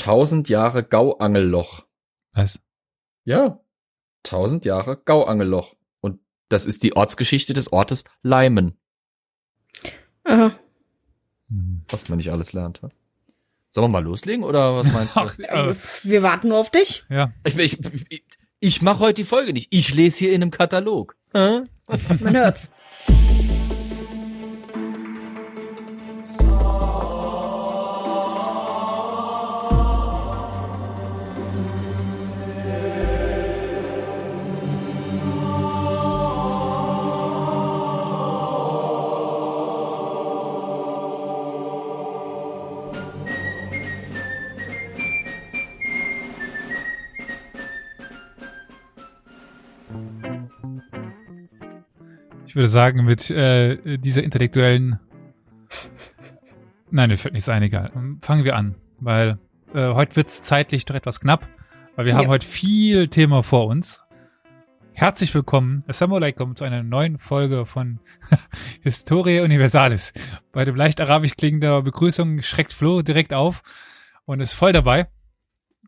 Tausend 0.00 0.48
Jahre 0.48 0.82
Gauangelloch. 0.84 1.86
Was? 2.32 2.60
Ja. 3.24 3.60
Tausend 4.22 4.64
Jahre 4.64 4.96
Gauangelloch. 4.96 5.76
Und 6.00 6.20
das 6.48 6.66
ist 6.66 6.82
die 6.82 6.96
Ortsgeschichte 6.96 7.52
des 7.52 7.72
Ortes 7.72 8.04
Leimen. 8.22 8.76
Aha. 10.24 10.52
Hm. 11.48 11.82
Was 11.88 12.08
man 12.08 12.18
nicht 12.18 12.30
alles 12.30 12.52
lernt. 12.52 12.82
hä? 12.82 12.88
Sollen 13.70 13.84
wir 13.84 13.88
mal 13.88 14.04
loslegen 14.04 14.44
oder 14.44 14.76
was 14.76 14.92
meinst 14.92 15.16
du? 15.16 15.20
Ach, 15.20 15.38
Äh, 15.38 15.70
äh, 15.70 15.74
Wir 16.02 16.22
warten 16.22 16.48
nur 16.48 16.58
auf 16.58 16.70
dich. 16.70 17.04
ja. 17.08 17.32
Ich, 17.44 17.56
ich, 17.56 17.78
ich, 18.08 18.24
ich 18.60 18.82
mache 18.82 19.00
heute 19.00 19.14
die 19.22 19.24
Folge 19.24 19.52
nicht. 19.52 19.68
Ich 19.72 19.94
lese 19.94 20.18
hier 20.20 20.32
in 20.32 20.42
einem 20.42 20.50
Katalog. 20.50 21.16
Hä? 21.34 21.62
Man 22.20 22.36
hört's. 22.36 22.70
Würde 52.60 52.68
sagen, 52.68 53.04
mit 53.06 53.30
äh, 53.30 53.96
dieser 53.96 54.22
intellektuellen. 54.22 55.00
Nein, 56.90 57.08
mir 57.08 57.16
fällt 57.16 57.32
nichts 57.32 57.48
ein, 57.48 57.62
egal. 57.62 57.90
Fangen 58.20 58.44
wir 58.44 58.54
an, 58.54 58.74
weil 58.98 59.38
äh, 59.74 59.94
heute 59.94 60.14
wird's 60.16 60.42
zeitlich 60.42 60.84
doch 60.84 60.94
etwas 60.94 61.20
knapp, 61.20 61.48
weil 61.96 62.04
wir 62.04 62.14
haben 62.14 62.24
Ja. 62.24 62.28
heute 62.28 62.46
viel 62.46 63.08
Thema 63.08 63.42
vor 63.42 63.66
uns. 63.66 64.02
Herzlich 64.92 65.34
willkommen, 65.34 65.84
Assalamu 65.86 66.16
alaikum, 66.16 66.54
zu 66.54 66.64
einer 66.64 66.82
neuen 66.82 67.18
Folge 67.18 67.64
von 67.64 67.98
Historie 68.82 69.40
Universalis. 69.40 70.12
Bei 70.52 70.66
dem 70.66 70.76
leicht 70.76 71.00
arabisch 71.00 71.36
klingender 71.36 71.80
Begrüßung 71.80 72.42
schreckt 72.42 72.74
Flo 72.74 73.00
direkt 73.00 73.32
auf 73.32 73.62
und 74.26 74.40
ist 74.40 74.52
voll 74.52 74.74
dabei. 74.74 75.08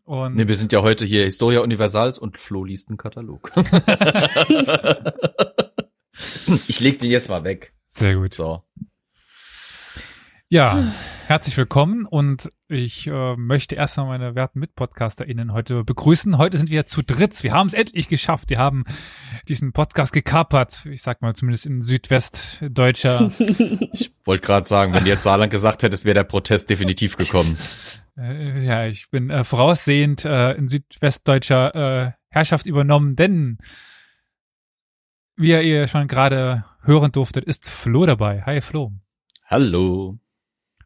Und 0.04 0.36
Nee, 0.36 0.48
wir 0.48 0.56
sind 0.56 0.72
ja 0.72 0.80
heute 0.80 1.04
hier 1.04 1.24
Historia 1.24 1.60
Universalis 1.60 2.16
und 2.16 2.38
Flo 2.38 2.64
liest 2.64 2.88
einen 2.88 2.96
Katalog. 2.96 3.52
ich 6.68 6.80
leg 6.80 6.98
den 6.98 7.10
jetzt 7.10 7.28
mal 7.28 7.44
weg. 7.44 7.72
sehr 7.90 8.16
gut. 8.16 8.34
So. 8.34 8.62
Ja, 10.48 10.92
herzlich 11.28 11.56
willkommen 11.56 12.04
und 12.04 12.52
ich 12.68 13.06
äh, 13.06 13.36
möchte 13.36 13.74
erst 13.74 13.96
mal 13.96 14.04
meine 14.04 14.34
werten 14.34 14.58
MitpodcasterInnen 14.58 15.54
heute 15.54 15.82
begrüßen. 15.82 16.36
Heute 16.36 16.58
sind 16.58 16.68
wir 16.68 16.84
zu 16.84 17.00
dritt. 17.00 17.42
Wir 17.42 17.54
haben 17.54 17.68
es 17.68 17.72
endlich 17.72 18.06
geschafft. 18.08 18.50
Wir 18.50 18.58
haben 18.58 18.84
diesen 19.48 19.72
Podcast 19.72 20.12
gekapert. 20.12 20.84
Ich 20.84 21.02
sag 21.02 21.22
mal 21.22 21.34
zumindest 21.34 21.64
in 21.64 21.82
südwestdeutscher. 21.82 23.32
Ich 23.94 24.12
wollte 24.26 24.46
gerade 24.46 24.68
sagen, 24.68 24.92
wenn 24.92 25.04
du 25.04 25.10
jetzt 25.10 25.22
Saarland 25.22 25.50
gesagt 25.50 25.82
hättest, 25.82 26.04
wäre 26.04 26.14
der 26.14 26.24
Protest 26.24 26.68
definitiv 26.68 27.16
gekommen. 27.16 27.56
äh, 28.18 28.62
ja, 28.64 28.86
ich 28.86 29.10
bin 29.10 29.30
äh, 29.30 29.44
voraussehend 29.44 30.24
äh, 30.26 30.52
in 30.52 30.68
südwestdeutscher 30.68 31.74
äh, 31.74 32.12
Herrschaft 32.28 32.66
übernommen, 32.66 33.16
denn 33.16 33.58
wie 35.36 35.50
ihr 35.52 35.88
schon 35.88 36.08
gerade 36.08 36.64
hören 36.82 37.12
durftet, 37.12 37.44
ist 37.44 37.68
Flo 37.68 38.06
dabei. 38.06 38.42
Hi 38.42 38.60
Flo. 38.60 38.92
Hallo. 39.46 40.18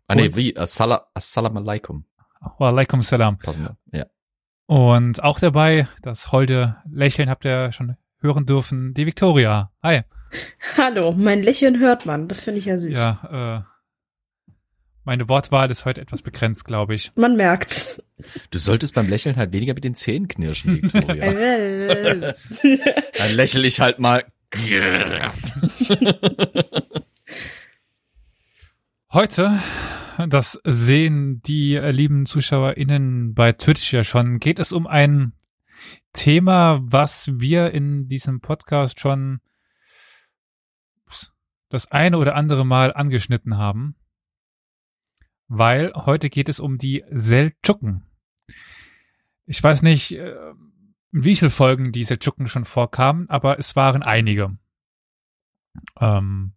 Ah 0.06 0.14
nee, 0.14 0.27
Und? 0.28 0.36
wie? 0.36 0.56
Assala, 0.56 1.06
Assalamu 1.14 1.58
alaikum. 1.61 2.05
Wa 2.58 2.69
alaikum 2.69 3.03
salam. 3.03 3.38
Passend. 3.38 3.70
Ja. 3.92 4.06
Und 4.66 5.22
auch 5.22 5.38
dabei, 5.41 5.88
das 6.03 6.33
holde 6.33 6.77
Lächeln 6.91 7.28
habt 7.30 7.44
ihr 7.44 7.72
schon 7.72 7.97
hören 8.20 8.47
dürfen, 8.47 8.94
die 8.94 9.06
Victoria. 9.06 9.70
Hi. 9.83 10.03
Hallo, 10.77 11.12
mein 11.12 11.42
Lächeln 11.42 11.78
hört 11.78 12.04
man. 12.06 12.28
Das 12.28 12.41
finde 12.41 12.59
ich 12.59 12.66
ja 12.66 12.76
süß. 12.78 12.97
Ja, 12.97 13.65
äh, 13.65 14.53
meine 15.04 15.28
Wortwahl 15.28 15.71
ist 15.71 15.84
heute 15.84 16.00
etwas 16.00 16.22
begrenzt, 16.22 16.65
glaube 16.65 16.94
ich. 16.94 17.12
Man 17.15 17.37
merkt's. 17.37 18.03
Du 18.50 18.59
solltest 18.59 18.94
beim 18.94 19.09
Lächeln 19.09 19.37
halt 19.37 19.53
weniger 19.53 19.75
mit 19.75 19.84
den 19.84 19.94
Zähnen 19.94 20.26
knirschen, 20.26 20.82
Victoria. 20.82 21.25
Äh, 21.32 22.34
Dann 23.19 23.32
lächel 23.37 23.65
ich 23.65 23.81
halt 23.81 23.98
mal. 24.00 24.25
Heute, 29.12 29.59
das 30.29 30.61
sehen 30.65 31.43
die 31.43 31.75
äh, 31.75 31.91
lieben 31.91 32.27
ZuschauerInnen 32.27 33.34
bei 33.34 33.53
Twitch 33.53 33.93
ja 33.93 34.05
schon, 34.05 34.39
geht 34.39 34.59
es 34.59 34.73
um 34.73 34.87
ein 34.87 35.33
Thema, 36.12 36.81
was 36.83 37.39
wir 37.39 37.73
in 37.73 38.09
diesem 38.09 38.41
Podcast 38.41 39.01
schon 39.01 39.41
das 41.69 41.91
eine 41.91 42.19
oder 42.19 42.34
andere 42.34 42.65
Mal 42.65 42.93
angeschnitten 42.93 43.57
haben. 43.57 43.97
Weil 45.49 45.93
heute 45.95 46.31
geht 46.31 46.49
es 46.49 46.59
um 46.59 46.78
die 46.78 47.05
Seldschuken. 47.11 48.05
Ich 49.45 49.63
weiß 49.63 49.83
nicht, 49.83 50.13
äh, 50.13 50.34
in 51.12 51.25
wie 51.25 51.37
vielen 51.37 51.50
Folgen 51.50 51.93
die 51.93 52.05
Seldschuken 52.05 52.49
schon 52.49 52.65
vorkamen, 52.65 53.28
aber 53.28 53.59
es 53.59 53.77
waren 53.77 54.03
einige. 54.03 54.56
Ähm, 56.00 56.55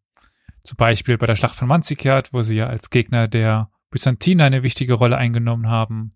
zum 0.64 0.78
Beispiel 0.78 1.18
bei 1.18 1.26
der 1.26 1.36
Schlacht 1.36 1.56
von 1.56 1.68
Manzikert, 1.68 2.34
wo 2.34 2.42
sie 2.42 2.58
ja 2.58 2.68
als 2.68 2.90
Gegner 2.90 3.28
der 3.28 3.72
Byzantiner 3.90 4.46
eine 4.46 4.64
wichtige 4.64 4.94
Rolle 4.94 5.18
eingenommen 5.18 5.68
haben. 5.68 6.12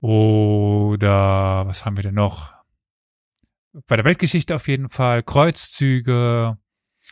Oder 0.00 1.66
was 1.66 1.84
haben 1.84 1.96
wir 1.96 2.02
denn 2.02 2.14
noch? 2.14 2.52
Bei 3.86 3.96
der 3.96 4.04
Weltgeschichte 4.04 4.54
auf 4.54 4.68
jeden 4.68 4.90
Fall 4.90 5.22
Kreuzzüge. 5.22 6.58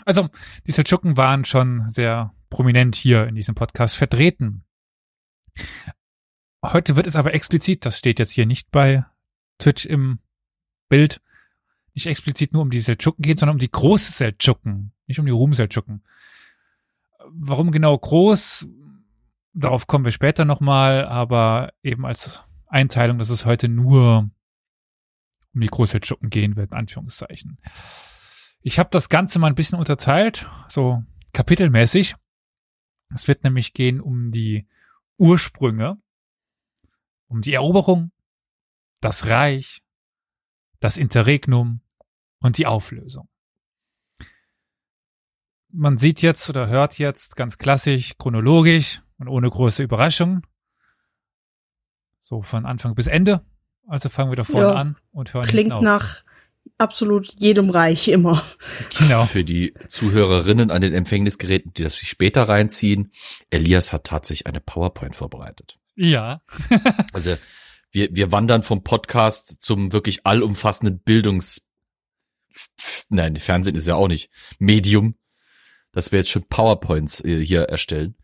Also 0.05 0.29
die 0.67 0.73
Seldschuken 0.73 1.17
waren 1.17 1.45
schon 1.45 1.89
sehr 1.89 2.35
prominent 2.51 2.97
hier 2.97 3.27
in 3.27 3.35
diesem 3.35 3.55
Podcast 3.55 3.97
vertreten. 3.97 4.65
Heute 6.65 6.97
wird 6.97 7.07
es 7.07 7.17
aber 7.17 7.35
explizit, 7.35 7.85
das 7.85 7.99
steht 7.99 8.19
jetzt 8.19 8.33
hier 8.33 8.47
nicht 8.47 8.71
bei 8.71 9.05
Twitch 9.59 9.87
im 9.87 10.19
Bild, 10.89 11.21
nicht 11.95 12.07
explizit 12.07 12.53
nur 12.53 12.63
um 12.63 12.71
die 12.71 12.81
Seldschuken 12.81 13.23
gehen, 13.23 13.37
sondern 13.37 13.55
um 13.57 13.61
die 13.61 13.71
große 13.71 14.13
Seldschuken, 14.13 14.93
nicht 15.07 15.21
um 15.21 15.27
die 15.27 15.33
Ruhm-Seldschuken. 15.33 16.05
Warum 17.31 17.71
genau 17.71 17.97
groß? 17.97 18.67
Darauf 19.55 19.87
kommen 19.87 20.05
wir 20.05 20.13
später 20.13 20.45
nochmal, 20.45 21.05
aber 21.05 21.73
eben 21.83 22.05
als 22.05 22.43
Einteilung, 22.67 23.19
dass 23.19 23.31
es 23.31 23.45
heute 23.45 23.69
nur 23.69 24.31
um 25.55 25.61
die 25.61 25.69
Großseldschuken 25.69 26.31
gehen 26.31 26.57
wird, 26.57 26.73
in 26.73 26.77
Anführungszeichen. 26.77 27.59
Ich 28.61 28.79
habe 28.79 28.89
das 28.91 29.09
Ganze 29.09 29.39
mal 29.39 29.47
ein 29.47 29.55
bisschen 29.55 29.79
unterteilt, 29.79 30.51
so 30.69 31.03
kapitelmäßig. 31.33 32.17
Es 33.15 33.29
wird 33.29 33.45
nämlich 33.45 33.75
gehen 33.75 34.01
um 34.01 34.33
die 34.33 34.67
Ursprünge, 35.19 35.99
um 37.29 37.41
die 37.41 37.53
Eroberung, 37.53 38.11
das 39.05 39.27
Reich, 39.27 39.83
das 40.81 40.97
Interregnum 40.97 41.81
und 42.39 42.59
die 42.59 42.67
Auflösung. 42.67 43.29
Man 45.71 45.99
sieht 45.99 46.23
jetzt 46.23 46.49
oder 46.49 46.69
hört 46.69 46.99
jetzt 46.99 47.37
ganz 47.37 47.59
klassisch, 47.59 48.17
chronologisch 48.17 49.03
und 49.19 49.29
ohne 49.29 49.51
große 49.51 49.83
Überraschung. 49.83 50.47
So 52.21 52.43
von 52.43 52.65
Anfang 52.65 52.95
bis 52.95 53.07
Ende. 53.07 53.45
Also 53.87 54.09
fangen 54.09 54.31
wir 54.31 54.37
da 54.37 54.45
vorne 54.45 54.69
Ja. 54.69 54.75
an 54.75 54.97
und 55.13 55.35
hören 55.35 55.47
Klingt 55.47 55.83
nach 55.83 56.23
absolut 56.79 57.29
jedem 57.39 57.69
Reich 57.69 58.09
immer. 58.09 58.43
Genau. 58.99 59.27
Für 59.27 59.45
die 59.45 59.75
Zuhörerinnen 59.89 60.71
an 60.71 60.81
den 60.81 60.95
Empfängnisgeräten, 60.95 61.75
die 61.75 61.83
das 61.83 61.99
sich 61.99 62.09
später 62.09 62.49
reinziehen, 62.49 63.13
Elias 63.51 63.93
hat 63.93 64.05
tatsächlich 64.05 64.47
eine 64.47 64.61
PowerPoint 64.61 65.15
vorbereitet. 65.15 65.79
Ja. 65.97 66.41
Also 67.13 67.37
wir, 67.95 68.15
wir 68.15 68.33
wandern 68.33 68.63
vom 68.63 68.83
Podcast 68.83 69.63
zum 69.63 69.93
wirklich 69.93 70.27
allumfassenden 70.27 70.99
Bildungs... 71.01 71.69
Nein, 73.09 73.39
Fernsehen 73.39 73.77
ist 73.77 73.87
ja 73.87 73.95
auch 73.95 74.09
nicht. 74.09 74.31
Medium, 74.59 75.15
dass 75.93 76.11
wir 76.13 76.19
jetzt 76.19 76.31
schon 76.31 76.47
PowerPoints 76.49 77.25
äh, 77.25 77.45
hier 77.45 77.63
erstellen. 77.63 78.17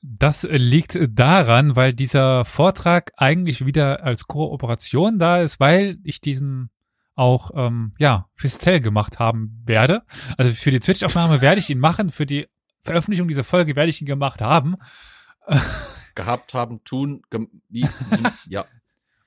Das 0.00 0.42
liegt 0.42 0.98
daran, 1.10 1.76
weil 1.76 1.94
dieser 1.94 2.44
Vortrag 2.44 3.12
eigentlich 3.16 3.64
wieder 3.64 4.02
als 4.02 4.26
Kooperation 4.26 5.20
da 5.20 5.40
ist, 5.40 5.60
weil 5.60 5.98
ich 6.02 6.20
diesen 6.20 6.70
auch 7.14 7.52
ähm, 7.54 7.94
ja 7.98 8.28
offiziell 8.36 8.80
gemacht 8.80 9.20
haben 9.20 9.62
werde. 9.64 10.02
Also 10.36 10.52
für 10.52 10.72
die 10.72 10.80
Twitch-Aufnahme 10.80 11.40
werde 11.40 11.60
ich 11.60 11.70
ihn 11.70 11.78
machen, 11.78 12.10
für 12.10 12.26
die 12.26 12.48
Veröffentlichung 12.82 13.28
dieser 13.28 13.44
Folge 13.44 13.76
werde 13.76 13.90
ich 13.90 14.00
ihn 14.00 14.06
gemacht 14.06 14.40
haben. 14.40 14.76
Gehabt 16.16 16.54
haben, 16.54 16.82
tun, 16.82 17.22
gem 17.30 17.62
wie, 17.68 17.82
wie, 17.82 18.50
ja. 18.50 18.66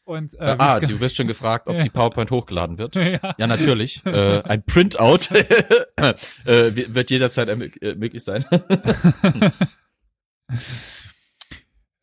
Und 0.05 0.35
Äh, 0.35 0.55
ah, 0.59 0.79
du 0.79 0.99
wirst 0.99 1.15
schon 1.15 1.27
gefragt, 1.27 1.67
ob 1.67 1.79
die 1.83 1.89
PowerPoint 1.89 2.31
hochgeladen 2.31 2.77
wird. 2.77 2.95
ja. 2.95 3.35
Ja, 3.37 3.47
natürlich. 3.47 4.01
äh, 4.05 4.41
ein 4.43 4.63
Printout 4.63 5.33
äh, 5.33 6.13
wird 6.45 7.11
jederzeit 7.11 7.49
äh, 7.49 7.95
möglich 7.95 8.23
sein. 8.23 8.45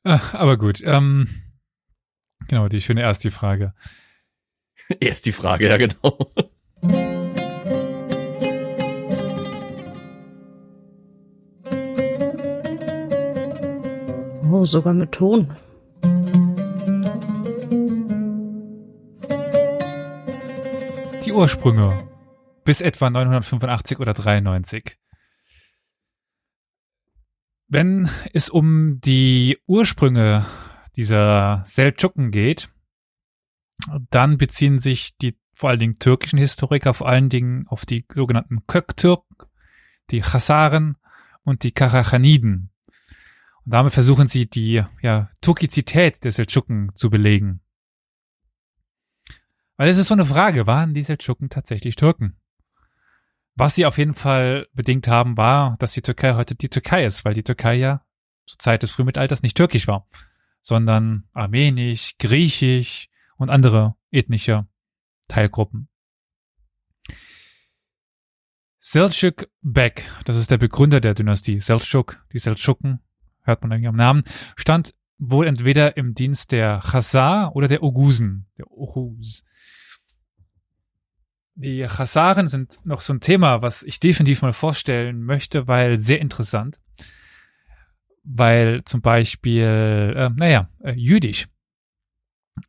Äh, 0.05 0.19
Aber 0.33 0.59
gut. 0.59 0.83
Ähm, 0.85 1.29
Genau, 2.49 2.69
die 2.69 2.81
schöne 2.81 3.03
erste 3.03 3.31
Frage. 3.31 3.73
Erst 5.01 5.27
die 5.27 5.33
Frage, 5.33 5.69
ja 5.69 5.77
genau. 5.77 6.29
Oh, 14.51 14.65
sogar 14.65 14.93
mit 14.93 15.13
Ton. 15.13 15.57
Die 21.33 21.37
Ursprünge 21.39 22.11
bis 22.63 22.83
etwa 22.83 23.09
985 23.09 24.01
oder 24.01 24.13
93. 24.13 24.99
Wenn 27.69 28.11
es 28.35 28.51
um 28.51 29.01
die 29.01 29.57
Ursprünge 29.67 30.45
dieser 30.95 31.65
Seldschuken 31.67 32.33
geht, 32.33 32.69
dann 34.11 34.37
beziehen 34.37 34.79
sich 34.79 35.17
die 35.23 35.39
vor 35.55 35.71
allen 35.71 35.79
Dingen 35.79 35.99
türkischen 35.99 36.39
Historiker 36.39 36.93
vor 36.93 37.09
allen 37.09 37.31
Dingen 37.31 37.67
auf 37.67 37.87
die 37.87 38.05
sogenannten 38.15 38.67
Köktürk, 38.67 39.25
die 40.11 40.21
Chasaren 40.21 40.99
und 41.45 41.63
die 41.63 41.73
Karachaniden. 41.73 42.73
Und 43.65 43.73
damit 43.73 43.95
versuchen 43.95 44.29
sie 44.29 44.51
die 44.51 44.85
ja, 45.01 45.31
Turkizität 45.41 46.23
der 46.25 46.33
Seldschuken 46.33 46.93
zu 46.95 47.09
belegen. 47.09 47.63
Weil 49.77 49.89
es 49.89 49.99
ist 49.99 50.09
so 50.09 50.15
eine 50.15 50.27
Frage, 50.27 50.67
waren 50.67 50.95
die 50.95 51.03
Seldschuken 51.03 51.49
tatsächlich 51.49 51.97
Türken? 51.97 52.37
Was 53.55 53.75
sie 53.75 53.87
auf 53.87 53.99
jeden 53.99 54.15
Fall 54.15 54.67
bedingt 54.73 55.09
haben, 55.09 55.37
war, 55.37 55.77
dass 55.79 55.93
die 55.93 56.03
Türkei 56.03 56.35
heute 56.35 56.55
die 56.55 56.69
Türkei 56.69 57.05
ist, 57.05 57.25
weil 57.25 57.35
die 57.35 57.43
Türkei 57.43 57.75
ja 57.75 58.05
zur 58.47 58.59
Zeit 58.59 58.83
des 58.83 58.93
Frühmittelalters 58.93 59.43
nicht 59.43 59.57
türkisch 59.57 59.87
war, 59.87 60.07
sondern 60.61 61.29
armenisch, 61.33 62.17
griechisch 62.19 63.09
und 63.37 63.51
andere 63.51 63.95
ethnische 64.11 64.67
Teilgruppen. 65.29 65.89
Selçuk 68.81 69.49
Bek, 69.63 70.11
das 70.25 70.37
ist 70.37 70.51
der 70.51 70.59
Begründer 70.59 71.01
der 71.01 71.15
Dynastie 71.15 71.61
Selçuk, 71.61 72.19
die 72.33 72.39
Seldschuken, 72.39 73.01
hört 73.43 73.63
man 73.63 73.71
irgendwie 73.71 73.89
am 73.89 73.97
Namen, 73.97 74.25
stand 74.57 74.95
wohl 75.19 75.47
entweder 75.47 75.97
im 75.97 76.15
Dienst 76.15 76.53
der 76.53 76.81
Chazar 76.83 77.55
oder 77.55 77.69
der 77.69 77.83
Ogusen, 77.83 78.47
der 78.59 78.71
Oghuz. 78.71 79.45
Die 81.55 81.87
Chasaren 81.87 82.49
sind 82.49 82.81
noch 82.85 83.03
so 83.03 83.13
ein 83.13 83.21
Thema, 83.21 83.63
was 83.63 83.83
ich 83.83 84.01
definitiv 84.01 84.43
mal 84.43 84.53
vorstellen 84.53 85.23
möchte, 85.23 85.69
weil 85.69 86.01
sehr 86.01 86.21
interessant. 86.21 86.81
Weil 88.25 88.85
zum 88.85 89.03
Beispiel, 89.03 90.15
äh, 90.17 90.31
naja, 90.31 90.69
äh, 90.81 90.93
jüdisch 90.93 91.49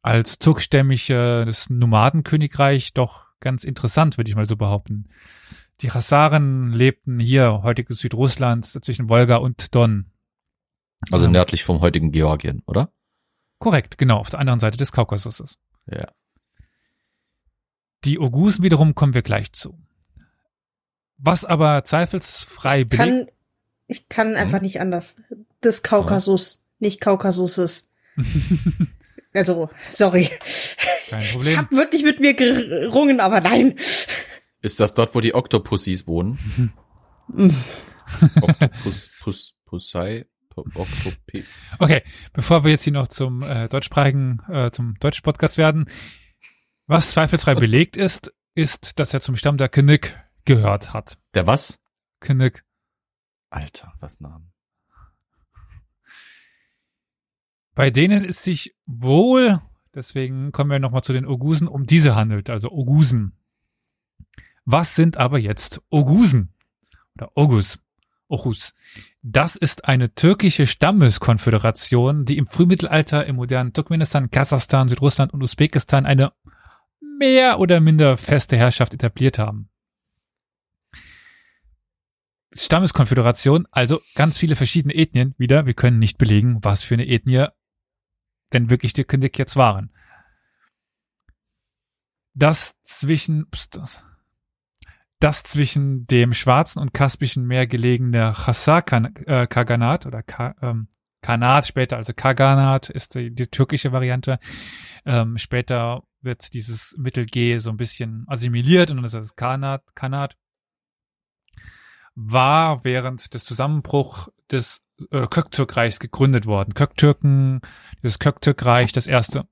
als 0.02 0.40
turkstämmiges 0.40 1.70
Nomadenkönigreich 1.70 2.94
doch 2.94 3.26
ganz 3.40 3.64
interessant, 3.64 4.18
würde 4.18 4.30
ich 4.30 4.36
mal 4.36 4.46
so 4.46 4.56
behaupten. 4.56 5.10
Die 5.82 5.90
Chasaren 5.90 6.72
lebten 6.72 7.20
hier, 7.20 7.62
heutiges 7.64 8.00
Südrussland, 8.00 8.66
zwischen 8.66 9.10
Wolga 9.10 9.38
und 9.38 9.76
Don. 9.76 10.13
Also 11.12 11.26
Ähm, 11.26 11.32
nördlich 11.32 11.64
vom 11.64 11.82
heutigen 11.82 12.12
Georgien, 12.12 12.62
oder? 12.66 12.92
Korrekt, 13.60 13.98
genau, 13.98 14.18
auf 14.18 14.30
der 14.30 14.40
anderen 14.40 14.60
Seite 14.60 14.78
des 14.78 14.92
Kaukasus. 14.92 15.58
Ja. 15.88 16.12
Die 18.04 18.20
Ogusen 18.20 18.64
wiederum 18.64 18.96
kommen 18.96 19.14
wir 19.14 19.22
gleich 19.22 19.54
zu. 19.54 19.78
Was 21.18 21.46
aber 21.46 21.86
zweifelsfrei 21.86 22.84
belegt, 22.84 22.98
Kann, 23.08 23.28
ich 23.88 24.10
kann 24.10 24.36
einfach 24.36 24.60
nicht 24.62 24.82
anders. 24.82 25.16
Des 25.64 25.84
Kaukasus, 25.84 26.66
nicht 26.80 27.02
Kaukasuses. 27.02 27.92
Also, 29.36 29.72
sorry. 29.90 30.30
kein 31.10 31.22
Ich 31.24 31.32
Problem. 31.32 31.58
habe 31.58 31.76
wirklich 31.76 32.04
mit 32.04 32.20
mir 32.20 32.36
gerungen, 32.36 33.20
aber 33.20 33.42
nein. 33.42 33.80
Ist 34.62 34.80
das 34.80 34.94
dort, 34.94 35.16
wo 35.16 35.22
die 35.22 35.34
Oktopussys 35.34 36.06
wohnen? 36.06 36.38
Hm. 37.34 37.56
Oktopus, 38.42 39.10
Pus, 39.24 39.54
Pussei, 39.66 40.28
Oktopi. 40.58 41.46
Okay, 41.80 42.04
bevor 42.34 42.64
wir 42.64 42.72
jetzt 42.72 42.84
hier 42.84 42.94
noch 42.94 43.08
zum 43.08 43.42
äh, 43.44 43.68
deutschsprachigen, 43.70 44.40
äh, 44.50 44.72
zum 44.72 44.96
deutschen 45.00 45.24
Podcast 45.24 45.58
werden, 45.58 45.86
was 46.88 47.12
zweifelsfrei 47.12 47.56
belegt 47.56 47.96
ist, 47.96 48.34
ist, 48.56 49.00
dass 49.00 49.14
er 49.14 49.22
zum 49.22 49.36
Stamm 49.36 49.58
der 49.58 49.70
Kinnick 49.70 50.20
gehört 50.46 50.94
hat. 50.94 51.18
Der 51.34 51.48
was? 51.48 51.80
Kinnick. 52.20 52.64
Alter, 53.50 53.94
was 54.00 54.20
Namen. 54.20 54.52
Bei 57.76 57.90
denen 57.90 58.24
es 58.24 58.44
sich 58.44 58.76
wohl, 58.86 59.62
deswegen 59.96 60.52
kommen 60.52 60.70
wir 60.70 60.80
nochmal 60.80 61.04
zu 61.04 61.14
den 61.14 61.26
Ogusen, 61.26 61.68
um 61.68 61.86
diese 61.86 62.16
handelt, 62.16 62.50
also 62.50 62.72
Ogusen. 62.72 63.38
Was 64.66 64.96
sind 64.96 65.18
aber 65.18 65.40
jetzt 65.40 65.82
Ogusen? 65.90 66.54
Oder 67.16 67.32
Ogus? 67.36 67.80
Oghuz. 68.28 68.74
Das 69.26 69.56
ist 69.56 69.86
eine 69.86 70.14
türkische 70.14 70.68
Stammeskonföderation, 70.68 72.26
die 72.26 72.38
im 72.38 72.46
Frühmittelalter 72.46 73.26
im 73.26 73.38
modernen 73.38 73.72
Turkmenistan, 73.72 74.30
Kasachstan, 74.30 74.90
Südrussland 74.90 75.34
und 75.34 75.42
Usbekistan 75.42 76.06
eine 76.06 76.34
mehr 77.00 77.58
oder 77.60 77.80
minder 77.80 78.18
feste 78.18 78.58
Herrschaft 78.58 78.94
etabliert 78.94 79.40
haben. 79.40 79.70
Stammeskonföderation, 82.54 83.66
also 83.72 84.02
ganz 84.14 84.38
viele 84.38 84.58
verschiedene 84.58 84.94
Ethnien 84.94 85.36
wieder. 85.38 85.66
Wir 85.66 85.74
können 85.74 86.00
nicht 86.00 86.18
belegen, 86.18 86.58
was 86.62 86.84
für 86.84 86.96
eine 86.96 87.08
Ethnie 87.08 87.48
denn 88.52 88.70
wirklich 88.70 88.92
die 88.92 89.06
Kindik 89.06 89.40
jetzt 89.40 89.56
waren. 89.56 89.94
Das 92.34 92.78
zwischen, 92.82 93.50
pst, 93.50 93.78
das, 93.78 94.04
das 95.24 95.44
zwischen 95.44 96.06
dem 96.06 96.34
Schwarzen 96.34 96.80
und 96.80 96.94
Kaspischen 96.94 97.46
Meer 97.46 97.66
gelegene 97.66 98.34
Chassar-Kaganat 98.34 100.06
oder 100.06 100.22
Ka, 100.22 100.54
ähm, 100.62 100.90
Kanat 101.22 101.66
später, 101.66 101.96
also 101.96 102.12
Kaganat 102.14 102.90
ist 102.90 103.16
die, 103.16 103.34
die 103.34 103.48
türkische 103.48 103.94
Variante. 103.94 104.38
Ähm, 105.06 105.38
später 105.38 106.04
wird 106.22 106.54
dieses 106.54 106.96
Mittel 106.98 107.26
G 107.26 107.58
so 107.60 107.70
ein 107.70 107.78
bisschen 107.78 108.26
assimiliert 108.28 108.92
und 108.92 108.98
dann 108.98 109.06
ist 109.06 109.14
das 109.14 109.38
Kanat, 109.38 109.96
Kanat. 109.96 110.36
War 112.16 112.84
während 112.84 113.34
des 113.34 113.46
Zusammenbruchs 113.46 114.30
des 114.52 114.84
äh, 115.10 115.26
Köktürkreichs 115.28 116.00
gegründet 116.00 116.46
worden. 116.46 116.74
Köktürken, 116.74 117.62
das 118.02 118.20
Köktürkreich, 118.20 118.92
das 118.92 119.08
erste. 119.08 119.48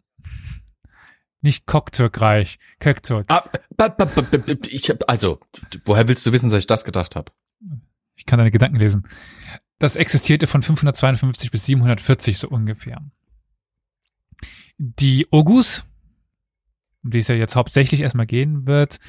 Nicht 1.41 1.65
Koktürkreich, 1.65 2.59
Köktürk. 2.79 3.25
Ah, 3.29 3.49
ich 4.69 4.89
hab, 4.89 5.09
also, 5.09 5.39
woher 5.85 6.07
willst 6.07 6.25
du 6.25 6.31
wissen, 6.31 6.49
dass 6.49 6.59
ich 6.59 6.67
das 6.67 6.85
gedacht 6.85 7.15
habe? 7.15 7.31
Ich 8.15 8.25
kann 8.25 8.37
deine 8.37 8.51
Gedanken 8.51 8.75
lesen. 8.75 9.07
Das 9.79 9.95
existierte 9.95 10.45
von 10.45 10.61
552 10.61 11.49
bis 11.49 11.65
740 11.65 12.37
so 12.37 12.47
ungefähr. 12.47 13.01
Die 14.77 15.27
Ogus, 15.31 15.83
um 17.03 17.09
die 17.09 17.19
es 17.19 17.27
ja 17.27 17.35
jetzt 17.35 17.55
hauptsächlich 17.55 18.01
erstmal 18.01 18.27
gehen 18.27 18.67
wird, 18.67 18.99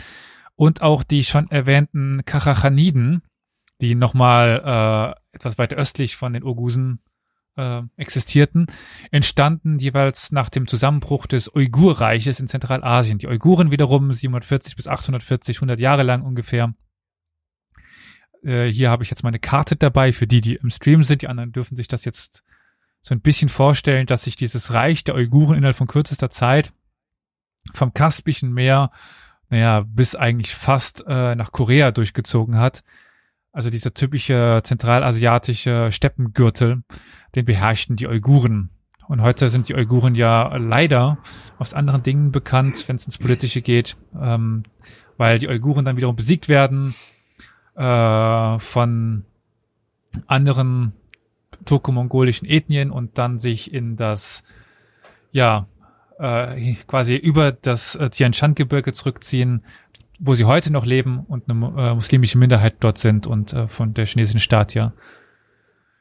und 0.57 0.80
auch 0.80 1.02
die 1.02 1.25
schon 1.25 1.50
erwähnten 1.50 2.25
Karachaniden, 2.25 3.23
die 3.83 3.95
nochmal 3.95 5.16
äh, 5.33 5.37
etwas 5.37 5.59
weiter 5.59 5.76
östlich 5.76 6.16
von 6.16 6.33
den 6.33 6.45
Ogusen 6.45 7.00
äh, 7.56 7.82
existierten, 7.97 8.66
entstanden 9.11 9.78
jeweils 9.78 10.32
nach 10.32 10.49
dem 10.49 10.66
Zusammenbruch 10.66 11.26
des 11.26 11.54
Uigur-Reiches 11.54 12.40
in 12.40 12.49
Zentralasien. 12.49 13.18
Die 13.18 13.28
Uiguren 13.28 13.71
wiederum 13.71 14.12
740 14.12 14.76
bis 14.76 14.88
840, 14.88 15.59
100 15.59 15.80
Jahre 15.80 16.02
lang 16.02 16.23
ungefähr. 16.23 16.75
Äh, 18.42 18.66
hier 18.66 18.90
habe 18.90 19.04
ich 19.04 19.11
jetzt 19.11 19.23
meine 19.23 19.38
Karte 19.38 19.76
dabei 19.76 20.12
für 20.12 20.26
die, 20.26 20.40
die 20.40 20.54
im 20.54 20.71
Stream 20.71 21.02
sind. 21.02 21.23
Die 21.23 21.28
anderen 21.28 21.52
dürfen 21.52 21.76
sich 21.76 21.88
das 21.88 22.04
jetzt 22.04 22.42
so 23.00 23.14
ein 23.14 23.21
bisschen 23.21 23.49
vorstellen, 23.49 24.06
dass 24.06 24.25
sich 24.25 24.37
dieses 24.37 24.73
Reich 24.73 25.04
der 25.04 25.14
Uiguren 25.14 25.56
innerhalb 25.56 25.76
von 25.76 25.88
kürzester 25.88 26.30
Zeit 26.30 26.73
vom 27.75 27.92
Kaspischen 27.94 28.52
Meer, 28.52 28.90
naja, 29.49 29.85
bis 29.87 30.14
eigentlich 30.14 30.54
fast 30.54 31.04
äh, 31.06 31.35
nach 31.35 31.52
Korea 31.52 31.90
durchgezogen 31.90 32.59
hat. 32.59 32.82
Also 33.52 33.68
dieser 33.68 33.92
typische 33.92 34.62
zentralasiatische 34.64 35.92
Steppengürtel, 35.92 36.82
den 37.35 37.44
beherrschten 37.44 37.97
die 37.97 38.06
Uiguren. 38.09 38.71
Und 39.09 39.21
heute 39.21 39.50
sind 39.50 39.68
die 39.68 39.75
Uiguren 39.75 40.14
ja 40.14 40.56
leider 40.56 41.18
aus 41.59 41.75
anderen 41.75 42.02
Dingen 42.02 42.32
bekannt, 42.32 42.88
wenn 42.88 42.97
es 42.97 43.04
ins 43.04 43.18
Politische 43.18 43.61
geht, 43.61 43.99
ähm, 44.18 44.62
weil 45.18 45.38
die 45.38 45.49
Uiguren 45.49 45.85
dann 45.85 45.99
wiederum 45.99 46.16
besiegt 46.16 46.49
werden 46.49 46.94
äh, 47.76 48.59
von 48.59 49.26
anderen 50.26 50.92
turko-mongolischen 51.66 52.49
Ethnien 52.49 52.90
und 52.90 53.18
dann 53.18 53.38
sich 53.38 53.73
in 53.73 53.97
das, 53.97 54.44
ja, 55.30 55.66
äh, 56.18 56.75
quasi 56.87 57.16
über 57.16 57.52
das 57.52 57.97
äh, 57.97 58.09
Tian 58.09 58.32
Shan-Gebirge 58.32 58.92
zurückziehen, 58.92 59.64
wo 60.25 60.35
sie 60.35 60.45
heute 60.45 60.73
noch 60.73 60.87
leben 60.87 61.21
und 61.26 61.50
eine 61.50 61.67
äh, 61.91 61.95
muslimische 61.95 62.38
Minderheit 62.38 62.76
dort 62.81 62.99
sind 62.99 63.26
und 63.26 63.52
äh, 63.52 63.67
von 63.67 63.93
der 63.93 64.07
chinesischen 64.07 64.38
Staat 64.41 64.73
ja 64.75 64.93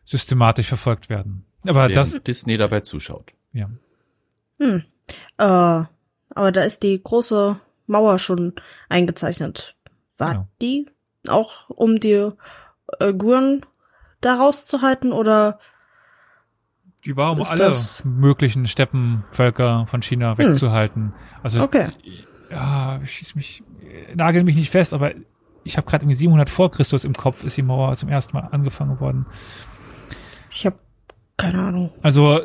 systematisch 0.06 0.68
verfolgt 0.68 1.10
werden. 1.10 1.46
Aber 1.66 1.88
das, 1.90 2.12
Während 2.12 2.28
Disney 2.28 2.58
dabei 2.58 2.82
zuschaut. 2.82 3.32
ja. 3.54 3.70
Hm. 4.60 4.84
Äh, 5.38 5.44
aber 5.44 6.52
da 6.52 6.62
ist 6.62 6.84
die 6.84 7.02
große 7.04 7.60
Mauer 7.88 8.20
schon 8.20 8.54
eingezeichnet. 8.90 9.76
War 10.18 10.32
Genau. 10.34 10.48
die 10.62 10.88
auch 11.28 11.68
um 11.70 12.00
die 12.00 12.30
äh, 13.00 13.14
Guren 13.14 13.66
da 14.22 14.36
rauszuhalten 14.36 15.12
oder 15.14 15.60
Die 17.06 17.18
war, 17.18 17.32
um 17.32 17.42
alle 17.42 17.58
das- 17.58 18.06
möglichen 18.06 18.68
Steppenvölker 18.68 19.88
von 19.88 20.02
China 20.04 20.38
wegzuhalten. 20.38 21.14
Also, 21.42 21.64
okay. 21.64 21.90
Ja, 22.52 23.00
schieß 23.04 23.36
mich, 23.36 23.64
nagel 24.14 24.44
mich 24.44 24.56
nicht 24.56 24.70
fest, 24.70 24.94
aber 24.94 25.14
ich 25.64 25.78
habe 25.78 25.88
gerade 25.88 26.04
irgendwie 26.04 26.16
700 26.16 26.50
vor 26.50 26.72
Christus 26.72 27.04
im 27.04 27.14
Kopf, 27.14 27.44
ist 27.44 27.58
die 27.58 27.62
Mauer 27.62 27.96
zum 27.96 28.10
ersten 28.10 28.36
Mal 28.36 28.48
angefangen 28.52 29.00
worden. 29.00 29.26
Ich 30.50 30.66
habe 30.66 30.80
keine 31.38 31.62
Ahnung. 31.62 31.92
Also 32.02 32.42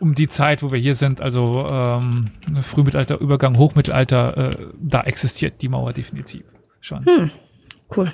um 0.00 0.14
die 0.14 0.28
Zeit, 0.28 0.62
wo 0.62 0.70
wir 0.70 0.78
hier 0.78 0.94
sind, 0.94 1.20
also 1.20 1.66
ähm, 1.66 2.30
Frühmittelalter, 2.62 3.20
Übergang, 3.20 3.56
Hochmittelalter, 3.56 4.36
äh, 4.36 4.66
da 4.80 5.02
existiert 5.02 5.60
die 5.62 5.68
Mauer 5.68 5.92
definitiv 5.92 6.44
schon. 6.80 7.04
Hm. 7.04 7.30
Cool. 7.96 8.12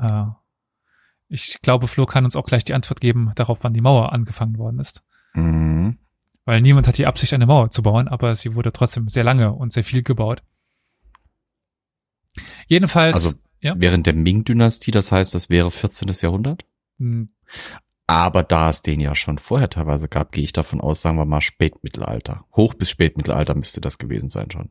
Äh, 0.00 0.24
ich 1.28 1.58
glaube, 1.62 1.88
Flo 1.88 2.04
kann 2.04 2.26
uns 2.26 2.36
auch 2.36 2.44
gleich 2.44 2.64
die 2.64 2.74
Antwort 2.74 3.00
geben 3.00 3.32
darauf, 3.34 3.58
wann 3.62 3.72
die 3.72 3.80
Mauer 3.80 4.12
angefangen 4.12 4.58
worden 4.58 4.78
ist. 4.78 5.02
Mhm. 5.32 5.98
Weil 6.44 6.60
niemand 6.60 6.86
hat 6.88 6.98
die 6.98 7.06
Absicht, 7.06 7.32
eine 7.32 7.46
Mauer 7.46 7.70
zu 7.70 7.82
bauen, 7.82 8.08
aber 8.08 8.34
sie 8.34 8.54
wurde 8.54 8.72
trotzdem 8.72 9.08
sehr 9.08 9.24
lange 9.24 9.52
und 9.52 9.72
sehr 9.72 9.84
viel 9.84 10.02
gebaut. 10.02 10.42
Jedenfalls, 12.66 13.14
Also 13.14 13.32
ja. 13.60 13.74
während 13.76 14.06
der 14.06 14.14
Ming-Dynastie, 14.14 14.90
das 14.90 15.12
heißt, 15.12 15.34
das 15.34 15.50
wäre 15.50 15.70
14. 15.70 16.08
Jahrhundert. 16.20 16.64
mh, 16.98 17.26
Aber 18.06 18.42
da 18.42 18.68
es 18.68 18.82
den 18.82 19.00
ja 19.00 19.14
schon 19.14 19.38
vorher 19.38 19.70
teilweise 19.70 20.08
gab, 20.08 20.32
gehe 20.32 20.44
ich 20.44 20.52
davon 20.52 20.80
aus, 20.80 21.02
sagen 21.02 21.18
wir 21.18 21.24
mal 21.24 21.40
Spätmittelalter. 21.40 22.44
Hoch 22.56 22.74
bis 22.74 22.90
Spätmittelalter 22.90 23.54
müsste 23.54 23.80
das 23.80 23.98
gewesen 23.98 24.28
sein 24.28 24.50
schon. 24.50 24.70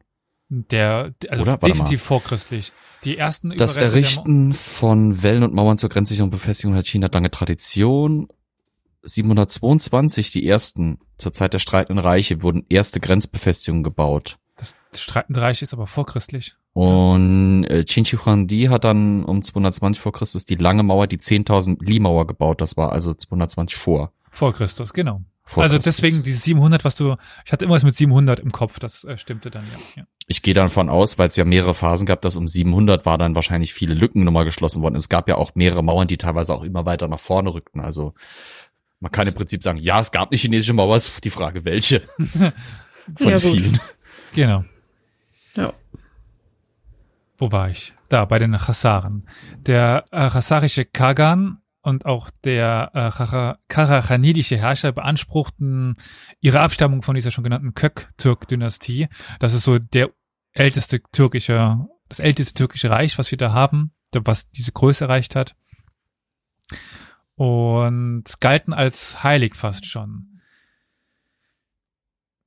der, 0.49 1.13
also 1.29 1.43
Oder? 1.43 1.57
Definitiv 1.57 2.01
vorchristlich. 2.01 2.73
Die 3.03 3.17
ersten 3.17 3.49
Das 3.49 3.77
Überreste 3.77 3.81
Errichten 3.81 4.53
von 4.53 5.23
Wellen 5.23 5.43
und 5.43 5.53
Mauern 5.53 5.77
zur 5.77 5.89
Grenzsicherung 5.89 6.27
und 6.27 6.37
Befestigung 6.37 6.75
hat 6.75 6.85
China 6.85 7.09
lange 7.11 7.31
Tradition. 7.31 8.27
722, 9.03 10.31
die 10.31 10.45
ersten, 10.45 10.99
zur 11.17 11.33
Zeit 11.33 11.53
der 11.53 11.59
streitenden 11.59 12.03
Reiche, 12.03 12.43
wurden 12.43 12.65
erste 12.69 12.99
Grenzbefestigungen 12.99 13.83
gebaut. 13.83 14.37
Das 14.57 14.75
Streitende 14.93 15.41
Reich 15.41 15.63
ist 15.63 15.73
aber 15.73 15.87
vorchristlich. 15.87 16.55
Und 16.73 17.65
äh, 17.65 17.83
Qin 17.83 18.05
Shi 18.05 18.17
Huangdi 18.17 18.63
hat 18.65 18.85
dann 18.85 19.25
um 19.25 19.41
220 19.41 20.01
vor 20.01 20.13
Christus 20.13 20.45
die 20.45 20.55
lange 20.55 20.83
Mauer, 20.83 21.07
die 21.07 21.17
10.000 21.17 21.83
Li-Mauer 21.83 22.27
gebaut. 22.27 22.61
Das 22.61 22.77
war 22.77 22.91
also 22.91 23.13
220 23.13 23.77
vor. 23.77 24.13
Vor 24.29 24.53
Christus, 24.53 24.93
genau. 24.93 25.21
vor 25.43 25.63
also 25.63 25.75
Christus. 25.75 25.97
deswegen 25.97 26.23
die 26.23 26.31
700, 26.31 26.85
was 26.85 26.95
du, 26.95 27.17
ich 27.45 27.51
hatte 27.51 27.65
immer 27.65 27.75
was 27.75 27.83
mit 27.83 27.97
700 27.97 28.39
im 28.39 28.53
Kopf, 28.53 28.79
das 28.79 29.03
äh, 29.03 29.17
stimmte 29.17 29.51
dann 29.51 29.65
ja. 29.65 29.77
ja. 29.97 30.03
Ich 30.27 30.41
gehe 30.41 30.53
davon 30.53 30.87
aus, 30.87 31.19
weil 31.19 31.27
es 31.27 31.35
ja 31.35 31.43
mehrere 31.43 31.73
Phasen 31.73 32.05
gab, 32.05 32.21
dass 32.21 32.37
um 32.37 32.47
700 32.47 33.05
war 33.05 33.17
dann 33.17 33.35
wahrscheinlich 33.35 33.73
viele 33.73 33.93
Lücken 33.93 34.23
nochmal 34.23 34.45
geschlossen 34.45 34.81
worden. 34.81 34.95
Es 34.95 35.09
gab 35.09 35.27
ja 35.27 35.35
auch 35.35 35.55
mehrere 35.55 35.83
Mauern, 35.83 36.07
die 36.07 36.17
teilweise 36.17 36.53
auch 36.53 36.63
immer 36.63 36.85
weiter 36.85 37.09
nach 37.09 37.19
vorne 37.19 37.53
rückten. 37.53 37.81
Also 37.81 38.13
man 39.01 39.11
kann 39.11 39.27
im 39.27 39.33
Prinzip 39.33 39.61
sagen, 39.61 39.79
ja, 39.79 39.99
es 39.99 40.11
gab 40.11 40.31
eine 40.31 40.37
chinesische 40.37 40.73
Mauer, 40.73 40.95
ist 40.95 41.21
die 41.25 41.29
Frage, 41.29 41.65
welche. 41.65 42.03
Von 43.17 43.29
Ja, 43.29 43.39
vielen. 43.41 43.77
Genau. 44.33 44.63
Ja. 45.55 45.73
Wo 47.41 47.51
war 47.51 47.71
ich? 47.71 47.95
Da, 48.07 48.23
bei 48.25 48.37
den 48.37 48.55
Chasaren. 48.55 49.27
Der 49.57 50.05
äh, 50.11 50.29
chasarische 50.29 50.85
Kagan 50.85 51.57
und 51.81 52.05
auch 52.05 52.29
der 52.43 52.91
äh, 52.93 53.55
karachanidische 53.67 54.57
Herrscher 54.57 54.91
beanspruchten 54.91 55.95
ihre 56.39 56.59
Abstammung 56.59 57.01
von 57.01 57.15
dieser 57.15 57.31
schon 57.31 57.43
genannten 57.43 57.73
Kök-Türk-Dynastie. 57.73 59.07
Das 59.39 59.55
ist 59.55 59.63
so 59.63 59.79
der 59.79 60.11
älteste 60.53 61.01
türkische, 61.11 61.79
das 62.09 62.19
älteste 62.19 62.53
türkische 62.53 62.91
Reich, 62.91 63.17
was 63.17 63.31
wir 63.31 63.39
da 63.39 63.51
haben, 63.51 63.91
der- 64.13 64.21
was 64.23 64.51
diese 64.51 64.71
Größe 64.71 65.05
erreicht 65.05 65.35
hat. 65.35 65.55
Und 67.33 68.25
galten 68.39 68.71
als 68.71 69.23
heilig 69.23 69.55
fast 69.55 69.87
schon. 69.87 70.30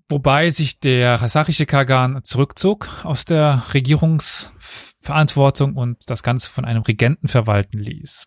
Wobei 0.09 0.51
sich 0.51 0.81
der 0.81 1.19
chasarische 1.19 1.65
Kagan 1.65 2.23
zurückzog 2.25 2.91
aus 3.05 3.25
der 3.25 3.63
Regierungsverantwortung 3.73 5.77
und 5.77 6.03
das 6.07 6.23
Ganze 6.23 6.51
von 6.51 6.67
einem 6.67 6.83
Regenten 6.83 7.29
verwalten 7.29 7.79
ließ. 7.79 8.27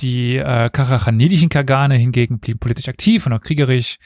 Die 0.00 0.36
äh, 0.36 0.68
karachanidischen 0.70 1.48
Kagane 1.48 1.96
hingegen 1.96 2.40
blieben 2.40 2.58
politisch 2.58 2.88
aktiv 2.88 3.24
und 3.26 3.32
auch 3.32 3.40
kriegerisch, 3.40 3.96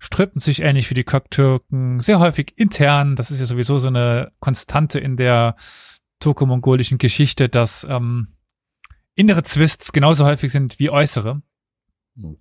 stritten 0.00 0.40
sich 0.40 0.62
ähnlich 0.62 0.90
wie 0.90 0.94
die 0.94 1.04
Köktürken 1.04 2.00
sehr 2.00 2.18
häufig 2.18 2.54
intern. 2.56 3.14
Das 3.14 3.30
ist 3.30 3.38
ja 3.38 3.46
sowieso 3.46 3.78
so 3.78 3.86
eine 3.88 4.32
Konstante 4.40 4.98
in 4.98 5.16
der 5.16 5.54
turko-mongolischen 6.18 6.98
Geschichte, 6.98 7.48
dass 7.48 7.86
ähm, 7.88 8.34
innere 9.14 9.44
Zwists 9.44 9.92
genauso 9.92 10.24
häufig 10.24 10.50
sind 10.50 10.80
wie 10.80 10.90
äußere. 10.90 11.42
Hm. 12.16 12.38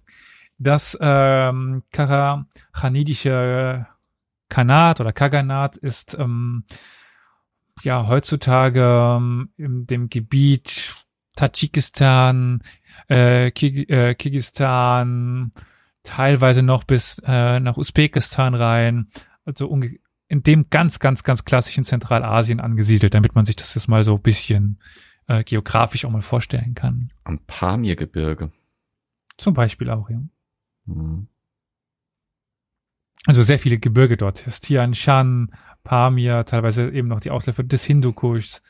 Das 0.64 0.96
ähm, 1.02 1.82
karachanidische 1.92 3.88
Khanat 4.48 5.02
oder 5.02 5.12
Kaganat 5.12 5.76
ist 5.76 6.16
ähm, 6.20 6.66
ja 7.82 8.06
heutzutage 8.06 9.18
ähm, 9.18 9.50
in 9.58 9.88
dem 9.88 10.10
Gebiet 10.10 10.94
Tadschikistan, 11.36 12.62
äh, 13.08 13.50
Kir 13.50 13.90
äh, 13.90 14.14
Kirgistan, 14.14 15.52
teilweise 16.04 16.62
noch 16.62 16.84
bis 16.84 17.20
äh, 17.26 17.60
nach 17.60 17.78
Usbekistan 17.78 18.54
rein, 18.54 19.10
also 19.46 19.76
in 20.28 20.44
dem 20.44 20.70
ganz, 20.70 21.00
ganz, 21.00 21.24
ganz 21.24 21.44
klassischen 21.44 21.86
Zentralasien 21.86 22.60
angesiedelt, 22.60 23.16
damit 23.16 23.34
man 23.34 23.46
sich 23.46 23.56
das 23.56 23.74
jetzt 23.74 23.88
mal 23.88 24.04
so 24.04 24.14
ein 24.14 24.22
bisschen 24.22 24.80
äh, 25.26 25.44
geografisch 25.44 26.06
auch 26.06 26.12
mal 26.12 26.22
vorstellen 26.22 26.76
kann. 26.76 27.12
Am 27.24 27.40
Pamirgebirge. 27.48 28.52
Zum 29.38 29.56
Beispiel 29.56 29.90
auch, 29.90 30.08
ja. 30.12 30.20
Hm. 30.96 31.28
Also 33.28 33.44
sehr 33.44 33.60
viele 33.60 33.78
Gebirge 33.78 34.18
dort. 34.18 34.48
Das 34.48 34.62
Tian 34.62 34.96
Shan, 34.96 35.52
Pamir, 35.84 36.44
teilweise 36.46 36.90
eben 36.90 37.08
noch 37.08 37.20
die 37.20 37.30
Ausläufer 37.30 37.64
des 37.64 37.84
Hindukuschs. 37.84 38.62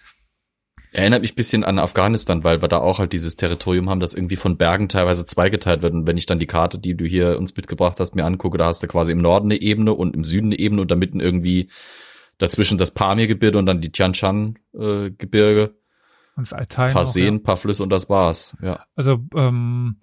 Erinnert 0.93 1.21
mich 1.21 1.31
ein 1.31 1.35
bisschen 1.35 1.63
an 1.63 1.79
Afghanistan, 1.79 2.43
weil 2.43 2.61
wir 2.61 2.67
da 2.67 2.79
auch 2.79 2.99
halt 2.99 3.13
dieses 3.13 3.37
Territorium 3.37 3.89
haben, 3.89 4.01
das 4.01 4.13
irgendwie 4.13 4.35
von 4.35 4.57
Bergen 4.57 4.89
teilweise 4.89 5.25
zweigeteilt 5.25 5.81
wird. 5.81 5.93
Und 5.93 6.05
wenn 6.05 6.17
ich 6.17 6.25
dann 6.25 6.39
die 6.39 6.47
Karte, 6.47 6.79
die 6.79 6.95
du 6.95 7.05
hier 7.05 7.37
uns 7.37 7.55
mitgebracht 7.55 7.97
hast, 8.01 8.13
mir 8.13 8.25
angucke, 8.25 8.57
da 8.57 8.65
hast 8.65 8.83
du 8.83 8.87
quasi 8.87 9.13
im 9.13 9.21
Norden 9.21 9.47
eine 9.47 9.61
Ebene 9.61 9.93
und 9.93 10.15
im 10.15 10.25
Süden 10.25 10.47
eine 10.47 10.59
Ebene 10.59 10.81
und 10.81 10.91
da 10.91 10.95
mitten 10.95 11.21
irgendwie 11.21 11.69
dazwischen 12.37 12.77
das 12.77 12.91
Pamir-Gebirge 12.91 13.57
und 13.57 13.67
dann 13.67 13.79
die 13.79 13.91
Tian 13.93 14.13
Shan-Gebirge. 14.13 15.75
Und 16.35 16.43
das 16.43 16.51
Altai. 16.51 16.91
paar 16.91 17.03
auch, 17.03 17.05
ja. 17.05 17.11
Seen, 17.11 17.43
paar 17.43 17.55
Flüsse 17.55 17.83
und 17.83 17.89
das 17.89 18.09
war's. 18.09 18.57
Ja. 18.61 18.85
Also 18.95 19.19
ähm, 19.33 19.97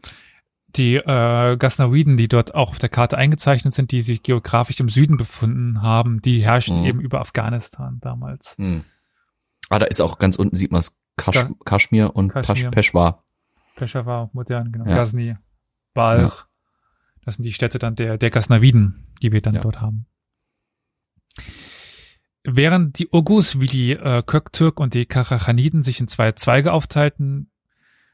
die 0.76 0.96
äh, 0.96 1.56
Ghaznawiden, 1.56 2.16
die 2.16 2.28
dort 2.28 2.54
auch 2.54 2.70
auf 2.70 2.78
der 2.78 2.88
Karte 2.90 3.16
eingezeichnet 3.16 3.72
sind, 3.74 3.90
die 3.90 4.02
sich 4.02 4.22
geografisch 4.22 4.80
im 4.80 4.88
Süden 4.88 5.16
befunden 5.16 5.80
haben, 5.82 6.20
die 6.22 6.40
herrschten 6.42 6.80
Mhm. 6.80 6.86
eben 6.86 7.00
über 7.00 7.20
Afghanistan 7.20 7.98
damals. 8.00 8.54
Hm. 8.58 8.84
Ah, 9.70 9.78
da 9.78 9.86
ist 9.86 10.00
auch 10.00 10.18
ganz 10.18 10.36
unten 10.36 10.56
sieht 10.56 10.70
man 10.72 10.80
es 10.80 10.96
Kasch 11.16 11.46
Kaschmir 11.64 12.14
und 12.14 12.28
Kaschmir. 12.32 12.70
Peschwar. 12.70 13.24
Peshawar, 13.76 14.30
modern, 14.32 14.70
genau. 14.72 14.86
Ja. 14.86 14.96
Ghazni, 14.96 15.36
Balch. 15.94 16.44
Das 17.24 17.36
sind 17.36 17.44
die 17.44 17.52
Städte 17.52 17.78
dann 17.78 17.94
der, 17.96 18.18
der 18.18 18.30
Ghaznawiden, 18.30 19.04
die 19.22 19.32
wir 19.32 19.40
dann 19.42 19.54
Ja. 19.54 19.60
dort 19.62 19.80
haben. 19.80 20.06
Während 22.44 22.98
die 22.98 23.12
Oghuz 23.12 23.58
wie 23.58 23.66
die 23.66 23.92
äh, 23.92 24.22
Köktürk 24.24 24.80
und 24.80 24.94
die 24.94 25.06
Karachaniden 25.06 25.82
sich 25.82 26.00
in 26.00 26.08
zwei 26.08 26.32
Zweige 26.32 26.72
aufteilten, 26.72 27.50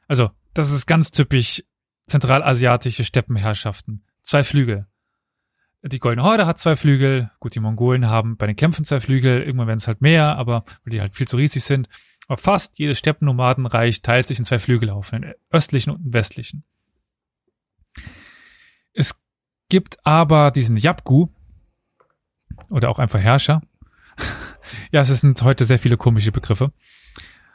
also 0.08 0.30
das 0.54 0.70
ist 0.70 0.86
ganz 0.86 1.10
typisch 1.10 1.62
zentralasiatische 2.06 3.04
Steppenherrschaften. 3.04 4.04
Zwei 4.22 4.44
Flügel. 4.44 4.86
Die 5.82 5.98
Goldene 5.98 6.26
Horde 6.26 6.46
hat 6.46 6.58
zwei 6.58 6.76
Flügel. 6.76 7.30
Gut, 7.40 7.54
die 7.54 7.60
Mongolen 7.60 8.08
haben 8.08 8.36
bei 8.36 8.46
den 8.46 8.56
Kämpfen 8.56 8.86
zwei 8.86 9.00
Flügel. 9.00 9.42
Irgendwann 9.42 9.66
werden 9.66 9.78
es 9.78 9.86
halt 9.86 10.00
mehr, 10.00 10.36
aber 10.36 10.64
weil 10.84 10.92
die 10.92 11.00
halt 11.00 11.14
viel 11.14 11.28
zu 11.28 11.36
riesig 11.36 11.62
sind. 11.62 11.88
Aber 12.26 12.38
fast 12.38 12.78
jedes 12.78 12.98
Steppennomadenreich 12.98 14.00
teilt 14.00 14.26
sich 14.26 14.38
in 14.38 14.44
zwei 14.44 14.58
Flügel 14.58 14.88
auf, 14.88 15.12
einen 15.12 15.34
östlichen 15.50 15.90
und 15.90 16.00
einen 16.00 16.12
westlichen. 16.14 16.64
Es 18.94 19.20
gibt 19.68 19.98
aber 20.06 20.50
diesen 20.50 20.78
Yapgu 20.78 21.28
oder 22.70 22.88
auch 22.88 22.98
einfach 22.98 23.20
Herrscher. 23.20 23.60
ja, 24.90 25.02
es 25.02 25.08
sind 25.08 25.42
heute 25.42 25.66
sehr 25.66 25.78
viele 25.78 25.98
komische 25.98 26.32
Begriffe. 26.32 26.72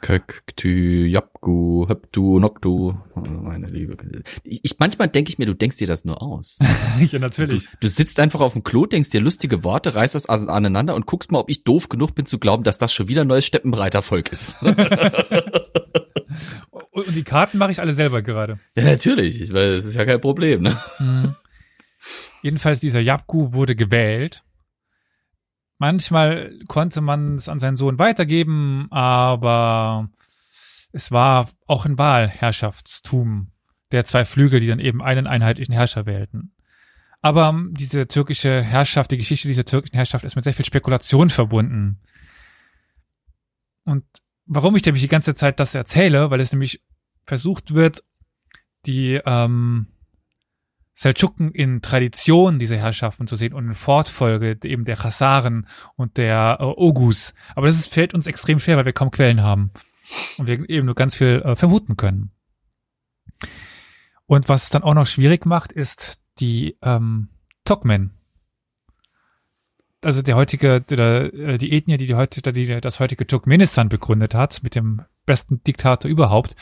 Kök, 0.00 0.42
Tü, 0.56 1.06
Yapgu, 1.06 1.86
Höptu, 1.88 2.38
Noktu. 2.38 2.94
Meine 3.14 3.66
Liebe. 3.66 3.96
Ich, 4.44 4.76
manchmal 4.78 5.08
denke 5.08 5.30
ich 5.30 5.38
mir, 5.38 5.46
du 5.46 5.54
denkst 5.54 5.76
dir 5.76 5.86
das 5.86 6.04
nur 6.04 6.22
aus. 6.22 6.58
ja, 7.10 7.18
natürlich. 7.18 7.64
Du, 7.64 7.76
du 7.80 7.88
sitzt 7.88 8.18
einfach 8.18 8.40
auf 8.40 8.54
dem 8.54 8.64
Klo, 8.64 8.86
denkst 8.86 9.10
dir 9.10 9.20
lustige 9.20 9.62
Worte, 9.62 9.94
reißt 9.94 10.14
das 10.14 10.26
aneinander 10.26 10.94
und 10.94 11.06
guckst 11.06 11.30
mal, 11.32 11.40
ob 11.40 11.50
ich 11.50 11.64
doof 11.64 11.88
genug 11.88 12.14
bin 12.14 12.26
zu 12.26 12.38
glauben, 12.38 12.64
dass 12.64 12.78
das 12.78 12.92
schon 12.92 13.08
wieder 13.08 13.22
ein 13.22 13.28
neues 13.28 13.44
Steppenreitervolk 13.46 14.32
ist. 14.32 14.56
Und 16.92 17.16
die 17.16 17.22
Karten 17.22 17.56
mache 17.56 17.70
ich 17.70 17.80
alle 17.80 17.94
selber 17.94 18.20
gerade. 18.20 18.58
ja, 18.74 18.84
natürlich. 18.84 19.40
Ich 19.40 19.52
weiß, 19.52 19.76
das 19.76 19.84
ist 19.86 19.94
ja 19.94 20.04
kein 20.04 20.20
Problem, 20.20 20.62
ne? 20.62 20.76
Mhm. 20.98 21.34
Jedenfalls 22.42 22.80
dieser 22.80 23.00
Yapgu 23.00 23.52
wurde 23.52 23.74
gewählt 23.76 24.42
manchmal 25.80 26.52
konnte 26.68 27.00
man 27.00 27.34
es 27.34 27.48
an 27.48 27.58
seinen 27.58 27.76
Sohn 27.76 27.98
weitergeben, 27.98 28.86
aber 28.90 30.10
es 30.92 31.10
war 31.10 31.48
auch 31.66 31.86
ein 31.86 31.98
Wahlherrschaftstum 31.98 33.50
der 33.90 34.04
zwei 34.04 34.24
Flügel, 34.24 34.60
die 34.60 34.68
dann 34.68 34.78
eben 34.78 35.02
einen 35.02 35.26
einheitlichen 35.26 35.72
Herrscher 35.72 36.06
wählten. 36.06 36.52
Aber 37.22 37.58
diese 37.72 38.06
türkische 38.06 38.62
Herrschaft, 38.62 39.10
die 39.10 39.16
Geschichte 39.16 39.48
dieser 39.48 39.64
türkischen 39.64 39.96
Herrschaft 39.96 40.24
ist 40.24 40.36
mit 40.36 40.44
sehr 40.44 40.54
viel 40.54 40.64
Spekulation 40.64 41.30
verbunden. 41.30 41.98
Und 43.84 44.04
warum 44.46 44.76
ich 44.76 44.84
nämlich 44.84 45.02
die 45.02 45.08
ganze 45.08 45.34
Zeit 45.34 45.60
das 45.60 45.74
erzähle, 45.74 46.30
weil 46.30 46.40
es 46.40 46.52
nämlich 46.52 46.82
versucht 47.26 47.74
wird, 47.74 48.04
die 48.86 49.20
ähm, 49.24 49.88
Seldschuken 51.00 51.50
in 51.52 51.80
Tradition 51.80 52.58
dieser 52.58 52.76
Herrschaften 52.76 53.26
zu 53.26 53.34
sehen 53.34 53.54
und 53.54 53.66
in 53.66 53.74
Fortfolge 53.74 54.58
eben 54.64 54.84
der 54.84 54.96
Chasaren 54.96 55.66
und 55.96 56.18
der 56.18 56.58
äh, 56.60 56.64
Ogus. 56.64 57.32
Aber 57.54 57.66
das 57.68 57.76
ist, 57.76 57.90
fällt 57.90 58.12
uns 58.12 58.26
extrem 58.26 58.60
schwer, 58.60 58.76
weil 58.76 58.84
wir 58.84 58.92
kaum 58.92 59.10
Quellen 59.10 59.40
haben 59.40 59.70
und 60.36 60.46
wir 60.46 60.68
eben 60.68 60.84
nur 60.84 60.94
ganz 60.94 61.14
viel 61.14 61.40
äh, 61.42 61.56
vermuten 61.56 61.96
können. 61.96 62.32
Und 64.26 64.50
was 64.50 64.64
es 64.64 64.68
dann 64.68 64.82
auch 64.82 64.92
noch 64.92 65.06
schwierig 65.06 65.46
macht, 65.46 65.72
ist 65.72 66.20
die 66.38 66.76
ähm, 66.82 67.30
Tokmen. 67.64 68.10
Also 70.02 70.20
der 70.20 70.36
heutige, 70.36 70.82
der, 70.82 71.32
äh, 71.32 71.56
die 71.56 71.72
Ethnie, 71.72 71.96
die, 71.96 72.08
die 72.08 72.14
heute, 72.14 72.52
die 72.52 72.78
das 72.78 73.00
heutige 73.00 73.26
Turkmenistan 73.26 73.88
begründet 73.88 74.34
hat, 74.34 74.62
mit 74.62 74.74
dem 74.74 75.00
besten 75.24 75.64
Diktator 75.64 76.10
überhaupt, 76.10 76.56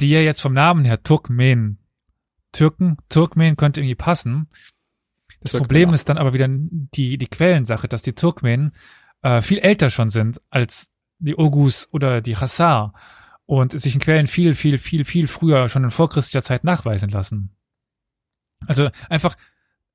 die 0.00 0.10
ja 0.10 0.20
jetzt 0.20 0.40
vom 0.40 0.52
Namen 0.52 0.84
her 0.84 1.02
Turkmen, 1.02 1.78
Türken, 2.52 2.96
Turkmen 3.08 3.56
könnte 3.56 3.80
irgendwie 3.80 3.94
passen. 3.94 4.48
Das 5.40 5.52
Türkmen 5.52 5.68
Problem 5.68 5.94
ist 5.94 6.08
dann 6.08 6.18
aber 6.18 6.32
wieder 6.32 6.48
die, 6.48 7.18
die 7.18 7.26
Quellensache, 7.26 7.88
dass 7.88 8.02
die 8.02 8.14
Turkmen 8.14 8.72
äh, 9.22 9.42
viel 9.42 9.58
älter 9.58 9.90
schon 9.90 10.10
sind 10.10 10.40
als 10.50 10.90
die 11.18 11.36
Ogus 11.36 11.88
oder 11.92 12.20
die 12.20 12.36
Hassar 12.36 12.94
und 13.46 13.78
sich 13.78 13.94
in 13.94 14.00
Quellen 14.00 14.26
viel, 14.26 14.54
viel, 14.54 14.78
viel, 14.78 15.04
viel 15.04 15.28
früher 15.28 15.68
schon 15.68 15.84
in 15.84 15.90
vorchristlicher 15.90 16.42
Zeit 16.42 16.64
nachweisen 16.64 17.10
lassen. 17.10 17.50
Also 18.66 18.90
einfach, 19.08 19.36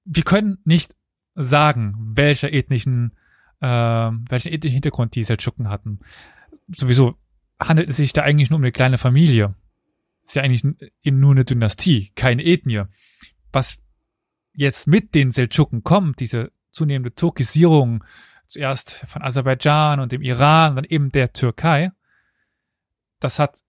wir 0.06 0.24
können 0.24 0.60
nicht 0.64 0.96
sagen, 1.36 1.96
welcher 2.16 2.52
ethnischen, 2.54 3.14
äh, 3.60 3.68
welchen 3.68 4.52
ethnischen 4.54 4.76
Hintergrund 4.76 5.16
die 5.16 5.24
Seldschuken 5.24 5.70
hatten. 5.70 6.00
Sowieso 6.76 7.16
handelt 7.60 7.90
es 7.90 7.98
sich 7.98 8.14
da 8.14 8.22
eigentlich 8.22 8.50
nur 8.50 8.58
um 8.58 8.64
eine 8.64 8.72
kleine 8.72 8.98
Familie. 8.98 9.54
Ist 10.24 10.36
ja 10.36 10.44
eigentlich 10.44 10.64
eben 11.04 11.20
nur 11.20 11.32
eine 11.32 11.46
Dynastie, 11.46 12.12
keine 12.16 12.44
Ethnie. 12.44 12.84
Was 13.52 13.80
jetzt 14.54 14.88
mit 14.88 15.16
den 15.16 15.32
Seldschuken 15.32 15.84
kommt, 15.84 16.20
diese 16.20 16.52
zunehmende 16.72 17.14
Turkisierung, 17.14 18.04
zuerst 18.48 19.06
von 19.08 19.22
Aserbaidschan 19.22 20.00
und 20.00 20.12
dem 20.12 20.22
Iran, 20.22 20.76
dann 20.76 20.86
eben 20.86 21.12
der 21.12 21.34
Türkei, 21.34 21.92
das 23.20 23.40
hat 23.40 23.60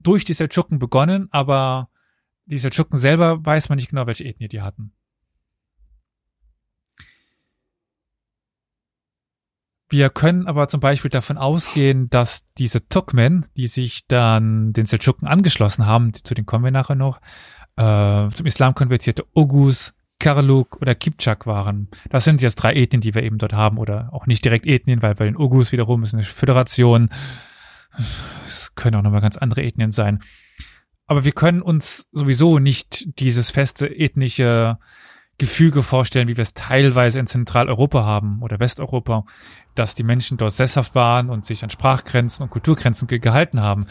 durch 0.00 0.24
die 0.24 0.34
Seldschuken 0.34 0.78
begonnen, 0.78 1.28
aber 1.30 1.90
die 2.44 2.58
Seldschuken 2.58 2.98
selber 2.98 3.44
weiß 3.44 3.68
man 3.68 3.76
nicht 3.76 3.90
genau, 3.90 4.06
welche 4.06 4.24
Ethnie 4.24 4.48
die 4.48 4.60
hatten. 4.60 4.92
Wir 9.92 10.08
können 10.08 10.46
aber 10.46 10.68
zum 10.68 10.80
Beispiel 10.80 11.10
davon 11.10 11.36
ausgehen, 11.36 12.08
dass 12.08 12.46
diese 12.56 12.88
Turkmen, 12.88 13.44
die 13.58 13.66
sich 13.66 14.06
dann 14.06 14.72
den 14.72 14.86
Seldschuken 14.86 15.28
angeschlossen 15.28 15.84
haben, 15.84 16.14
zu 16.14 16.32
denen 16.32 16.46
kommen 16.46 16.64
wir 16.64 16.70
nachher 16.70 16.94
noch, 16.94 17.20
äh, 17.76 18.30
zum 18.30 18.46
Islam 18.46 18.74
konvertierte 18.74 19.26
Ogus, 19.34 19.92
Karluk 20.18 20.80
oder 20.80 20.94
Kipchak 20.94 21.46
waren. 21.46 21.88
Das 22.08 22.24
sind 22.24 22.40
jetzt 22.40 22.54
drei 22.54 22.72
Ethnien, 22.72 23.02
die 23.02 23.14
wir 23.14 23.22
eben 23.22 23.36
dort 23.36 23.52
haben 23.52 23.76
oder 23.76 24.08
auch 24.14 24.26
nicht 24.26 24.42
direkt 24.46 24.64
Ethnien, 24.64 25.02
weil 25.02 25.14
bei 25.14 25.26
den 25.26 25.36
Ogus 25.36 25.72
wiederum 25.72 26.04
ist 26.04 26.14
eine 26.14 26.24
Föderation. 26.24 27.10
Es 28.46 28.74
können 28.74 28.96
auch 28.96 29.02
nochmal 29.02 29.20
ganz 29.20 29.36
andere 29.36 29.62
Ethnien 29.62 29.92
sein. 29.92 30.20
Aber 31.06 31.26
wir 31.26 31.32
können 31.32 31.60
uns 31.60 32.08
sowieso 32.12 32.58
nicht 32.58 33.20
dieses 33.20 33.50
feste 33.50 33.88
ethnische 33.94 34.78
Gefüge 35.42 35.82
vorstellen, 35.82 36.28
wie 36.28 36.36
wir 36.36 36.42
es 36.42 36.54
teilweise 36.54 37.18
in 37.18 37.26
Zentraleuropa 37.26 38.04
haben 38.04 38.42
oder 38.42 38.60
Westeuropa, 38.60 39.24
dass 39.74 39.96
die 39.96 40.04
Menschen 40.04 40.38
dort 40.38 40.54
sesshaft 40.54 40.94
waren 40.94 41.30
und 41.30 41.46
sich 41.46 41.64
an 41.64 41.70
Sprachgrenzen 41.70 42.44
und 42.44 42.50
Kulturgrenzen 42.50 43.08
ge 43.08 43.18
gehalten 43.18 43.60
haben. 43.60 43.86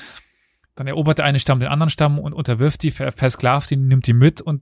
Dann 0.76 0.88
erobert 0.88 1.18
der 1.18 1.26
eine 1.26 1.42
Stamm 1.42 1.60
den 1.60 1.68
anderen 1.68 1.90
Stamm 1.90 2.20
und 2.20 2.32
unterwirft 2.32 2.84
die, 2.84 2.92
versklavt 2.92 3.70
ihn, 3.70 3.90
nimmt 3.90 4.08
die 4.08 4.14
mit 4.14 4.40
und 4.40 4.62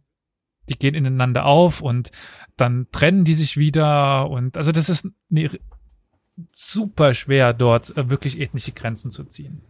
die 0.67 0.80
gehen 0.80 0.95
ineinander 0.95 1.45
auf 1.45 1.84
und 1.84 2.10
dann 2.58 2.88
trennen 2.91 3.23
die 3.23 3.36
sich 3.36 3.56
wieder 3.56 4.28
und 4.28 4.58
also 4.58 4.71
das 4.71 4.89
ist 4.89 5.08
ne, 5.30 5.60
super 6.52 7.13
schwer 7.13 7.54
dort 7.54 7.95
äh, 7.97 8.10
wirklich 8.10 8.39
ethnische 8.39 8.71
Grenzen 8.71 9.12
zu 9.12 9.25
ziehen. 9.25 9.62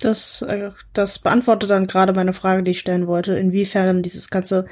Das, 0.00 0.40
äh, 0.40 0.70
das 0.94 1.18
beantwortet 1.18 1.68
dann 1.68 1.86
gerade 1.86 2.14
meine 2.14 2.32
Frage, 2.32 2.62
die 2.62 2.70
ich 2.70 2.80
stellen 2.80 3.06
wollte, 3.06 3.34
inwiefern 3.34 4.02
dieses 4.02 4.30
ganze 4.30 4.66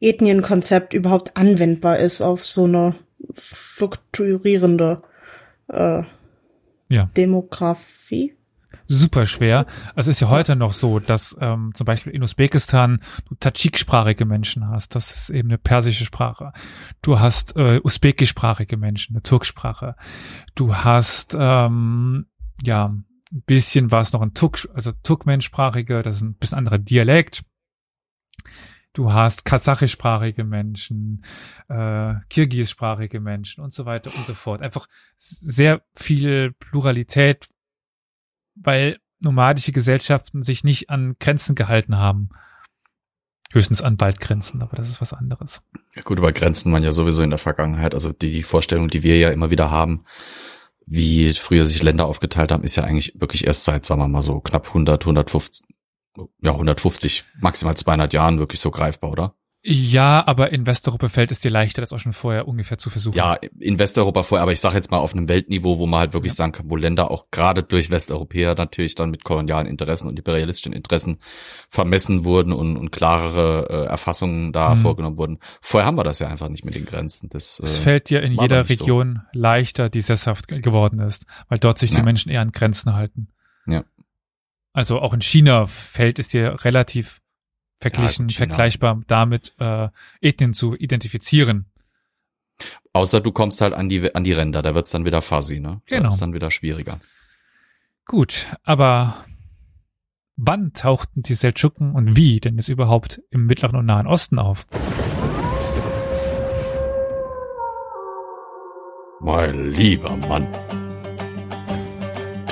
Ethnienkonzept 0.00 0.94
überhaupt 0.94 1.36
anwendbar 1.36 1.98
ist 1.98 2.20
auf 2.22 2.44
so 2.44 2.64
eine 2.64 2.96
fluktuierende 3.34 5.02
äh, 5.68 6.02
ja. 6.88 7.10
Demografie 7.16 8.36
super 8.88 9.26
schwer. 9.26 9.66
Also 9.94 10.10
es 10.10 10.16
ist 10.16 10.20
ja 10.20 10.28
heute 10.28 10.56
noch 10.56 10.72
so, 10.72 10.98
dass 10.98 11.36
ähm, 11.40 11.72
zum 11.74 11.84
Beispiel 11.84 12.12
in 12.12 12.22
Usbekistan 12.22 13.00
du 13.28 13.34
Tadschik-sprachige 13.34 14.24
Menschen 14.24 14.68
hast. 14.68 14.94
Das 14.94 15.14
ist 15.14 15.30
eben 15.30 15.48
eine 15.48 15.58
persische 15.58 16.04
Sprache. 16.04 16.52
Du 17.02 17.18
hast 17.18 17.56
äh, 17.56 17.80
usbekischsprachige 17.82 18.76
Menschen, 18.76 19.16
eine 19.16 19.22
Turksprache. 19.22 19.96
Du 20.54 20.74
hast 20.74 21.36
ähm, 21.38 22.26
ja 22.62 22.86
ein 22.86 23.42
bisschen 23.46 23.90
was 23.90 24.12
noch 24.12 24.22
ein 24.22 24.34
Turk, 24.34 24.68
also 24.74 24.92
Turkmensprachige, 25.02 26.02
das 26.02 26.16
ist 26.16 26.22
ein 26.22 26.34
bisschen 26.34 26.58
anderer 26.58 26.78
Dialekt. 26.78 27.42
Du 28.96 29.12
hast 29.12 29.44
kasachischsprachige 29.44 30.42
Menschen, 30.42 31.22
äh, 31.68 32.14
kirgissprachige 32.30 33.20
Menschen 33.20 33.62
und 33.62 33.74
so 33.74 33.84
weiter 33.84 34.10
und 34.16 34.24
so 34.24 34.32
fort. 34.32 34.62
Einfach 34.62 34.88
sehr 35.18 35.82
viel 35.94 36.52
Pluralität, 36.52 37.46
weil 38.54 38.98
nomadische 39.20 39.72
Gesellschaften 39.72 40.42
sich 40.42 40.64
nicht 40.64 40.88
an 40.88 41.16
Grenzen 41.20 41.54
gehalten 41.54 41.98
haben. 41.98 42.30
Höchstens 43.52 43.82
an 43.82 44.00
Waldgrenzen, 44.00 44.62
aber 44.62 44.76
das 44.78 44.88
ist 44.88 45.02
was 45.02 45.12
anderes. 45.12 45.60
Ja 45.94 46.00
gut, 46.00 46.16
aber 46.16 46.32
Grenzen 46.32 46.72
waren 46.72 46.82
ja 46.82 46.90
sowieso 46.90 47.22
in 47.22 47.28
der 47.28 47.38
Vergangenheit. 47.38 47.92
Also 47.92 48.12
die, 48.12 48.30
die 48.30 48.42
Vorstellung, 48.42 48.88
die 48.88 49.02
wir 49.02 49.18
ja 49.18 49.28
immer 49.28 49.50
wieder 49.50 49.70
haben, 49.70 50.04
wie 50.86 51.34
früher 51.34 51.66
sich 51.66 51.82
Länder 51.82 52.06
aufgeteilt 52.06 52.50
haben, 52.50 52.64
ist 52.64 52.76
ja 52.76 52.84
eigentlich 52.84 53.12
wirklich 53.20 53.46
erst 53.46 53.66
seit, 53.66 53.84
sagen 53.84 54.00
wir 54.00 54.08
mal 54.08 54.22
so, 54.22 54.40
knapp 54.40 54.68
100, 54.68 55.02
150, 55.02 55.66
ja 56.42 56.52
150, 56.52 57.24
maximal 57.40 57.76
200 57.76 58.12
Jahren 58.12 58.38
wirklich 58.38 58.60
so 58.60 58.70
greifbar, 58.70 59.10
oder? 59.10 59.34
Ja, 59.68 60.22
aber 60.28 60.52
in 60.52 60.64
Westeuropa 60.64 61.08
fällt 61.08 61.32
es 61.32 61.40
dir 61.40 61.50
leichter, 61.50 61.82
das 61.82 61.92
auch 61.92 61.98
schon 61.98 62.12
vorher 62.12 62.46
ungefähr 62.46 62.78
zu 62.78 62.88
versuchen. 62.88 63.16
Ja, 63.16 63.34
in 63.58 63.80
Westeuropa 63.80 64.22
vorher, 64.22 64.42
aber 64.44 64.52
ich 64.52 64.60
sage 64.60 64.76
jetzt 64.76 64.92
mal 64.92 64.98
auf 64.98 65.12
einem 65.12 65.28
Weltniveau, 65.28 65.80
wo 65.80 65.86
man 65.86 65.98
halt 65.98 66.12
wirklich 66.12 66.34
ja. 66.34 66.36
sagen 66.36 66.52
kann, 66.52 66.70
wo 66.70 66.76
Länder 66.76 67.10
auch 67.10 67.32
gerade 67.32 67.64
durch 67.64 67.90
Westeuropäer 67.90 68.54
natürlich 68.54 68.94
dann 68.94 69.10
mit 69.10 69.24
kolonialen 69.24 69.66
Interessen 69.66 70.06
und 70.06 70.20
imperialistischen 70.20 70.72
Interessen 70.72 71.18
vermessen 71.68 72.22
wurden 72.22 72.52
und, 72.52 72.76
und 72.76 72.92
klarere 72.92 73.66
äh, 73.68 73.86
Erfassungen 73.88 74.52
da 74.52 74.76
mhm. 74.76 74.78
vorgenommen 74.78 75.16
wurden. 75.16 75.40
Vorher 75.60 75.84
haben 75.84 75.96
wir 75.96 76.04
das 76.04 76.20
ja 76.20 76.28
einfach 76.28 76.48
nicht 76.48 76.64
mit 76.64 76.76
den 76.76 76.84
Grenzen. 76.84 77.28
Das, 77.28 77.58
äh, 77.58 77.64
es 77.64 77.78
fällt 77.78 78.08
dir 78.08 78.22
in 78.22 78.34
jeder 78.40 78.68
Region 78.68 79.22
so. 79.32 79.40
leichter, 79.40 79.88
die 79.88 80.00
sesshaft 80.00 80.46
geworden 80.46 81.00
ist, 81.00 81.26
weil 81.48 81.58
dort 81.58 81.78
sich 81.78 81.90
ja. 81.90 81.96
die 81.96 82.02
Menschen 82.02 82.30
eher 82.30 82.42
an 82.42 82.52
Grenzen 82.52 82.94
halten. 82.94 83.32
Ja. 83.66 83.82
Also 84.76 85.00
auch 85.00 85.14
in 85.14 85.22
China 85.22 85.66
fällt 85.66 86.18
es 86.18 86.28
dir 86.28 86.62
relativ 86.62 87.22
verglichen, 87.80 88.28
ja, 88.28 88.36
vergleichbar 88.36 89.00
damit 89.06 89.54
äh, 89.58 89.88
Ethnien 90.20 90.52
zu 90.52 90.76
identifizieren. 90.76 91.64
Außer 92.92 93.22
du 93.22 93.32
kommst 93.32 93.62
halt 93.62 93.72
an 93.72 93.88
die, 93.88 94.14
an 94.14 94.22
die 94.22 94.34
Ränder, 94.34 94.60
da 94.60 94.74
wird's 94.74 94.90
dann 94.90 95.06
wieder 95.06 95.22
fuzzy, 95.22 95.60
ne? 95.60 95.80
Genau. 95.86 96.02
Da 96.02 96.08
ist 96.08 96.20
dann 96.20 96.34
wieder 96.34 96.50
schwieriger. 96.50 97.00
Gut, 98.04 98.54
aber 98.64 99.24
wann 100.36 100.74
tauchten 100.74 101.22
die 101.22 101.32
Seldschuken 101.32 101.94
und 101.94 102.14
wie 102.14 102.38
denn 102.38 102.58
es 102.58 102.68
überhaupt 102.68 103.22
im 103.30 103.46
Mittleren 103.46 103.76
und 103.76 103.86
Nahen 103.86 104.06
Osten 104.06 104.38
auf? 104.38 104.66
Mein 109.20 109.72
lieber 109.72 110.14
Mann. 110.28 110.46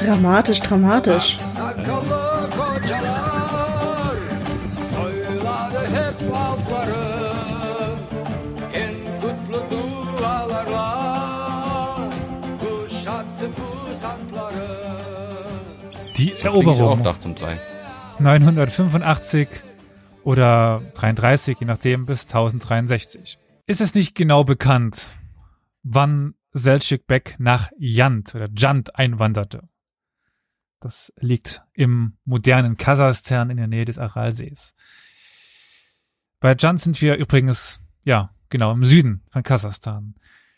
Dramatisch, 0.05 0.61
dramatisch. 0.61 1.39
Die 16.17 16.33
Eroberung. 16.43 17.07
Auch 17.07 17.19
zum 17.19 17.35
3. 17.35 17.59
985 18.19 19.49
oder 20.23 20.83
33, 20.95 21.57
je 21.61 21.67
nachdem, 21.67 22.05
bis 22.05 22.25
1063. 22.25 23.39
ist 23.67 23.81
es 23.81 23.95
nicht 23.95 24.15
genau 24.15 24.45
bekannt, 24.45 25.07
wann 25.83 26.35
Selçuk 26.53 27.07
Bek 27.07 27.37
nach 27.39 27.71
Jant 27.79 28.35
oder 28.35 28.49
Jant 28.55 28.97
einwanderte. 28.97 29.69
Das 30.85 31.15
liegt 31.19 31.63
im 31.73 32.19
modernen 32.27 32.77
Kasachstan 32.77 33.49
in 33.49 33.57
der 33.57 33.69
Nähe 33.69 33.87
des 33.87 33.99
Aralsees. 33.99 34.75
Bei 36.41 36.55
Jant 36.55 36.79
sind 36.79 37.01
wir 37.01 37.17
übrigens, 37.17 37.81
ja, 38.05 38.35
genau, 38.51 38.71
im 38.71 38.85
Süden 38.85 39.23
von 39.31 39.43
Kasachstan. 39.43 40.15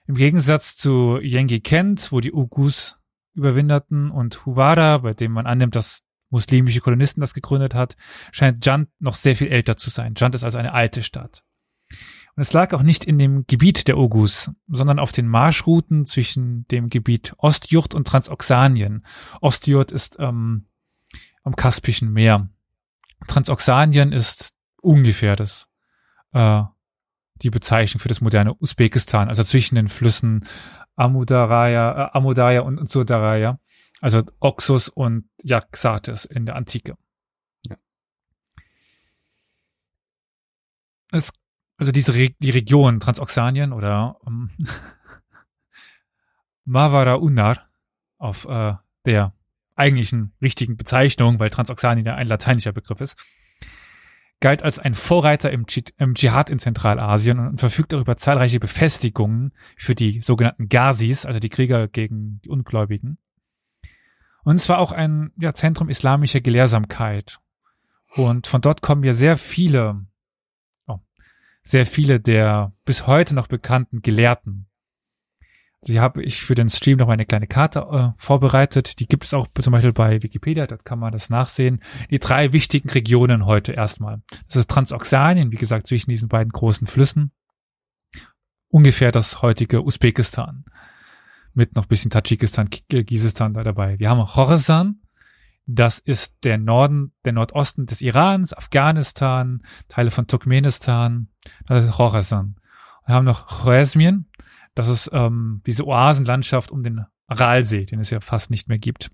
Im 0.09 0.17
Gegensatz 0.17 0.77
zu 0.77 1.21
Yengi 1.21 1.61
Kent, 1.61 2.11
wo 2.11 2.19
die 2.19 2.33
Ugus 2.33 2.99
überwinterten, 3.35 4.11
und 4.11 4.45
Huvada, 4.45 4.99
bei 4.99 5.15
dem 5.15 5.31
man 5.31 5.47
annimmt, 5.47 5.77
dass 5.77 6.03
muslimische 6.31 6.81
Kolonisten 6.81 7.21
das 7.21 7.33
gegründet 7.33 7.77
hat, 7.77 7.97
scheint 8.33 8.67
Jant 8.67 8.89
noch 8.99 9.15
sehr 9.15 9.37
viel 9.37 9.47
älter 9.47 9.77
zu 9.77 9.91
sein. 9.91 10.15
Jant 10.17 10.35
ist 10.35 10.43
also 10.43 10.59
eine 10.59 10.73
alte 10.73 11.05
Stadt. 11.05 11.45
Und 12.37 12.43
es 12.43 12.53
lag 12.53 12.75
auch 12.75 12.83
nicht 12.83 13.05
in 13.05 13.19
dem 13.19 13.47
Gebiet 13.47 13.89
der 13.89 13.97
Ogus, 13.97 14.51
sondern 14.69 14.99
auf 14.99 15.11
den 15.11 15.27
Marschrouten 15.27 16.05
zwischen 16.05 16.69
dem 16.69 16.91
Gebiet 16.91 17.35
Ostjurt 17.39 17.95
und 17.95 18.07
Transoxanien. 18.07 19.07
Ostjurt 19.41 19.91
ist 19.91 20.19
ähm, 20.21 20.67
am 21.45 21.57
Kaspischen 21.57 22.13
Meer. 22.13 22.51
Transoxanien 23.27 24.13
ist 24.13 24.55
ungefähr 24.83 25.35
das 25.35 25.69
äh, 26.33 26.63
die 27.43 27.51
Bezeichnung 27.51 28.01
für 28.01 28.09
das 28.09 28.21
moderne 28.21 28.55
Usbekistan, 28.55 29.29
also 29.29 29.43
zwischen 29.43 29.75
den 29.75 29.89
Flüssen 29.89 30.47
Amudaraya, 30.95 32.07
äh, 32.07 32.11
Amudaya 32.13 32.61
und, 32.61 32.79
und 32.79 32.91
Surdaraya, 32.91 33.59
also 34.01 34.23
Oxus 34.41 34.89
und 34.89 35.29
Yaxates 35.43 36.27
in 36.27 36.47
der 36.47 36.57
Antike. 36.57 36.97
Ja. 37.63 37.77
Es, 41.13 41.31
also 41.77 41.93
diese 41.93 42.15
Re 42.15 42.31
die 42.39 42.51
Region 42.51 43.01
Transoxanien 43.01 43.73
oder 43.73 44.17
ähm, 44.27 44.51
Mavara 46.65 47.15
Unar 47.15 47.69
auf 48.19 48.47
äh, 48.47 48.75
der 49.05 49.35
eigentlichen 49.75 50.33
richtigen 50.41 50.77
Bezeichnung, 50.77 51.39
weil 51.39 51.51
Transoxanien 51.51 52.07
ja 52.07 52.15
ein 52.15 52.29
lateinischer 52.29 52.73
Begriff 52.73 53.01
ist, 53.01 53.17
galt 54.41 54.63
als 54.63 54.79
ein 54.79 54.95
Vorreiter 54.95 55.51
im, 55.51 55.67
Dschihad 55.67 56.51
in 56.51 56.59
Zentralasien 56.59 57.39
und 57.39 57.61
verfügt 57.61 57.95
auch 57.95 58.01
über 58.01 58.17
zahlreiche 58.17 58.61
Befestigungen 58.61 59.53
für 59.77 59.95
die 59.95 60.21
sogenannten 60.23 60.69
Ghazis, 60.69 61.25
also 61.25 61.39
die 61.39 61.49
Krieger 61.49 61.89
gegen 61.89 62.41
die 62.45 62.49
Ungläubigen. 62.49 63.19
Und 64.45 64.57
es 64.57 64.69
war 64.69 64.79
auch 64.79 64.93
ein 64.93 65.33
ja, 65.39 65.53
Zentrum 65.53 65.89
islamischer 65.89 66.41
Gelehrsamkeit. 66.41 67.41
Und 68.15 68.47
von 68.47 68.61
dort 68.61 68.81
kommen 68.81 69.03
ja 69.03 69.13
sehr 69.13 69.37
viele, 69.37 70.07
sehr 71.67 71.85
viele 71.85 72.21
der 72.21 72.73
bis 72.85 73.07
heute 73.07 73.35
noch 73.35 73.49
bekannten 73.49 74.01
Gelehrten. 74.01 74.69
Also 75.83 75.93
hier 75.93 76.01
habe 76.01 76.23
ich 76.23 76.41
für 76.41 76.55
den 76.55 76.69
Stream 76.69 76.99
noch 76.99 77.09
eine 77.09 77.27
kleine 77.27 77.49
Karte 77.49 77.81
äh, 77.81 78.09
vorbereitet. 78.17 78.99
Die 79.01 79.07
gibt 79.07 79.25
es 79.25 79.35
auch 79.35 79.49
zum 79.61 79.73
Beispiel 79.73 79.93
bei 79.93 80.23
Wikipedia, 80.23 80.67
dort 80.67 80.85
kann 80.85 80.99
man 80.99 81.13
das 81.13 81.29
nachsehen. 81.29 81.83
Die 82.11 82.19
drei 82.19 82.53
wichtigen 82.53 82.89
Regionen 82.89 83.47
heute 83.47 83.73
erstmal. 83.73 84.23
Das 84.47 84.57
ist 84.57 84.71
Transoxanien, 84.71 85.51
wie 85.51 85.57
gesagt, 85.57 85.87
zwischen 85.87 86.11
diesen 86.11 86.29
beiden 86.29 86.51
großen 86.51 86.87
Flüssen. 86.87 87.33
Ungefähr 88.69 89.13
das 89.13 89.43
heutige 89.43 89.85
Usbekistan. 89.85 90.65
Mit 91.53 91.75
noch 91.75 91.87
bisschen 91.87 92.11
Tadschikistan, 92.11 92.71
Kirgisistan 92.71 93.55
da 93.55 93.65
dabei. 93.65 93.99
Wir 93.99 94.11
haben 94.11 94.25
Khorasan. 94.25 95.01
Das 95.67 95.99
ist 95.99 96.45
der 96.45 96.59
Norden, 96.59 97.13
der 97.25 97.33
Nordosten 97.33 97.87
des 97.87 98.01
Irans, 98.01 98.53
Afghanistan, 98.53 99.63
Teile 99.89 100.13
von 100.13 100.29
Turkmenistan. 100.29 101.29
Das 101.67 101.85
ist 101.85 101.93
Khorasan. 101.93 102.57
Wir 103.05 103.15
haben 103.17 103.25
noch 103.25 103.49
Khorezmien. 103.49 104.31
Das 104.77 104.89
ist 104.89 105.11
ähm, 105.13 105.63
diese 105.67 105.87
Oasenlandschaft 105.87 106.71
um 106.71 106.85
den 106.85 107.05
Aralsee, 107.27 107.85
den 107.85 107.99
es 107.99 108.11
ja 108.11 108.21
fast 108.21 108.51
nicht 108.51 108.69
mehr 108.69 108.79
gibt. 108.79 109.11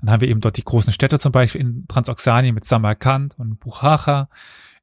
Dann 0.00 0.10
haben 0.10 0.20
wir 0.20 0.28
eben 0.28 0.40
dort 0.40 0.58
die 0.58 0.64
großen 0.64 0.92
Städte 0.92 1.18
zum 1.18 1.32
Beispiel 1.32 1.62
in 1.62 1.86
Transoxanien 1.88 2.54
mit 2.54 2.64
Samarkand 2.64 3.38
und 3.38 3.58
Bukhacha. 3.58 4.28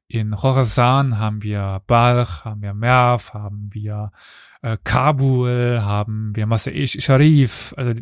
In 0.08 0.32
Khorasan 0.32 1.18
haben 1.18 1.42
wir 1.42 1.82
Balch, 1.86 2.44
haben 2.44 2.60
wir 2.60 2.74
Merv, 2.74 3.32
haben 3.32 3.70
wir 3.72 4.12
äh, 4.62 4.76
Kabul, 4.82 5.80
haben 5.82 6.34
wir 6.34 6.46
Masai 6.46 6.86
Sharif. 6.86 7.72
Also 7.76 8.00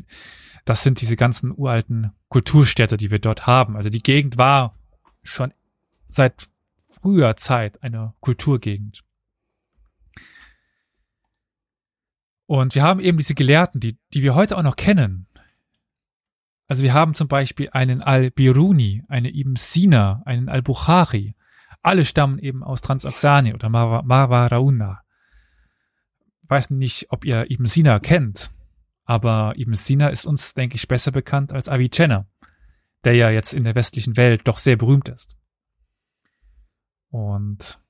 das 0.65 0.83
sind 0.83 1.01
diese 1.01 1.17
ganzen 1.17 1.53
uralten 1.57 2.13
Kulturstädte, 2.29 2.97
die 2.97 3.11
wir 3.11 3.19
dort 3.19 3.47
haben. 3.47 3.77
Also 3.77 3.91
die 3.91 4.03
Gegend 4.03 4.37
war 4.37 4.77
schon 5.23 5.53
seit 6.09 6.49
früher 7.01 7.37
Zeit 7.37 7.83
eine 7.83 8.15
Kulturgegend. 8.21 9.03
Und 12.47 12.75
wir 12.75 12.83
haben 12.83 13.01
eben 13.01 13.19
diese 13.19 13.35
Gelehrten, 13.35 13.81
die, 13.81 13.99
die 14.13 14.23
wir 14.23 14.35
heute 14.35 14.57
auch 14.57 14.63
noch 14.63 14.77
kennen. 14.77 15.27
Also 16.69 16.83
wir 16.83 16.95
haben 16.95 17.15
zum 17.15 17.29
Beispiel 17.29 17.71
einen 17.73 18.03
Al-Biruni, 18.03 19.05
eine 19.09 19.35
Ibn 19.35 19.57
Sina, 19.57 20.23
einen 20.25 20.49
Al-Bukhari. 20.49 21.35
Alle 21.83 22.05
stammen 22.05 22.39
eben 22.39 22.63
aus 22.63 22.81
Transoxanien 22.81 23.55
oder 23.55 23.69
Mawarauna. 23.69 25.01
Weiß 26.43 26.71
nicht, 26.71 27.07
ob 27.11 27.25
ihr 27.25 27.51
Ibn 27.51 27.67
Sina 27.67 27.99
kennt, 27.99 28.53
aber 29.05 29.55
Ibn 29.57 29.75
Sina 29.75 30.09
ist 30.09 30.27
uns, 30.27 30.55
denke 30.55 30.77
ich, 30.77 30.89
besser 30.89 31.11
bekannt 31.11 31.53
als 31.53 31.69
Avicenna, 31.69 32.27
der 33.05 33.15
ja 33.15 33.31
jetzt 33.31 33.53
in 33.53 33.65
der 33.65 33.75
westlichen 33.75 34.17
Welt 34.17 34.43
doch 34.45 34.59
sehr 34.59 34.77
berühmt 34.77 35.09
ist. 35.09 35.37
Und 37.09 37.81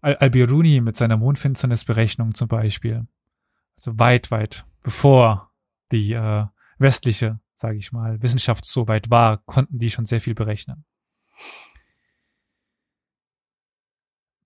Al-Biruni 0.00 0.80
mit 0.80 0.96
seiner 0.96 1.16
Mondfinsternisberechnung 1.16 2.34
zum 2.34 2.48
Beispiel 2.48 3.06
also 3.76 3.98
weit, 3.98 4.30
weit 4.30 4.66
bevor 4.82 5.52
die 5.92 6.12
äh, 6.12 6.46
westliche, 6.78 7.40
sage 7.56 7.78
ich 7.78 7.92
mal, 7.92 8.22
Wissenschaft 8.22 8.64
so 8.66 8.88
weit 8.88 9.10
war, 9.10 9.38
konnten 9.38 9.78
die 9.78 9.90
schon 9.90 10.06
sehr 10.06 10.20
viel 10.20 10.34
berechnen. 10.34 10.84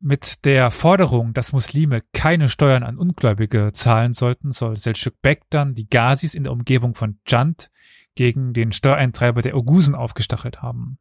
Mit 0.00 0.44
der 0.44 0.70
Forderung, 0.70 1.34
dass 1.34 1.52
Muslime 1.52 2.02
keine 2.12 2.48
Steuern 2.48 2.84
an 2.84 2.98
Ungläubige 2.98 3.72
zahlen 3.72 4.12
sollten, 4.12 4.52
soll 4.52 4.74
Selçuk 4.74 5.14
Bek 5.22 5.42
dann 5.50 5.74
die 5.74 5.88
Ghazis 5.88 6.34
in 6.34 6.44
der 6.44 6.52
Umgebung 6.52 6.94
von 6.94 7.18
Jant 7.26 7.70
gegen 8.14 8.52
den 8.52 8.70
Steuereintreiber 8.70 9.42
der 9.42 9.56
Ogusen 9.56 9.96
aufgestachelt 9.96 10.62
haben. 10.62 10.98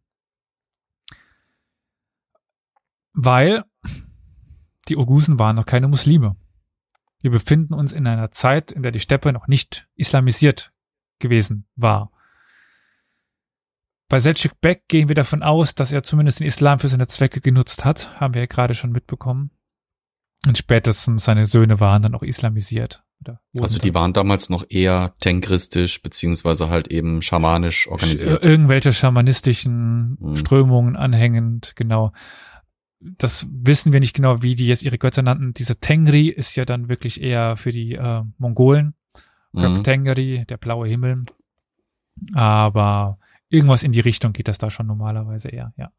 Weil 3.13 3.65
die 4.87 4.97
Ogusen 4.97 5.37
waren 5.37 5.55
noch 5.55 5.65
keine 5.65 5.87
Muslime. 5.87 6.35
Wir 7.19 7.31
befinden 7.31 7.73
uns 7.73 7.91
in 7.91 8.07
einer 8.07 8.31
Zeit, 8.31 8.71
in 8.71 8.83
der 8.83 8.91
die 8.91 8.99
Steppe 8.99 9.33
noch 9.33 9.47
nicht 9.47 9.87
islamisiert 9.95 10.71
gewesen 11.19 11.67
war. 11.75 12.11
Bei 14.09 14.17
Selçuk 14.17 14.53
Bek 14.61 14.87
gehen 14.87 15.07
wir 15.07 15.15
davon 15.15 15.43
aus, 15.43 15.75
dass 15.75 15.91
er 15.91 16.03
zumindest 16.03 16.39
den 16.39 16.47
Islam 16.47 16.79
für 16.79 16.87
seine 16.87 17.07
Zwecke 17.07 17.41
genutzt 17.41 17.83
hat, 17.83 18.19
haben 18.19 18.33
wir 18.33 18.41
ja 18.41 18.47
gerade 18.47 18.73
schon 18.73 18.91
mitbekommen. 18.91 19.51
Und 20.45 20.57
spätestens 20.57 21.25
seine 21.25 21.45
Söhne 21.45 21.79
waren 21.79 22.01
dann 22.01 22.15
auch 22.15 22.23
islamisiert. 22.23 23.03
also 23.59 23.79
die 23.79 23.93
waren 23.93 24.13
damals 24.13 24.49
noch 24.49 24.65
eher 24.69 25.15
tenkristisch, 25.19 26.01
beziehungsweise 26.01 26.69
halt 26.69 26.87
eben 26.87 27.21
schamanisch 27.21 27.87
organisiert. 27.87 28.43
Irgendwelche 28.43 28.93
schamanistischen 28.93 30.17
hm. 30.21 30.37
Strömungen 30.37 30.95
anhängend, 30.95 31.73
genau 31.75 32.13
das 32.99 33.47
wissen 33.51 33.93
wir 33.93 33.99
nicht 33.99 34.15
genau, 34.15 34.41
wie 34.41 34.55
die 34.55 34.67
jetzt 34.67 34.83
ihre 34.83 34.97
Götter 34.97 35.21
nannten. 35.21 35.53
Dieser 35.53 35.79
Tengri 35.79 36.29
ist 36.29 36.55
ja 36.55 36.65
dann 36.65 36.89
wirklich 36.89 37.21
eher 37.21 37.57
für 37.57 37.71
die 37.71 37.93
äh, 37.93 38.23
Mongolen. 38.37 38.95
Mhm. 39.53 39.83
Tengri, 39.83 40.45
der 40.47 40.57
blaue 40.57 40.87
Himmel. 40.87 41.23
Aber 42.33 43.19
irgendwas 43.49 43.83
in 43.83 43.91
die 43.91 43.99
Richtung 43.99 44.33
geht 44.33 44.47
das 44.47 44.57
da 44.57 44.69
schon 44.69 44.87
normalerweise 44.87 45.49
eher, 45.49 45.73
ja. 45.77 45.91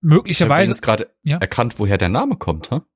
Möglicherweise. 0.00 0.70
ist 0.70 0.82
gerade 0.82 1.14
ja? 1.22 1.38
erkannt, 1.38 1.78
woher 1.78 1.96
der 1.96 2.10
Name 2.10 2.36
kommt, 2.36 2.70
ha? 2.70 2.86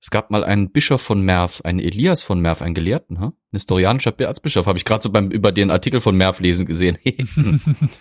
Es 0.00 0.10
gab 0.10 0.30
mal 0.30 0.44
einen 0.44 0.70
Bischof 0.70 1.02
von 1.02 1.22
Merv, 1.22 1.62
einen 1.62 1.80
Elias 1.80 2.22
von 2.22 2.40
Merv, 2.40 2.62
einen 2.62 2.74
Gelehrten, 2.74 3.18
ha? 3.18 3.26
Ein 3.26 3.52
historianischer 3.52 4.18
Erzbischof, 4.18 4.66
habe 4.66 4.78
ich 4.78 4.84
gerade 4.84 5.02
so 5.02 5.10
beim 5.10 5.30
über 5.30 5.52
den 5.52 5.70
Artikel 5.70 6.00
von 6.00 6.16
Merv 6.16 6.40
lesen 6.40 6.66
gesehen. 6.66 6.98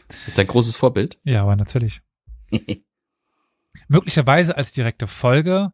das 0.08 0.28
ist 0.28 0.40
ein 0.40 0.48
großes 0.48 0.76
Vorbild. 0.76 1.20
Ja, 1.24 1.44
aber 1.44 1.56
natürlich. 1.56 2.02
Möglicherweise 3.88 4.58
als 4.58 4.74
direkte 4.74 5.08
Folge 5.08 5.72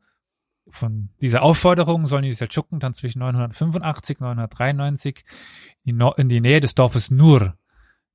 von 0.67 1.10
dieser 1.21 1.41
Aufforderung 1.41 2.08
sollen 2.08 2.23
die 2.23 2.34
Seldschuken 2.34 2.80
dann 2.80 2.93
zwischen 2.93 3.19
985 3.19 4.19
und 4.19 4.28
993 4.28 5.26
in 5.84 6.30
die 6.30 6.41
Nähe 6.41 6.60
des 6.60 6.76
Dorfes 6.76 7.12
Nur 7.12 7.58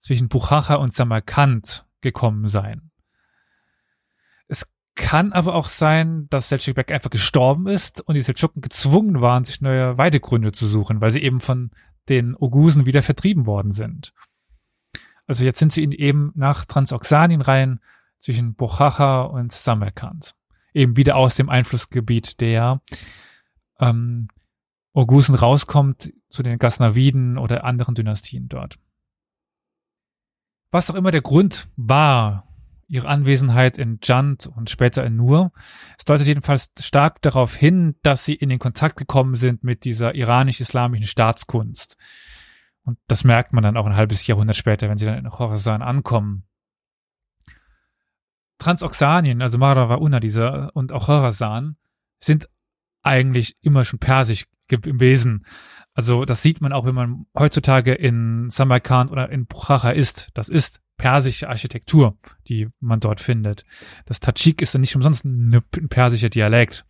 zwischen 0.01 0.29
Buchacha 0.29 0.77
und 0.77 0.95
Samarkand 0.95 1.87
gekommen 2.01 2.49
sein. 2.49 2.91
Es 4.47 4.67
kann 4.95 5.33
aber 5.33 5.55
auch 5.55 5.69
sein, 5.69 6.27
dass 6.31 6.51
Selçuk 6.51 6.75
Bek 6.75 6.91
einfach 6.91 7.11
gestorben 7.11 7.67
ist 7.67 8.01
und 8.01 8.15
die 8.15 8.21
Seldschuken 8.21 8.63
gezwungen 8.63 9.21
waren, 9.21 9.45
sich 9.45 9.61
neue 9.61 9.99
Weidegründe 9.99 10.53
zu 10.53 10.67
suchen, 10.67 11.01
weil 11.01 11.11
sie 11.11 11.23
eben 11.23 11.41
von 11.41 11.71
den 12.09 12.35
Ogusen 12.35 12.87
wieder 12.87 13.03
vertrieben 13.03 13.47
worden 13.47 13.73
sind. 13.73 14.15
Also 15.27 15.45
jetzt 15.45 15.59
sind 15.59 15.73
sie 15.73 15.85
eben 15.85 16.33
nach 16.35 16.65
Transoxanien 16.65 17.43
rein 17.43 17.81
zwischen 18.19 18.55
Bochacha 18.55 19.23
und 19.23 19.53
Samarkand. 19.53 20.35
Eben 20.73 20.97
wieder 20.97 21.17
aus 21.17 21.37
dem 21.37 21.49
Einflussgebiet 21.49 22.41
der 22.41 22.81
ähm, 23.81 24.29
Ogusen 24.93 25.35
rauskommt 25.35 26.13
zu 26.29 26.43
den 26.43 26.59
Gasnaviden 26.59 27.39
oder 27.39 27.65
anderen 27.65 27.95
Dynastien 27.95 28.49
dort. 28.49 28.79
Was 30.71 30.91
auch 30.91 30.95
immer 30.95 31.11
der 31.11 31.23
Grund 31.23 31.69
war, 31.77 32.49
ihre 32.89 33.09
Anwesenheit 33.09 33.79
in 33.79 33.99
Jant 34.03 34.47
und 34.47 34.71
später 34.71 35.05
in 35.05 35.17
Nur, 35.17 35.53
es 35.99 36.05
deutet 36.05 36.27
jedenfalls 36.27 36.73
stark 36.81 37.23
darauf 37.23 37.55
hin, 37.55 37.97
dass 38.03 38.25
sie 38.25 38.35
in 38.35 38.49
den 38.49 38.59
Kontakt 38.59 38.97
gekommen 38.97 39.37
sind 39.37 39.63
mit 39.63 39.85
dieser 39.85 40.15
iranisch-islamischen 40.15 41.07
Staatskunst. 41.07 41.97
Und 42.83 42.99
das 43.07 43.25
merkt 43.25 43.53
man 43.53 43.63
dann 43.63 43.77
auch 43.77 43.87
ein 43.87 43.97
halbes 43.97 44.27
Jahrhundert 44.27 44.57
später, 44.57 44.89
wenn 44.89 44.97
sie 44.97 45.05
dann 45.05 45.19
in 45.19 45.31
Khorasan 45.31 45.83
ankommen. 45.83 46.45
Transoxanien, 48.59 49.43
also 49.43 49.59
Marava 49.59 50.21
dieser 50.21 50.75
und 50.75 50.93
auch 50.93 51.07
Khorasan, 51.07 51.77
sind 52.21 52.49
eigentlich 53.03 53.57
immer 53.61 53.85
schon 53.85 53.99
persisch 53.99 54.47
im 54.69 55.01
Wesen. 55.01 55.47
Also 55.95 56.25
das 56.25 56.43
sieht 56.43 56.61
man 56.61 56.73
auch, 56.73 56.85
wenn 56.85 56.95
man 56.95 57.27
heutzutage 57.37 57.95
in 57.95 58.51
Samarkand 58.51 59.11
oder 59.11 59.31
in 59.31 59.47
Bukhara 59.47 59.91
ist. 59.91 60.29
Das 60.35 60.49
ist 60.49 60.81
persische 60.97 61.49
Architektur, 61.49 62.19
die 62.49 62.69
man 62.81 63.01
dort 63.01 63.21
findet. 63.21 63.65
Das 64.05 64.21
Tadschik 64.21 64.61
ist 64.61 64.75
dann 64.75 64.83
nicht 64.83 64.97
umsonst 64.97 65.25
ein 65.25 65.63
persischer 65.89 66.29
Dialekt. 66.29 66.85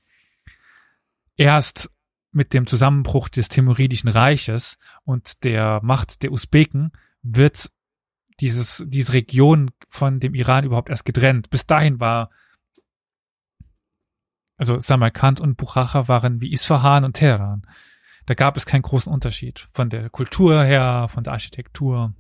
Erst 1.37 1.91
mit 2.33 2.53
dem 2.53 2.67
Zusammenbruch 2.67 3.29
des 3.29 3.49
Timuridischen 3.49 4.09
Reiches 4.09 4.79
und 5.05 5.45
der 5.45 5.81
Macht 5.83 6.23
der 6.23 6.33
Usbeken 6.33 6.93
wird 7.23 7.71
dieses, 8.41 8.85
diese 8.87 9.13
Region 9.13 9.71
von 9.89 10.21
dem 10.21 10.35
Iran 10.35 10.65
überhaupt 10.65 10.91
erst 10.91 11.05
getrennt. 11.05 11.51
Bis 11.51 11.67
dahin 11.67 12.01
war, 12.01 12.31
also 14.57 14.79
Samarkand 14.79 15.41
und 15.41 15.57
Bukhara 15.57 16.09
waren 16.09 16.41
wie 16.41 16.53
Isfahan 16.53 17.05
und 17.05 17.15
Teheran. 17.15 17.67
Da 18.27 18.35
gab 18.35 18.57
es 18.57 18.67
keinen 18.67 18.83
großen 18.83 19.13
Unterschied 19.13 19.69
von 19.73 19.89
der 19.89 20.11
Kultur 20.11 20.63
her, 20.63 21.07
von 21.09 21.25
der 21.25 21.33
Architektur. 21.33 22.15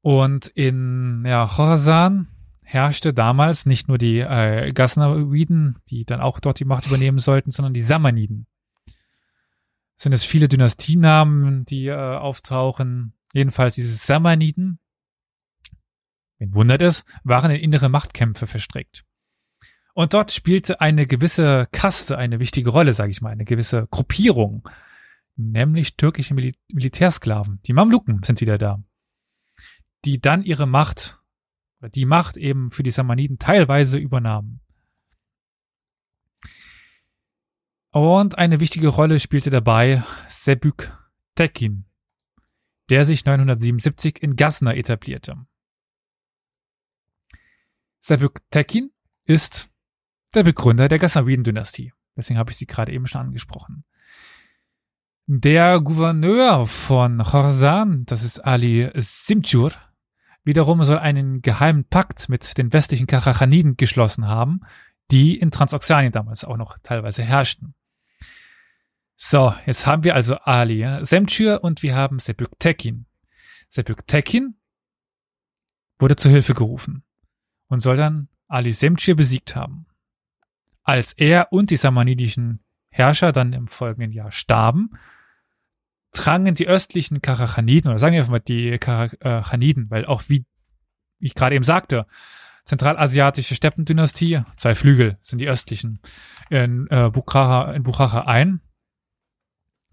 Und 0.00 0.48
in 0.48 1.24
ja, 1.26 1.46
Khorasan 1.46 2.28
herrschte 2.62 3.14
damals 3.14 3.66
nicht 3.66 3.88
nur 3.88 3.96
die 3.96 4.18
äh, 4.18 4.72
Ghaznawiden, 4.72 5.78
die 5.88 6.04
dann 6.04 6.20
auch 6.20 6.40
dort 6.40 6.58
die 6.58 6.64
Macht 6.64 6.86
übernehmen 6.86 7.20
sollten, 7.20 7.50
sondern 7.50 7.72
die 7.72 7.80
Samaniden. 7.80 8.46
Sind 10.04 10.12
es 10.12 10.22
viele 10.22 10.48
Dynastienamen, 10.48 11.64
die 11.64 11.86
äh, 11.86 11.94
auftauchen. 11.94 13.14
Jedenfalls 13.32 13.74
diese 13.74 13.94
Samaniden, 13.94 14.78
wen 16.38 16.54
wundert 16.54 16.82
es, 16.82 17.04
waren 17.24 17.50
in 17.50 17.60
innere 17.60 17.88
Machtkämpfe 17.88 18.46
verstrickt. 18.46 19.04
Und 19.94 20.14
dort 20.14 20.30
spielte 20.30 20.80
eine 20.80 21.06
gewisse 21.06 21.66
Kaste 21.72 22.16
eine 22.16 22.38
wichtige 22.38 22.70
Rolle, 22.70 22.92
sage 22.92 23.10
ich 23.10 23.20
mal, 23.20 23.30
eine 23.30 23.44
gewisse 23.44 23.88
Gruppierung, 23.90 24.68
nämlich 25.34 25.96
türkische 25.96 26.34
Mil 26.34 26.54
Militärsklaven. 26.72 27.60
Die 27.66 27.72
Mamluken 27.72 28.22
sind 28.22 28.40
wieder 28.40 28.58
da 28.58 28.80
die 30.04 30.20
dann 30.20 30.42
ihre 30.42 30.66
Macht, 30.66 31.18
die 31.94 32.04
Macht 32.04 32.36
eben 32.36 32.70
für 32.70 32.82
die 32.82 32.90
Samaniden 32.90 33.38
teilweise 33.38 33.98
übernahmen. 33.98 34.60
Und 37.94 38.38
eine 38.38 38.58
wichtige 38.58 38.88
Rolle 38.88 39.20
spielte 39.20 39.50
dabei 39.50 40.02
Sebük 40.26 40.92
Tekin, 41.36 41.84
der 42.90 43.04
sich 43.04 43.24
977 43.24 44.20
in 44.20 44.34
Gasna 44.34 44.74
etablierte. 44.74 45.36
Sebük 48.00 48.40
Tekin 48.50 48.90
ist 49.26 49.70
der 50.34 50.42
Begründer 50.42 50.88
der 50.88 50.98
Gasnawiden-Dynastie. 50.98 51.92
Deswegen 52.16 52.36
habe 52.36 52.50
ich 52.50 52.56
sie 52.56 52.66
gerade 52.66 52.90
eben 52.90 53.06
schon 53.06 53.20
angesprochen. 53.20 53.84
Der 55.26 55.80
Gouverneur 55.80 56.66
von 56.66 57.22
Khorasan, 57.22 58.06
das 58.06 58.24
ist 58.24 58.40
Ali 58.40 58.90
Simchur, 58.96 59.70
wiederum 60.42 60.82
soll 60.82 60.98
einen 60.98 61.42
geheimen 61.42 61.84
Pakt 61.84 62.28
mit 62.28 62.58
den 62.58 62.72
westlichen 62.72 63.06
Karachaniden 63.06 63.76
geschlossen 63.76 64.26
haben, 64.26 64.62
die 65.12 65.38
in 65.38 65.52
Transoxanien 65.52 66.10
damals 66.10 66.44
auch 66.44 66.56
noch 66.56 66.76
teilweise 66.82 67.22
herrschten. 67.22 67.76
So, 69.26 69.54
jetzt 69.64 69.86
haben 69.86 70.04
wir 70.04 70.14
also 70.14 70.36
Ali 70.36 70.80
ja? 70.80 71.02
Semtschür 71.02 71.64
und 71.64 71.82
wir 71.82 71.94
haben 71.94 72.18
Sepüktekin. 72.18 73.06
Sepüktekin 73.70 74.58
wurde 75.98 76.16
zu 76.16 76.28
Hilfe 76.28 76.52
gerufen 76.52 77.04
und 77.68 77.80
soll 77.80 77.96
dann 77.96 78.28
Ali 78.48 78.70
Semtschür 78.70 79.14
besiegt 79.14 79.56
haben. 79.56 79.86
Als 80.82 81.14
er 81.14 81.54
und 81.54 81.70
die 81.70 81.76
samanidischen 81.76 82.62
Herrscher 82.90 83.32
dann 83.32 83.54
im 83.54 83.66
folgenden 83.66 84.12
Jahr 84.12 84.30
starben, 84.30 84.90
drangen 86.12 86.54
die 86.54 86.68
östlichen 86.68 87.22
Karachaniden, 87.22 87.88
oder 87.88 87.98
sagen 87.98 88.12
wir 88.12 88.20
einfach 88.20 88.30
mal 88.30 88.40
die 88.40 88.76
Karachaniden, 88.76 89.88
weil 89.88 90.04
auch 90.04 90.24
wie 90.28 90.44
ich 91.18 91.34
gerade 91.34 91.54
eben 91.54 91.64
sagte, 91.64 92.06
zentralasiatische 92.66 93.54
Steppendynastie, 93.54 94.42
zwei 94.58 94.74
Flügel 94.74 95.16
sind 95.22 95.38
die 95.38 95.48
östlichen, 95.48 96.00
in 96.50 96.88
äh, 96.90 97.08
Bukhara, 97.08 97.72
in 97.72 97.84
Bukhara 97.84 98.26
ein. 98.26 98.60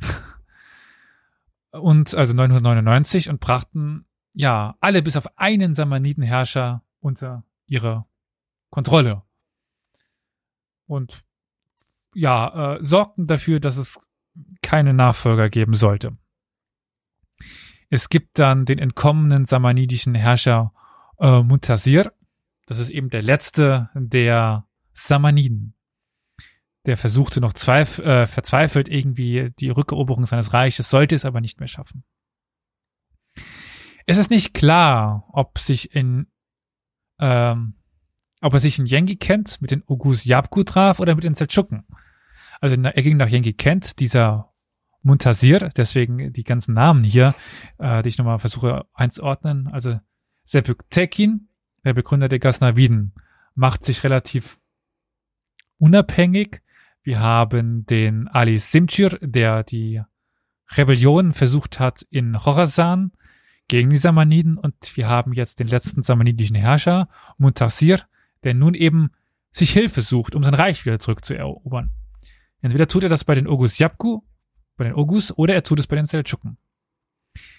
und 1.72 2.16
also 2.16 2.34
999 2.34 3.30
und 3.30 3.40
brachten 3.40 4.06
ja 4.34 4.76
alle 4.80 5.02
bis 5.02 5.18
auf 5.18 5.38
einen 5.38 5.74
Samanidenherrscher 5.74 6.84
unter 7.00 7.44
ihre 7.66 8.06
Kontrolle. 8.70 9.24
Und 10.86 11.24
ja, 12.14 12.76
äh, 12.76 12.84
sorgten 12.84 13.28
dafür, 13.28 13.60
dass 13.60 13.78
es 13.78 14.00
keine 14.62 14.94
Nachfolger 14.94 15.50
geben 15.50 15.74
sollte. 15.74 16.18
Es 17.90 18.10
gibt 18.10 18.40
dann 18.40 18.66
den 18.66 18.80
entkommenen 18.80 19.46
samanidischen 19.46 20.16
Herrscher 20.16 20.74
äh, 21.20 21.42
Muntasir. 21.42 22.14
Das 22.66 22.80
ist 22.80 22.90
eben 22.90 23.10
der 23.10 23.22
letzte 23.22 23.90
der 23.94 24.68
Samaniden. 24.94 25.76
Der 26.86 26.98
versuchte 26.98 27.42
noch 27.42 27.54
zweif 27.54 28.00
äh, 28.00 28.26
verzweifelt 28.26 28.88
irgendwie 28.88 29.52
die 29.60 29.70
Rückeroberung 29.70 30.26
seines 30.26 30.54
Reiches, 30.54 30.90
sollte 30.90 31.16
es 31.16 31.26
aber 31.26 31.42
nicht 31.42 31.60
mehr 31.60 31.68
schaffen. 31.68 32.04
Es 34.06 34.18
ist 34.18 34.32
nicht 34.32 34.54
klar, 34.54 35.28
ob 35.32 35.60
sich 35.60 35.96
in 35.96 36.28
ähm, 37.20 37.76
ob 38.42 38.54
er 38.56 38.60
sich 38.60 38.80
in 38.80 38.88
Yengi 38.88 39.16
kennt, 39.18 39.62
mit 39.62 39.70
den 39.70 39.84
Ogus 39.86 40.26
Yabku 40.26 40.64
traf 40.64 41.00
oder 41.00 41.14
mit 41.14 41.24
den 41.24 41.36
Seldschuken. 41.36 41.86
Also 42.60 42.76
er 42.76 43.04
ging 43.04 43.18
nach 43.18 43.30
Yengi 43.30 43.54
Kent, 43.54 44.00
dieser 44.00 44.52
Muntasir, 45.04 45.70
deswegen 45.76 46.34
die 46.34 46.44
ganzen 46.44 46.74
Namen 46.74 47.04
hier, 47.04 47.34
äh, 47.78 48.02
die 48.02 48.10
ich 48.10 48.18
nochmal 48.18 48.40
versuche 48.40 48.86
einzuordnen. 48.94 49.68
Also 49.68 50.00
Sepük 50.46 50.90
Tekin, 50.90 51.50
der 51.84 51.94
Begründer 51.94 52.30
der 52.30 52.40
Ghaznaviden, 52.40 53.14
macht 53.56 53.84
sich 53.84 54.04
relativ 54.04 54.60
unabhängig. 55.78 56.62
Wir 57.04 57.20
haben 57.20 57.86
den 57.86 58.28
Ali 58.28 58.58
Simchir, 58.58 59.18
der 59.22 59.64
die 59.64 60.02
Rebellion 60.70 61.34
versucht 61.34 61.80
hat 61.80 62.06
in 62.10 62.34
Khorasan 62.34 63.12
gegen 63.68 63.90
die 63.90 63.98
Samaniden 63.98 64.58
und 64.58 64.96
wir 64.96 65.08
haben 65.08 65.34
jetzt 65.34 65.60
den 65.60 65.68
letzten 65.68 66.04
samanidischen 66.04 66.56
Herrscher, 66.56 67.10
Muntasir, 67.38 68.02
der 68.44 68.54
nun 68.54 68.74
eben 68.74 69.12
sich 69.52 69.72
Hilfe 69.72 70.02
sucht, 70.02 70.36
um 70.36 70.44
sein 70.44 70.54
Reich 70.54 70.86
wieder 70.86 71.00
zurückzuerobern. 71.00 71.92
Entweder 72.62 72.88
tut 72.88 73.04
er 73.04 73.10
das 73.10 73.24
bei 73.24 73.36
den 73.36 73.48
Ogus 73.48 73.80
Yapku, 73.80 74.22
bei 74.78 74.84
den 74.84 74.94
Ogus, 74.94 75.36
oder 75.36 75.54
er 75.54 75.64
tut 75.64 75.80
es 75.80 75.88
bei 75.88 75.96
den 75.96 76.06
Seldschuken. 76.06 76.58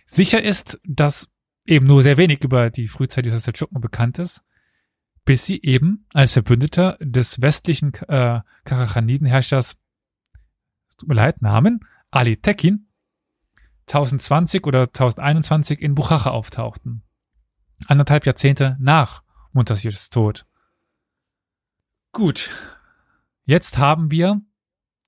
Sicher 0.06 0.42
ist, 0.42 0.80
dass 0.84 1.28
eben 1.64 1.86
nur 1.86 2.02
sehr 2.02 2.16
wenig 2.16 2.44
über 2.44 2.70
die 2.70 2.88
Frühzeit 2.88 3.24
dieser 3.24 3.40
Seldschuken 3.40 3.80
bekannt 3.80 4.18
ist, 4.18 4.42
bis 5.24 5.46
sie 5.46 5.62
eben 5.62 6.06
als 6.12 6.32
Verbündeter 6.32 6.98
des 7.00 7.40
westlichen 7.40 7.94
äh, 8.08 8.40
Karachaniden-Herrschers, 8.64 9.76
tut 10.98 11.08
mir 11.08 11.14
leid, 11.14 11.42
Namen, 11.42 11.80
Ali 12.10 12.36
Tekin, 12.36 12.88
1020 13.86 14.66
oder 14.66 14.82
1021 14.82 15.80
in 15.80 15.94
Buchacha 15.94 16.30
auftauchten. 16.30 17.02
Anderthalb 17.86 18.26
Jahrzehnte 18.26 18.76
nach 18.80 19.22
Muntasirs 19.52 20.10
Tod. 20.10 20.46
Gut. 22.12 22.50
Jetzt 23.44 23.78
haben 23.78 24.10
wir 24.10 24.40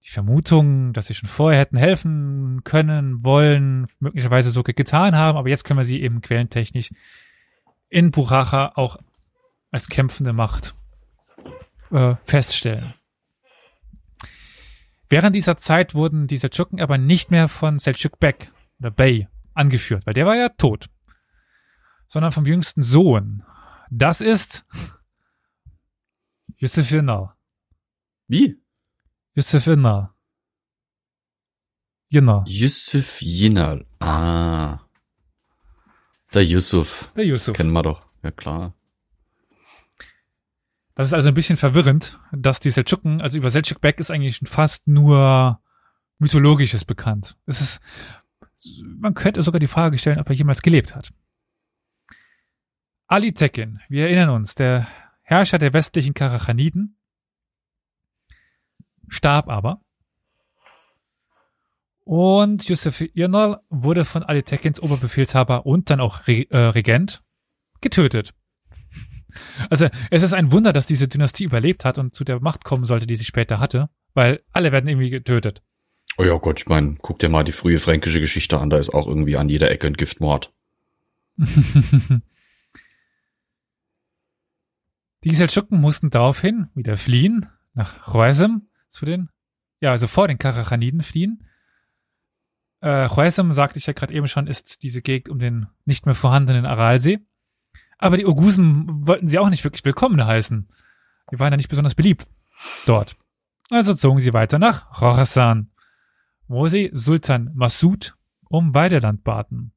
die 0.04 0.10
Vermutung, 0.10 0.92
dass 0.92 1.06
sie 1.06 1.14
schon 1.14 1.28
vorher 1.28 1.60
hätten 1.60 1.76
helfen 1.76 2.62
können, 2.64 3.24
wollen, 3.24 3.86
möglicherweise 4.00 4.50
sogar 4.50 4.74
getan 4.74 5.16
haben, 5.16 5.38
aber 5.38 5.48
jetzt 5.48 5.64
können 5.64 5.78
wir 5.78 5.84
sie 5.84 6.02
eben 6.02 6.20
quellentechnisch 6.20 6.90
in 7.88 8.10
Buracha 8.10 8.72
auch 8.74 8.98
als 9.74 9.88
kämpfende 9.88 10.32
Macht 10.32 10.76
äh, 11.90 12.14
feststellen. 12.22 12.94
Während 15.08 15.34
dieser 15.34 15.56
Zeit 15.56 15.94
wurden 15.94 16.28
die 16.28 16.36
Seldschuken 16.38 16.80
aber 16.80 16.96
nicht 16.96 17.32
mehr 17.32 17.48
von 17.48 17.80
Seldsuk 17.80 18.20
Bek 18.20 18.52
oder 18.78 18.92
Bey 18.92 19.26
angeführt, 19.52 20.06
weil 20.06 20.14
der 20.14 20.26
war 20.26 20.36
ja 20.36 20.48
tot. 20.48 20.88
sondern 22.06 22.30
vom 22.30 22.46
jüngsten 22.46 22.84
Sohn. 22.84 23.42
Das 23.90 24.20
ist 24.20 24.64
Yusuf 26.56 26.90
Yinnal. 26.92 27.34
Wie? 28.28 28.62
Yusuf 29.34 29.66
Yinnal. 29.66 30.10
Yinnal. 32.08 32.44
Yusuf 32.46 33.20
Jinal. 33.20 33.84
Ah. 33.98 34.78
Der 36.32 36.44
Yusuf. 36.44 37.10
Der 37.16 37.26
Yusuf. 37.26 37.56
Kennen 37.56 37.72
wir 37.72 37.82
doch. 37.82 38.06
Ja, 38.22 38.30
klar. 38.30 38.74
Das 40.94 41.08
ist 41.08 41.14
also 41.14 41.28
ein 41.28 41.34
bisschen 41.34 41.56
verwirrend, 41.56 42.20
dass 42.30 42.60
die 42.60 42.70
Seldschuken, 42.70 43.20
also 43.20 43.38
über 43.38 43.50
Seldsuk 43.50 43.80
Bek 43.80 43.98
ist 43.98 44.10
eigentlich 44.10 44.40
fast 44.44 44.86
nur 44.86 45.60
mythologisches 46.18 46.84
bekannt. 46.84 47.36
Es 47.46 47.60
ist, 47.60 47.82
man 48.84 49.14
könnte 49.14 49.42
sogar 49.42 49.58
die 49.58 49.66
Frage 49.66 49.98
stellen, 49.98 50.20
ob 50.20 50.28
er 50.28 50.36
jemals 50.36 50.62
gelebt 50.62 50.94
hat. 50.94 51.12
Ali 53.06 53.32
Tekin, 53.32 53.80
wir 53.88 54.04
erinnern 54.04 54.30
uns, 54.30 54.54
der 54.54 54.86
Herrscher 55.22 55.58
der 55.58 55.72
westlichen 55.72 56.14
Karachaniden, 56.14 56.96
starb 59.08 59.48
aber. 59.48 59.80
Und 62.04 62.68
Yusuf 62.68 63.00
Irnal 63.14 63.60
wurde 63.68 64.04
von 64.04 64.22
Ali 64.22 64.42
Tekins 64.42 64.80
Oberbefehlshaber 64.80 65.66
und 65.66 65.90
dann 65.90 66.00
auch 66.00 66.26
Re 66.26 66.46
äh, 66.50 66.58
Regent 66.58 67.22
getötet. 67.80 68.34
Also 69.70 69.88
es 70.10 70.22
ist 70.22 70.32
ein 70.32 70.52
Wunder, 70.52 70.72
dass 70.72 70.86
diese 70.86 71.08
Dynastie 71.08 71.44
überlebt 71.44 71.84
hat 71.84 71.98
und 71.98 72.14
zu 72.14 72.24
der 72.24 72.40
Macht 72.40 72.64
kommen 72.64 72.86
sollte, 72.86 73.06
die 73.06 73.16
sie 73.16 73.24
später 73.24 73.58
hatte, 73.58 73.88
weil 74.14 74.42
alle 74.52 74.72
werden 74.72 74.88
irgendwie 74.88 75.10
getötet. 75.10 75.62
Oh 76.16 76.24
ja 76.24 76.36
Gott, 76.36 76.60
ich 76.60 76.66
meine, 76.66 76.96
guck 77.00 77.18
dir 77.18 77.28
mal 77.28 77.42
die 77.44 77.52
frühe 77.52 77.78
fränkische 77.78 78.20
Geschichte 78.20 78.58
an, 78.58 78.70
da 78.70 78.78
ist 78.78 78.94
auch 78.94 79.06
irgendwie 79.08 79.36
an 79.36 79.48
jeder 79.48 79.70
Ecke 79.70 79.88
ein 79.88 79.94
Giftmord. 79.94 80.52
die 85.24 85.34
Seldschuken 85.34 85.80
mussten 85.80 86.10
daraufhin 86.10 86.68
wieder 86.74 86.96
fliehen 86.96 87.46
nach 87.72 88.04
Choesem 88.04 88.68
zu 88.88 89.04
den, 89.04 89.28
ja, 89.80 89.90
also 89.90 90.06
vor 90.06 90.28
den 90.28 90.38
Karachaniden 90.38 91.02
fliehen. 91.02 91.48
Äh, 92.80 93.08
Choesem, 93.08 93.52
sagte 93.52 93.78
ich 93.78 93.86
ja 93.86 93.92
gerade 93.92 94.14
eben 94.14 94.28
schon, 94.28 94.46
ist 94.46 94.84
diese 94.84 95.02
Gegend 95.02 95.28
um 95.30 95.40
den 95.40 95.66
nicht 95.84 96.06
mehr 96.06 96.14
vorhandenen 96.14 96.66
Aralsee. 96.66 97.18
Aber 97.98 98.16
die 98.16 98.26
Ogusen 98.26 99.06
wollten 99.06 99.28
sie 99.28 99.38
auch 99.38 99.50
nicht 99.50 99.64
wirklich 99.64 99.84
willkommen 99.84 100.24
heißen. 100.24 100.68
Die 101.30 101.38
waren 101.38 101.52
ja 101.52 101.56
nicht 101.56 101.68
besonders 101.68 101.94
beliebt 101.94 102.26
dort. 102.86 103.16
Also 103.70 103.94
zogen 103.94 104.20
sie 104.20 104.32
weiter 104.32 104.58
nach 104.58 104.90
Khorasan, 104.92 105.70
wo 106.48 106.66
sie 106.66 106.90
Sultan 106.92 107.50
Masud 107.54 108.16
um 108.48 108.74
Weideland 108.74 109.24
baten. 109.24 109.72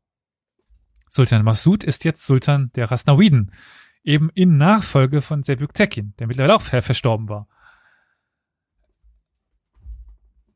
Sultan 1.09 1.43
Masud 1.43 1.83
ist 1.83 2.03
jetzt 2.03 2.25
Sultan 2.25 2.71
der 2.75 2.91
Rasnawiden, 2.91 3.51
eben 4.03 4.29
in 4.35 4.57
Nachfolge 4.57 5.21
von 5.21 5.43
Sebük 5.43 5.73
Tekin, 5.73 6.13
der 6.19 6.27
mittlerweile 6.27 6.55
auch 6.55 6.61
verstorben 6.61 7.29
war. 7.29 7.47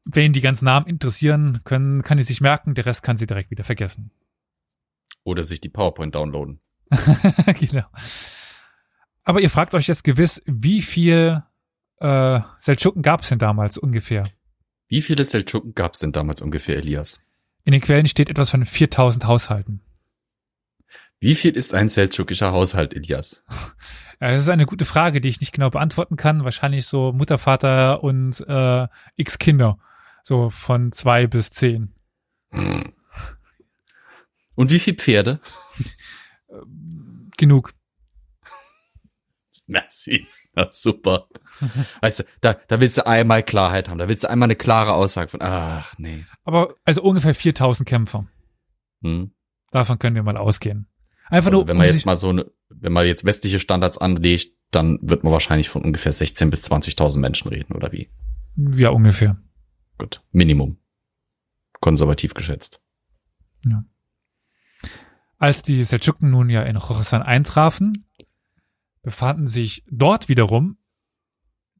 Wen 0.03 0.33
die 0.33 0.41
ganzen 0.41 0.65
Namen 0.65 0.87
interessieren, 0.87 1.61
können, 1.63 2.01
kann 2.01 2.17
die 2.17 2.23
sich 2.23 2.41
merken, 2.41 2.73
der 2.73 2.85
Rest 2.85 3.03
kann 3.03 3.17
sie 3.17 3.27
direkt 3.27 3.51
wieder 3.51 3.63
vergessen. 3.63 4.11
Oder 5.23 5.43
sich 5.43 5.61
die 5.61 5.69
PowerPoint 5.69 6.15
downloaden. 6.15 6.59
genau. 7.59 7.85
Aber 9.23 9.41
ihr 9.41 9.49
fragt 9.49 9.73
euch 9.73 9.87
jetzt 9.87 10.03
gewiss, 10.03 10.41
wie 10.45 10.81
viel 10.81 11.43
äh, 11.99 12.39
Seldschuken 12.59 13.01
gab 13.01 13.21
es 13.21 13.29
denn 13.29 13.39
damals 13.39 13.77
ungefähr? 13.77 14.29
Wie 14.87 15.01
viele 15.01 15.23
Seldschuken 15.23 15.73
gab 15.73 15.93
es 15.93 16.01
denn 16.01 16.11
damals 16.11 16.41
ungefähr, 16.41 16.77
Elias? 16.77 17.19
In 17.63 17.71
den 17.71 17.81
Quellen 17.81 18.07
steht 18.07 18.29
etwas 18.29 18.49
von 18.49 18.65
4000 18.65 19.25
Haushalten. 19.25 19.81
Wie 21.19 21.35
viel 21.35 21.55
ist 21.55 21.75
ein 21.75 21.87
seldschukischer 21.87 22.51
Haushalt, 22.51 22.93
Elias? 22.93 23.43
Ja, 24.23 24.33
das 24.33 24.43
ist 24.43 24.49
eine 24.49 24.67
gute 24.67 24.85
Frage, 24.85 25.19
die 25.19 25.29
ich 25.29 25.39
nicht 25.39 25.51
genau 25.51 25.71
beantworten 25.71 26.15
kann. 26.15 26.43
Wahrscheinlich 26.43 26.85
so 26.85 27.11
Mutter, 27.11 27.39
Vater 27.39 28.03
und 28.03 28.39
äh, 28.47 28.87
x 29.15 29.39
Kinder. 29.39 29.79
So 30.23 30.51
von 30.51 30.91
zwei 30.91 31.25
bis 31.25 31.49
zehn. 31.49 31.95
Und 34.53 34.69
wie 34.69 34.77
viel 34.77 34.93
Pferde? 34.93 35.39
Genug. 37.37 37.73
Merci. 39.67 40.27
Na, 40.53 40.69
super. 40.73 41.27
Weißt 42.01 42.19
du, 42.19 42.23
da, 42.41 42.53
da 42.53 42.81
willst 42.81 42.97
du 42.97 43.07
einmal 43.07 43.41
Klarheit 43.43 43.87
haben. 43.87 43.99
Da 43.99 44.07
willst 44.09 44.23
du 44.23 44.29
einmal 44.29 44.47
eine 44.47 44.55
klare 44.55 44.93
Aussage 44.93 45.29
von, 45.29 45.41
ach, 45.41 45.97
nee. 45.97 46.25
Aber 46.43 46.75
also 46.83 47.01
ungefähr 47.03 47.33
4000 47.33 47.87
Kämpfer. 47.87 48.27
Hm. 49.01 49.31
Davon 49.71 49.97
können 49.97 50.15
wir 50.15 50.23
mal 50.23 50.35
ausgehen. 50.37 50.87
Einfach 51.27 51.47
Also, 51.47 51.59
nur, 51.59 51.67
wenn 51.69 51.77
man 51.77 51.87
jetzt 51.87 52.05
mal 52.05 52.17
so 52.17 52.29
eine, 52.29 52.51
wenn 52.69 52.91
man 52.91 53.07
jetzt 53.07 53.23
westliche 53.23 53.59
Standards 53.59 53.97
anlegt, 53.97 54.57
dann 54.71 54.99
wird 55.01 55.23
man 55.23 55.31
wahrscheinlich 55.31 55.69
von 55.69 55.83
ungefähr 55.83 56.11
16 56.11 56.49
bis 56.49 56.69
20.000 56.69 57.19
Menschen 57.19 57.47
reden, 57.49 57.73
oder 57.73 57.91
wie? 57.93 58.09
ja, 58.57 58.89
ungefähr. 58.89 59.37
Gut. 59.97 60.21
Minimum. 60.31 60.77
Konservativ 61.79 62.33
geschätzt. 62.33 62.81
Als 65.41 65.63
die 65.63 65.83
Seldschuken 65.83 66.29
nun 66.29 66.51
ja 66.51 66.61
in 66.61 66.77
Khorasan 66.77 67.23
eintrafen, 67.23 68.05
befanden 69.01 69.47
sich 69.47 69.83
dort 69.89 70.29
wiederum 70.29 70.77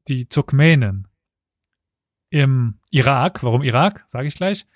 die 0.08 0.26
Turkmenen 0.26 1.06
im 2.28 2.80
Irak. 2.90 3.44
Warum 3.44 3.62
Irak? 3.62 4.04
Sage 4.08 4.26
ich 4.26 4.34
gleich. 4.34 4.66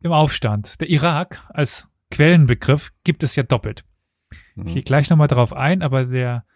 Im 0.00 0.12
Aufstand. 0.12 0.80
Der 0.80 0.88
Irak 0.88 1.46
als 1.50 1.86
Quellenbegriff 2.10 2.94
gibt 3.04 3.22
es 3.22 3.36
ja 3.36 3.42
doppelt. 3.42 3.84
Ich 4.56 4.72
gehe 4.72 4.82
gleich 4.82 5.10
nochmal 5.10 5.28
darauf 5.28 5.52
ein, 5.52 5.82
aber 5.82 6.06
der 6.06 6.46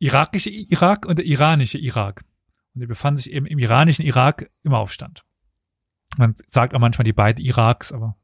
irakische 0.00 0.50
Irak 0.50 1.06
und 1.06 1.20
der 1.20 1.26
iranische 1.26 1.78
Irak. 1.78 2.24
Und 2.74 2.80
die 2.80 2.86
befanden 2.88 3.18
sich 3.18 3.30
eben 3.30 3.46
im 3.46 3.60
iranischen 3.60 4.04
Irak 4.04 4.50
im 4.64 4.74
Aufstand. 4.74 5.22
Man 6.16 6.34
sagt 6.48 6.74
auch 6.74 6.80
manchmal 6.80 7.04
die 7.04 7.12
beiden 7.12 7.44
Iraks, 7.44 7.92
aber. 7.92 8.16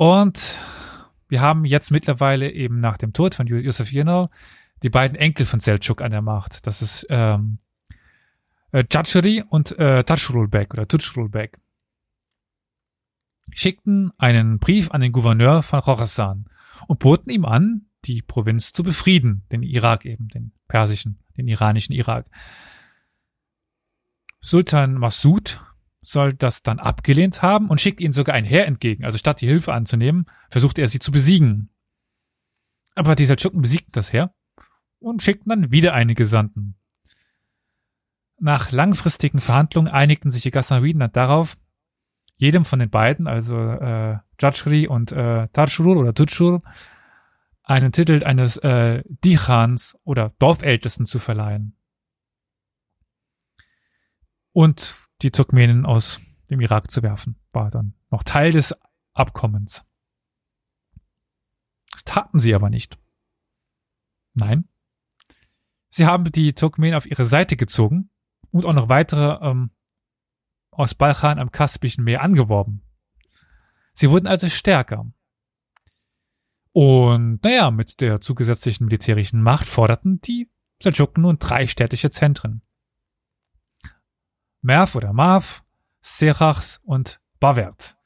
Und 0.00 0.58
wir 1.28 1.42
haben 1.42 1.66
jetzt 1.66 1.90
mittlerweile 1.90 2.50
eben 2.50 2.80
nach 2.80 2.96
dem 2.96 3.12
Tod 3.12 3.34
von 3.34 3.46
Yusuf 3.46 3.92
Yenal 3.92 4.30
die 4.82 4.88
beiden 4.88 5.14
Enkel 5.14 5.44
von 5.44 5.60
Selçuk 5.60 6.00
an 6.00 6.10
der 6.10 6.22
Macht. 6.22 6.66
Das 6.66 6.80
ist 6.80 7.06
ähm, 7.10 7.58
äh, 8.72 8.82
Jatscheri 8.90 9.44
und 9.46 9.78
äh, 9.78 10.02
Taschrulbek 10.02 10.72
oder 10.72 10.88
Tutschrulbek. 10.88 11.58
Schickten 13.52 14.10
einen 14.16 14.58
Brief 14.58 14.90
an 14.90 15.02
den 15.02 15.12
Gouverneur 15.12 15.62
von 15.62 15.82
Khorasan 15.82 16.46
und 16.86 16.98
boten 16.98 17.30
ihm 17.30 17.44
an, 17.44 17.84
die 18.06 18.22
Provinz 18.22 18.72
zu 18.72 18.82
befrieden, 18.82 19.44
den 19.52 19.62
Irak 19.62 20.06
eben, 20.06 20.28
den 20.28 20.52
persischen, 20.66 21.18
den 21.36 21.46
iranischen 21.46 21.94
Irak. 21.94 22.24
Sultan 24.40 24.94
Masud 24.94 25.60
soll 26.02 26.32
das 26.34 26.62
dann 26.62 26.78
abgelehnt 26.78 27.42
haben 27.42 27.68
und 27.68 27.80
schickt 27.80 28.00
ihnen 28.00 28.12
sogar 28.12 28.34
ein 28.34 28.44
Heer 28.44 28.66
entgegen. 28.66 29.04
Also 29.04 29.18
statt 29.18 29.40
die 29.40 29.46
Hilfe 29.46 29.72
anzunehmen, 29.72 30.26
versuchte 30.48 30.80
er 30.80 30.88
sie 30.88 30.98
zu 30.98 31.12
besiegen. 31.12 31.70
Aber 32.94 33.14
die 33.14 33.26
Seldschuken 33.26 33.62
besiegten 33.62 33.92
das 33.92 34.12
Heer 34.12 34.34
und 34.98 35.22
schickten 35.22 35.50
dann 35.50 35.70
wieder 35.70 35.94
einige 35.94 36.22
Gesandten. 36.22 36.76
Nach 38.38 38.70
langfristigen 38.70 39.40
Verhandlungen 39.40 39.92
einigten 39.92 40.30
sich 40.30 40.42
die 40.42 40.50
Ghaznawiden 40.50 41.00
dann 41.00 41.12
darauf, 41.12 41.56
jedem 42.36 42.64
von 42.64 42.78
den 42.78 42.88
beiden, 42.88 43.26
also 43.26 43.54
äh, 43.54 44.18
Jatschri 44.40 44.88
und 44.88 45.12
äh, 45.12 45.48
Tarschurul 45.48 45.98
oder 45.98 46.14
Tutschur, 46.14 46.62
einen 47.62 47.92
Titel 47.92 48.24
eines 48.24 48.56
äh, 48.56 49.02
Dichans 49.06 49.98
oder 50.04 50.32
Dorfältesten 50.38 51.04
zu 51.04 51.18
verleihen. 51.18 51.76
Und 54.52 55.09
die 55.22 55.30
Turkmenen 55.30 55.86
aus 55.86 56.20
dem 56.48 56.60
Irak 56.60 56.90
zu 56.90 57.02
werfen, 57.02 57.36
war 57.52 57.70
dann 57.70 57.94
noch 58.10 58.22
Teil 58.22 58.52
des 58.52 58.74
Abkommens. 59.12 59.84
Das 61.92 62.04
taten 62.04 62.40
sie 62.40 62.54
aber 62.54 62.70
nicht. 62.70 62.98
Nein. 64.34 64.68
Sie 65.90 66.06
haben 66.06 66.24
die 66.30 66.52
Turkmenen 66.54 66.94
auf 66.94 67.06
ihre 67.06 67.24
Seite 67.24 67.56
gezogen 67.56 68.10
und 68.50 68.64
auch 68.64 68.74
noch 68.74 68.88
weitere 68.88 69.44
ähm, 69.46 69.70
aus 70.70 70.94
Balchan 70.94 71.38
am 71.38 71.50
Kaspischen 71.50 72.04
Meer 72.04 72.22
angeworben. 72.22 72.82
Sie 73.92 74.10
wurden 74.10 74.26
also 74.26 74.48
stärker. 74.48 75.12
Und 76.72 77.42
naja, 77.42 77.70
mit 77.70 78.00
der 78.00 78.20
zugesetzlichen 78.20 78.86
militärischen 78.86 79.42
Macht 79.42 79.66
forderten 79.66 80.20
die 80.20 80.48
Seldschuken 80.82 81.22
nun 81.22 81.38
drei 81.38 81.66
städtische 81.66 82.10
Zentren. 82.10 82.62
Merv 84.62 84.94
oder 84.94 85.12
Marv, 85.12 85.62
Serachs 86.02 86.80
und 86.84 87.20
Bavert. 87.38 87.96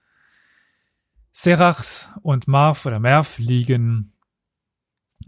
Serachs 1.33 2.11
und 2.23 2.47
Marv 2.47 2.87
oder 2.87 3.01
Merv 3.01 3.39
liegen 3.39 4.13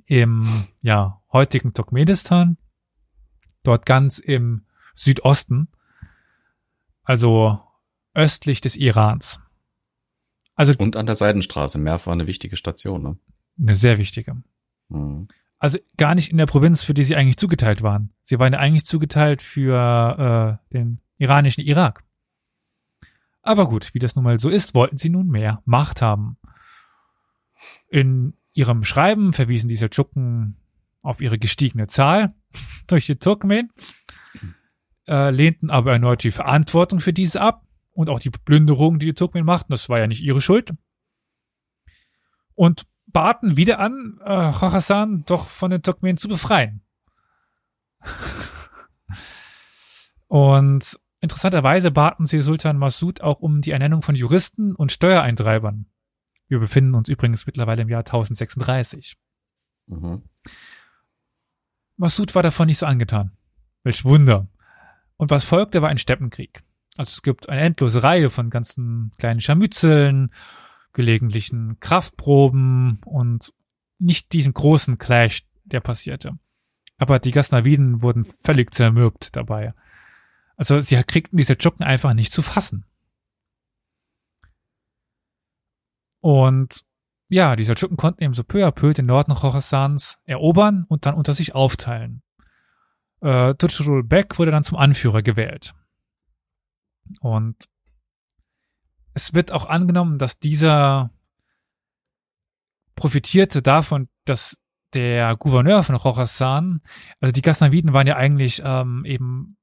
im 0.06 0.68
ja, 0.80 1.20
heutigen 1.32 1.74
Turkmenistan, 1.74 2.58
dort 3.62 3.86
ganz 3.86 4.18
im 4.18 4.66
Südosten, 4.94 5.68
also 7.02 7.60
östlich 8.14 8.60
des 8.60 8.76
Irans. 8.76 9.40
Also 10.54 10.74
Und 10.78 10.96
an 10.96 11.06
der 11.06 11.16
Seidenstraße. 11.16 11.78
Merv 11.78 12.06
war 12.06 12.14
eine 12.14 12.26
wichtige 12.26 12.56
Station, 12.56 13.02
ne? 13.02 13.18
eine 13.58 13.74
sehr 13.74 13.98
wichtige. 13.98 14.42
Mhm. 14.88 15.28
Also 15.58 15.78
gar 15.96 16.14
nicht 16.14 16.30
in 16.30 16.38
der 16.38 16.46
Provinz, 16.46 16.82
für 16.82 16.94
die 16.94 17.02
sie 17.02 17.16
eigentlich 17.16 17.36
zugeteilt 17.38 17.82
waren. 17.82 18.12
Sie 18.24 18.38
waren 18.38 18.52
ja 18.52 18.58
eigentlich 18.58 18.86
zugeteilt 18.86 19.42
für 19.42 20.60
äh, 20.70 20.72
den 20.72 21.00
iranischen 21.18 21.64
Irak. 21.64 22.04
Aber 23.42 23.68
gut, 23.68 23.94
wie 23.94 24.00
das 24.00 24.16
nun 24.16 24.24
mal 24.24 24.40
so 24.40 24.48
ist, 24.48 24.74
wollten 24.74 24.96
sie 24.96 25.08
nun 25.08 25.28
mehr 25.28 25.62
Macht 25.64 26.02
haben. 26.02 26.36
In 27.88 28.34
ihrem 28.52 28.84
Schreiben 28.84 29.32
verwiesen 29.32 29.68
die 29.68 29.76
Seldschuken 29.76 30.56
auf 31.02 31.20
ihre 31.20 31.38
gestiegene 31.38 31.86
Zahl 31.86 32.34
durch 32.88 33.06
die 33.06 33.16
Turkmen, 33.16 33.70
äh, 35.06 35.30
lehnten 35.30 35.70
aber 35.70 35.92
erneut 35.92 36.24
die 36.24 36.32
Verantwortung 36.32 36.98
für 36.98 37.12
diese 37.12 37.40
ab 37.40 37.64
und 37.92 38.10
auch 38.10 38.18
die 38.18 38.30
Plünderung, 38.30 38.98
die 38.98 39.06
die 39.06 39.14
Turkmen 39.14 39.44
machten, 39.44 39.72
das 39.72 39.88
war 39.88 40.00
ja 40.00 40.08
nicht 40.08 40.22
ihre 40.22 40.40
Schuld. 40.40 40.74
Und 42.54 42.86
baten 43.06 43.56
wieder 43.56 43.78
an, 43.78 44.18
äh, 44.24 44.52
Khorasan 44.52 45.24
doch 45.24 45.48
von 45.48 45.70
den 45.70 45.82
Turkmen 45.82 46.16
zu 46.16 46.28
befreien. 46.28 46.82
und 50.26 50.98
interessanterweise 51.20 51.90
baten 51.90 52.26
sie 52.26 52.40
Sultan 52.40 52.78
Masud 52.78 53.20
auch 53.20 53.40
um 53.40 53.60
die 53.60 53.70
Ernennung 53.70 54.02
von 54.02 54.14
Juristen 54.14 54.74
und 54.74 54.92
Steuereintreibern. 54.92 55.86
Wir 56.48 56.58
befinden 56.58 56.94
uns 56.94 57.08
übrigens 57.08 57.46
mittlerweile 57.46 57.82
im 57.82 57.88
Jahr 57.88 58.00
1036. 58.00 59.16
Mhm. 59.86 60.22
Masud 61.96 62.34
war 62.34 62.42
davon 62.42 62.66
nicht 62.66 62.78
so 62.78 62.86
angetan. 62.86 63.32
Welch 63.82 64.04
Wunder. 64.04 64.48
Und 65.16 65.30
was 65.30 65.44
folgte, 65.44 65.82
war 65.82 65.88
ein 65.88 65.98
Steppenkrieg. 65.98 66.62
Also 66.96 67.10
es 67.10 67.22
gibt 67.22 67.48
eine 67.48 67.62
endlose 67.62 68.02
Reihe 68.02 68.30
von 68.30 68.50
ganzen 68.50 69.10
kleinen 69.18 69.40
Scharmützeln, 69.40 70.32
gelegentlichen 70.92 71.78
Kraftproben 71.80 73.00
und 73.04 73.52
nicht 73.98 74.32
diesem 74.32 74.52
großen 74.54 74.98
Clash, 74.98 75.46
der 75.64 75.80
passierte. 75.80 76.38
Aber 76.98 77.18
die 77.18 77.30
Gasnaviden 77.30 78.02
wurden 78.02 78.24
völlig 78.24 78.74
zermürbt 78.74 79.36
dabei. 79.36 79.74
Also 80.56 80.80
sie 80.80 80.96
kriegten 81.04 81.36
diese 81.36 81.56
Tschuken 81.56 81.84
einfach 81.84 82.14
nicht 82.14 82.32
zu 82.32 82.42
fassen. 82.42 82.86
Und 86.20 86.84
ja, 87.28 87.56
die 87.56 87.64
Seldschuken 87.64 87.96
konnten 87.96 88.22
eben 88.22 88.34
so 88.34 88.44
peu 88.44 88.66
à 88.66 88.70
peu 88.70 88.92
den 88.92 89.06
Norden 89.06 89.34
Khorasans 89.34 90.18
erobern 90.24 90.84
und 90.88 91.06
dann 91.06 91.14
unter 91.14 91.34
sich 91.34 91.54
aufteilen. 91.54 92.22
Äh, 93.20 93.54
Tuchrul 93.54 94.04
Bek 94.04 94.38
wurde 94.38 94.50
dann 94.50 94.64
zum 94.64 94.78
Anführer 94.78 95.22
gewählt. 95.22 95.74
Und 97.20 97.68
es 99.14 99.34
wird 99.34 99.52
auch 99.52 99.66
angenommen, 99.66 100.18
dass 100.18 100.38
dieser 100.38 101.10
profitierte 102.94 103.62
davon, 103.62 104.08
dass 104.24 104.58
der 104.94 105.36
Gouverneur 105.36 105.82
von 105.82 105.98
Khorasan, 105.98 106.80
also 107.20 107.32
die 107.32 107.42
Ghaznaviden 107.42 107.92
waren 107.92 108.06
ja 108.06 108.16
eigentlich 108.16 108.62
ähm, 108.64 109.04
eben 109.04 109.55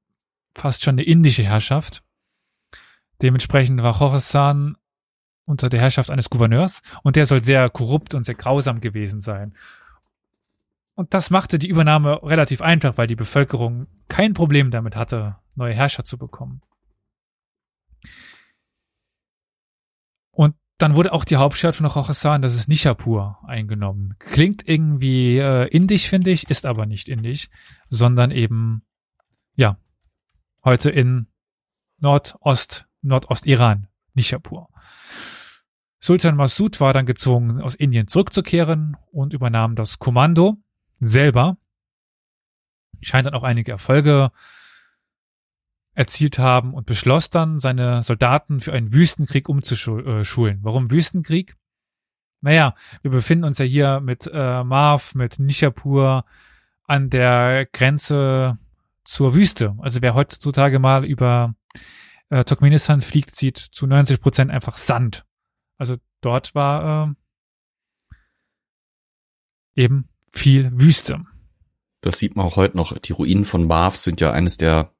fast 0.54 0.82
schon 0.82 0.94
eine 0.94 1.04
indische 1.04 1.42
Herrschaft. 1.42 2.02
Dementsprechend 3.22 3.82
war 3.82 3.98
Khorasan 3.98 4.76
unter 5.44 5.68
der 5.68 5.80
Herrschaft 5.80 6.10
eines 6.10 6.30
Gouverneurs 6.30 6.82
und 7.02 7.16
der 7.16 7.26
soll 7.26 7.42
sehr 7.42 7.68
korrupt 7.70 8.14
und 8.14 8.24
sehr 8.24 8.34
grausam 8.34 8.80
gewesen 8.80 9.20
sein. 9.20 9.54
Und 10.94 11.12
das 11.12 11.30
machte 11.30 11.58
die 11.58 11.68
Übernahme 11.68 12.22
relativ 12.22 12.62
einfach, 12.62 12.96
weil 12.96 13.06
die 13.06 13.16
Bevölkerung 13.16 13.88
kein 14.08 14.32
Problem 14.32 14.70
damit 14.70 14.96
hatte, 14.96 15.36
neue 15.54 15.74
Herrscher 15.74 16.04
zu 16.04 16.18
bekommen. 16.18 16.62
Und 20.30 20.54
dann 20.78 20.94
wurde 20.94 21.12
auch 21.12 21.24
die 21.24 21.36
Hauptstadt 21.36 21.76
von 21.76 21.88
Khorasan, 21.88 22.42
das 22.42 22.54
ist 22.54 22.68
Nishapur, 22.68 23.38
eingenommen. 23.46 24.14
Klingt 24.18 24.68
irgendwie 24.68 25.38
äh, 25.38 25.68
indisch, 25.68 26.08
finde 26.08 26.30
ich, 26.30 26.48
ist 26.50 26.66
aber 26.66 26.86
nicht 26.86 27.08
indisch, 27.08 27.48
sondern 27.88 28.30
eben, 28.30 28.82
ja, 29.54 29.78
heute 30.64 30.90
in 30.90 31.26
Nordost, 31.98 32.86
Nordost-Iran, 33.02 33.88
Nishapur. 34.14 34.68
Sultan 36.00 36.36
Masud 36.36 36.80
war 36.80 36.92
dann 36.92 37.06
gezwungen, 37.06 37.60
aus 37.60 37.74
Indien 37.74 38.08
zurückzukehren 38.08 38.96
und 39.10 39.32
übernahm 39.32 39.74
das 39.74 39.98
Kommando 39.98 40.58
selber. 41.00 41.56
Scheint 43.00 43.26
dann 43.26 43.34
auch 43.34 43.42
einige 43.42 43.72
Erfolge 43.72 44.30
erzielt 45.94 46.38
haben 46.38 46.74
und 46.74 46.86
beschloss 46.86 47.30
dann, 47.30 47.60
seine 47.60 48.02
Soldaten 48.02 48.60
für 48.60 48.72
einen 48.72 48.92
Wüstenkrieg 48.92 49.48
umzuschulen. 49.48 50.58
Warum 50.62 50.90
Wüstenkrieg? 50.90 51.56
Naja, 52.40 52.74
wir 53.00 53.10
befinden 53.10 53.44
uns 53.44 53.58
ja 53.58 53.64
hier 53.64 54.00
mit 54.00 54.28
äh, 54.30 54.64
Marv, 54.64 55.14
mit 55.14 55.38
Nishapur 55.38 56.24
an 56.86 57.08
der 57.08 57.66
Grenze 57.72 58.58
zur 59.04 59.34
Wüste. 59.34 59.76
Also 59.78 60.02
wer 60.02 60.14
heutzutage 60.14 60.78
mal 60.78 61.04
über 61.04 61.54
äh, 62.30 62.44
Turkmenistan 62.44 63.00
fliegt, 63.00 63.36
sieht 63.36 63.58
zu 63.58 63.86
90 63.86 64.20
Prozent 64.20 64.50
einfach 64.50 64.76
Sand. 64.76 65.24
Also 65.76 65.96
dort 66.20 66.54
war 66.54 67.14
äh, 69.76 69.82
eben 69.82 70.08
viel 70.32 70.70
Wüste. 70.74 71.24
Das 72.00 72.18
sieht 72.18 72.36
man 72.36 72.46
auch 72.46 72.56
heute 72.56 72.76
noch. 72.76 72.98
Die 72.98 73.12
Ruinen 73.12 73.44
von 73.44 73.66
Marv 73.66 73.96
sind 73.96 74.20
ja 74.20 74.32
eines 74.32 74.56
der 74.56 74.92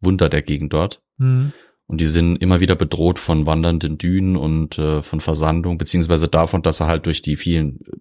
Wunder 0.00 0.28
der 0.28 0.42
Gegend 0.42 0.72
dort. 0.72 1.02
Mhm. 1.16 1.52
Und 1.86 2.00
die 2.00 2.06
sind 2.06 2.36
immer 2.36 2.60
wieder 2.60 2.74
bedroht 2.74 3.18
von 3.18 3.46
wandernden 3.46 3.96
Dünen 3.96 4.36
und 4.36 4.76
äh, 4.76 5.02
von 5.02 5.20
Versandung, 5.20 5.78
beziehungsweise 5.78 6.26
davon, 6.26 6.62
dass 6.62 6.80
er 6.80 6.88
halt 6.88 7.06
durch 7.06 7.22
die 7.22 7.36
vielen 7.36 7.80
äh, 7.80 7.92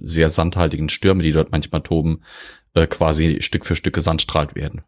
sehr 0.00 0.28
sandhaltigen 0.28 0.88
Stürme, 0.88 1.22
die 1.22 1.32
dort 1.32 1.52
manchmal 1.52 1.82
toben, 1.82 2.22
äh, 2.74 2.86
quasi 2.86 3.38
Stück 3.40 3.66
für 3.66 3.76
Stück 3.76 3.94
gesandstrahlt 3.94 4.54
werden. 4.54 4.82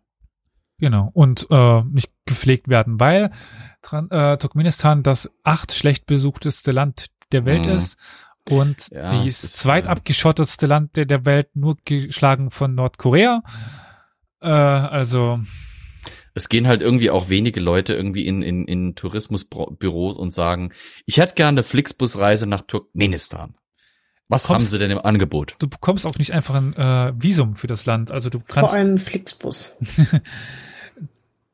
Genau. 0.78 1.10
Und 1.14 1.46
äh, 1.50 1.82
nicht 1.82 2.10
gepflegt 2.26 2.68
werden, 2.68 3.00
weil 3.00 3.30
äh, 4.10 4.36
Turkmenistan 4.36 5.02
das 5.02 5.30
acht 5.42 5.72
schlecht 5.72 6.06
besuchteste 6.06 6.72
Land 6.72 7.06
der 7.32 7.44
Welt 7.46 7.66
Mhm. 7.66 7.72
ist 7.72 7.98
und 8.48 8.88
Ja, 8.90 9.24
es 9.24 9.42
ist, 9.42 9.58
zweitabgeschottetste 9.60 10.66
Land 10.66 10.96
der, 10.96 11.06
der 11.06 11.24
Welt, 11.24 11.48
nur 11.54 11.76
geschlagen 11.84 12.50
von 12.50 12.74
Nordkorea. 12.74 13.42
Äh, 14.40 14.48
also, 14.48 15.40
Es 16.34 16.48
gehen 16.50 16.68
halt 16.68 16.82
irgendwie 16.82 17.10
auch 17.10 17.30
wenige 17.30 17.60
Leute 17.60 17.94
irgendwie 17.94 18.26
in, 18.26 18.42
in, 18.42 18.66
in 18.68 18.94
Tourismusbüros 18.94 20.16
und 20.16 20.30
sagen, 20.30 20.72
ich 21.06 21.16
hätte 21.16 21.34
gerne 21.34 21.60
eine 21.60 21.62
Flixbusreise 21.64 22.46
nach 22.46 22.60
Turkmenistan. 22.62 23.54
Was 24.28 24.46
Kommst- 24.46 24.54
haben 24.54 24.64
sie 24.64 24.78
denn 24.78 24.90
im 24.90 24.98
Angebot? 24.98 25.54
du 25.58 25.68
bekommst 25.68 26.06
auch 26.06 26.18
nicht 26.18 26.32
einfach 26.32 26.54
ein 26.56 26.72
äh, 26.74 27.12
Visum 27.16 27.54
für 27.56 27.66
das 27.68 27.86
Land. 27.86 28.10
Also 28.10 28.28
du 28.30 28.38
Vor 28.40 28.46
kannst 28.62 28.74
allem 28.74 28.98
Flixbus. 28.98 29.74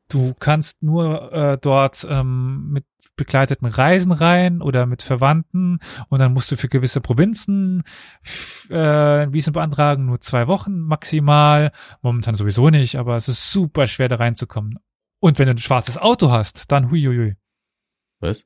Du 0.09 0.33
kannst 0.37 0.83
nur 0.83 1.31
äh, 1.33 1.57
dort 1.59 2.05
ähm, 2.07 2.69
mit 2.69 2.85
begleiteten 3.15 3.67
Reisen 3.67 4.11
rein 4.11 4.61
oder 4.61 4.85
mit 4.85 5.01
Verwandten 5.01 5.79
und 6.09 6.19
dann 6.19 6.33
musst 6.33 6.51
du 6.51 6.55
für 6.57 6.67
gewisse 6.67 7.01
Provinzen 7.01 7.83
äh, 8.69 8.77
ein 9.23 9.33
Visum 9.33 9.53
beantragen, 9.53 10.05
nur 10.05 10.19
zwei 10.21 10.47
Wochen 10.47 10.79
maximal. 10.81 11.71
Momentan 12.01 12.35
sowieso 12.35 12.69
nicht, 12.69 12.95
aber 12.97 13.15
es 13.15 13.27
ist 13.27 13.51
super 13.51 13.87
schwer 13.87 14.07
da 14.09 14.17
reinzukommen. 14.17 14.77
Und 15.19 15.39
wenn 15.39 15.47
du 15.47 15.53
ein 15.55 15.57
schwarzes 15.59 15.97
Auto 15.97 16.29
hast, 16.31 16.71
dann 16.71 16.91
huiuiui. 16.91 17.35
Was? 18.19 18.45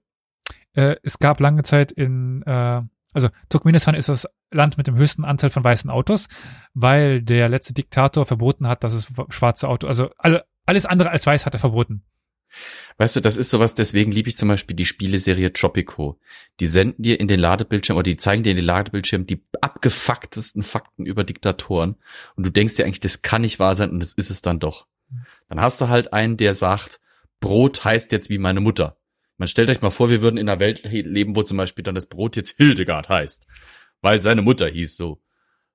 Äh, 0.73 0.95
es 1.03 1.19
gab 1.19 1.39
lange 1.41 1.63
Zeit 1.63 1.91
in, 1.91 2.43
äh, 2.43 2.82
also 3.18 3.30
Turkmenistan 3.49 3.95
ist 3.95 4.09
das 4.09 4.28
Land 4.51 4.78
mit 4.78 4.86
dem 4.86 4.95
höchsten 4.95 5.26
Anteil 5.26 5.49
von 5.49 5.63
weißen 5.63 5.89
Autos, 5.89 6.28
weil 6.76 7.24
der 7.24 7.49
letzte 7.49 7.74
Diktator 7.74 8.28
verboten 8.28 8.68
hat, 8.68 8.84
dass 8.84 8.93
es 8.93 9.11
schwarze 9.30 9.68
Auto, 9.68 9.88
also 9.88 10.11
alle, 10.18 10.45
alles 10.68 10.86
andere 10.86 11.09
als 11.09 11.26
weiß 11.26 11.47
hat 11.47 11.53
er 11.55 11.59
verboten. 11.59 12.03
Weißt 12.97 13.15
du, 13.15 13.20
das 13.20 13.38
ist 13.38 13.49
sowas, 13.49 13.74
deswegen 13.74 14.11
liebe 14.11 14.30
ich 14.30 14.38
zum 14.38 14.49
Beispiel 14.49 14.76
die 14.76 14.86
Spieleserie 14.86 15.51
Tropico. 15.51 16.20
Die 16.59 16.68
senden 16.68 17.01
dir 17.01 17.20
in 17.20 17.28
den 17.28 17.39
Ladebildschirm 17.39 17.97
oder 17.97 18.03
die 18.03 18.18
zeigen 18.18 18.43
dir 18.43 18.51
in 18.51 18.57
den 18.57 18.65
Ladebildschirm 18.65 19.26
die 19.26 19.43
abgefucktesten 19.61 20.61
Fakten 20.61 21.05
über 21.05 21.24
Diktatoren 21.24 21.95
und 22.36 22.45
du 22.45 22.51
denkst 22.51 22.76
dir 22.76 22.86
eigentlich, 22.86 22.99
das 22.99 23.24
kann 23.24 23.41
nicht 23.41 23.59
wahr 23.59 23.76
sein 23.76 23.89
und 23.89 23.99
das 23.99 24.13
ist 24.13 24.30
es 24.30 24.43
dann 24.43 24.59
doch. 24.59 24.86
Dann 25.49 25.59
hast 25.59 25.82
du 25.82 25.89
halt 25.89 26.13
einen, 26.13 26.38
der 26.38 26.53
sagt, 26.53 26.99
Brot 27.39 27.84
heißt 27.84 28.11
jetzt 28.11 28.30
wie 28.30 28.38
meine 28.38 28.61
Mutter. 28.61 28.96
Man 29.38 29.47
stellt 29.47 29.69
euch 29.69 29.81
mal 29.81 29.91
vor, 29.91 30.09
wir 30.09 30.21
würden 30.21 30.38
in 30.38 30.49
einer 30.49 30.59
Welt 30.59 30.81
leben, 30.83 31.35
wo 31.35 31.43
zum 31.43 31.57
Beispiel 31.57 31.83
dann 31.83 31.95
das 31.95 32.07
Brot 32.07 32.35
jetzt 32.35 32.57
Hildegard 32.57 33.09
heißt, 33.09 33.47
weil 34.01 34.19
seine 34.21 34.41
Mutter 34.41 34.67
hieß 34.67 34.97
so. 34.97 35.21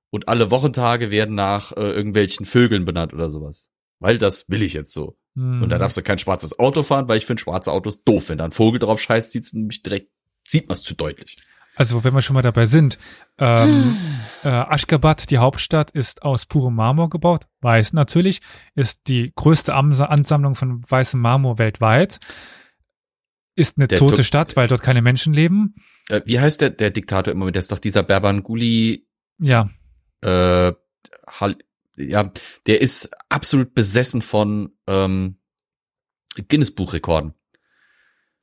Und 0.09 0.27
alle 0.27 0.51
Wochentage 0.51 1.09
werden 1.09 1.33
nach 1.33 1.71
äh, 1.71 1.81
irgendwelchen 1.81 2.45
Vögeln 2.45 2.85
benannt 2.85 3.13
oder 3.13 3.29
sowas. 3.29 3.69
Weil 3.99 4.17
das 4.19 4.49
will 4.49 4.61
ich 4.61 4.73
jetzt 4.73 4.93
so. 4.93 5.17
Hm. 5.35 5.63
Und 5.63 5.69
da 5.69 5.79
darfst 5.79 5.97
du 5.97 6.03
kein 6.03 6.19
schwarzes 6.19 6.59
Auto 6.59 6.83
fahren, 6.83 7.07
weil 7.07 7.17
ich 7.17 7.25
finde 7.25 7.41
schwarze 7.41 7.71
Autos 7.71 8.03
doof. 8.03 8.29
Wenn 8.29 8.37
da 8.37 8.45
ein 8.45 8.51
Vogel 8.51 8.79
drauf 8.79 9.01
scheißt, 9.01 9.31
sieht's 9.31 9.53
nämlich 9.53 9.81
direkt, 9.81 10.11
sieht 10.47 10.67
man 10.67 10.73
es 10.73 10.83
zu 10.83 10.93
deutlich. 10.93 11.37
Also 11.75 12.03
wenn 12.03 12.13
wir 12.13 12.21
schon 12.21 12.35
mal 12.35 12.43
dabei 12.43 12.67
sind, 12.67 12.99
ähm, 13.39 13.97
äh, 14.43 14.49
Aschgabat, 14.49 15.31
die 15.31 15.39
Hauptstadt, 15.39 15.89
ist 15.89 16.21
aus 16.21 16.45
purem 16.45 16.75
Marmor 16.75 17.09
gebaut. 17.09 17.47
Weiß 17.61 17.93
natürlich, 17.93 18.41
ist 18.75 19.07
die 19.07 19.31
größte 19.35 19.73
Ansammlung 19.73 20.53
von 20.53 20.83
weißem 20.87 21.19
Marmor 21.19 21.57
weltweit. 21.57 22.19
Ist 23.55 23.77
eine 23.77 23.87
Der 23.87 23.99
tote 23.99 24.17
Tuk- 24.17 24.25
Stadt, 24.25 24.55
weil 24.55 24.67
dort 24.67 24.81
keine 24.81 25.01
Menschen 25.01 25.33
leben. 25.33 25.75
Äh, 26.09 26.21
wie 26.25 26.39
heißt 26.39 26.61
der, 26.61 26.69
der 26.71 26.91
Diktator 26.91 27.31
im 27.31 27.39
Moment? 27.39 27.55
Der 27.55 27.61
ist 27.61 27.71
doch 27.71 27.79
dieser 27.79 28.03
Berbanguli, 28.03 29.07
Ja, 29.39 29.69
äh, 30.21 30.73
Hal 31.27 31.57
ja, 31.95 32.31
der 32.65 32.81
ist 32.81 33.11
absolut 33.29 33.75
besessen 33.75 34.23
von 34.23 34.71
ähm, 34.87 35.37
Guinness-Buchrekorden. 36.49 37.35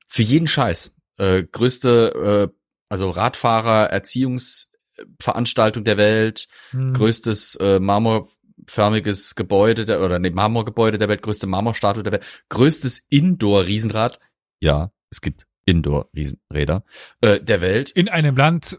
Für 0.06 0.22
jeden 0.22 0.46
Scheiß. 0.46 0.94
Äh, 1.18 1.42
größte, 1.42 2.48
äh, 2.52 2.56
also 2.88 3.10
Radfahrer, 3.10 3.90
Erziehungsveranstaltung 3.90 5.82
der 5.82 5.96
Welt, 5.96 6.46
hm, 6.70 6.92
größtes 6.92 7.56
äh, 7.56 7.80
marmorförmiges 7.80 9.34
Gebäude 9.34 9.84
der, 9.84 10.00
oder 10.00 10.20
nee, 10.20 10.30
Marmorgebäude 10.30 10.98
der 10.98 11.08
Welt, 11.08 11.22
größte 11.22 11.48
Marmorstatue 11.48 12.04
der 12.04 12.12
Welt, 12.12 12.24
größtes 12.50 13.06
Indoor-Riesenrad. 13.08 14.20
Ja, 14.60 14.92
es 15.10 15.20
gibt 15.20 15.46
Indoor-Riesenräder 15.66 16.84
äh, 17.20 17.40
der 17.40 17.60
Welt. 17.60 17.90
in 17.90 18.08
einem 18.08 18.36
Land, 18.36 18.78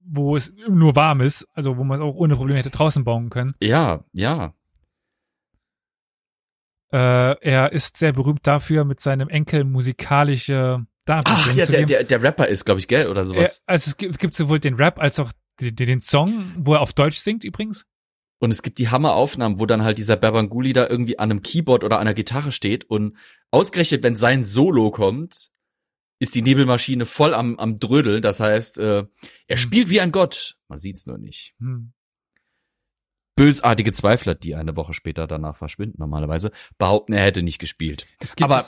wo 0.00 0.36
es 0.36 0.52
nur 0.68 0.96
warm 0.96 1.20
ist, 1.20 1.46
also 1.54 1.76
wo 1.76 1.84
man 1.84 2.00
es 2.00 2.04
auch 2.04 2.14
ohne 2.14 2.36
Probleme 2.36 2.58
hätte 2.58 2.70
draußen 2.70 3.04
bauen 3.04 3.30
können. 3.30 3.54
Ja, 3.60 4.04
ja. 4.12 4.54
Äh, 6.92 7.36
er 7.40 7.72
ist 7.72 7.98
sehr 7.98 8.12
berühmt 8.12 8.46
dafür, 8.46 8.84
mit 8.84 9.00
seinem 9.00 9.28
Enkel 9.28 9.64
musikalische 9.64 10.86
Darbietungen 11.04 11.50
Ach 11.50 11.54
ja, 11.54 11.66
der, 11.66 11.84
der, 11.84 12.04
der 12.04 12.22
Rapper 12.22 12.48
ist, 12.48 12.64
glaube 12.64 12.80
ich, 12.80 12.88
gell, 12.88 13.08
oder 13.08 13.22
Er, 13.22 13.26
sowas. 13.26 13.62
also 13.66 13.90
es 13.90 13.96
gibt, 13.96 14.12
es 14.12 14.18
gibt 14.18 14.34
sowohl 14.34 14.58
den 14.58 14.74
Rap 14.74 14.98
als 14.98 15.18
auch 15.18 15.32
den, 15.60 15.76
den 15.76 16.00
Song, 16.00 16.52
wo 16.56 16.74
er 16.74 16.80
auf 16.80 16.92
Deutsch 16.92 17.18
singt 17.18 17.44
übrigens. 17.44 17.84
Und 18.40 18.50
es 18.52 18.62
gibt 18.62 18.78
die 18.78 18.88
Hammeraufnahmen, 18.88 19.58
wo 19.58 19.66
dann 19.66 19.82
halt 19.82 19.98
dieser 19.98 20.16
Berbanguli 20.16 20.72
da 20.72 20.86
irgendwie 20.86 21.18
an 21.18 21.30
einem 21.30 21.42
Keyboard 21.42 21.82
oder 21.82 21.98
einer 21.98 22.14
Gitarre 22.14 22.52
steht 22.52 22.84
und 22.84 23.16
ausgerechnet, 23.50 24.02
wenn 24.02 24.16
sein 24.16 24.44
Solo 24.44 24.90
kommt, 24.90 25.50
ist 26.18 26.34
die 26.34 26.42
Nebelmaschine 26.42 27.04
voll 27.04 27.34
am, 27.34 27.58
am 27.58 27.76
Drödeln. 27.76 28.22
Das 28.22 28.40
heißt, 28.40 28.78
äh, 28.78 29.04
er 29.46 29.56
Hm. 29.56 29.56
spielt 29.56 29.88
wie 29.88 30.00
ein 30.00 30.12
Gott. 30.12 30.56
Man 30.68 30.78
sieht's 30.78 31.06
nur 31.06 31.18
nicht. 31.18 31.54
Hm. 31.60 31.92
Bösartige 33.36 33.92
Zweifler, 33.92 34.34
die 34.34 34.56
eine 34.56 34.74
Woche 34.74 34.94
später 34.94 35.28
danach 35.28 35.56
verschwinden 35.56 35.98
normalerweise, 36.00 36.50
behaupten, 36.76 37.12
er 37.12 37.22
hätte 37.22 37.44
nicht 37.44 37.60
gespielt. 37.60 38.08
Es 38.18 38.34
gibt 38.34 38.42
Aber 38.50 38.64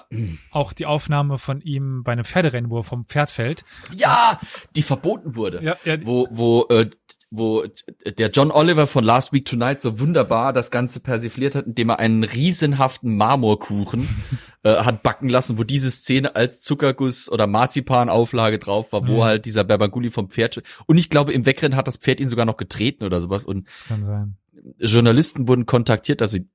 auch 0.53 0.73
die 0.73 0.87
Aufnahme 0.87 1.39
von 1.39 1.61
ihm 1.61 2.05
bei 2.05 2.13
einem 2.13 2.25
Pferderennen, 2.25 2.71
wo 2.71 2.79
er 2.79 2.85
vom 2.85 3.05
Pferd 3.07 3.31
fällt. 3.31 3.65
ja, 3.93 4.39
die 4.77 4.83
verboten 4.83 5.35
wurde. 5.35 5.61
Ja, 5.65 5.77
ja, 5.85 5.97
wo, 6.07 6.29
wo, 6.31 6.67
äh, 6.69 6.89
wo 7.33 7.65
der 8.07 8.31
John 8.31 8.53
Oliver 8.53 8.87
von 8.87 9.03
Last 9.03 9.33
Week 9.33 9.45
Tonight 9.45 9.81
so 9.81 9.99
wunderbar 9.99 10.53
das 10.53 10.71
Ganze 10.71 11.01
persifliert 11.01 11.57
hat, 11.57 11.67
indem 11.67 11.89
er 11.89 11.99
einen 11.99 12.23
riesenhaften 12.23 13.17
Marmorkuchen 13.17 14.09
äh, 14.63 14.77
hat 14.77 15.03
backen 15.03 15.29
lassen, 15.29 15.57
wo 15.59 15.65
diese 15.65 15.91
Szene 15.91 16.37
als 16.37 16.61
Zuckerguss 16.61 17.31
oder 17.31 17.47
Marzipanauflage 17.47 18.59
drauf 18.59 18.93
war, 18.93 19.07
wo 19.09 19.19
Mhm. 19.19 19.25
halt 19.25 19.45
dieser 19.47 19.65
Berbanguli 19.65 20.11
vom 20.11 20.29
Pferd 20.31 20.63
und 20.87 20.99
ich 20.99 21.09
glaube 21.11 21.33
im 21.33 21.47
Wegrennen 21.47 21.77
hat 21.77 21.87
das 21.89 21.97
Pferd 21.97 22.21
ihn 22.21 22.29
sogar 22.29 22.45
noch 22.45 22.57
getreten 22.57 23.05
oder 23.05 23.21
sowas 23.23 23.45
und 23.45 23.67
das 23.69 23.85
kann 23.85 24.05
sein. 24.07 24.37
Journalisten 24.79 25.49
wurden 25.49 25.67
kontaktiert, 25.67 26.21
dass 26.21 26.33
sie 26.33 26.49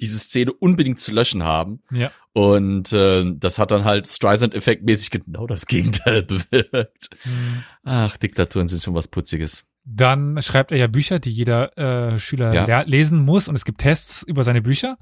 diese 0.00 0.18
Szene 0.18 0.52
unbedingt 0.52 1.00
zu 1.00 1.10
löschen 1.10 1.42
haben 1.44 1.80
Ja. 1.90 2.10
und 2.34 2.92
äh, 2.92 3.24
das 3.38 3.58
hat 3.58 3.70
dann 3.70 3.84
halt 3.84 4.06
Streisand-Effekt 4.06 4.84
mäßig 4.84 5.10
genau 5.10 5.46
das 5.46 5.66
Gegenteil 5.66 6.22
bewirkt. 6.22 7.08
Hm. 7.22 7.62
Ach, 7.84 8.16
Diktaturen 8.18 8.68
sind 8.68 8.82
schon 8.82 8.94
was 8.94 9.08
Putziges. 9.08 9.64
Dann 9.84 10.42
schreibt 10.42 10.72
er 10.72 10.78
ja 10.78 10.86
Bücher, 10.88 11.18
die 11.20 11.30
jeder 11.30 11.78
äh, 11.78 12.18
Schüler 12.18 12.52
Ja. 12.52 12.82
lesen 12.82 13.20
muss 13.24 13.48
und 13.48 13.54
es 13.54 13.64
gibt 13.64 13.78
Tests 13.80 14.22
über 14.22 14.44
seine 14.44 14.60
Bücher. 14.60 14.96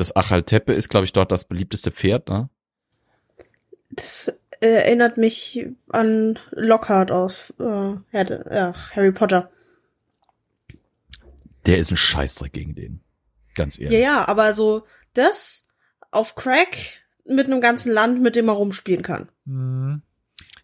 Das 0.00 0.16
Achaltepe 0.16 0.72
ist, 0.72 0.88
glaube 0.88 1.04
ich, 1.04 1.12
dort 1.12 1.30
das 1.30 1.44
beliebteste 1.44 1.90
Pferd, 1.90 2.30
ne? 2.30 2.48
Das 3.90 4.28
äh, 4.60 4.66
erinnert 4.66 5.18
mich 5.18 5.66
an 5.90 6.38
Lockhart 6.52 7.10
aus 7.10 7.52
äh, 7.60 7.64
ja, 7.64 8.00
ja, 8.12 8.74
Harry 8.96 9.12
Potter. 9.12 9.50
Der 11.66 11.76
ist 11.76 11.90
ein 11.90 11.98
Scheißdreck 11.98 12.50
gegen 12.54 12.74
den. 12.74 13.00
Ganz 13.54 13.76
Ja, 13.76 13.84
ehrlich. 13.90 14.00
ja, 14.00 14.26
aber 14.26 14.54
so 14.54 14.84
das 15.12 15.68
auf 16.10 16.34
Crack 16.34 16.78
mit 17.26 17.46
einem 17.48 17.60
ganzen 17.60 17.92
Land, 17.92 18.22
mit 18.22 18.36
dem 18.36 18.46
man 18.46 18.56
rumspielen 18.56 19.02
kann. 19.02 19.28
Hm. 19.44 20.00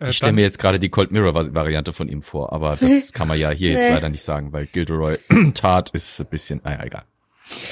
Äh, 0.01 0.09
Ich 0.09 0.17
stelle 0.17 0.33
mir 0.33 0.45
jetzt 0.45 0.59
gerade 0.59 0.79
die 0.81 0.89
Cold 0.89 1.11
Mirror 1.11 1.35
Variante 1.35 1.93
von 1.93 2.09
ihm 2.09 2.23
vor, 2.23 2.55
aber 2.55 2.77
das 2.77 3.13
kann 3.13 3.29
man 3.29 3.39
ja 3.39 3.51
hier 3.51 3.73
jetzt 3.73 3.91
leider 3.91 4.09
nicht 4.09 4.23
sagen, 4.23 4.55
weil 4.55 4.65
Gilderoy 4.67 5.19
Tat 5.55 5.91
ist 5.91 6.21
ein 6.21 6.27
bisschen, 6.27 6.63
naja, 6.65 6.83
egal. 6.85 7.05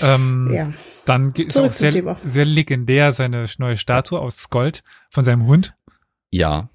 ähm, 0.03 0.51
Ja. 0.53 0.73
Dann 1.05 1.33
ist 1.33 1.53
Zurück 1.53 1.71
auch 1.71 1.75
sehr, 1.75 1.91
Thema. 1.91 2.19
sehr 2.25 2.45
legendär 2.45 3.13
seine 3.13 3.47
neue 3.59 3.77
Statue 3.77 4.19
aus 4.19 4.49
Gold 4.51 4.83
von 5.11 5.25
seinem 5.25 5.47
Hund. 5.47 5.75
Ja, 6.31 6.71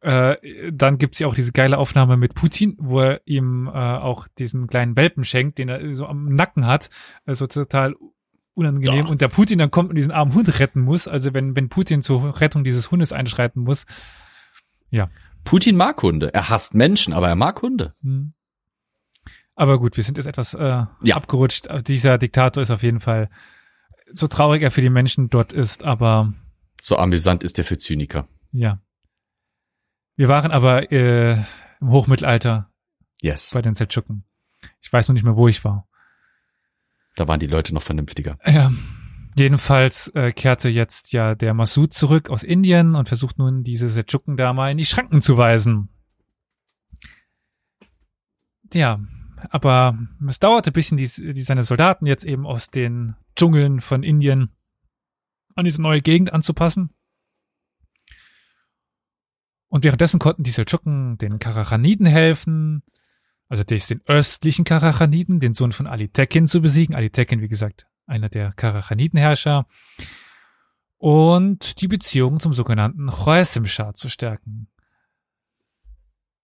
Äh, 0.00 0.72
dann 0.72 0.98
gibt's 0.98 1.18
ja 1.18 1.26
auch 1.26 1.34
diese 1.34 1.52
geile 1.52 1.78
Aufnahme 1.78 2.16
mit 2.16 2.34
Putin, 2.34 2.76
wo 2.78 3.00
er 3.00 3.22
ihm 3.24 3.66
äh, 3.66 3.70
auch 3.70 4.28
diesen 4.38 4.66
kleinen 4.66 4.94
Welpen 4.96 5.24
schenkt, 5.24 5.58
den 5.58 5.68
er 5.68 5.94
so 5.94 6.06
am 6.06 6.34
Nacken 6.34 6.66
hat. 6.66 6.90
Also 7.24 7.46
total 7.46 7.94
unangenehm. 8.52 9.04
Doch. 9.04 9.10
Und 9.10 9.20
der 9.20 9.28
Putin 9.28 9.58
dann 9.58 9.70
kommt 9.70 9.88
und 9.88 9.96
diesen 9.96 10.12
armen 10.12 10.34
Hund 10.34 10.58
retten 10.58 10.82
muss. 10.82 11.08
Also 11.08 11.32
wenn, 11.32 11.56
wenn 11.56 11.70
Putin 11.70 12.02
zur 12.02 12.40
Rettung 12.40 12.62
dieses 12.62 12.90
Hundes 12.90 13.12
einschreiten 13.12 13.62
muss. 13.62 13.86
Putin 15.44 15.76
mag 15.76 16.02
Hunde. 16.02 16.32
Er 16.32 16.50
hasst 16.50 16.74
Menschen, 16.74 17.12
aber 17.14 17.28
er 17.28 17.36
mag 17.36 17.60
Hunde. 17.62 17.94
Hm. 18.02 18.34
Aber 19.56 19.78
gut, 19.78 19.96
wir 19.96 20.04
sind 20.04 20.16
jetzt 20.18 20.26
etwas 20.26 20.54
äh, 20.54 20.84
Ja. 21.02 21.16
abgerutscht. 21.16 21.68
Dieser 21.86 22.18
Diktator 22.18 22.62
ist 22.62 22.70
auf 22.70 22.82
jeden 22.82 23.00
Fall 23.00 23.30
so 24.12 24.26
traurig 24.28 24.62
er 24.62 24.70
für 24.70 24.80
die 24.82 24.90
Menschen 24.90 25.30
dort 25.30 25.52
ist, 25.52 25.82
aber 25.84 26.32
So 26.80 26.96
amüsant 26.98 27.42
ist 27.42 27.58
er 27.58 27.64
für 27.64 27.78
Zyniker. 27.78 28.28
ja. 28.52 28.80
Wir 30.16 30.28
waren 30.28 30.52
aber 30.52 30.92
äh, 30.92 31.42
im 31.80 31.90
Hochmittelalter 31.90 32.70
Yes. 33.20 33.50
bei 33.52 33.62
den 33.62 33.74
Seldschuken. 33.74 34.24
Ich 34.80 34.92
weiß 34.92 35.08
noch 35.08 35.12
nicht 35.14 35.24
mehr, 35.24 35.34
wo 35.34 35.48
ich 35.48 35.64
war. 35.64 35.88
Da 37.16 37.26
waren 37.26 37.40
die 37.40 37.48
Leute 37.48 37.74
noch 37.74 37.82
vernünftiger. 37.82 38.38
Ja. 38.46 38.70
Jedenfalls 39.36 40.06
äh, 40.14 40.30
kehrte 40.30 40.68
jetzt 40.68 41.12
ja 41.12 41.34
der 41.34 41.52
Massoud 41.54 41.92
zurück 41.94 42.30
aus 42.30 42.44
Indien 42.44 42.94
und 42.94 43.08
versucht 43.08 43.38
nun 43.38 43.64
diese 43.64 43.90
Seldschuken 43.90 44.36
da 44.36 44.52
mal 44.52 44.70
in 44.70 44.76
die 44.78 44.84
Schranken 44.84 45.20
zu 45.22 45.36
weisen. 45.36 45.88
Ja, 48.72 49.00
aber 49.50 49.98
es 50.28 50.38
dauerte 50.38 50.70
ein 50.70 50.72
bisschen, 50.72 50.96
die, 50.96 51.06
die 51.06 51.42
seine 51.42 51.64
Soldaten 51.64 52.06
jetzt 52.06 52.24
eben 52.24 52.46
aus 52.46 52.70
den 52.70 53.16
Dschungeln 53.36 53.80
von 53.80 54.02
Indien 54.02 54.50
an 55.54 55.64
diese 55.64 55.82
neue 55.82 56.02
Gegend 56.02 56.32
anzupassen. 56.32 56.90
Und 59.68 59.82
währenddessen 59.84 60.20
konnten 60.20 60.44
die 60.44 60.50
Seldschuken 60.50 61.18
den 61.18 61.38
Karachaniden 61.38 62.06
helfen, 62.06 62.82
also 63.48 63.64
den 63.64 64.00
östlichen 64.06 64.64
Karachaniden, 64.64 65.40
den 65.40 65.54
Sohn 65.54 65.72
von 65.72 65.86
Ali 65.86 66.08
Tekin 66.08 66.46
zu 66.46 66.60
besiegen. 66.60 66.94
Ali 66.94 67.10
Tekin, 67.10 67.40
wie 67.40 67.48
gesagt, 67.48 67.86
einer 68.06 68.28
der 68.28 68.52
Karachanidenherrscher. 68.52 69.66
Und 70.96 71.80
die 71.80 71.88
Beziehung 71.88 72.40
zum 72.40 72.54
sogenannten 72.54 73.10
Khwarizm 73.10 73.66
Shah 73.66 73.94
zu 73.94 74.08
stärken. 74.08 74.68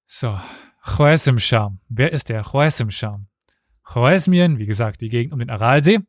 So, 0.07 0.38
Khwarizm 0.83 1.39
Shah. 1.39 1.76
Wer 1.89 2.12
ist 2.12 2.28
der 2.28 2.43
Khwarizm 2.43 2.91
Shah? 2.91 3.20
Khwarizmien, 3.85 4.59
wie 4.59 4.66
gesagt, 4.66 5.01
die 5.01 5.09
Gegend 5.09 5.33
um 5.33 5.39
den 5.39 5.51
Aralsee, 5.51 6.01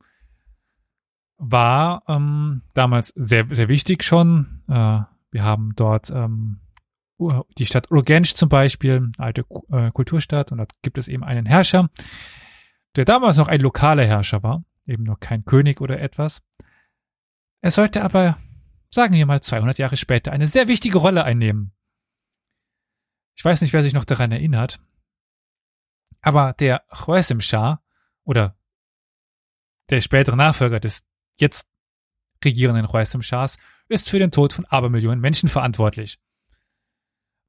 war 1.38 2.03
ähm, 2.07 2.61
damals 2.74 3.09
sehr, 3.15 3.47
sehr 3.49 3.67
wichtig 3.67 4.03
schon. 4.03 4.63
Äh, 4.67 5.01
wir 5.32 5.43
haben 5.43 5.74
dort 5.76 6.09
ähm, 6.11 6.61
die 7.57 7.65
Stadt 7.65 7.91
Urgench 7.91 8.36
zum 8.36 8.49
Beispiel, 8.49 9.11
alte 9.17 9.45
äh, 9.72 9.91
Kulturstadt, 9.91 10.51
und 10.51 10.59
dort 10.59 10.72
gibt 10.82 10.97
es 10.97 11.07
eben 11.07 11.24
einen 11.24 11.45
Herrscher, 11.45 11.89
der 12.95 13.05
damals 13.05 13.38
noch 13.38 13.47
ein 13.47 13.61
lokaler 13.61 14.05
Herrscher 14.05 14.43
war, 14.43 14.63
eben 14.86 15.03
noch 15.03 15.19
kein 15.19 15.45
König 15.45 15.82
oder 15.82 15.99
etwas. 15.99 16.41
Er 17.61 17.72
sollte 17.72 18.03
aber, 18.03 18.38
sagen 18.89 19.13
wir 19.13 19.26
mal, 19.26 19.41
200 19.41 19.78
Jahre 19.78 19.97
später 19.97 20.32
eine 20.32 20.47
sehr 20.47 20.67
wichtige 20.67 20.97
Rolle 20.97 21.24
einnehmen. 21.24 21.74
Ich 23.41 23.45
weiß 23.45 23.61
nicht, 23.61 23.73
wer 23.73 23.81
sich 23.81 23.93
noch 23.93 24.05
daran 24.05 24.31
erinnert, 24.31 24.79
aber 26.21 26.53
der 26.53 26.83
Khwarizm 26.91 27.39
Shah 27.39 27.81
oder 28.23 28.55
der 29.89 29.99
spätere 30.01 30.35
Nachfolger 30.35 30.79
des 30.79 31.03
jetzt 31.39 31.67
regierenden 32.45 32.85
Khwarizm 32.85 33.21
Shahs 33.21 33.57
ist 33.87 34.09
für 34.09 34.19
den 34.19 34.29
Tod 34.29 34.53
von 34.53 34.65
Abermillionen 34.65 35.19
Menschen 35.19 35.49
verantwortlich 35.49 36.19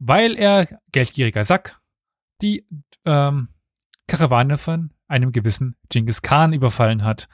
weil 0.05 0.37
er, 0.37 0.81
geldgieriger 0.91 1.45
Sack, 1.45 1.81
die 2.41 2.67
ähm, 3.05 3.49
Karawane 4.09 4.59
von 4.59 4.91
einem 5.07 5.31
gewissen 5.31 5.77
Genghis 5.91 6.23
Khan 6.23 6.53
überfallen 6.53 7.05
hat. 7.05 7.29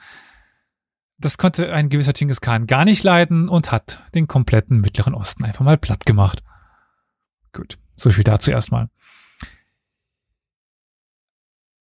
Das 1.17 1.39
konnte 1.39 1.73
ein 1.73 1.89
gewisser 1.89 2.13
Genghis 2.13 2.41
Khan 2.41 2.67
gar 2.67 2.85
nicht 2.85 3.03
leiden 3.03 3.49
und 3.49 3.71
hat 3.71 4.03
den 4.13 4.27
kompletten 4.27 4.81
Mittleren 4.81 5.15
Osten 5.15 5.45
einfach 5.45 5.65
mal 5.65 5.77
platt 5.79 6.05
gemacht. 6.05 6.43
Gut, 7.53 7.79
so 8.01 8.09
viel 8.09 8.23
dazu 8.23 8.51
erstmal. 8.51 8.89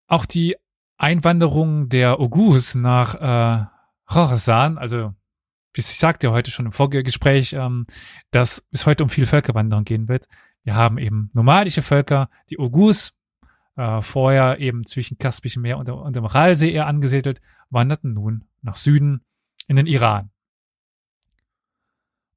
Auch 0.07 0.27
die 0.27 0.57
Einwanderung 0.97 1.89
der 1.89 2.19
Oghus 2.21 2.75
nach 2.75 3.15
äh, 3.15 3.67
Khorasan, 4.07 4.79
also 4.79 5.15
ich 5.75 5.87
sagte 5.87 6.27
ja 6.27 6.33
heute 6.33 6.51
schon 6.51 6.67
im 6.67 6.73
Vorgespräch, 6.73 7.53
ähm, 7.53 7.87
dass 8.33 8.67
es 8.73 8.85
heute 8.85 9.05
um 9.05 9.11
viel 9.11 9.27
Völkerwanderung 9.27 9.85
gehen 9.85 10.09
wird. 10.09 10.27
Wir 10.65 10.75
haben 10.75 10.99
eben 10.99 11.31
nomadische 11.35 11.83
Völker, 11.83 12.29
die 12.51 12.59
Ogus, 12.59 13.13
äh, 13.77 14.03
vorher 14.03 14.59
eben 14.59 14.87
zwischen 14.87 15.19
Kaspischem 15.19 15.63
Meer 15.63 15.79
und, 15.79 15.89
und 15.89 16.17
dem 16.17 16.25
Ralsee 16.25 16.73
eher 16.73 16.87
angesiedelt, 16.87 17.41
wanderten 17.71 18.13
nun 18.13 18.45
nach 18.61 18.77
Süden 18.77 19.25
in 19.69 19.77
den 19.77 19.87
Iran. 19.87 20.31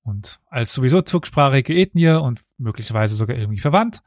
Und 0.03 0.39
als 0.47 0.73
sowieso 0.73 1.01
turksprachige 1.01 1.73
Ethnie 1.73 2.09
und 2.09 2.41
möglicherweise 2.57 3.15
sogar 3.15 3.37
irgendwie 3.37 3.59
verwandt, 3.59 4.01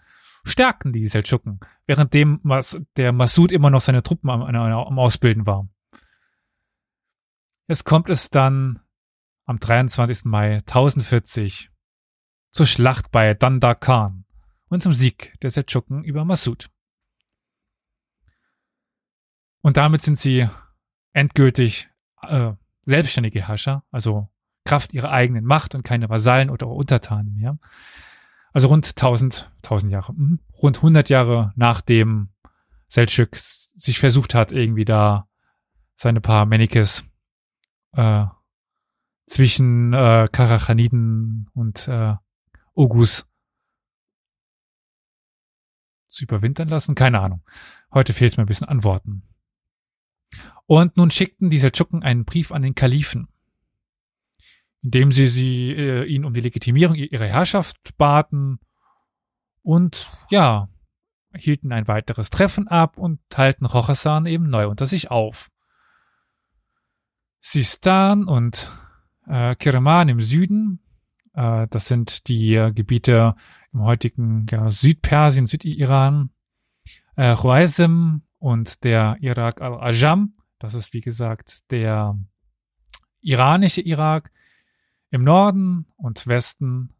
stärkten 0.45 0.92
die 0.92 1.07
Seldschuken, 1.07 1.61
währenddem 1.86 2.40
der 2.97 3.12
Masud 3.12 3.53
immer 3.53 3.70
noch 3.70 3.80
seine 3.80 4.03
Truppen 4.03 4.30
am, 4.30 4.42
am 4.42 4.99
Ausbilden 4.99 5.47
war. 5.47 5.68
Es 7.66 7.84
kommt 7.84 8.11
es 8.11 8.30
dann 8.30 8.80
am 9.47 9.59
23. 9.59 10.24
Mai 10.24 10.57
1040 10.59 11.70
zur 12.51 12.66
Schlacht 12.66 13.11
bei 13.11 13.34
Dandakan 13.34 14.24
und 14.68 14.82
zum 14.82 14.92
Sieg 14.92 15.34
der 15.40 15.51
Seldschuken 15.51 16.05
über 16.05 16.24
Masud. 16.24 16.70
Und 19.62 19.78
damit 19.78 20.03
sind 20.03 20.18
sie 20.18 20.49
endgültig 21.12 21.88
äh, 22.22 22.53
selbstständige 22.84 23.49
Herrscher, 23.49 23.82
also 23.90 24.28
Kraft 24.65 24.95
ihrer 24.95 25.11
eigenen 25.11 25.45
Macht 25.45 25.75
und 25.75 25.83
keine 25.83 26.09
Vasallen 26.09 26.51
oder 26.51 26.69
Untertanen 26.69 27.37
mehr. 27.37 27.59
Also 28.53 28.69
rund 28.69 28.87
1000, 28.87 29.51
1000 29.62 29.93
Jahre, 29.93 30.12
hm, 30.12 30.41
rund 30.62 30.79
100 30.79 31.09
Jahre 31.09 31.53
nachdem 31.57 32.29
Selçuk 32.89 33.37
sich 33.37 33.99
versucht 33.99 34.35
hat, 34.35 34.53
irgendwie 34.53 34.85
da 34.85 35.29
seine 35.97 36.21
paar 36.21 36.47
Menikes 36.47 37.05
äh, 37.93 38.27
zwischen 39.27 39.93
äh, 39.93 40.29
Karachaniden 40.31 41.51
und 41.55 41.89
äh, 41.89 42.15
Ogus 42.75 43.27
zu 46.09 46.25
überwintern 46.25 46.69
lassen. 46.69 46.95
Keine 46.95 47.21
Ahnung. 47.21 47.43
Heute 47.93 48.12
fehlt 48.12 48.33
es 48.33 48.37
mir 48.37 48.45
ein 48.45 48.49
bisschen 48.49 48.69
an 48.69 48.85
Worten. 48.85 49.23
Und 50.67 50.97
nun 50.97 51.11
schickten 51.11 51.51
die 51.51 51.59
Seldschuken 51.59 52.03
einen 52.03 52.25
Brief 52.25 52.53
an 52.53 52.62
den 52.62 52.75
Kalifen, 52.75 53.29
in 54.85 54.91
dem 54.91 55.12
sie, 55.12 55.28
sie 55.28 55.70
äh, 55.72 56.05
ihn 56.05 56.26
um 56.26 56.35
die 56.35 56.43
Legitimierung 56.43 56.95
ihrer 56.95 57.26
Herrschaft 57.26 57.97
baten 57.97 58.61
und 59.62 60.11
ja, 60.30 60.68
hielten 61.35 61.72
ein 61.72 61.89
weiteres 61.89 62.28
Treffen 62.28 62.68
ab 62.68 62.99
und 62.99 63.18
teilten 63.30 63.66
Rochasan 63.66 64.26
eben 64.26 64.49
neu 64.51 64.68
unter 64.68 64.85
sich 64.85 65.11
auf. 65.11 65.51
Sistan 67.41 68.24
und 68.24 68.70
äh, 69.26 69.57
Kirman 69.57 70.11
im 70.11 70.20
Süden, 70.20 70.80
äh, 71.32 71.66
das 71.70 71.89
sind 71.89 72.28
die 72.28 72.55
äh, 72.55 72.72
Gebiete 72.72 73.35
im 73.72 73.82
heutigen 73.82 74.47
ja, 74.51 74.68
Südpersien, 74.68 75.47
Südiran, 75.47 76.30
äh, 77.16 77.35
Khwarizm 77.35 78.18
und 78.39 78.85
der 78.85 79.16
Irak 79.20 79.62
al-Ajam, 79.62 80.35
das 80.59 80.74
ist 80.74 80.93
wie 80.93 81.01
gesagt 81.01 81.70
der 81.70 82.18
iranische 83.22 83.80
Irak 83.80 84.30
im 85.15 85.23
Norden 85.23 85.87
und 85.97 86.27
Westen, 86.27 86.93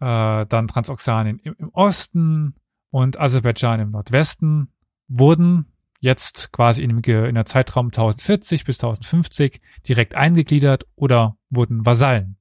äh, 0.00 0.44
dann 0.44 0.66
Transoxanien 0.66 1.38
im, 1.38 1.54
im 1.56 1.68
Osten 1.68 2.56
und 2.90 3.20
Aserbaidschan 3.20 3.78
im 3.78 3.92
Nordwesten 3.92 4.72
wurden 5.06 5.66
jetzt 6.00 6.50
quasi 6.50 6.82
in, 6.82 7.00
dem, 7.00 7.24
in 7.24 7.36
der 7.36 7.44
Zeitraum 7.44 7.86
1040 7.86 8.64
bis 8.64 8.78
1050 8.78 9.60
direkt 9.86 10.16
eingegliedert 10.16 10.84
oder 10.96 11.36
wurden 11.48 11.86
Vasallen. 11.86 12.38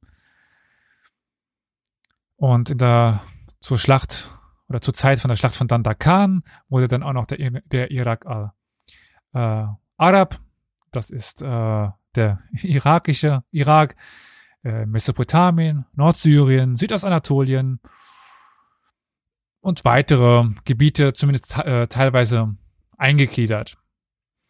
Und 2.37 2.71
in 2.71 2.79
der, 2.79 3.21
zur 3.59 3.77
Schlacht 3.77 4.35
oder 4.67 4.81
zur 4.81 4.95
Zeit 4.95 5.19
von 5.19 5.29
der 5.29 5.35
Schlacht 5.35 5.55
von 5.55 5.67
Dandakan 5.67 6.43
wurde 6.69 6.87
dann 6.87 7.03
auch 7.03 7.13
noch 7.13 7.27
der, 7.27 7.61
der 7.65 7.91
Irak 7.91 8.25
al-Arab, 9.31 10.33
äh, 10.33 10.37
das 10.89 11.11
ist 11.11 11.43
äh, 11.43 11.89
der 12.15 12.39
irakische 12.63 13.43
Irak, 13.51 13.95
äh, 14.63 14.85
Mesopotamien, 14.85 15.85
Nordsyrien, 15.93 16.77
Südostanatolien 16.77 17.79
und 19.59 19.85
weitere 19.85 20.49
Gebiete, 20.65 21.13
zumindest 21.13 21.57
äh, 21.57 21.87
teilweise 21.87 22.55
eingegliedert. 22.97 23.77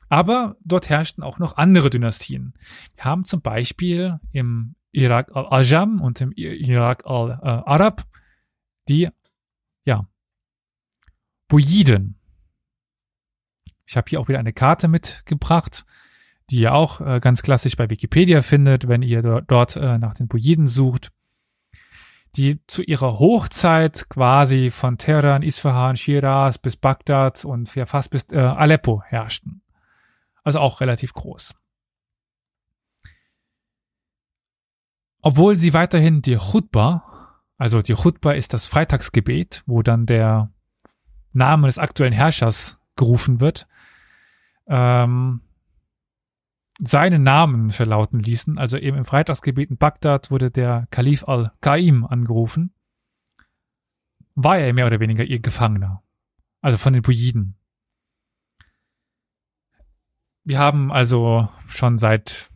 Aber 0.09 0.57
dort 0.63 0.89
herrschten 0.89 1.23
auch 1.23 1.39
noch 1.39 1.55
andere 1.55 1.89
Dynastien. 1.89 2.53
Wir 2.95 3.05
haben 3.05 3.23
zum 3.23 3.41
Beispiel 3.41 4.19
im 4.33 4.75
Irak 4.91 5.33
al-Ajam 5.33 6.01
und 6.01 6.19
im 6.19 6.33
Irak 6.33 7.05
al-Arab 7.05 8.03
die, 8.89 9.09
ja, 9.85 10.05
Buyiden. 11.47 12.19
Ich 13.85 13.95
habe 13.95 14.09
hier 14.09 14.19
auch 14.19 14.27
wieder 14.27 14.39
eine 14.39 14.53
Karte 14.53 14.87
mitgebracht, 14.87 15.85
die 16.51 16.61
ihr 16.61 16.73
auch 16.73 17.01
äh, 17.01 17.19
ganz 17.19 17.41
klassisch 17.41 17.75
bei 17.75 17.89
Wikipedia 17.89 18.41
findet, 18.41 18.87
wenn 18.87 19.01
ihr 19.01 19.21
dort 19.21 19.75
äh, 19.75 19.97
nach 19.97 20.13
den 20.13 20.27
Buyiden 20.27 20.67
sucht 20.67 21.11
die 22.35 22.65
zu 22.67 22.81
ihrer 22.83 23.19
Hochzeit 23.19 24.07
quasi 24.09 24.71
von 24.71 24.97
Teheran, 24.97 25.43
Isfahan, 25.43 25.97
Shiraz 25.97 26.57
bis 26.57 26.77
Bagdad 26.77 27.43
und 27.43 27.75
ja 27.75 27.85
fast 27.85 28.11
bis 28.11 28.31
äh, 28.31 28.37
Aleppo 28.37 29.01
herrschten. 29.03 29.61
Also 30.43 30.59
auch 30.59 30.81
relativ 30.81 31.13
groß. 31.13 31.55
Obwohl 35.21 35.55
sie 35.55 35.73
weiterhin 35.73 36.21
die 36.21 36.37
Chutba, 36.37 37.37
also 37.57 37.81
die 37.81 37.93
Chutba 37.93 38.31
ist 38.31 38.53
das 38.53 38.65
Freitagsgebet, 38.65 39.63
wo 39.67 39.83
dann 39.83 40.05
der 40.05 40.51
Name 41.33 41.67
des 41.67 41.77
aktuellen 41.77 42.13
Herrschers 42.13 42.79
gerufen 42.95 43.39
wird, 43.39 43.67
ähm, 44.67 45.41
seinen 46.83 47.23
Namen 47.23 47.71
verlauten 47.71 48.19
ließen. 48.19 48.57
Also 48.57 48.77
eben 48.77 48.97
im 48.97 49.05
Freitagsgebet 49.05 49.69
in 49.69 49.77
Bagdad 49.77 50.31
wurde 50.31 50.51
der 50.51 50.87
Kalif 50.89 51.23
al-Qaim 51.27 52.05
angerufen. 52.05 52.73
War 54.33 54.57
er 54.57 54.73
mehr 54.73 54.87
oder 54.87 54.99
weniger 54.99 55.23
ihr 55.23 55.39
Gefangener. 55.39 56.03
Also 56.61 56.77
von 56.77 56.93
den 56.93 57.01
Buyiden. 57.01 57.55
Wir 60.43 60.57
haben 60.57 60.91
also 60.91 61.49
schon 61.67 61.99
seit 61.99 62.49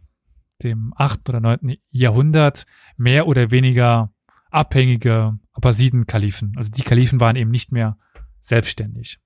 dem 0.64 0.94
8. 0.96 1.30
oder 1.30 1.40
9. 1.40 1.78
Jahrhundert 1.92 2.66
mehr 2.98 3.28
oder 3.28 3.52
weniger 3.52 4.12
abhängige 4.50 5.38
Abbasiden-Kalifen. 5.54 6.54
Also 6.58 6.72
die 6.72 6.82
Kalifen 6.82 7.20
waren 7.20 7.36
eben 7.36 7.52
nicht 7.52 7.72
mehr 7.72 7.98
selbstständig. 8.42 9.20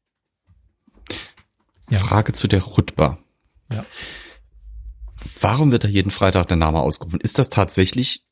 Ja. 1.89 1.99
Frage 1.99 2.33
zu 2.33 2.47
der 2.47 2.61
Rutba. 2.61 3.19
Ja. 3.71 3.85
Warum 5.41 5.71
wird 5.71 5.83
da 5.83 5.87
jeden 5.87 6.11
Freitag 6.11 6.47
der 6.47 6.57
Name 6.57 6.79
ausgerufen? 6.79 7.21
Ist 7.21 7.39
das 7.39 7.49
tatsächlich 7.49 8.23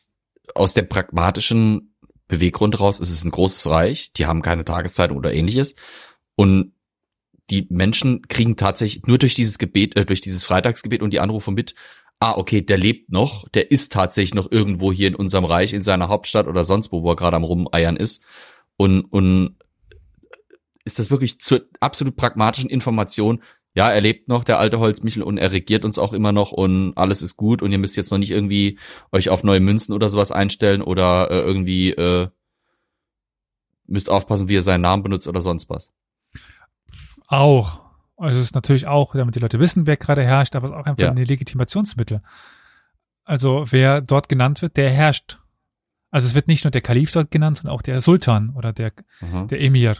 aus 0.55 0.73
der 0.73 0.83
pragmatischen 0.83 1.93
Beweggrund 2.27 2.79
raus? 2.79 2.99
Ist 2.99 3.11
es 3.11 3.23
ein 3.23 3.31
großes 3.31 3.67
Reich? 3.69 4.11
Die 4.13 4.25
haben 4.25 4.41
keine 4.41 4.65
Tageszeitung 4.65 5.17
oder 5.17 5.33
ähnliches. 5.33 5.75
Und 6.35 6.73
die 7.49 7.67
Menschen 7.69 8.27
kriegen 8.27 8.57
tatsächlich 8.57 9.05
nur 9.05 9.17
durch 9.17 9.33
dieses 9.33 9.57
Gebet, 9.57 9.95
äh, 9.95 10.05
durch 10.05 10.21
dieses 10.21 10.45
Freitagsgebet 10.45 11.01
und 11.01 11.11
die 11.11 11.19
Anrufe 11.19 11.51
mit, 11.51 11.75
ah, 12.19 12.33
okay, 12.37 12.61
der 12.61 12.77
lebt 12.77 13.11
noch, 13.11 13.47
der 13.49 13.71
ist 13.71 13.93
tatsächlich 13.93 14.33
noch 14.33 14.51
irgendwo 14.51 14.91
hier 14.91 15.07
in 15.07 15.15
unserem 15.15 15.45
Reich, 15.45 15.73
in 15.73 15.83
seiner 15.83 16.09
Hauptstadt 16.09 16.47
oder 16.47 16.63
sonst 16.63 16.91
wo, 16.91 17.03
wo 17.03 17.11
er 17.11 17.15
gerade 17.15 17.37
am 17.37 17.43
Rumeiern 17.43 17.95
ist. 17.95 18.25
Und, 18.75 19.05
und 19.05 19.55
ist 20.83 20.99
das 20.99 21.11
wirklich 21.11 21.39
zur 21.39 21.61
absolut 21.79 22.15
pragmatischen 22.15 22.69
Information, 22.69 23.43
ja, 23.77 23.91
er 23.91 24.01
lebt 24.01 24.27
noch, 24.27 24.43
der 24.43 24.57
alte 24.57 24.79
Holzmichel, 24.79 25.21
und 25.21 25.37
er 25.37 25.51
regiert 25.51 25.85
uns 25.85 25.99
auch 25.99 26.11
immer 26.11 26.31
noch 26.31 26.51
und 26.51 26.97
alles 26.97 27.21
ist 27.21 27.37
gut 27.37 27.61
und 27.61 27.71
ihr 27.71 27.77
müsst 27.77 27.95
jetzt 27.95 28.09
noch 28.09 28.17
nicht 28.17 28.31
irgendwie 28.31 28.79
euch 29.11 29.29
auf 29.29 29.43
neue 29.43 29.59
Münzen 29.59 29.93
oder 29.93 30.09
sowas 30.09 30.31
einstellen 30.31 30.81
oder 30.81 31.29
äh, 31.29 31.41
irgendwie 31.41 31.91
äh, 31.91 32.27
müsst 33.85 34.09
aufpassen, 34.09 34.49
wie 34.49 34.55
ihr 34.55 34.63
seinen 34.63 34.81
Namen 34.81 35.03
benutzt 35.03 35.27
oder 35.27 35.41
sonst 35.41 35.69
was. 35.69 35.93
Auch. 37.27 37.83
Also 38.17 38.39
es 38.39 38.45
ist 38.45 38.55
natürlich 38.55 38.87
auch, 38.87 39.13
damit 39.13 39.35
die 39.35 39.39
Leute 39.39 39.59
wissen, 39.59 39.85
wer 39.85 39.95
gerade 39.95 40.23
herrscht, 40.23 40.55
aber 40.55 40.65
es 40.65 40.71
ist 40.71 40.77
auch 40.77 40.87
einfach 40.87 41.03
ja. 41.03 41.11
ein 41.11 41.17
Legitimationsmittel. 41.17 42.23
Also 43.25 43.65
wer 43.69 44.01
dort 44.01 44.27
genannt 44.27 44.63
wird, 44.63 44.75
der 44.75 44.89
herrscht. 44.89 45.37
Also 46.09 46.25
es 46.25 46.33
wird 46.33 46.47
nicht 46.47 46.63
nur 46.63 46.71
der 46.71 46.81
Kalif 46.81 47.11
dort 47.11 47.29
genannt, 47.29 47.57
sondern 47.57 47.75
auch 47.75 47.83
der 47.83 48.01
Sultan 48.01 48.55
oder 48.55 48.73
der, 48.73 48.93
mhm. 49.21 49.49
der 49.49 49.61
Emir. 49.61 49.97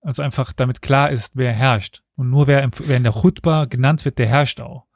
Also 0.00 0.22
einfach 0.22 0.54
damit 0.54 0.80
klar 0.80 1.10
ist, 1.10 1.36
wer 1.36 1.52
herrscht. 1.52 2.02
Und 2.18 2.30
nur 2.30 2.48
wer, 2.48 2.68
wer 2.78 2.96
in 2.96 3.04
der 3.04 3.12
Chutba 3.12 3.66
genannt 3.66 4.04
wird, 4.04 4.18
der 4.18 4.26
herrscht 4.26 4.60
auch. 4.60 4.88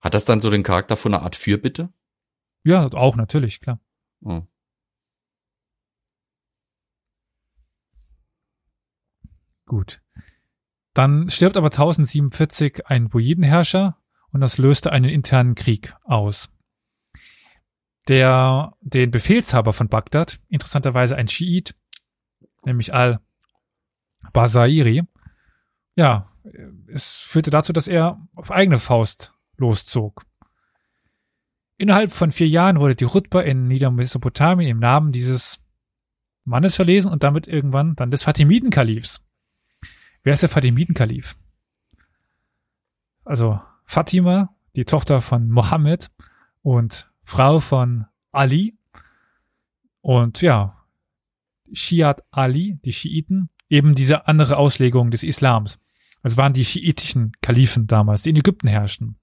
Hat 0.00 0.14
das 0.14 0.24
dann 0.24 0.40
so 0.40 0.48
den 0.48 0.62
Charakter 0.62 0.96
von 0.96 1.12
einer 1.12 1.24
Art 1.24 1.34
Fürbitte? 1.34 1.92
Ja, 2.62 2.86
auch 2.92 3.16
natürlich, 3.16 3.60
klar. 3.60 3.80
Oh. 4.20 4.42
Gut. 9.66 10.00
Dann 10.92 11.28
stirbt 11.28 11.56
aber 11.56 11.72
1047 11.72 12.86
ein 12.86 13.08
Bujidenherrscher 13.08 14.00
und 14.30 14.42
das 14.42 14.58
löste 14.58 14.92
einen 14.92 15.10
internen 15.10 15.56
Krieg 15.56 15.96
aus. 16.04 16.50
der 18.06 18.76
den 18.80 19.10
Befehlshaber 19.10 19.72
von 19.72 19.88
Bagdad, 19.88 20.38
interessanterweise 20.48 21.16
ein 21.16 21.26
Schiit, 21.28 21.74
nämlich 22.64 22.94
al-Basairi, 22.94 25.02
ja, 25.96 26.30
es 26.88 27.16
führte 27.16 27.50
dazu, 27.50 27.72
dass 27.72 27.88
er 27.88 28.20
auf 28.34 28.50
eigene 28.50 28.78
Faust 28.78 29.32
loszog. 29.56 30.24
Innerhalb 31.76 32.12
von 32.12 32.32
vier 32.32 32.48
Jahren 32.48 32.78
wurde 32.78 32.94
die 32.94 33.04
Rutba 33.04 33.40
in 33.40 33.66
Niedermesopotamien 33.66 34.68
im 34.68 34.78
Namen 34.78 35.12
dieses 35.12 35.60
Mannes 36.44 36.76
verlesen 36.76 37.10
und 37.10 37.22
damit 37.22 37.48
irgendwann 37.48 37.96
dann 37.96 38.10
des 38.10 38.22
Fatimiden-Kalifs. 38.22 39.24
Wer 40.22 40.34
ist 40.34 40.42
der 40.42 40.48
Fatimiden-Kalif? 40.48 41.36
Also 43.24 43.60
Fatima, 43.86 44.54
die 44.76 44.84
Tochter 44.84 45.20
von 45.20 45.50
Mohammed 45.50 46.10
und 46.62 47.10
Frau 47.24 47.60
von 47.60 48.06
Ali. 48.32 48.76
Und 50.00 50.42
ja, 50.42 50.84
Shiat 51.72 52.22
Ali, 52.30 52.78
die 52.84 52.92
Schiiten, 52.92 53.48
eben 53.68 53.94
diese 53.94 54.28
andere 54.28 54.58
Auslegung 54.58 55.10
des 55.10 55.22
Islams. 55.22 55.78
Also 56.24 56.38
waren 56.38 56.54
die 56.54 56.64
schiitischen 56.64 57.32
Kalifen 57.42 57.86
damals, 57.86 58.22
die 58.22 58.30
in 58.30 58.36
Ägypten 58.36 58.66
herrschten. 58.66 59.18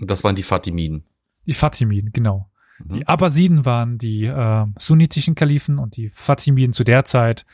Und 0.00 0.10
das 0.10 0.24
waren 0.24 0.34
die 0.34 0.42
Fatimiden. 0.42 1.04
Die 1.46 1.54
Fatimiden, 1.54 2.10
genau. 2.12 2.50
Mhm. 2.80 2.88
Die 2.88 3.06
Abbasiden 3.06 3.64
waren 3.64 3.98
die 3.98 4.24
äh, 4.24 4.66
sunnitischen 4.78 5.36
Kalifen 5.36 5.78
und 5.78 5.96
die 5.96 6.10
Fatimiden 6.10 6.72
zu 6.72 6.82
der 6.82 7.04
Zeit 7.04 7.46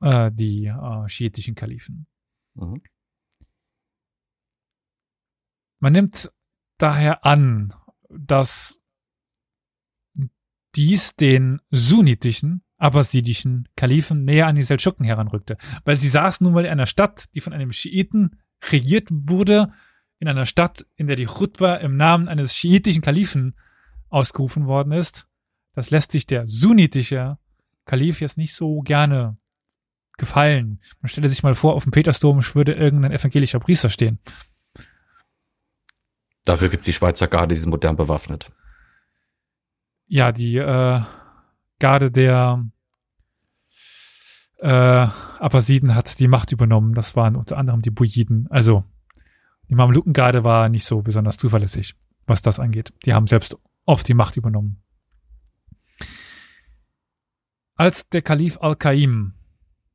äh, 0.00 0.30
die 0.32 0.66
äh, 0.66 1.08
schiitischen 1.08 1.56
Kalifen. 1.56 2.06
Mhm. 2.54 2.82
Man 5.80 5.92
nimmt 5.92 6.32
daher 6.78 7.26
an, 7.26 7.74
dass 8.08 8.80
dies 10.76 11.16
den 11.16 11.60
sunnitischen, 11.70 12.62
abbasidischen 12.78 13.68
Kalifen 13.76 14.24
näher 14.24 14.46
an 14.46 14.56
die 14.56 14.62
Seldschuken 14.62 15.04
heranrückte. 15.04 15.56
Weil 15.84 15.96
sie 15.96 16.08
saßen 16.08 16.44
nun 16.44 16.54
mal 16.54 16.64
in 16.64 16.70
einer 16.70 16.86
Stadt, 16.86 17.34
die 17.34 17.40
von 17.40 17.52
einem 17.52 17.72
Schiiten 17.72 18.38
regiert 18.70 19.08
wurde, 19.10 19.72
in 20.18 20.28
einer 20.28 20.46
Stadt, 20.46 20.86
in 20.96 21.06
der 21.06 21.16
die 21.16 21.26
Khutba 21.26 21.76
im 21.76 21.96
Namen 21.96 22.28
eines 22.28 22.54
schiitischen 22.54 23.02
Kalifen 23.02 23.54
ausgerufen 24.08 24.66
worden 24.66 24.92
ist. 24.92 25.26
Das 25.74 25.90
lässt 25.90 26.12
sich 26.12 26.26
der 26.26 26.48
sunnitische 26.48 27.38
Kalif 27.84 28.20
jetzt 28.20 28.38
nicht 28.38 28.54
so 28.54 28.80
gerne 28.80 29.36
gefallen. 30.16 30.80
Man 31.00 31.08
stelle 31.08 31.28
sich 31.28 31.42
mal 31.42 31.54
vor, 31.54 31.74
auf 31.74 31.84
dem 31.84 31.92
Petersdom 31.92 32.42
würde 32.54 32.72
irgendein 32.72 33.12
evangelischer 33.12 33.60
Priester 33.60 33.90
stehen. 33.90 34.18
Dafür 36.44 36.68
gibt's 36.68 36.86
die 36.86 36.92
Schweizer 36.92 37.26
Garde, 37.26 37.54
die 37.54 37.60
sind 37.60 37.70
modern 37.70 37.96
bewaffnet. 37.96 38.50
Ja, 40.06 40.32
die 40.32 40.56
äh, 40.56 41.00
Garde 41.78 42.10
der 42.10 42.64
äh, 44.58 44.68
Abbasiden 44.68 45.94
hat 45.94 46.18
die 46.18 46.28
Macht 46.28 46.52
übernommen. 46.52 46.94
Das 46.94 47.16
waren 47.16 47.36
unter 47.36 47.58
anderem 47.58 47.82
die 47.82 47.90
Bujiden. 47.90 48.46
Also 48.50 48.84
die 49.68 49.74
Mamlukengarde 49.74 50.44
war 50.44 50.68
nicht 50.68 50.84
so 50.84 51.02
besonders 51.02 51.36
zuverlässig, 51.36 51.94
was 52.26 52.42
das 52.42 52.58
angeht. 52.58 52.92
Die 53.04 53.14
haben 53.14 53.26
selbst 53.26 53.56
oft 53.84 54.06
die 54.08 54.14
Macht 54.14 54.36
übernommen. 54.36 54.82
Als 57.74 58.08
der 58.08 58.22
Kalif 58.22 58.58
Al-Qaim, 58.60 59.34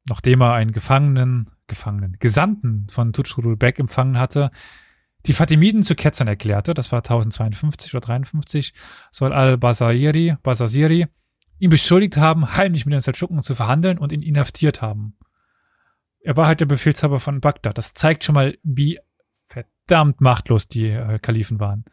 nachdem 0.08 0.42
er 0.42 0.54
einen 0.54 0.72
Gefangenen, 0.72 1.50
Gefangenen, 1.68 2.18
Gesandten 2.20 2.88
von 2.92 3.14
Tutschrul 3.14 3.58
Bek 3.58 3.80
empfangen 3.80 4.20
hatte, 4.20 4.52
die 5.26 5.34
Fatimiden 5.34 5.84
zu 5.84 5.96
Ketzern 5.96 6.28
erklärte, 6.28 6.74
das 6.74 6.92
war 6.92 7.00
1052 7.00 7.94
oder 7.94 8.02
53, 8.02 8.74
soll 9.12 9.34
al-Basayiri, 9.34 10.36
Basasiri, 10.44 11.08
ihn 11.62 11.70
beschuldigt 11.70 12.18
haben, 12.18 12.58
heimlich 12.58 12.86
mit 12.86 12.94
den 12.94 13.02
Seldschuken 13.02 13.44
zu 13.44 13.54
verhandeln 13.54 14.00
und 14.00 14.12
ihn 14.12 14.24
inhaftiert 14.24 14.82
haben. 14.82 15.16
Er 16.20 16.36
war 16.36 16.48
halt 16.48 16.60
der 16.60 16.66
Befehlshaber 16.66 17.20
von 17.20 17.40
Bagdad. 17.40 17.78
Das 17.78 17.94
zeigt 17.94 18.24
schon 18.24 18.34
mal, 18.34 18.58
wie 18.64 19.00
verdammt 19.46 20.22
machtlos 20.22 20.68
die 20.68 20.88
äh, 20.88 21.20
Kalifen 21.20 21.60
waren. 21.60 21.86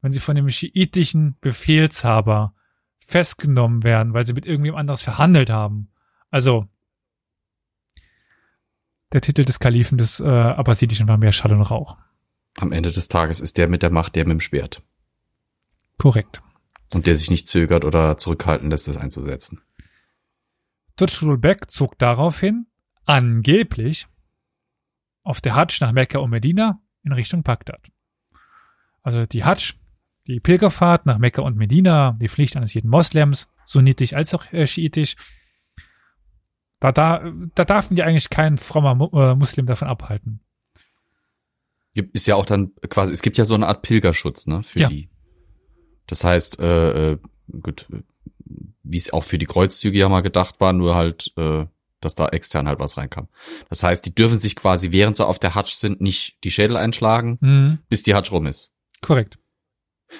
Wenn 0.00 0.10
sie 0.10 0.18
von 0.18 0.34
dem 0.34 0.50
schiitischen 0.50 1.36
Befehlshaber 1.40 2.54
festgenommen 2.98 3.84
werden, 3.84 4.12
weil 4.12 4.26
sie 4.26 4.32
mit 4.32 4.44
irgendwem 4.44 4.74
anderes 4.74 5.02
verhandelt 5.02 5.50
haben. 5.50 5.88
Also, 6.30 6.66
der 9.12 9.20
Titel 9.20 9.44
des 9.44 9.60
Kalifen 9.60 9.98
des 9.98 10.18
äh, 10.18 10.26
Abbasidischen 10.26 11.06
war 11.06 11.16
mehr 11.16 11.30
Schall 11.30 11.52
und 11.52 11.62
Rauch. 11.62 11.96
Am 12.56 12.72
Ende 12.72 12.90
des 12.90 13.06
Tages 13.06 13.40
ist 13.40 13.56
der 13.56 13.68
mit 13.68 13.82
der 13.84 13.90
Macht 13.90 14.16
der 14.16 14.24
mit 14.24 14.32
dem 14.32 14.40
Schwert. 14.40 14.82
Korrekt. 15.96 16.42
Und 16.92 17.06
der 17.06 17.16
sich 17.16 17.30
nicht 17.30 17.48
zögert 17.48 17.84
oder 17.84 18.16
zurückhalten 18.16 18.70
lässt, 18.70 18.88
das 18.88 18.96
einzusetzen. 18.96 19.60
Tutschrul 20.96 21.36
Bek 21.38 21.70
zog 21.70 21.98
daraufhin 21.98 22.66
angeblich 23.04 24.06
auf 25.22 25.40
der 25.40 25.54
Hadsch 25.54 25.80
nach 25.80 25.92
Mekka 25.92 26.18
und 26.20 26.30
Medina 26.30 26.80
in 27.02 27.12
Richtung 27.12 27.42
Bagdad. 27.42 27.80
Also 29.02 29.26
die 29.26 29.44
Hadsch, 29.44 29.74
die 30.26 30.40
Pilgerfahrt 30.40 31.06
nach 31.06 31.18
Mekka 31.18 31.42
und 31.42 31.56
Medina, 31.56 32.16
die 32.20 32.28
Pflicht 32.28 32.56
eines 32.56 32.72
jeden 32.74 32.88
Moslems, 32.88 33.48
sunnitisch 33.66 34.12
als 34.14 34.32
auch 34.34 34.52
äh, 34.52 34.66
schiitisch, 34.66 35.16
da, 36.80 36.92
da, 36.92 37.32
da 37.54 37.64
darf 37.64 37.88
die 37.88 38.02
eigentlich 38.02 38.30
kein 38.30 38.58
frommer 38.58 39.10
äh, 39.12 39.34
Muslim 39.34 39.66
davon 39.66 39.88
abhalten. 39.88 40.40
Ist 41.94 42.26
ja 42.26 42.34
auch 42.36 42.44
dann 42.46 42.74
quasi, 42.90 43.12
es 43.12 43.22
gibt 43.22 43.38
ja 43.38 43.44
so 43.44 43.54
eine 43.54 43.66
Art 43.66 43.82
Pilgerschutz, 43.82 44.46
ne, 44.46 44.62
für 44.62 44.80
Ja. 44.80 44.88
die. 44.88 45.08
Das 46.06 46.24
heißt, 46.24 46.60
äh, 46.60 47.12
äh, 47.12 47.18
gut, 47.60 47.86
wie 48.82 48.96
es 48.96 49.12
auch 49.12 49.24
für 49.24 49.38
die 49.38 49.46
Kreuzzüge 49.46 49.98
ja 49.98 50.08
mal 50.08 50.20
gedacht 50.20 50.60
war, 50.60 50.72
nur 50.72 50.94
halt, 50.94 51.32
äh, 51.36 51.66
dass 52.00 52.14
da 52.14 52.28
extern 52.28 52.68
halt 52.68 52.78
was 52.78 52.96
reinkam. 52.96 53.28
Das 53.68 53.82
heißt, 53.82 54.04
die 54.06 54.14
dürfen 54.14 54.38
sich 54.38 54.54
quasi, 54.54 54.92
während 54.92 55.16
sie 55.16 55.26
auf 55.26 55.38
der 55.38 55.54
Hatsch 55.54 55.72
sind, 55.74 56.00
nicht 56.00 56.36
die 56.44 56.50
Schädel 56.50 56.76
einschlagen, 56.76 57.38
Mhm, 57.40 57.78
bis 57.88 58.02
die 58.02 58.14
Hatsch 58.14 58.30
rum 58.32 58.46
ist. 58.46 58.70
korrekt. 59.02 59.38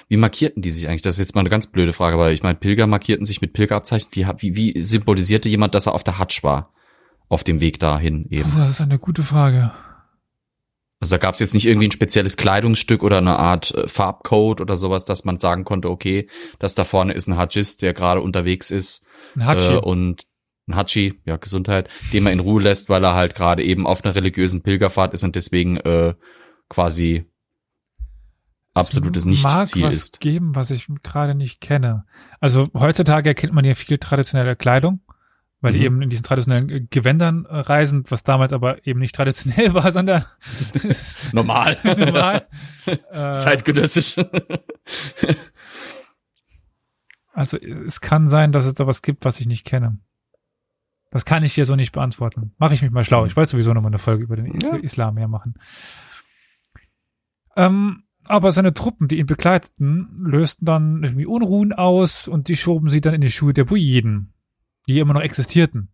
Wie 0.09 0.17
markierten 0.17 0.61
die 0.61 0.69
sich 0.71 0.87
eigentlich? 0.89 1.01
Das 1.01 1.15
ist 1.15 1.19
jetzt 1.19 1.33
mal 1.35 1.39
eine 1.41 1.49
ganz 1.49 1.67
blöde 1.67 1.93
Frage, 1.93 2.15
aber 2.15 2.31
ich 2.31 2.43
meine, 2.43 2.57
Pilger 2.57 2.87
markierten 2.87 3.25
sich 3.25 3.39
mit 3.39 3.53
Pilgerabzeichen. 3.53 4.09
Wie, 4.11 4.25
wie, 4.39 4.55
wie 4.75 4.81
symbolisierte 4.81 5.47
jemand, 5.47 5.73
dass 5.75 5.85
er 5.87 5.93
auf 5.95 6.03
der 6.03 6.17
Hatsch 6.19 6.43
war? 6.43 6.73
Auf 7.29 7.43
dem 7.45 7.61
Weg 7.61 7.79
dahin 7.79 8.25
eben. 8.29 8.49
Puh, 8.51 8.59
das 8.59 8.69
ist 8.71 8.81
eine 8.81 8.99
gute 8.99 9.23
Frage. 9.23 9.71
Also 10.99 11.15
da 11.15 11.19
gab 11.19 11.35
es 11.35 11.39
jetzt 11.39 11.53
nicht 11.53 11.67
irgendwie 11.67 11.87
ein 11.87 11.91
spezielles 11.91 12.37
Kleidungsstück 12.37 13.03
oder 13.03 13.19
eine 13.19 13.37
Art 13.37 13.71
äh, 13.73 13.87
Farbcode 13.87 14.61
oder 14.61 14.75
sowas, 14.75 15.05
dass 15.05 15.25
man 15.25 15.37
sagen 15.37 15.63
konnte, 15.63 15.89
okay, 15.89 16.27
das 16.59 16.75
da 16.75 16.85
vorne 16.85 17.13
ist 17.13 17.27
ein 17.27 17.37
Hajjist, 17.37 17.81
der 17.81 17.93
gerade 17.93 18.21
unterwegs 18.21 18.71
ist 18.71 19.05
Ein 19.35 19.45
Hatschi. 19.45 19.73
äh, 19.73 19.77
und 19.77 20.23
ein 20.67 20.75
Hatschi, 20.75 21.21
ja 21.25 21.37
Gesundheit, 21.37 21.87
den 22.13 22.23
man 22.23 22.33
in 22.33 22.39
Ruhe 22.39 22.61
lässt, 22.61 22.89
weil 22.89 23.03
er 23.03 23.13
halt 23.13 23.35
gerade 23.35 23.63
eben 23.63 23.85
auf 23.85 24.03
einer 24.03 24.15
religiösen 24.15 24.63
Pilgerfahrt 24.63 25.13
ist 25.13 25.23
und 25.23 25.35
deswegen 25.35 25.77
äh, 25.77 26.15
quasi 26.67 27.25
absolutes 28.73 29.25
Es 29.25 29.43
mag 29.43 29.59
Nichtziel 29.59 29.83
was 29.83 29.95
ist. 29.95 30.19
geben, 30.19 30.55
was 30.55 30.71
ich 30.71 30.87
gerade 31.03 31.35
nicht 31.35 31.61
kenne. 31.61 32.05
Also 32.39 32.67
heutzutage 32.73 33.29
erkennt 33.29 33.53
man 33.53 33.65
ja 33.65 33.75
viel 33.75 33.97
traditionelle 33.97 34.55
Kleidung, 34.55 35.01
weil 35.61 35.73
die 35.73 35.79
Mhm. 35.79 35.85
eben 35.85 36.01
in 36.03 36.09
diesen 36.09 36.23
traditionellen 36.23 36.87
Gewändern 36.89 37.45
äh, 37.45 37.57
reisen, 37.57 38.03
was 38.09 38.23
damals 38.23 38.53
aber 38.53 38.85
eben 38.85 38.99
nicht 38.99 39.15
traditionell 39.15 39.73
war, 39.73 39.91
sondern 39.91 40.25
Normal. 41.33 41.77
normal. 41.97 42.47
äh, 42.85 43.35
Zeitgenössisch. 43.37 44.17
also 47.33 47.57
es 47.57 48.01
kann 48.01 48.27
sein, 48.29 48.51
dass 48.51 48.65
es 48.65 48.73
da 48.73 48.87
was 48.87 49.01
gibt, 49.01 49.25
was 49.25 49.39
ich 49.39 49.47
nicht 49.47 49.65
kenne. 49.65 49.99
Das 51.11 51.23
kann 51.25 51.43
ich 51.43 51.53
dir 51.55 51.65
so 51.65 51.75
nicht 51.75 51.91
beantworten. 51.93 52.53
Mache 52.57 52.73
ich 52.73 52.81
mich 52.81 52.91
mal 52.91 53.03
schlau. 53.05 53.25
Ich 53.25 53.35
wollte 53.35 53.51
sowieso 53.51 53.73
noch 53.73 53.81
mal 53.81 53.87
eine 53.87 53.99
Folge 53.99 54.23
über 54.23 54.35
den 54.35 54.45
Is 54.47 54.67
Ja. 54.67 54.75
Islam 54.75 55.15
mehr 55.15 55.27
machen. 55.29 55.55
Ähm, 57.55 58.03
aber 58.25 58.51
seine 58.51 58.73
Truppen, 58.73 59.07
die 59.07 59.17
ihn 59.19 59.25
begleiteten, 59.25 60.09
lösten 60.25 60.65
dann 60.65 61.01
irgendwie 61.03 61.25
Unruhen 61.25 61.71
aus 61.73 62.27
und 62.27 62.49
die 62.49 62.57
schoben 62.57 62.89
sie 62.89 62.99
dann 63.01 63.13
in 63.13 63.21
die 63.21 63.31
Schuhe 63.31 63.53
der 63.53 63.63
Bujiden, 63.63 64.33
die 64.87 64.99
immer 64.99 65.13
noch 65.13 65.21
existierten. 65.21 65.89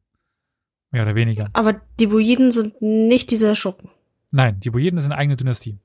Mehr 0.91 1.03
oder 1.03 1.15
weniger. 1.15 1.49
Aber 1.53 1.81
die 1.99 2.07
Bujiden 2.07 2.51
sind 2.51 2.81
nicht 2.81 3.31
diese 3.31 3.55
Schuppen. 3.55 3.89
Nein, 4.31 4.59
die 4.59 4.69
Bujiden 4.69 4.99
sind 4.99 5.11
eine 5.11 5.19
eigene 5.19 5.37
Dynastie. 5.37 5.77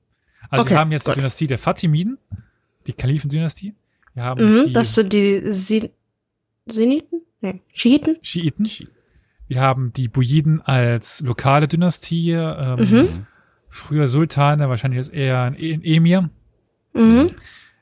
Also 0.49 0.61
Okay, 0.63 0.71
wir 0.71 0.79
haben 0.79 0.91
jetzt 0.91 1.05
gut. 1.05 1.15
die 1.15 1.19
Dynastie 1.19 1.47
der 1.47 1.59
Fatimiden, 1.59 2.17
die 2.87 2.93
Kalifendynastie. 2.93 3.75
Wir 4.13 4.23
haben 4.23 4.59
Mhm, 4.59 4.67
die 4.67 4.73
das 4.73 4.95
sind 4.95 5.13
die 5.13 5.41
Sin 5.51 5.89
Siniten? 6.65 7.21
Nee, 7.41 7.61
Schiiten? 7.73 8.17
Schiiten. 8.21 8.69
Wir 9.47 9.61
haben 9.61 9.91
die 9.93 10.07
Bujiden 10.07 10.61
als 10.61 11.21
lokale 11.21 11.67
Dynastie, 11.67 12.31
ähm, 12.31 12.79
Mhm. 12.79 13.27
früher 13.69 14.07
Sultane, 14.07 14.69
wahrscheinlich 14.69 14.99
ist 14.99 15.09
eher 15.09 15.41
ein 15.41 15.55
E- 15.59 15.73
ein 15.73 15.83
Emir, 15.83 16.29
Mhm. 16.93 17.31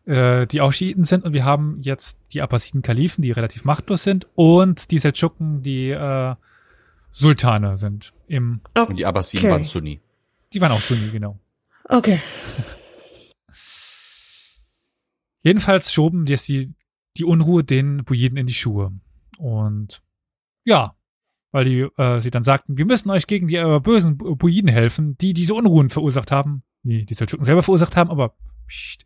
Äh, 0.07 0.47
die 0.47 0.61
auch 0.61 0.71
Schiiten 0.73 1.03
sind. 1.03 1.23
Und 1.25 1.33
wir 1.33 1.43
haben 1.45 1.77
jetzt 1.81 2.19
die 2.33 2.41
Abbasiden 2.41 2.81
Kalifen, 2.81 3.21
die 3.21 3.31
relativ 3.31 3.65
machtlos 3.65 4.03
sind, 4.03 4.27
und 4.35 4.89
die 4.91 4.97
Seldschuken, 4.97 5.61
die 5.61 5.89
äh, 5.91 6.35
Sultane 7.11 7.77
sind. 7.77 8.13
Im, 8.27 8.61
Und 8.75 8.95
die 8.97 9.05
Abbasiden 9.05 9.45
Okay. 9.45 9.53
waren 9.53 9.63
Sunni. 9.63 10.01
die 10.53 10.61
waren 10.61 10.71
auch 10.71 10.81
Sunni, 10.81 11.09
genau. 11.09 11.39
Okay. 11.89 12.21
Jedenfalls 15.43 15.91
schoben 15.93 16.25
jetzt 16.25 16.47
die, 16.47 16.73
die 17.17 17.23
Unruhe 17.25 17.63
den 17.63 18.03
Bujiden 18.03 18.37
in 18.37 18.47
die 18.47 18.53
Schuhe. 18.53 18.91
Und 19.37 20.01
ja, 20.65 20.95
weil 21.51 21.65
die 21.65 21.87
äh, 21.97 22.19
sie 22.19 22.31
dann 22.31 22.43
sagten, 22.43 22.77
wir 22.77 22.85
müssen 22.85 23.09
euch 23.09 23.27
gegen 23.27 23.47
die 23.47 23.55
äh, 23.55 23.79
bösen 23.79 24.17
Bujiden 24.17 24.69
helfen, 24.69 25.17
die 25.17 25.33
diese 25.33 25.53
Unruhen 25.53 25.89
verursacht 25.89 26.31
haben, 26.31 26.63
die 26.83 27.05
die 27.05 27.13
Seldschuken 27.13 27.45
selber 27.45 27.63
verursacht 27.63 27.95
haben, 27.95 28.09
aber 28.09 28.35
pst, 28.67 29.05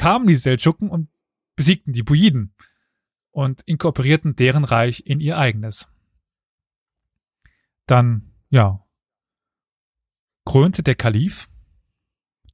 kamen 0.00 0.26
die 0.26 0.34
Seldschuken 0.34 0.88
und 0.88 1.10
besiegten 1.56 1.92
die 1.92 2.02
Bujiden 2.02 2.54
und 3.32 3.60
inkorporierten 3.66 4.34
deren 4.34 4.64
Reich 4.64 5.02
in 5.04 5.20
ihr 5.20 5.36
eigenes. 5.36 5.88
Dann, 7.84 8.32
ja, 8.48 8.82
krönte 10.46 10.82
der 10.82 10.94
Kalif 10.94 11.50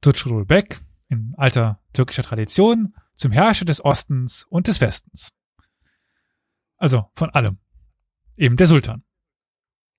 Tutschrul 0.01 0.45
Bek 0.45 0.81
in 1.07 1.35
alter 1.37 1.81
türkischer 1.93 2.23
Tradition 2.23 2.93
zum 3.15 3.31
Herrscher 3.31 3.63
des 3.63 3.83
Ostens 3.83 4.43
und 4.49 4.67
des 4.67 4.81
Westens. 4.81 5.31
Also 6.75 7.09
von 7.15 7.29
allem. 7.29 7.59
Eben 8.35 8.57
der 8.57 8.67
Sultan. 8.67 9.05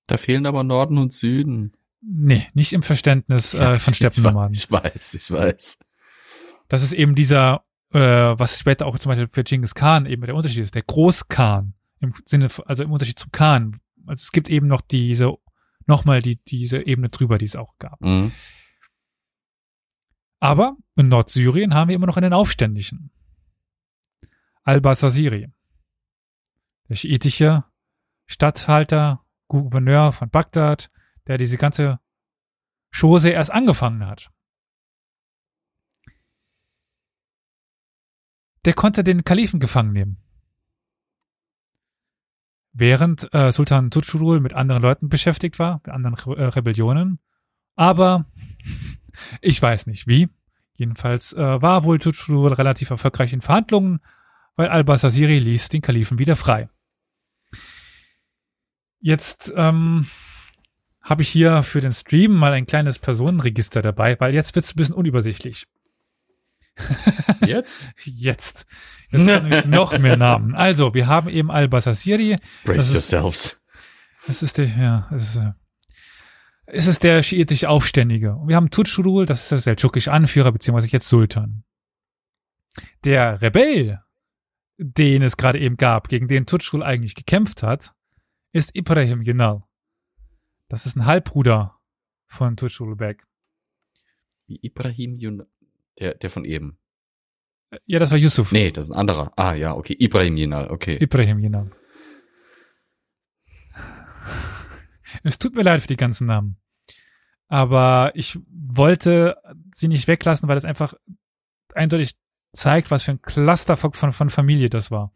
Da 0.05 0.17
fehlen 0.17 0.45
aber 0.45 0.63
Norden 0.63 0.99
und 0.99 1.13
Süden. 1.13 1.73
Nee, 2.01 2.47
nicht 2.53 2.73
im 2.73 2.83
Verständnis 2.83 3.55
äh, 3.55 3.79
von 3.79 3.93
Steppennomaden. 3.95 4.53
Ich 4.53 4.69
weiß, 4.69 5.15
ich 5.15 5.31
weiß. 5.31 5.79
Das 6.69 6.83
ist 6.83 6.93
eben 6.93 7.15
dieser, 7.15 7.63
äh, 7.91 7.99
was 7.99 8.59
später 8.59 8.85
auch 8.85 8.97
zum 8.97 9.09
Beispiel 9.09 9.27
für 9.29 9.43
Genghis 9.43 9.75
Khan 9.75 10.05
eben 10.05 10.21
der 10.21 10.35
Unterschied 10.35 10.63
ist, 10.63 10.75
der 10.75 10.83
Großkhan. 10.83 11.73
Im 11.99 12.13
Sinne, 12.25 12.49
also 12.65 12.83
im 12.83 12.91
Unterschied 12.91 13.19
zu 13.19 13.29
Khan. 13.29 13.81
Also 14.05 14.21
es 14.21 14.31
gibt 14.31 14.49
eben 14.49 14.67
noch 14.67 14.81
diese, 14.81 15.33
nochmal 15.85 16.21
die, 16.21 16.37
diese 16.37 16.85
Ebene 16.85 17.09
drüber, 17.09 17.37
die 17.37 17.45
es 17.45 17.57
auch 17.57 17.77
gab. 17.79 17.99
Mhm. 17.99 18.31
Aber 20.39 20.77
in 20.95 21.09
Nordsyrien 21.09 21.73
haben 21.73 21.89
wir 21.89 21.95
immer 21.95 22.07
noch 22.07 22.15
einen 22.15 22.31
Aufständischen. 22.31 23.11
Al-Basasiri. 24.63 25.51
Der 26.87 26.95
schiitische 26.95 27.65
Statthalter, 28.27 29.25
Gouverneur 29.47 30.13
von 30.13 30.29
Bagdad, 30.29 30.91
der 31.27 31.37
diese 31.37 31.57
ganze 31.57 31.99
Chose 32.91 33.31
erst 33.31 33.51
angefangen 33.51 34.05
hat. 34.05 34.31
Der 38.65 38.73
konnte 38.73 39.03
den 39.03 39.23
Kalifen 39.23 39.59
gefangen 39.59 39.93
nehmen. 39.93 40.17
Während 42.73 43.33
äh, 43.33 43.51
Sultan 43.51 43.91
Tutschurul 43.91 44.39
mit 44.39 44.53
anderen 44.53 44.81
Leuten 44.81 45.09
beschäftigt 45.09 45.59
war, 45.59 45.81
mit 45.85 45.93
anderen 45.93 46.15
Re 46.15 46.37
äh, 46.37 46.45
Rebellionen. 46.45 47.19
Aber 47.75 48.25
ich 49.41 49.61
weiß 49.61 49.87
nicht 49.87 50.07
wie. 50.07 50.29
Jedenfalls 50.75 51.33
äh, 51.33 51.61
war 51.61 51.83
wohl 51.83 51.99
Tutschurul 51.99 52.53
relativ 52.53 52.89
erfolgreich 52.89 53.33
in 53.33 53.41
Verhandlungen, 53.41 53.99
weil 54.55 54.69
al-Basasiri 54.69 55.39
ließ 55.39 55.69
den 55.69 55.81
Kalifen 55.81 56.19
wieder 56.19 56.35
frei. 56.35 56.69
Jetzt 59.01 59.51
ähm, 59.55 60.07
habe 61.01 61.21
ich 61.21 61.29
hier 61.29 61.63
für 61.63 61.81
den 61.81 61.93
Stream 61.93 62.33
mal 62.33 62.53
ein 62.53 62.65
kleines 62.65 62.99
Personenregister 62.99 63.81
dabei, 63.81 64.19
weil 64.19 64.33
jetzt 64.33 64.55
wird's 64.55 64.73
ein 64.73 64.77
bisschen 64.77 64.95
unübersichtlich. 64.95 65.65
Jetzt? 67.45 67.89
Jetzt. 68.03 68.65
Jetzt 69.11 69.25
kommen 69.25 69.43
nämlich 69.49 69.65
noch 69.65 69.97
mehr 69.97 70.17
Namen. 70.17 70.55
Also, 70.55 70.93
wir 70.93 71.07
haben 71.07 71.29
eben 71.29 71.49
Al-Basasiri. 71.51 72.37
Brace 72.65 72.75
Das 72.77 72.87
ist- 72.87 72.93
yourselves. 73.11 73.61
Das 74.27 74.43
ist 74.43 74.57
der, 74.57 74.65
ja, 74.67 75.07
das 75.11 75.29
ist, 75.29 75.35
äh, 75.37 75.51
es 76.67 76.85
ist 76.87 77.03
der 77.03 77.23
schiitische 77.23 77.69
Aufständige. 77.69 78.35
Und 78.35 78.47
wir 78.49 78.55
haben 78.55 78.69
Tutschurul, 78.69 79.25
das 79.25 79.41
ist 79.43 79.51
der 79.51 79.57
seldschukische 79.59 80.11
Anführer, 80.11 80.51
beziehungsweise 80.51 80.91
jetzt 80.91 81.07
Sultan. 81.07 81.63
Der 83.05 83.41
Rebell, 83.41 84.01
den 84.77 85.23
es 85.23 85.35
gerade 85.37 85.59
eben 85.59 85.77
gab, 85.77 86.09
gegen 86.09 86.27
den 86.27 86.45
Tutschurul 86.45 86.83
eigentlich 86.83 87.15
gekämpft 87.15 87.63
hat, 87.63 87.93
ist 88.51 88.75
Ibrahim 88.75 89.23
Yenal. 89.23 89.63
Das 90.67 90.85
ist 90.85 90.95
ein 90.95 91.05
Halbbruder 91.05 91.79
von 92.27 92.55
Tutschurul 92.55 92.95
Bek. 92.95 93.25
Wie 94.45 94.59
Ibrahim 94.61 95.17
Yun 95.17 95.43
der, 95.99 96.15
der 96.15 96.29
von 96.29 96.45
eben. 96.45 96.77
Ja, 97.85 97.99
das 97.99 98.11
war 98.11 98.17
Yusuf. 98.17 98.51
Nee, 98.51 98.71
das 98.71 98.85
ist 98.85 98.91
ein 98.91 98.99
anderer. 98.99 99.31
Ah, 99.35 99.53
ja, 99.53 99.75
okay. 99.75 99.95
Ibrahim 99.99 100.37
Yenal, 100.37 100.69
okay. 100.69 100.97
Ibrahim 100.99 101.39
Yenal. 101.39 101.71
Es 105.23 105.39
tut 105.39 105.55
mir 105.55 105.63
leid 105.63 105.81
für 105.81 105.87
die 105.87 105.97
ganzen 105.97 106.27
Namen. 106.27 106.57
Aber 107.47 108.11
ich 108.13 108.39
wollte 108.47 109.37
sie 109.73 109.87
nicht 109.87 110.07
weglassen, 110.07 110.47
weil 110.47 110.57
es 110.57 110.65
einfach 110.65 110.93
eindeutig 111.73 112.15
zeigt, 112.53 112.91
was 112.91 113.03
für 113.03 113.11
ein 113.11 113.21
Clusterfuck 113.21 113.95
von, 113.95 114.13
von 114.13 114.29
Familie 114.29 114.69
das 114.69 114.91
war. 114.91 115.11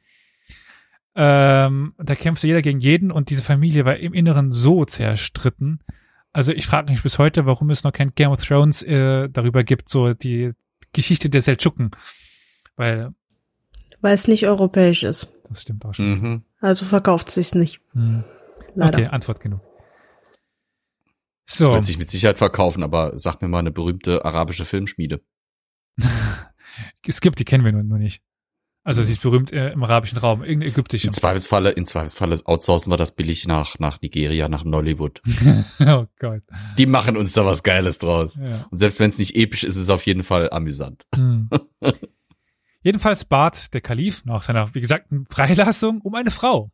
Ähm, 1.16 1.94
da 2.00 2.16
kämpfte 2.16 2.48
jeder 2.48 2.64
gegen 2.64 2.80
jeden 2.80 3.12
und 3.12 3.30
diese 3.30 3.44
Familie 3.44 3.86
war 3.86 3.98
im 3.98 4.14
Inneren 4.14 4.52
so 4.52 4.84
zerstritten. 4.84 5.84
Also 6.32 6.52
ich 6.52 6.66
frage 6.66 6.90
mich 6.90 7.04
bis 7.04 7.20
heute, 7.20 7.46
warum 7.46 7.70
es 7.70 7.84
noch 7.84 7.94
kein 7.94 8.16
Game 8.16 8.32
of 8.32 8.44
Thrones 8.44 8.82
äh, 8.82 9.30
darüber 9.30 9.64
gibt, 9.64 9.90
so 9.90 10.16
die 10.16 10.54
Geschichte 10.94 11.30
der 11.30 11.42
Seldschuken. 11.42 11.92
Weil, 12.76 13.14
Weil 14.02 14.16
es 14.16 14.28
nicht 14.28 14.48
europäisch 14.48 15.04
ist. 15.04 15.32
das 15.50 15.62
stimmt 15.62 15.86
auch 15.86 15.94
schon. 15.94 16.20
Mhm. 16.20 16.44
Also 16.62 16.86
verkauft 16.86 17.30
sich's 17.30 17.56
nicht. 17.56 17.82
Hm. 17.94 18.24
Leider. 18.76 18.98
Okay, 18.98 19.08
Antwort 19.08 19.40
genug. 19.40 19.62
Das 21.46 21.58
So, 21.58 21.74
wird 21.74 21.86
sich 21.86 21.98
mit 21.98 22.10
Sicherheit 22.10 22.38
verkaufen, 22.38 22.84
aber 22.84 23.18
sag 23.18 23.42
mir 23.42 23.48
mal 23.48 23.60
eine 23.60 23.72
berühmte 23.72 24.26
arabische 24.26 24.66
Filmschmiede. 24.66 25.22
es 27.08 27.22
gibt, 27.22 27.40
die 27.40 27.46
kennen 27.46 27.66
wir 27.66 27.72
nur, 27.72 27.84
nur 27.84 28.00
nicht. 28.00 28.24
Also 28.86 29.02
sie 29.02 29.14
ist 29.14 29.22
berühmt 29.22 29.54
äh, 29.54 29.72
im 29.72 29.82
arabischen 29.84 30.18
Raum, 30.18 30.44
irgendeine 30.44 30.72
ägyptische. 30.72 31.08
Im 31.08 31.14
Zweifelsfalle, 31.14 31.72
im 31.72 31.86
Zweifelsfalle 31.86 32.38
outsourcen 32.44 32.92
wir 32.92 32.98
das 32.98 33.16
billig 33.16 33.48
nach, 33.48 33.80
nach 33.80 34.02
Nigeria, 34.02 34.50
nach 34.50 34.66
Nollywood. 34.66 35.22
oh 35.80 36.06
Gott. 36.20 36.44
Die 36.78 36.86
machen 36.86 37.16
uns 37.16 37.32
da 37.32 37.46
was 37.46 37.64
Geiles 37.64 38.00
draus. 38.00 38.36
Ja. 38.36 38.68
Und 38.70 38.78
selbst 38.78 39.00
wenn 39.00 39.10
es 39.10 39.20
nicht 39.20 39.36
episch 39.36 39.64
ist, 39.64 39.78
ist 39.78 39.84
es 39.84 39.90
auf 39.90 40.06
jeden 40.06 40.24
Fall 40.24 40.50
amüsant. 40.50 41.06
Hm. 41.16 41.50
Jedenfalls 42.84 43.24
bat 43.24 43.74
der 43.74 43.80
Kalif 43.80 44.26
nach 44.26 44.42
seiner, 44.42 44.76
wie 44.76 44.82
gesagt, 44.82 45.08
Freilassung 45.30 46.02
um 46.02 46.14
eine 46.16 46.32
Frau. 46.32 46.70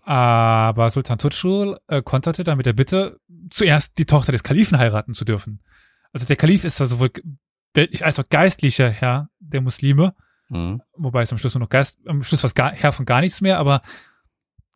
Aber 0.00 0.88
Sultan 0.88 1.18
Tutschul 1.18 1.78
äh, 1.88 2.00
konterte 2.00 2.42
dann 2.42 2.56
mit 2.56 2.64
der 2.64 2.72
Bitte, 2.72 3.20
zuerst 3.50 3.98
die 3.98 4.06
Tochter 4.06 4.32
des 4.32 4.42
Kalifen 4.42 4.78
heiraten 4.78 5.12
zu 5.12 5.26
dürfen. 5.26 5.60
Also 6.12 6.26
der 6.26 6.36
Kalif 6.36 6.64
ist 6.64 6.80
da 6.80 6.86
sowohl 6.86 7.10
weltlich 7.74 8.04
als 8.04 8.18
auch 8.18 8.28
geistlicher 8.30 8.88
Herr 8.88 9.28
der 9.38 9.60
Muslime, 9.60 10.14
Mhm. 10.50 10.82
wobei 10.96 11.22
es 11.22 11.32
am 11.32 11.38
Schluss 11.38 11.54
nur 11.54 11.60
noch 11.60 11.68
Geist, 11.70 11.98
am 12.06 12.22
Schluss 12.22 12.42
war 12.42 12.48
es 12.48 12.54
gar, 12.54 12.72
Herr 12.72 12.92
von 12.92 13.06
gar 13.06 13.20
nichts 13.20 13.40
mehr, 13.40 13.58
aber 13.58 13.80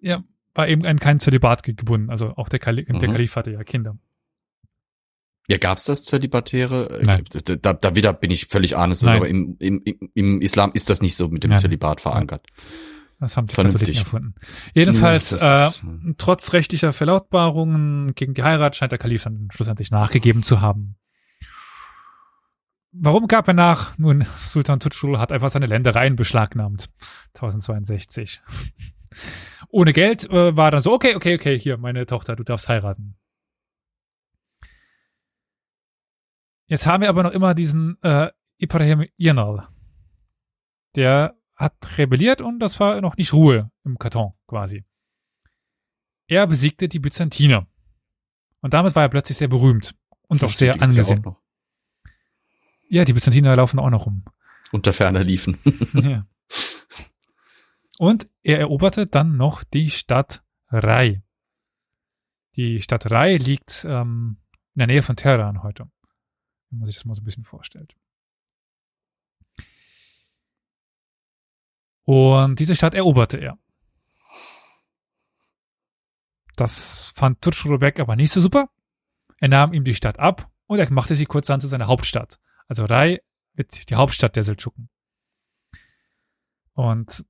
ja, 0.01 0.22
war 0.55 0.68
eben 0.68 0.87
an 0.87 0.99
kein 1.01 1.18
Zölibat 1.20 1.62
ge- 1.64 1.75
gebunden. 1.75 2.11
Also 2.11 2.29
auch 2.37 2.49
der, 2.49 2.61
Kali 2.61 2.85
der 2.85 2.95
Mhm. 2.95 3.12
Kalif 3.12 3.37
hatte 3.37 3.51
ja 3.51 3.62
Kinder. 3.64 3.99
Ja, 5.47 5.59
gab's 5.59 5.85
das 5.85 6.05
Zölibatäre? 6.05 7.01
Nein. 7.05 7.25
Da, 7.61 7.72
da 7.75 7.95
wieder 7.95 8.12
bin 8.14 8.31
ich 8.31 8.47
völlig 8.47 8.77
ahnungslos, 8.77 9.09
Nein. 9.09 9.16
aber 9.18 9.29
im, 9.29 9.57
im, 9.59 9.83
im- 10.14 10.41
Islam 10.41 10.70
ist 10.72 10.89
das 10.89 11.03
nicht 11.03 11.16
so 11.16 11.29
mit 11.29 11.45
dem 11.45 11.51
Nein. 11.51 11.59
Zölibat 11.61 12.01
verankert. 12.01 12.47
Das 13.20 13.37
haben 13.37 13.47
die 13.47 13.55
Vernünftig. 13.55 13.81
Katholiken 13.99 14.05
erfunden. 14.05 14.35
Jedenfalls, 14.75 15.31
Ja, 15.33 15.68
äh, 15.68 15.70
trotz 16.18 16.53
rechtlicher 16.53 16.93
Verlautbarungen 16.93 18.14
gegen 18.14 18.35
die 18.35 18.43
Heirat 18.43 18.75
scheint 18.77 18.93
der 18.93 18.99
Kalif 18.99 19.25
dann 19.25 19.49
schlussendlich 19.53 19.91
nachgegeben 19.91 20.43
zu 20.43 20.61
haben. 20.61 20.97
Warum 22.97 23.26
gab 23.26 23.49
er 23.49 23.55
nach? 23.55 23.99
Nun, 23.99 24.24
Sultan 24.36 24.78
Tutschul 24.78 25.18
hat 25.18 25.32
einfach 25.32 25.51
seine 25.51 25.66
Ländereien 25.66 26.14
beschlagnahmt. 26.14 26.90
1062. 27.34 28.40
Ohne 29.68 29.92
Geld 29.92 30.30
äh, 30.30 30.57
war 30.57 30.70
dann 30.70 30.80
so, 30.80 30.92
okay, 30.92 31.16
okay, 31.16 31.34
okay, 31.34 31.59
hier, 31.59 31.76
meine 31.76 32.07
Tochter, 32.07 32.36
du 32.36 32.45
darfst 32.45 32.68
heiraten. 32.68 33.16
Jetzt 36.66 36.86
haben 36.86 37.03
wir 37.03 37.09
aber 37.09 37.24
noch 37.24 37.32
immer 37.32 37.55
diesen 37.55 38.01
äh, 38.03 38.30
Ibrahim 38.59 39.07
Yenal. 39.16 39.68
Der 40.95 41.34
hat 41.57 41.99
rebelliert 41.99 42.40
und 42.40 42.61
das 42.61 42.78
war 42.78 43.01
noch 43.01 43.16
nicht 43.16 43.32
Ruhe 43.32 43.72
im 43.84 43.99
Karton 43.99 44.34
quasi. 44.47 44.84
Er 46.28 46.47
besiegte 46.47 46.88
die 46.88 47.01
Byzantiner. 47.01 47.66
Und 48.61 48.72
damit 48.72 48.95
war 48.95 49.03
er 49.03 49.09
plötzlich 49.09 49.36
sehr 49.36 49.49
berühmt 49.49 49.97
und 50.28 50.45
auch 50.45 50.51
sehr 50.51 50.80
angesehen. 50.80 51.26
auch. 51.26 51.43
Ja, 52.89 53.05
die 53.05 53.12
Byzantiner 53.12 53.57
laufen 53.57 53.78
auch 53.78 53.91
noch 53.91 54.07
rum. 54.07 54.24
Unter 54.72 54.93
ferner 54.93 55.24
liefen. 55.24 55.59
ja. 55.95 56.26
Und 57.99 58.28
er 58.43 58.59
eroberte 58.59 59.07
dann 59.07 59.37
noch 59.37 59.64
die 59.64 59.91
Stadt 59.91 60.43
Rai. 60.68 61.22
Die 62.57 62.82
Stadt 62.82 63.11
Rai 63.11 63.37
liegt 63.37 63.85
ähm, 63.89 64.39
in 64.74 64.78
der 64.80 64.87
Nähe 64.89 65.03
von 65.03 65.16
Teheran 65.16 65.62
heute. 65.62 65.91
Wenn 66.70 66.80
man 66.80 66.87
sich 66.87 66.97
das 66.97 67.05
mal 67.05 67.14
so 67.14 67.22
ein 67.22 67.24
bisschen 67.24 67.45
vorstellt. 67.45 67.97
Und 72.05 72.59
diese 72.61 72.76
Stadt 72.76 72.95
eroberte 72.95 73.39
er. 73.39 73.59
Das 76.57 77.12
fand 77.16 77.41
Tutschrobek 77.43 77.99
aber 77.99 78.16
nicht 78.16 78.30
so 78.30 78.41
super. 78.41 78.68
Er 79.39 79.49
nahm 79.49 79.72
ihm 79.72 79.85
die 79.85 79.95
Stadt 79.95 80.18
ab 80.18 80.51
und 80.66 80.78
er 80.78 80.91
machte 80.93 81.16
sie 81.16 81.26
kurz 81.26 81.47
dann 81.47 81.61
zu 81.61 81.66
seiner 81.66 81.87
Hauptstadt. 81.87 82.39
Also 82.69 82.85
Rai 82.85 83.21
wird 83.55 83.91
die 83.91 83.95
Hauptstadt 83.95 84.37
der 84.37 84.45
Seldschuken. 84.45 84.89
Und 86.73 87.25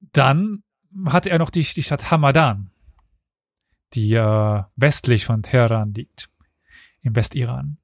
dann 0.00 0.62
hatte 1.06 1.30
er 1.30 1.38
noch 1.38 1.50
die, 1.50 1.62
die 1.62 1.82
Stadt 1.82 2.10
Hamadan, 2.10 2.70
die 3.94 4.14
äh, 4.14 4.62
westlich 4.76 5.24
von 5.24 5.42
Teheran 5.42 5.94
liegt, 5.94 6.30
im 7.02 7.14
Westiran. 7.14 7.78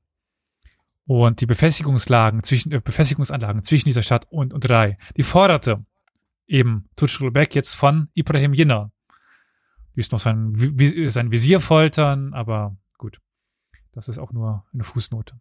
Und 1.07 1.41
die 1.41 1.47
Befestigungslagen 1.47 2.43
zwischen, 2.43 2.73
äh, 2.73 2.81
Befestigungsanlagen 2.81 3.63
zwischen 3.63 3.89
dieser 3.89 4.03
Stadt 4.03 4.27
und, 4.31 4.53
und 4.53 4.69
Rai, 4.69 4.99
die 5.17 5.23
forderte 5.23 5.85
eben 6.47 6.89
Tutschulbek 6.97 7.55
jetzt 7.55 7.75
von 7.75 8.09
Ibrahim 8.15 8.55
Jinnah. 8.55 8.91
Ließ 9.95 10.11
noch 10.11 10.21
sein, 10.21 10.55
sein 11.09 11.31
Visier 11.31 11.61
foltern, 11.61 12.35
aber 12.35 12.77
gut. 12.99 13.21
Das 13.93 14.09
ist 14.09 14.19
auch 14.19 14.33
nur 14.33 14.67
eine 14.73 14.83
Fußnote. 14.83 15.41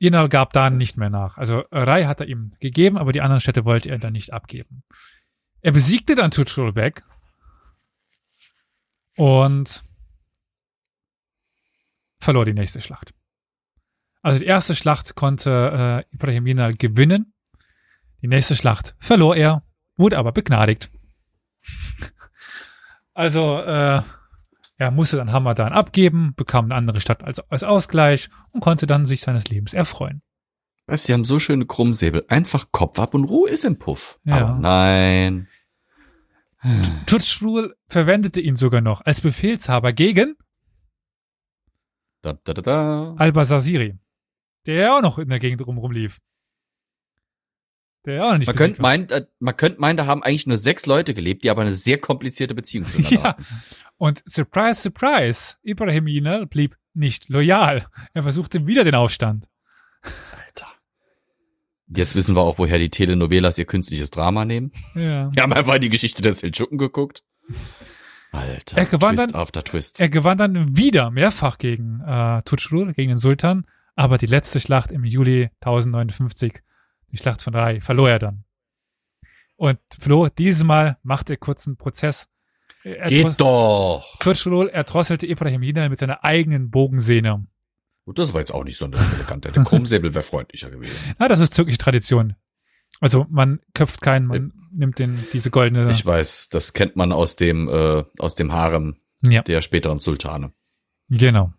Jinnah 0.00 0.28
gab 0.28 0.54
da 0.54 0.70
nicht 0.70 0.96
mehr 0.96 1.10
nach. 1.10 1.36
Also 1.36 1.64
Rai 1.70 2.04
hat 2.04 2.20
er 2.20 2.26
ihm 2.26 2.54
gegeben, 2.58 2.96
aber 2.96 3.12
die 3.12 3.20
anderen 3.20 3.40
Städte 3.40 3.66
wollte 3.66 3.90
er 3.90 3.98
dann 3.98 4.14
nicht 4.14 4.32
abgeben. 4.32 4.82
Er 5.60 5.72
besiegte 5.72 6.14
dann 6.14 6.30
Tutschulbek 6.30 7.04
und 9.16 9.84
verlor 12.18 12.46
die 12.46 12.54
nächste 12.54 12.80
Schlacht. 12.80 13.12
Also 14.22 14.38
die 14.38 14.46
erste 14.46 14.74
Schlacht 14.74 15.14
konnte 15.16 16.06
äh, 16.10 16.14
Ibrahim 16.14 16.46
Jinnah 16.46 16.70
gewinnen. 16.70 17.34
Die 18.22 18.28
nächste 18.28 18.56
Schlacht 18.56 18.94
verlor 19.00 19.36
er, 19.36 19.62
wurde 19.96 20.16
aber 20.16 20.32
begnadigt. 20.32 20.90
also 23.12 23.58
äh, 23.58 24.02
er 24.80 24.90
musste 24.90 25.18
dann 25.18 25.30
Hamadan 25.30 25.74
abgeben, 25.74 26.32
bekam 26.36 26.64
eine 26.64 26.74
andere 26.74 27.02
Stadt 27.02 27.22
als, 27.22 27.38
als 27.50 27.62
Ausgleich 27.62 28.30
und 28.50 28.60
konnte 28.62 28.86
dann 28.86 29.04
sich 29.04 29.20
seines 29.20 29.46
Lebens 29.48 29.74
erfreuen. 29.74 30.22
Was, 30.86 31.04
sie 31.04 31.12
haben 31.12 31.24
so 31.24 31.38
schöne 31.38 31.66
Krummsäbel. 31.66 32.24
Einfach 32.28 32.72
Kopf 32.72 32.98
ab 32.98 33.12
und 33.12 33.24
Ruhe 33.24 33.50
ist 33.50 33.64
im 33.64 33.78
Puff. 33.78 34.18
Ja. 34.24 34.38
Aber 34.38 34.58
nein. 34.58 35.48
Tutschrul 37.06 37.74
verwendete 37.88 38.40
ihn 38.40 38.56
sogar 38.56 38.80
noch 38.80 39.02
als 39.02 39.20
Befehlshaber 39.20 39.92
gegen 39.92 40.36
Da, 42.22 42.32
da, 42.32 42.54
da, 42.54 42.62
da. 42.62 43.14
Al-Basasiri, 43.18 43.98
der 44.64 44.74
ja 44.74 44.96
auch 44.96 45.02
noch 45.02 45.18
in 45.18 45.28
der 45.28 45.40
Gegend 45.40 45.66
rum 45.66 45.76
rumlief. 45.76 46.20
Der 48.06 48.14
ja 48.14 48.30
auch 48.32 48.38
nicht 48.38 48.46
Man 48.46 48.56
könnte 48.56 48.80
meinen, 48.80 49.08
äh, 49.10 49.26
man 49.40 49.56
könnte 49.56 49.80
meinen, 49.80 49.96
da 49.96 50.06
haben 50.06 50.22
eigentlich 50.22 50.46
nur 50.46 50.56
sechs 50.56 50.86
Leute 50.86 51.12
gelebt, 51.14 51.44
die 51.44 51.50
aber 51.50 51.62
eine 51.62 51.74
sehr 51.74 51.98
komplizierte 51.98 52.54
Beziehung 52.54 52.86
zueinander 52.88 53.14
Ja. 53.16 53.22
hatten. 53.24 53.44
Und 53.98 54.22
surprise, 54.26 54.80
surprise, 54.80 55.56
Ibrahim 55.62 56.06
Jinnah 56.06 56.46
blieb 56.46 56.76
nicht 56.94 57.28
loyal. 57.28 57.86
Er 58.14 58.22
versuchte 58.22 58.66
wieder 58.66 58.84
den 58.84 58.94
Aufstand. 58.94 59.46
Alter. 60.02 60.66
Jetzt 61.88 62.14
wissen 62.14 62.34
wir 62.34 62.40
auch, 62.40 62.58
woher 62.58 62.78
die 62.78 62.88
Telenovelas 62.88 63.58
ihr 63.58 63.66
künstliches 63.66 64.10
Drama 64.10 64.44
nehmen. 64.44 64.72
Ja. 64.94 65.30
Wir 65.34 65.42
haben 65.42 65.52
einfach 65.52 65.78
die 65.78 65.90
Geschichte 65.90 66.22
der 66.22 66.32
Seldschuken 66.32 66.78
geguckt. 66.78 67.22
Alter, 68.32 68.78
Er 68.78 68.86
gewann 68.86 69.16
Twist 69.16 69.34
dann- 69.34 69.40
after 69.40 69.64
Twist. 69.64 70.00
Er 70.00 70.08
gewann 70.08 70.38
dann 70.38 70.76
wieder 70.76 71.10
mehrfach 71.10 71.58
gegen 71.58 72.00
äh, 72.00 72.42
Tutschrul, 72.44 72.92
gegen 72.94 73.08
den 73.10 73.18
Sultan, 73.18 73.66
aber 73.96 74.18
die 74.18 74.26
letzte 74.26 74.60
Schlacht 74.60 74.92
im 74.92 75.04
Juli 75.04 75.50
1059, 75.60 76.62
die 77.12 77.18
Schlacht 77.18 77.42
von 77.42 77.54
Rai, 77.54 77.80
verlor 77.80 78.10
er 78.10 78.18
dann. 78.18 78.44
Und 79.56 79.78
Flo, 79.98 80.28
dieses 80.28 80.64
Mal 80.64 80.98
machte 81.02 81.34
er 81.34 81.36
kurzen 81.36 81.76
Prozess. 81.76 82.28
Er 82.82 83.08
Geht 83.08 83.38
doch. 83.38 84.16
Tutschrul 84.18 84.68
erdrosselte 84.68 85.26
Ibrahim 85.26 85.62
Jinnah 85.62 85.88
mit 85.88 85.98
seiner 85.98 86.24
eigenen 86.24 86.70
Bogensehne. 86.70 87.46
Gut, 88.06 88.18
das 88.18 88.32
war 88.32 88.40
jetzt 88.40 88.52
auch 88.52 88.64
nicht 88.64 88.78
so 88.78 88.86
elegant. 88.86 89.44
Der 89.44 89.52
Krummsäbel 89.52 90.14
wäre 90.14 90.22
freundlicher 90.22 90.70
gewesen. 90.70 91.14
Na, 91.18 91.28
das 91.28 91.40
ist 91.40 91.54
türkische 91.54 91.78
Tradition. 91.78 92.36
Also 93.00 93.26
man 93.28 93.60
köpft 93.74 94.00
keinen, 94.00 94.26
man 94.26 94.52
nimmt 94.72 94.98
den, 94.98 95.24
diese 95.32 95.50
goldene. 95.50 95.90
Ich 95.90 96.04
weiß, 96.04 96.48
das 96.48 96.72
kennt 96.72 96.96
man 96.96 97.12
aus 97.12 97.36
dem, 97.36 97.68
äh, 97.68 98.04
aus 98.18 98.34
dem 98.34 98.52
Harem 98.52 98.96
ja, 99.22 99.42
der 99.42 99.60
späteren 99.60 99.98
Sultane. 99.98 100.52
genau. 101.08 101.52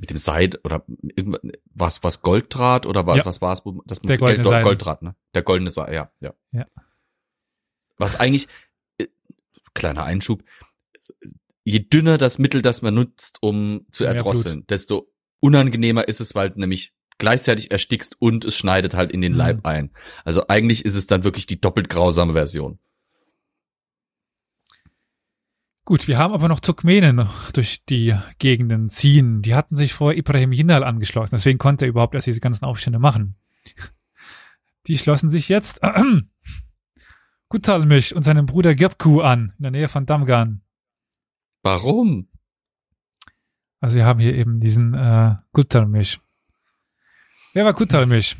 Mit 0.00 0.08
dem 0.10 0.16
Seid 0.16 0.64
oder 0.64 0.84
irgendwas, 1.14 1.42
was, 1.74 2.02
was 2.02 2.22
Golddraht 2.22 2.86
oder 2.86 3.06
was, 3.06 3.18
Ja. 3.18 3.26
was 3.26 3.40
war 3.42 3.52
es? 3.52 3.64
wo- 3.66 3.82
Das 3.84 4.00
Der 4.00 4.16
goldene 4.18 4.42
Gold, 4.42 4.52
Seil. 4.54 4.64
Golddraht, 4.64 5.02
ne? 5.02 5.14
Der 5.34 5.42
goldene 5.42 5.70
Seil, 5.70 5.92
ja, 5.94 6.10
ja. 6.20 6.34
Ja. 6.52 6.66
Was 7.98 8.16
eigentlich, 8.16 8.48
äh, 8.98 9.06
kleiner 9.74 10.04
Einschub, 10.04 10.42
je 11.64 11.80
dünner 11.80 12.16
das 12.18 12.38
Mittel, 12.38 12.62
das 12.62 12.80
man 12.82 12.94
nutzt, 12.94 13.38
um 13.42 13.86
zu 13.90 14.04
Mehr 14.04 14.14
erdrosseln, 14.14 14.66
desto 14.68 15.12
unangenehmer 15.40 16.08
ist 16.08 16.20
es, 16.20 16.34
weil 16.34 16.50
du 16.50 16.60
nämlich 16.60 16.94
gleichzeitig 17.18 17.70
erstickst 17.70 18.16
und 18.20 18.46
es 18.46 18.56
schneidet 18.56 18.94
halt 18.94 19.12
in 19.12 19.20
den 19.20 19.32
Mhm. 19.32 19.38
Leib 19.38 19.66
ein. 19.66 19.90
Also 20.24 20.48
eigentlich 20.48 20.86
ist 20.86 20.94
es 20.94 21.06
dann 21.06 21.24
wirklich 21.24 21.44
die 21.46 21.60
doppelt 21.60 21.90
grausame 21.90 22.32
Version. 22.32 22.78
Gut, 25.90 26.06
wir 26.06 26.18
haben 26.18 26.32
aber 26.32 26.46
noch 26.46 26.60
Turkmenen 26.60 27.28
durch 27.52 27.84
die 27.84 28.16
Gegenden 28.38 28.90
ziehen. 28.90 29.42
Die 29.42 29.56
hatten 29.56 29.74
sich 29.74 29.92
vor 29.92 30.14
Ibrahim 30.14 30.52
Jinnal 30.52 30.84
angeschlossen. 30.84 31.34
Deswegen 31.34 31.58
konnte 31.58 31.84
er 31.84 31.88
überhaupt 31.88 32.14
erst 32.14 32.28
diese 32.28 32.38
ganzen 32.38 32.64
Aufstände 32.64 33.00
machen. 33.00 33.34
Die 34.86 34.96
schlossen 34.98 35.32
sich 35.32 35.48
jetzt 35.48 35.80
Kutalmisch 37.48 38.12
und 38.12 38.22
seinem 38.22 38.46
Bruder 38.46 38.76
Girtku 38.76 39.20
an, 39.20 39.52
in 39.58 39.62
der 39.64 39.72
Nähe 39.72 39.88
von 39.88 40.06
Damgan. 40.06 40.62
Warum? 41.64 42.28
Also 43.80 43.96
wir 43.96 44.04
haben 44.04 44.20
hier 44.20 44.36
eben 44.36 44.60
diesen 44.60 44.94
äh, 44.94 45.38
Kutalmisch. 45.50 46.20
Wer 47.52 47.64
war 47.64 47.74
Kutalmisch? 47.74 48.36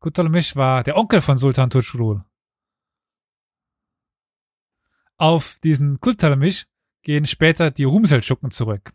Kutalmisch 0.00 0.54
war 0.54 0.84
der 0.84 0.98
Onkel 0.98 1.22
von 1.22 1.38
Sultan 1.38 1.70
Turşurul. 1.70 2.22
Auf 5.16 5.58
diesen 5.62 6.00
Kutalmisch 6.00 6.66
gehen 7.02 7.26
später 7.26 7.70
die 7.70 7.84
Rumseldschuken 7.84 8.50
zurück. 8.50 8.92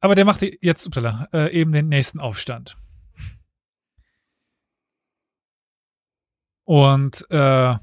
Aber 0.00 0.14
der 0.14 0.24
machte 0.24 0.56
jetzt 0.60 0.86
upsala, 0.86 1.28
äh, 1.32 1.52
eben 1.52 1.72
den 1.72 1.88
nächsten 1.88 2.20
Aufstand. 2.20 2.76
Und 6.64 7.24
äh, 7.30 7.76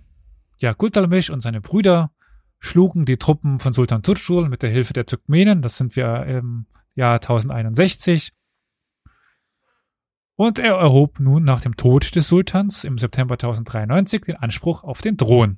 ja, 0.64 0.74
Kultalmisch 0.78 1.30
und 1.30 1.42
seine 1.42 1.62
Brüder 1.62 2.14
schlugen 2.60 3.06
die 3.06 3.18
Truppen 3.18 3.60
von 3.60 3.74
Sultan 3.74 4.04
Turschul 4.04 4.50
mit 4.50 4.62
der 4.62 4.70
Hilfe 4.70 4.94
der 4.94 5.06
Turkmenen. 5.06 5.62
Das 5.62 5.78
sind 5.78 5.96
wir 5.96 6.26
im 6.26 6.66
Jahr 6.96 7.16
1061. 7.16 8.34
Und 10.36 10.58
er 10.58 10.74
erhob 10.74 11.20
nun 11.20 11.44
nach 11.44 11.62
dem 11.62 11.78
Tod 11.78 12.16
des 12.16 12.28
Sultans 12.28 12.84
im 12.84 12.98
September 12.98 13.34
1093 13.34 14.22
den 14.22 14.36
Anspruch 14.36 14.84
auf 14.84 15.02
den 15.02 15.16
Thron. 15.16 15.58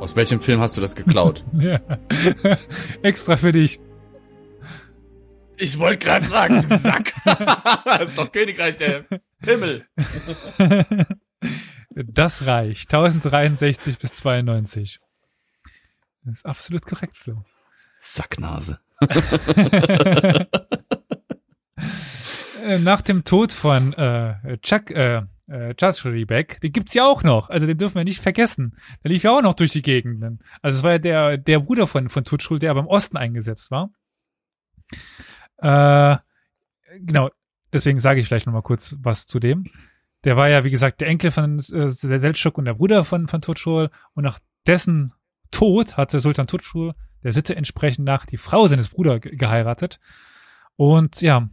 Aus 0.00 0.16
welchem 0.16 0.40
Film 0.40 0.60
hast 0.60 0.76
du 0.76 0.80
das 0.80 0.96
geklaut? 0.96 1.44
Ja. 1.52 1.78
Extra 3.02 3.36
für 3.36 3.52
dich. 3.52 3.78
Ich 5.56 5.78
wollte 5.78 5.98
gerade 5.98 6.26
sagen, 6.26 6.64
du 6.68 6.78
Sack. 6.78 7.12
das 7.24 8.08
ist 8.08 8.18
doch 8.18 8.32
Königreich 8.32 8.76
der 8.78 9.04
Himmel. 9.44 9.86
Das 11.90 12.46
Reich 12.46 12.82
1063 12.82 13.98
bis 13.98 14.12
92. 14.12 15.00
Das 16.24 16.34
ist 16.34 16.46
absolut 16.46 16.86
korrekt, 16.86 17.16
Flo. 17.16 17.44
Sacknase. 18.00 18.80
Äh, 22.62 22.78
Nach 22.78 23.00
dem 23.00 23.24
Tod 23.24 23.52
von 23.52 23.94
äh, 23.94 24.58
Chuck, 24.58 24.90
äh, 24.90 25.22
äh, 25.46 25.74
Chachuribek, 25.74 26.60
den 26.60 26.72
gibt's 26.72 26.94
ja 26.94 27.04
auch 27.04 27.22
noch. 27.22 27.48
Also 27.48 27.66
den 27.66 27.78
dürfen 27.78 27.96
wir 27.96 28.04
nicht 28.04 28.20
vergessen. 28.20 28.76
Der 29.02 29.10
lief 29.10 29.22
ja 29.22 29.30
auch 29.30 29.42
noch 29.42 29.54
durch 29.54 29.70
die 29.70 29.82
Gegenden. 29.82 30.40
Also 30.60 30.78
es 30.78 30.82
war 30.82 30.92
ja 30.92 30.98
der, 30.98 31.38
der 31.38 31.60
Bruder 31.60 31.86
von, 31.86 32.08
von 32.08 32.24
Tutschul, 32.24 32.58
der 32.58 32.70
aber 32.70 32.80
im 32.80 32.86
Osten 32.86 33.16
eingesetzt 33.16 33.70
war. 33.70 33.90
Äh, 35.56 36.18
genau, 36.98 37.30
deswegen 37.72 37.98
sage 37.98 38.20
ich 38.20 38.26
vielleicht 38.26 38.46
noch 38.46 38.52
mal 38.52 38.62
kurz 38.62 38.96
was 39.00 39.26
zu 39.26 39.40
dem. 39.40 39.70
Der 40.24 40.36
war 40.36 40.48
ja, 40.48 40.64
wie 40.64 40.70
gesagt, 40.70 41.00
der 41.00 41.08
Enkel 41.08 41.30
von 41.30 41.58
äh, 41.58 41.90
der 42.02 42.20
Seltschuk 42.20 42.58
und 42.58 42.66
der 42.66 42.74
Bruder 42.74 43.04
von, 43.04 43.28
von 43.28 43.40
Tutschul. 43.40 43.90
Und 44.12 44.24
nach 44.24 44.38
dessen 44.66 45.12
Tod 45.50 45.96
hatte 45.96 46.20
Sultan 46.20 46.46
Tutschul 46.46 46.94
der 47.22 47.32
Sitte 47.32 47.56
entsprechend 47.56 48.04
nach 48.04 48.26
die 48.26 48.36
Frau 48.38 48.66
seines 48.68 48.88
Bruders 48.88 49.20
ge- 49.20 49.36
geheiratet. 49.36 50.00
Und 50.76 51.20
ja, 51.20 51.48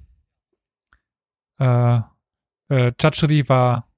äh, 1.60 2.00
äh, 2.70 2.94
Chachuri 3.02 3.50
war 3.50 3.90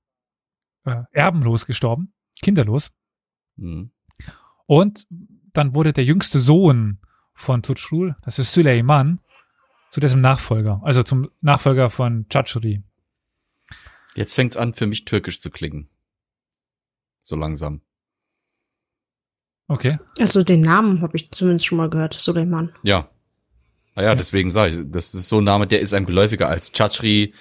äh, 0.85 1.03
erbenlos 1.11 1.65
gestorben, 1.65 2.13
kinderlos. 2.41 2.91
Hm. 3.57 3.91
Und 4.65 5.07
dann 5.53 5.73
wurde 5.73 5.93
der 5.93 6.03
jüngste 6.03 6.39
Sohn 6.39 6.99
von 7.33 7.61
Tutschul, 7.63 8.15
das 8.23 8.39
ist 8.39 8.53
Süleyman, 8.53 9.19
zu 9.89 9.99
dessen 9.99 10.21
Nachfolger, 10.21 10.81
also 10.83 11.03
zum 11.03 11.29
Nachfolger 11.41 11.89
von 11.89 12.27
Chachuri. 12.31 12.83
Jetzt 14.15 14.33
fängt's 14.33 14.57
an, 14.57 14.73
für 14.73 14.87
mich 14.87 15.05
türkisch 15.05 15.39
zu 15.39 15.49
klingen. 15.49 15.89
So 17.21 17.35
langsam. 17.35 17.81
Okay. 19.67 19.99
Also 20.19 20.43
den 20.43 20.61
Namen 20.61 21.01
habe 21.01 21.15
ich 21.15 21.29
zumindest 21.31 21.65
schon 21.67 21.77
mal 21.77 21.89
gehört, 21.89 22.15
Suleiman. 22.15 22.73
Ja. 22.83 23.09
Ah 23.95 24.01
ja, 24.03 24.15
deswegen 24.15 24.49
sage 24.49 24.73
ich, 24.75 24.81
das 24.91 25.13
ist 25.13 25.29
so 25.29 25.39
ein 25.39 25.43
Name, 25.43 25.67
der 25.67 25.81
ist 25.81 25.93
einem 25.93 26.05
geläufiger 26.05 26.47
als 26.47 26.71
Chachri 26.75 27.33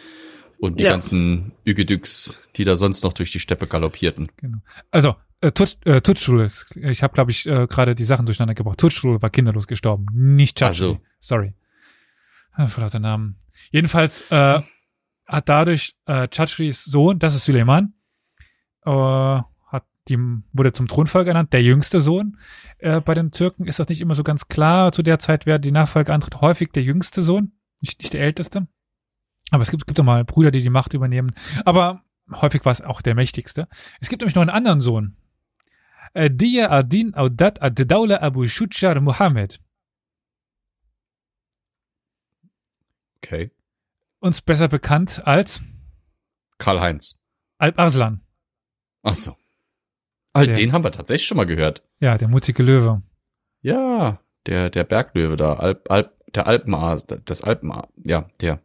und 0.59 0.79
die 0.79 0.85
Ja. 0.85 0.91
ganzen 0.91 1.53
Ügedüks, 1.64 2.39
die 2.57 2.64
da 2.64 2.77
sonst 2.77 3.03
noch 3.03 3.12
durch 3.12 3.33
die 3.33 3.41
Steppe 3.41 3.66
galoppierten. 3.66 4.29
Genau. 4.37 4.59
Also, 4.91 5.14
äh, 5.41 5.53
Tut, 5.53 5.79
äh, 5.87 6.01
Tutschul 6.03 6.43
ist, 6.43 6.77
ich 6.77 7.03
habe, 7.03 7.14
glaube 7.14 7.31
ich, 7.31 7.47
äh, 7.47 7.66
gerade 7.69 7.95
die 7.95 8.05
Sachen 8.05 8.27
durcheinander 8.27 8.55
gebracht. 8.55 8.79
Tutschul 8.79 9.23
war 9.23 9.31
kinderlos 9.31 9.66
gestorben, 9.69 10.07
nicht 10.12 10.59
Chachi. 10.59 10.66
Also. 10.83 11.01
Sorry. 11.21 11.55
Ah, 12.53 12.66
Voll 12.66 12.83
lauter 12.85 12.99
Namen. 12.99 13.37
Jedenfalls 13.71 14.23
äh, 14.31 14.61
hat 15.29 15.49
dadurch 15.49 15.95
äh, 16.07 16.26
Chachris 16.29 16.85
Sohn, 16.85 17.18
das 17.18 17.35
ist 17.35 17.45
Suleiman, 17.45 17.93
äh, 18.85 18.91
hat 18.91 19.85
die 20.09 20.18
wurde 20.53 20.72
zum 20.72 20.89
Thronfolger 20.89 21.29
ernannt, 21.29 21.53
der 21.53 21.62
jüngste 21.62 22.01
Sohn. 22.01 22.39
Äh, 22.79 23.01
bei 23.03 23.14
den 23.14 23.31
Türken 23.31 23.66
ist 23.66 23.79
das 23.79 23.89
nicht 23.89 24.01
immer 24.01 24.14
so 24.14 24.24
ganz 24.24 24.49
klar. 24.49 24.91
Zu 24.91 25.03
der 25.03 25.18
Zeit 25.18 25.45
wer 25.45 25.59
die 25.59 25.70
Nachfolge 25.70 26.12
antritt, 26.12 26.41
häufig 26.41 26.72
der 26.72 26.83
jüngste 26.83 27.22
Sohn, 27.22 27.53
nicht, 27.81 28.01
nicht 28.01 28.14
der 28.14 28.22
älteste. 28.22 28.66
Aber 29.51 29.62
es 29.62 29.70
gibt, 29.70 29.87
gibt 29.87 30.01
auch 30.01 30.05
mal 30.05 30.24
Brüder, 30.24 30.51
die 30.51 30.61
die 30.61 30.70
Macht 30.70 30.95
übernehmen. 30.95 31.35
Aber 31.64 32.03
häufig 32.33 32.64
war 32.64 32.72
es 32.72 32.83
auch 32.83 33.03
der 33.03 33.14
mächtigste. 33.14 33.68
Es 34.01 34.09
gibt 34.09 34.22
nämlich 34.22 34.35
noch 34.35 34.43
einen 34.43 34.51
anderen 34.51 34.81
Sohn. 34.81 35.16
Äh, 36.14 36.31
Dia 36.31 36.70
ad-Din 36.70 37.14
Audat 37.14 37.62
ad-Dawla 37.62 38.20
Abu 38.22 38.47
Shujar 38.47 39.01
Muhammad. 39.01 39.61
Okay. 43.22 43.51
Uns 44.21 44.41
besser 44.43 44.69
bekannt 44.69 45.23
als 45.27 45.62
Karl-Heinz. 46.59 47.21
Alp 47.59 47.79
Arslan. 47.79 48.21
Ach 49.03 49.14
so. 49.14 49.37
Ah, 50.33 50.45
Der- 50.45 50.55
den 50.55 50.73
haben 50.73 50.85
wir 50.85 50.91
tatsächlich 50.93 51.27
schon 51.27 51.37
mal 51.37 51.47
gehört. 51.47 51.83
Ja, 52.01 52.19
der 52.19 52.29
mutige 52.29 52.62
Löwe. 52.62 53.03
Ja, 53.62 54.21
der, 54.47 54.71
der 54.71 54.85
Berglöwe 54.85 55.37
da, 55.37 55.55
Alp, 55.55 55.91
Alp, 55.91 56.12
der 56.35 56.47
Alpenaa, 56.47 56.97
das 56.97 57.43
Alpenaa, 57.43 57.89
ja, 57.97 58.29
der. 58.41 58.61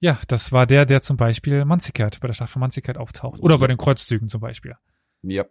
Ja, 0.00 0.20
das 0.28 0.52
war 0.52 0.66
der, 0.66 0.84
der 0.84 1.00
zum 1.00 1.16
Beispiel 1.16 1.64
Manzikert, 1.64 2.20
bei 2.20 2.26
der 2.28 2.34
Schlacht 2.34 2.52
von 2.52 2.60
Manzikert 2.60 2.98
auftaucht. 2.98 3.40
Oder 3.40 3.58
bei 3.58 3.66
den 3.66 3.78
Kreuzzügen 3.78 4.28
zum 4.28 4.40
Beispiel. 4.40 4.76
Ja. 5.22 5.44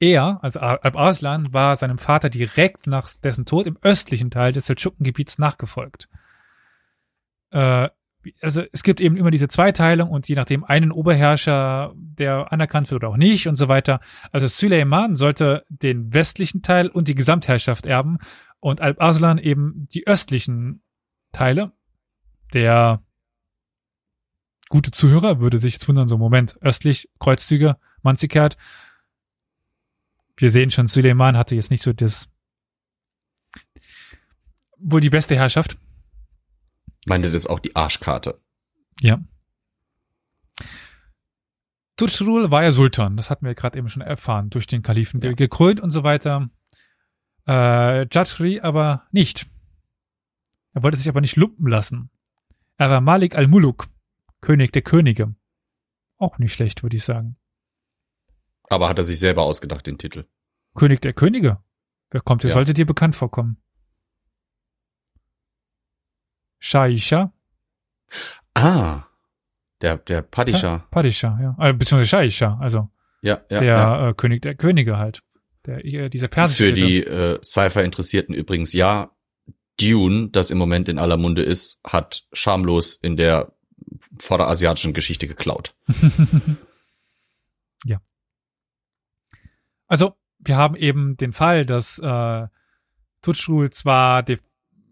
Er, 0.00 0.42
also 0.42 0.60
Alp 0.60 0.96
Arslan, 0.96 1.52
war 1.52 1.76
seinem 1.76 1.98
Vater 1.98 2.30
direkt 2.30 2.86
nach 2.86 3.08
dessen 3.22 3.44
Tod 3.44 3.66
im 3.66 3.76
östlichen 3.82 4.30
Teil 4.30 4.52
des 4.52 4.66
Seldschukengebiets 4.66 5.38
nachgefolgt. 5.38 6.08
Äh, 7.50 7.90
also 8.40 8.62
es 8.72 8.82
gibt 8.82 9.00
eben 9.00 9.16
immer 9.16 9.30
diese 9.30 9.48
Zweiteilung 9.48 10.10
und 10.10 10.28
je 10.28 10.34
nachdem 10.34 10.64
einen 10.64 10.90
Oberherrscher, 10.90 11.92
der 11.96 12.52
anerkannt 12.52 12.90
wird 12.90 13.02
oder 13.02 13.12
auch 13.12 13.16
nicht 13.16 13.46
und 13.46 13.56
so 13.56 13.68
weiter. 13.68 14.00
Also 14.32 14.46
Süleyman 14.46 15.16
sollte 15.16 15.64
den 15.68 16.12
westlichen 16.12 16.62
Teil 16.62 16.88
und 16.88 17.08
die 17.08 17.14
Gesamtherrschaft 17.14 17.86
erben 17.86 18.18
und 18.58 18.80
Alp 18.80 19.00
Arslan 19.00 19.38
eben 19.38 19.86
die 19.92 20.06
östlichen 20.06 20.82
Teile. 21.32 21.72
Der 22.52 23.02
gute 24.68 24.90
Zuhörer 24.90 25.40
würde 25.40 25.58
sich 25.58 25.74
jetzt 25.74 25.88
wundern, 25.88 26.08
so 26.08 26.18
Moment, 26.18 26.56
östlich, 26.60 27.10
Kreuzzüge, 27.18 27.76
Manzikert. 28.02 28.56
Wir 30.40 30.50
sehen 30.50 30.70
schon, 30.70 30.86
Süleyman 30.86 31.36
hatte 31.36 31.54
jetzt 31.54 31.70
nicht 31.70 31.82
so 31.82 31.92
das 31.92 32.28
wohl 34.78 35.00
die 35.00 35.10
beste 35.10 35.36
Herrschaft. 35.36 35.76
Meinte 37.06 37.30
das 37.30 37.46
auch 37.46 37.60
die 37.60 37.76
Arschkarte. 37.76 38.40
Ja. 39.00 39.22
Tutschrul 41.96 42.50
war 42.50 42.62
ja 42.62 42.72
Sultan, 42.72 43.16
das 43.18 43.28
hatten 43.28 43.44
wir 43.44 43.54
gerade 43.54 43.76
eben 43.78 43.90
schon 43.90 44.00
erfahren, 44.02 44.48
durch 44.48 44.66
den 44.66 44.82
Kalifen 44.82 45.20
Ja. 45.20 45.32
gekrönt 45.32 45.80
und 45.80 45.90
so 45.90 46.02
weiter. 46.02 46.48
Äh, 47.46 48.06
Jatri 48.10 48.60
aber 48.60 49.06
nicht. 49.12 49.46
Er 50.72 50.82
wollte 50.82 50.96
sich 50.96 51.08
aber 51.08 51.20
nicht 51.20 51.36
lumpen 51.36 51.66
lassen. 51.66 52.10
Er 52.78 52.88
war 52.88 53.02
Malik 53.02 53.34
al-Muluk, 53.36 53.88
König 54.40 54.72
der 54.72 54.82
Könige. 54.82 55.34
Auch 56.16 56.38
nicht 56.38 56.54
schlecht, 56.54 56.82
würde 56.82 56.96
ich 56.96 57.04
sagen. 57.04 57.36
Aber 58.70 58.88
hat 58.88 58.96
er 58.98 59.04
sich 59.04 59.18
selber 59.20 59.42
ausgedacht, 59.42 59.86
den 59.86 59.98
Titel. 59.98 60.24
König 60.74 61.00
der 61.02 61.12
Könige. 61.12 61.58
Wer 62.10 62.20
kommt, 62.22 62.42
der 62.44 62.50
Ja. 62.50 62.54
sollte 62.54 62.72
dir 62.72 62.86
bekannt 62.86 63.14
vorkommen. 63.16 63.58
Shaisha, 66.58 67.32
Ah. 68.54 69.04
Der, 69.80 69.96
der 69.98 70.22
Padisha. 70.22 70.86
Padisha, 70.90 71.38
ja. 71.40 71.56
Äh, 71.68 71.72
beziehungsweise 71.72 72.08
Shaisha, 72.08 72.58
also 72.60 72.90
Ja, 73.22 73.40
ja, 73.48 73.60
der 73.60 73.62
ja. 73.64 74.08
Äh, 74.10 74.14
König 74.14 74.42
der 74.42 74.54
Könige 74.56 74.98
halt. 74.98 75.22
Der, 75.66 75.84
äh, 75.84 76.08
dieser 76.10 76.28
persische 76.28 76.64
Für 76.66 76.72
die 76.72 76.98
äh, 77.04 77.38
Cypher-Interessierten 77.42 78.34
übrigens, 78.34 78.72
ja, 78.72 79.10
Dune, 79.80 80.28
das 80.30 80.50
im 80.50 80.58
Moment 80.58 80.88
in 80.88 80.98
aller 80.98 81.16
Munde 81.16 81.42
ist, 81.42 81.80
hat 81.84 82.26
schamlos 82.32 82.94
in 82.94 83.16
der 83.16 83.52
vorderasiatischen 84.18 84.92
Geschichte 84.92 85.26
geklaut. 85.26 85.74
ja. 87.84 88.00
Also, 89.90 90.14
wir 90.38 90.56
haben 90.56 90.76
eben 90.76 91.16
den 91.16 91.32
Fall, 91.32 91.66
dass 91.66 91.98
äh, 91.98 92.46
Tutschul 93.22 93.70
zwar 93.70 94.22
de, 94.22 94.38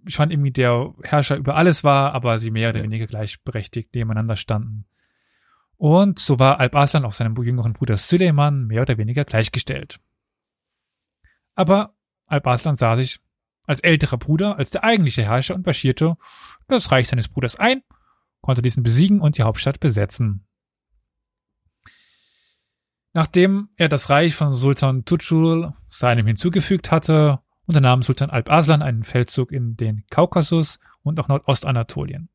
schon 0.08 0.32
irgendwie 0.32 0.50
der 0.50 0.92
Herrscher 1.04 1.36
über 1.36 1.54
alles 1.54 1.84
war, 1.84 2.12
aber 2.14 2.38
sie 2.38 2.50
mehr 2.50 2.70
oder 2.70 2.78
Ja. 2.78 2.84
weniger 2.84 3.06
gleichberechtigt 3.06 3.94
nebeneinander 3.94 4.34
standen. 4.34 4.86
Und 5.76 6.18
so 6.18 6.40
war 6.40 6.58
Alp 6.58 6.74
Arslan 6.74 7.04
auch 7.04 7.12
seinem 7.12 7.36
jüngeren 7.36 7.74
Bruder 7.74 7.96
Süleyman 7.96 8.66
mehr 8.66 8.82
oder 8.82 8.98
weniger 8.98 9.24
gleichgestellt. 9.24 10.00
Aber 11.54 11.94
Alp 12.26 12.46
Arslan 12.48 12.74
sah 12.74 12.96
sich 12.96 13.20
als 13.66 13.78
älterer 13.80 14.16
Bruder, 14.18 14.56
als 14.58 14.70
der 14.70 14.82
eigentliche 14.82 15.22
Herrscher 15.22 15.54
und 15.54 15.64
marschierte 15.64 16.16
das 16.66 16.90
Reich 16.90 17.06
seines 17.06 17.28
Bruders 17.28 17.54
ein, 17.54 17.82
konnte 18.40 18.62
diesen 18.62 18.82
besiegen 18.82 19.20
und 19.20 19.38
die 19.38 19.44
Hauptstadt 19.44 19.78
besetzen. 19.78 20.47
Nachdem 23.18 23.70
er 23.76 23.88
das 23.88 24.10
Reich 24.10 24.36
von 24.36 24.54
Sultan 24.54 25.04
Tutschul 25.04 25.72
seinem 25.88 26.28
hinzugefügt 26.28 26.92
hatte, 26.92 27.40
unternahm 27.66 28.02
Sultan 28.02 28.30
Alp 28.30 28.48
Arslan 28.48 28.80
einen 28.80 29.02
Feldzug 29.02 29.50
in 29.50 29.76
den 29.76 30.04
Kaukasus 30.08 30.78
und 31.02 31.18
auch 31.18 31.26
Nordostanatolien. 31.26 32.28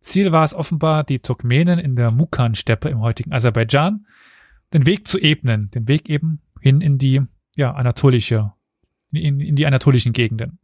Ziel 0.00 0.32
war 0.32 0.42
es 0.42 0.54
offenbar, 0.54 1.04
die 1.04 1.20
Turkmenen 1.20 1.78
in 1.78 1.94
der 1.94 2.10
Mukan-Steppe 2.10 2.88
im 2.88 2.98
heutigen 2.98 3.32
Aserbaidschan 3.32 4.08
den 4.72 4.86
Weg 4.86 5.06
zu 5.06 5.20
ebnen, 5.20 5.70
den 5.70 5.86
Weg 5.86 6.10
eben 6.10 6.40
hin 6.60 6.80
in 6.80 6.98
die 6.98 7.22
ja, 7.54 7.72
anatolische, 7.72 8.54
in, 9.12 9.38
in 9.38 9.54
die 9.54 9.66
anatolischen 9.66 10.12
Gegenden. 10.12 10.58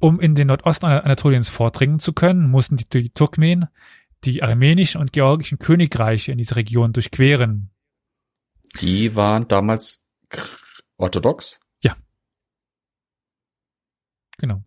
Um 0.00 0.18
in 0.18 0.34
den 0.34 0.48
Nordosten 0.48 0.86
Anatoliens 0.86 1.48
vordringen 1.48 2.00
zu 2.00 2.12
können, 2.12 2.50
mussten 2.50 2.76
die, 2.76 2.88
die 2.88 3.10
Turkmenen 3.10 3.68
die 4.24 4.42
armenischen 4.42 5.00
und 5.00 5.12
georgischen 5.12 5.58
Königreiche 5.58 6.32
in 6.32 6.38
dieser 6.38 6.56
Region 6.56 6.92
durchqueren. 6.92 7.70
Die 8.80 9.14
waren 9.16 9.48
damals 9.48 10.06
orthodox. 10.96 11.60
Genau. 14.42 14.64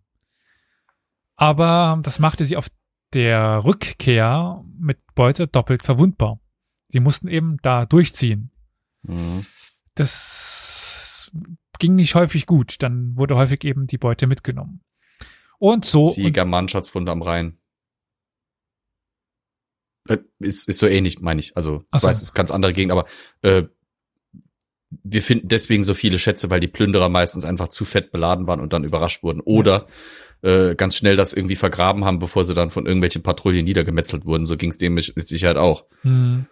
Aber 1.36 2.00
das 2.02 2.18
machte 2.18 2.44
sie 2.44 2.56
auf 2.56 2.68
der 3.12 3.62
Rückkehr 3.64 4.64
mit 4.78 4.98
Beute 5.14 5.46
doppelt 5.46 5.84
verwundbar. 5.84 6.40
Sie 6.88 7.00
mussten 7.00 7.28
eben 7.28 7.58
da 7.62 7.84
durchziehen. 7.84 8.50
Mhm. 9.02 9.44
Das 9.94 11.30
ging 11.78 11.94
nicht 11.94 12.14
häufig 12.14 12.46
gut. 12.46 12.76
Dann 12.82 13.16
wurde 13.16 13.36
häufig 13.36 13.64
eben 13.64 13.86
die 13.86 13.98
Beute 13.98 14.26
mitgenommen. 14.26 14.80
Und 15.58 15.84
so. 15.84 16.08
Siehe 16.08 16.32
Germanenschatzfunde 16.32 17.12
am 17.12 17.20
Rhein. 17.20 17.58
Äh, 20.08 20.18
ist, 20.38 20.68
ist 20.68 20.78
so 20.78 20.86
ähnlich, 20.86 21.20
meine 21.20 21.40
ich. 21.40 21.56
Also, 21.56 21.84
ich 21.94 22.00
so. 22.00 22.08
weiß, 22.08 22.16
es 22.16 22.22
ist 22.24 22.34
ganz 22.34 22.50
andere 22.50 22.72
Gegend, 22.72 22.92
aber 22.92 23.06
äh, 23.42 23.64
wir 25.02 25.22
finden 25.22 25.48
deswegen 25.48 25.82
so 25.82 25.94
viele 25.94 26.18
Schätze, 26.18 26.50
weil 26.50 26.60
die 26.60 26.68
Plünderer 26.68 27.08
meistens 27.08 27.44
einfach 27.44 27.68
zu 27.68 27.84
fett 27.84 28.12
beladen 28.12 28.46
waren 28.46 28.60
und 28.60 28.72
dann 28.72 28.84
überrascht 28.84 29.22
wurden. 29.22 29.40
Oder 29.40 29.86
äh, 30.42 30.74
ganz 30.74 30.96
schnell 30.96 31.16
das 31.16 31.32
irgendwie 31.32 31.56
vergraben 31.56 32.04
haben, 32.04 32.18
bevor 32.18 32.44
sie 32.44 32.54
dann 32.54 32.70
von 32.70 32.86
irgendwelchen 32.86 33.22
Patrouillen 33.22 33.64
niedergemetzelt 33.64 34.24
wurden. 34.26 34.46
So 34.46 34.56
ging 34.56 34.70
es 34.70 34.78
dem 34.78 34.94
mit 34.94 35.12
Sicherheit 35.16 35.56
auch. 35.56 35.84
Hm, 36.02 36.46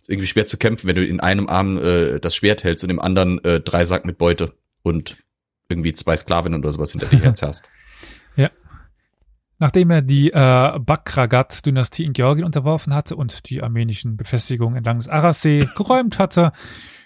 Ist 0.00 0.08
irgendwie 0.08 0.26
schwer 0.26 0.46
zu 0.46 0.56
kämpfen, 0.56 0.88
wenn 0.88 0.96
du 0.96 1.04
in 1.04 1.20
einem 1.20 1.48
Arm 1.48 1.78
äh, 1.78 2.18
das 2.18 2.34
Schwert 2.34 2.64
hältst 2.64 2.84
und 2.84 2.90
im 2.90 3.00
anderen 3.00 3.42
äh, 3.44 3.60
drei 3.60 3.84
Sack 3.84 4.04
mit 4.04 4.18
Beute 4.18 4.54
und 4.82 5.18
irgendwie 5.68 5.92
zwei 5.92 6.16
Sklavinnen 6.16 6.60
oder 6.60 6.72
sowas 6.72 6.92
hinter 6.92 7.08
dir 7.08 7.20
herzerrst. 7.22 7.68
Nachdem 9.58 9.90
er 9.90 10.02
die 10.02 10.30
äh, 10.32 10.78
Bakragat-Dynastie 10.78 12.04
in 12.04 12.12
Georgien 12.12 12.44
unterworfen 12.44 12.92
hatte 12.92 13.16
und 13.16 13.48
die 13.48 13.62
armenischen 13.62 14.16
Befestigungen 14.16 14.76
entlang 14.76 14.98
des 14.98 15.08
Arasee 15.08 15.66
geräumt 15.76 16.18
hatte, 16.18 16.52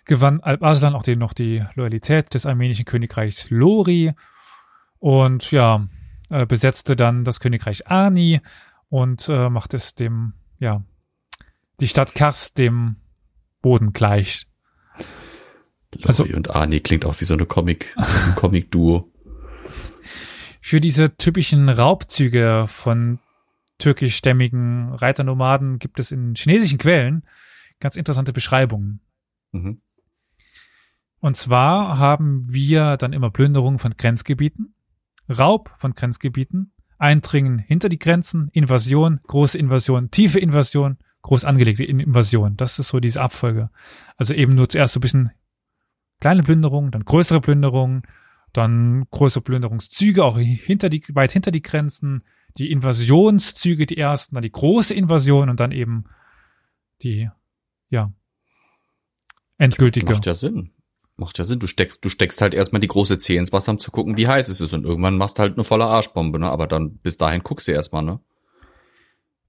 gewann 0.04 0.40
Alp 0.40 0.62
Arslan 0.62 0.94
auch 0.94 1.04
den 1.04 1.20
noch 1.20 1.32
die 1.32 1.64
Loyalität 1.74 2.34
des 2.34 2.46
armenischen 2.46 2.84
Königreichs 2.84 3.50
Lori 3.50 4.12
und 4.98 5.52
ja, 5.52 5.86
äh, 6.28 6.44
besetzte 6.44 6.96
dann 6.96 7.24
das 7.24 7.38
Königreich 7.38 7.86
Ani 7.86 8.40
und 8.88 9.28
äh, 9.28 9.48
macht 9.48 9.72
es 9.74 9.94
dem, 9.94 10.32
ja, 10.58 10.82
die 11.78 11.88
Stadt 11.88 12.14
Kars 12.14 12.52
dem 12.52 12.96
Boden 13.62 13.92
gleich. 13.92 14.46
Lori 15.94 16.06
also, 16.06 16.24
und 16.24 16.50
Arnie 16.50 16.80
klingt 16.80 17.04
auch 17.04 17.20
wie 17.20 17.24
so 17.24 17.34
eine 17.34 17.46
Comic, 17.46 17.94
so 17.96 18.28
ein 18.30 18.34
Comic-Duo. 18.34 19.10
Für 20.60 20.80
diese 20.80 21.16
typischen 21.16 21.68
Raubzüge 21.68 22.64
von 22.68 23.18
türkischstämmigen 23.78 24.92
Reiternomaden 24.92 25.78
gibt 25.78 25.98
es 25.98 26.12
in 26.12 26.34
chinesischen 26.34 26.78
Quellen 26.78 27.24
ganz 27.80 27.96
interessante 27.96 28.32
Beschreibungen. 28.32 29.00
Mhm. 29.52 29.80
Und 31.20 31.36
zwar 31.36 31.98
haben 31.98 32.46
wir 32.48 32.96
dann 32.96 33.12
immer 33.12 33.30
Plünderungen 33.30 33.78
von 33.78 33.96
Grenzgebieten, 33.96 34.74
Raub 35.28 35.74
von 35.78 35.94
Grenzgebieten, 35.94 36.72
Eindringen 36.98 37.58
hinter 37.58 37.88
die 37.88 37.98
Grenzen, 37.98 38.48
Invasion, 38.52 39.20
große 39.26 39.58
Invasion, 39.58 40.10
tiefe 40.10 40.38
Invasion, 40.38 40.98
groß 41.22 41.44
angelegte 41.44 41.84
Invasion. 41.84 42.56
Das 42.56 42.78
ist 42.78 42.88
so 42.88 43.00
diese 43.00 43.22
Abfolge. 43.22 43.70
Also 44.16 44.34
eben 44.34 44.54
nur 44.54 44.68
zuerst 44.68 44.94
so 44.94 44.98
ein 44.98 45.02
bisschen 45.02 45.30
kleine 46.20 46.42
Plünderungen, 46.42 46.90
dann 46.90 47.04
größere 47.04 47.40
Plünderungen, 47.40 48.02
dann 48.52 49.06
größere 49.10 49.42
Plünderungszüge 49.42 50.24
auch 50.24 50.38
hinter 50.38 50.88
die, 50.88 51.04
weit 51.10 51.32
hinter 51.32 51.50
die 51.50 51.62
Grenzen, 51.62 52.24
die 52.56 52.70
Invasionszüge, 52.70 53.86
die 53.86 53.96
ersten, 53.96 54.34
dann 54.34 54.42
die 54.42 54.52
große 54.52 54.94
Invasion 54.94 55.48
und 55.48 55.60
dann 55.60 55.72
eben 55.72 56.04
die, 57.02 57.30
ja, 57.90 58.12
endgültige. 59.58 60.12
Macht 60.12 60.26
ja 60.26 60.34
Sinn. 60.34 60.70
Macht 61.16 61.38
ja 61.38 61.44
Sinn. 61.44 61.60
Du 61.60 61.66
steckst, 61.66 62.04
du 62.04 62.08
steckst 62.08 62.40
halt 62.40 62.54
erstmal 62.54 62.80
die 62.80 62.88
große 62.88 63.18
Zehe 63.18 63.38
ins 63.38 63.52
Wasser, 63.52 63.72
um 63.72 63.78
zu 63.78 63.90
gucken, 63.90 64.16
wie 64.16 64.26
heiß 64.26 64.48
es 64.48 64.60
ist. 64.60 64.72
Und 64.72 64.84
irgendwann 64.84 65.16
machst 65.16 65.38
du 65.38 65.42
halt 65.42 65.54
eine 65.54 65.64
volle 65.64 65.84
Arschbombe, 65.84 66.38
ne? 66.38 66.50
Aber 66.50 66.66
dann 66.66 66.96
bis 66.96 67.18
dahin 67.18 67.42
guckst 67.42 67.68
du 67.68 67.72
erstmal, 67.72 68.02
ne? 68.02 68.20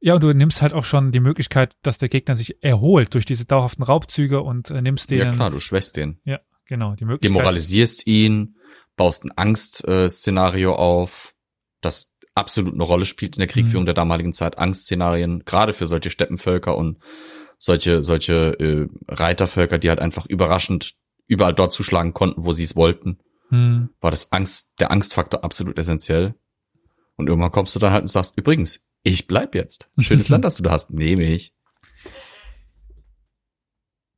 Ja, 0.01 0.15
und 0.15 0.23
du 0.23 0.33
nimmst 0.33 0.61
halt 0.61 0.73
auch 0.73 0.83
schon 0.83 1.11
die 1.11 1.19
Möglichkeit, 1.19 1.77
dass 1.83 1.99
der 1.99 2.09
Gegner 2.09 2.35
sich 2.35 2.61
erholt 2.63 3.13
durch 3.13 3.25
diese 3.25 3.45
dauerhaften 3.45 3.83
Raubzüge 3.83 4.41
und 4.41 4.69
äh, 4.71 4.81
nimmst 4.81 5.11
den. 5.11 5.19
Ja 5.19 5.31
klar, 5.31 5.51
du 5.51 5.59
schwächst 5.59 5.95
den. 5.95 6.19
Ja, 6.25 6.39
genau, 6.65 6.95
die 6.95 7.05
Möglichkeit. 7.05 7.29
Demoralisierst 7.37 8.07
ihn, 8.07 8.55
baust 9.01 9.25
ein 9.25 9.35
Angstszenario 9.35 10.75
auf, 10.75 11.33
das 11.81 12.13
absolut 12.35 12.75
eine 12.75 12.83
Rolle 12.83 13.05
spielt 13.05 13.35
in 13.35 13.39
der 13.39 13.47
Kriegführung 13.47 13.85
mhm. 13.85 13.87
der 13.87 13.95
damaligen 13.95 14.31
Zeit. 14.31 14.59
Angstszenarien, 14.59 15.43
gerade 15.43 15.73
für 15.73 15.87
solche 15.87 16.11
Steppenvölker 16.11 16.77
und 16.77 16.99
solche, 17.57 18.03
solche 18.03 18.59
äh, 18.59 18.87
Reitervölker, 19.07 19.79
die 19.79 19.89
halt 19.89 19.97
einfach 19.97 20.27
überraschend 20.27 20.93
überall 21.25 21.55
dort 21.55 21.73
zuschlagen 21.73 22.13
konnten, 22.13 22.45
wo 22.45 22.51
sie 22.51 22.61
es 22.61 22.75
wollten, 22.75 23.17
mhm. 23.49 23.89
war 24.01 24.11
das 24.11 24.31
Angst, 24.31 24.73
der 24.79 24.91
Angstfaktor 24.91 25.43
absolut 25.43 25.79
essentiell. 25.79 26.35
Und 27.15 27.27
irgendwann 27.27 27.51
kommst 27.51 27.73
du 27.75 27.79
dann 27.79 27.93
halt 27.93 28.03
und 28.03 28.07
sagst, 28.07 28.37
übrigens, 28.37 28.85
ich 29.01 29.25
bleib 29.25 29.55
jetzt. 29.55 29.89
Schönes 29.97 30.29
Land, 30.29 30.45
das 30.45 30.57
du 30.57 30.63
da 30.63 30.69
hast, 30.69 30.91
nehme 30.91 31.23
ich. 31.23 31.55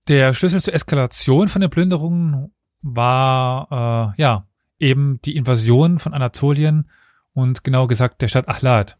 Der 0.10 0.34
Schlüssel 0.34 0.62
zur 0.62 0.74
Eskalation 0.74 1.48
von 1.48 1.62
der 1.62 1.70
Plünderung 1.70 2.54
war 2.82 4.14
äh, 4.18 4.22
ja 4.22 4.50
eben 4.80 5.20
die 5.22 5.36
Invasion 5.36 6.00
von 6.00 6.14
Anatolien 6.14 6.90
und 7.34 7.64
genau 7.64 7.88
gesagt 7.88 8.22
der 8.22 8.28
Stadt 8.28 8.48
Ahlat, 8.48 8.98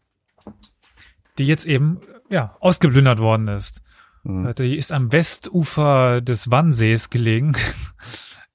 die 1.38 1.46
jetzt 1.46 1.66
eben 1.66 2.00
ja 2.30 2.56
ausgeplündert 2.60 3.18
worden 3.18 3.48
ist. 3.48 3.82
Mhm. 4.24 4.54
Die 4.54 4.76
ist 4.76 4.92
am 4.92 5.12
Westufer 5.12 6.20
des 6.20 6.50
Wannsees 6.50 7.10
gelegen. 7.10 7.56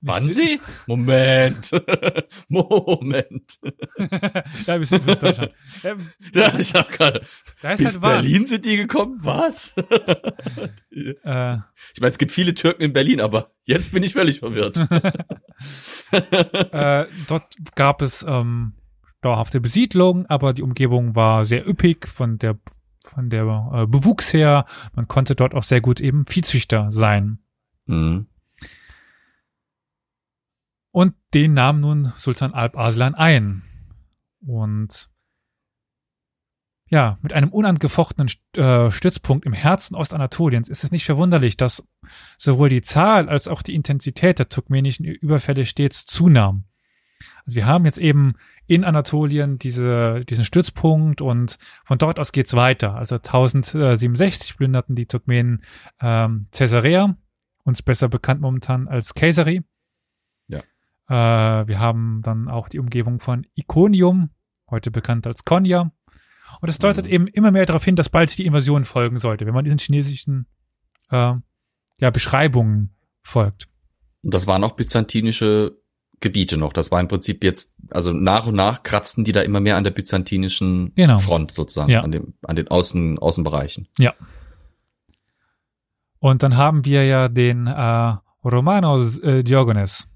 Wannsee? 0.01 0.59
Moment. 0.87 1.71
Moment. 2.47 3.59
ja, 4.67 4.79
wir 4.79 4.85
sind 4.85 5.07
in 5.07 5.19
Deutschland. 5.19 5.51
Ähm, 5.83 6.09
ja, 6.33 6.57
ich 6.57 6.73
hab 6.73 6.91
gerade. 6.91 7.21
Bis 7.61 7.93
halt 7.93 8.01
Berlin 8.01 8.45
sind 8.45 8.65
die 8.65 8.77
gekommen? 8.77 9.17
Was? 9.21 9.73
äh, 9.77 9.83
ich 10.91 12.01
meine, 12.01 12.09
es 12.09 12.17
gibt 12.17 12.31
viele 12.31 12.53
Türken 12.53 12.83
in 12.83 12.93
Berlin, 12.93 13.19
aber 13.19 13.51
jetzt 13.65 13.91
bin 13.91 14.03
ich 14.03 14.13
völlig 14.13 14.39
verwirrt. 14.39 14.77
äh, 16.11 17.05
dort 17.27 17.55
gab 17.75 18.01
es 18.01 18.25
ähm, 18.27 18.73
dauerhafte 19.21 19.59
Besiedlung, 19.59 20.25
aber 20.27 20.53
die 20.53 20.63
Umgebung 20.63 21.15
war 21.15 21.43
sehr 21.43 21.67
üppig 21.67 22.07
von 22.07 22.37
der 22.37 22.57
von 23.01 23.29
der 23.29 23.71
äh, 23.73 23.87
Bewuchs 23.87 24.33
her. 24.33 24.65
Man 24.93 25.07
konnte 25.07 25.35
dort 25.35 25.53
auch 25.53 25.63
sehr 25.63 25.81
gut 25.81 25.99
eben 25.99 26.25
Viehzüchter 26.27 26.91
sein. 26.91 27.39
Mhm. 27.85 28.27
Und 30.91 31.15
den 31.33 31.53
nahm 31.53 31.79
nun 31.79 32.13
Sultan 32.17 32.53
Alp 32.53 32.77
Arslan 32.77 33.15
ein. 33.15 33.63
Und 34.45 35.09
ja, 36.89 37.19
mit 37.21 37.33
einem 37.33 37.49
unangefochtenen 37.49 38.31
äh, 38.55 38.89
Stützpunkt 38.89 39.45
im 39.45 39.53
Herzen 39.53 39.95
Ostanatoliens 39.95 40.69
ist 40.69 40.83
es 40.83 40.91
nicht 40.91 41.05
verwunderlich, 41.05 41.55
dass 41.55 41.87
sowohl 42.39 42.69
die 42.69 42.81
Zahl 42.81 43.29
als 43.29 43.47
auch 43.47 43.61
die 43.61 43.75
Intensität 43.75 44.39
der 44.39 44.49
turkmenischen 44.49 45.05
Überfälle 45.05 45.67
stets 45.67 46.07
zunahm. 46.07 46.65
Also 47.45 47.57
wir 47.57 47.65
haben 47.65 47.85
jetzt 47.85 47.99
eben 47.99 48.33
in 48.65 48.83
Anatolien 48.83 49.59
diese, 49.59 50.21
diesen 50.21 50.45
Stützpunkt 50.45 51.21
und 51.21 51.57
von 51.85 51.97
dort 51.97 52.19
aus 52.19 52.31
geht's 52.31 52.55
weiter. 52.55 52.95
Also 52.95 53.15
1067 53.15 54.57
plünderten 54.57 54.95
die 54.95 55.05
Turkmenen 55.05 55.63
ähm, 56.01 56.47
Caesarea, 56.51 57.15
uns 57.63 57.81
besser 57.83 58.09
bekannt 58.09 58.41
momentan 58.41 58.87
als 58.87 59.13
Caesari. 59.13 59.63
Äh, 61.09 61.13
wir 61.67 61.79
haben 61.79 62.21
dann 62.23 62.47
auch 62.47 62.69
die 62.69 62.79
Umgebung 62.79 63.19
von 63.19 63.45
Iconium, 63.55 64.29
heute 64.69 64.91
bekannt 64.91 65.25
als 65.25 65.43
Konya. 65.43 65.91
Und 66.61 66.69
es 66.69 66.79
deutet 66.79 67.05
mhm. 67.05 67.11
eben 67.11 67.27
immer 67.27 67.51
mehr 67.51 67.65
darauf 67.65 67.83
hin, 67.83 67.95
dass 67.95 68.09
bald 68.09 68.37
die 68.37 68.45
Invasion 68.45 68.85
folgen 68.85 69.19
sollte, 69.19 69.45
wenn 69.45 69.53
man 69.53 69.63
diesen 69.63 69.79
chinesischen 69.79 70.47
äh, 71.09 71.33
ja, 71.99 72.09
Beschreibungen 72.11 72.95
folgt. 73.21 73.67
Und 74.23 74.33
das 74.33 74.47
waren 74.47 74.63
auch 74.63 74.75
byzantinische 74.75 75.77
Gebiete 76.19 76.57
noch. 76.57 76.73
Das 76.73 76.91
war 76.91 76.99
im 76.99 77.07
Prinzip 77.07 77.43
jetzt, 77.43 77.75
also 77.89 78.11
nach 78.11 78.45
und 78.47 78.55
nach 78.55 78.83
kratzten 78.83 79.23
die 79.23 79.31
da 79.31 79.41
immer 79.41 79.61
mehr 79.61 79.77
an 79.77 79.83
der 79.83 79.91
byzantinischen 79.91 80.93
genau. 80.95 81.17
Front 81.17 81.51
sozusagen, 81.51 81.91
ja. 81.91 82.01
an, 82.01 82.11
dem, 82.11 82.33
an 82.43 82.55
den 82.55 82.67
Außen, 82.67 83.17
Außenbereichen. 83.17 83.87
Ja. 83.97 84.13
Und 86.19 86.43
dann 86.43 86.57
haben 86.57 86.83
wir 86.83 87.05
ja 87.05 87.29
den 87.29 87.67
äh, 87.67 88.15
Romanos 88.43 89.17
äh, 89.19 89.43
Diogenes, 89.43 90.07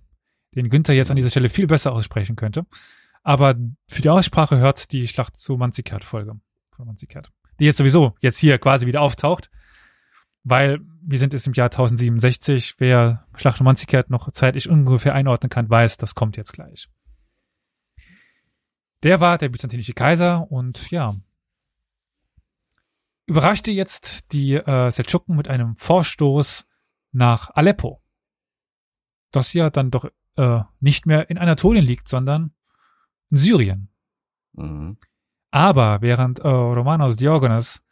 den 0.56 0.70
Günther 0.70 0.94
jetzt 0.94 1.10
an 1.10 1.16
dieser 1.16 1.30
Stelle 1.30 1.50
viel 1.50 1.68
besser 1.68 1.92
aussprechen 1.92 2.36
könnte. 2.36 2.66
Aber 3.24 3.56
für 3.88 4.02
die 4.02 4.10
Aussprache 4.10 4.58
hört 4.58 4.92
die 4.92 5.08
Schlacht 5.08 5.38
zu 5.38 5.56
Manzikert-Folge 5.58 6.40
von 6.72 6.86
Manzikert, 6.86 7.32
die 7.60 7.66
jetzt 7.66 7.78
sowieso 7.78 8.16
jetzt 8.20 8.38
hier 8.38 8.58
quasi 8.58 8.86
wieder 8.86 9.02
auftaucht, 9.02 9.50
weil 10.44 10.80
wir 11.02 11.18
sind 11.18 11.34
jetzt 11.34 11.48
im 11.48 11.54
Jahr 11.54 11.68
1067. 11.68 12.76
Wer 12.80 13.26
Schlacht 13.36 13.58
von 13.58 13.66
Manzikert 13.66 14.10
noch 14.10 14.30
zeitlich 14.32 14.70
ungefähr 14.70 15.14
einordnen 15.14 15.50
kann, 15.50 15.70
weiß, 15.70 15.98
das 15.98 16.16
kommt 16.16 16.38
jetzt 16.38 16.54
gleich. 16.54 16.90
Der 19.04 19.20
war 19.20 19.38
der 19.38 19.50
byzantinische 19.50 19.94
Kaiser 19.94 20.50
und 20.52 20.90
ja, 20.92 21.16
überraschte 23.26 23.72
jetzt 23.72 24.32
die 24.34 24.54
äh, 24.54 24.92
Seldschuken 24.92 25.36
mit 25.36 25.48
einem 25.48 25.76
Vorstoß 25.78 26.66
nach 27.12 27.50
Aleppo. 27.52 28.02
Das 29.32 29.54
ja 29.54 29.70
dann 29.70 29.92
doch 29.92 30.10
äh, 30.38 30.62
nicht 30.80 31.06
mehr 31.06 31.30
in 31.30 31.38
Anatolien 31.38 31.86
liegt, 31.86 32.08
sondern 32.08 32.54
in 33.30 33.38
Syrien. 33.38 33.90
Mhm. 34.54 34.98
Aber 35.52 36.02
während 36.02 36.40
äh, 36.40 36.48
Romanos 36.48 37.16
Diogenes 37.16 37.84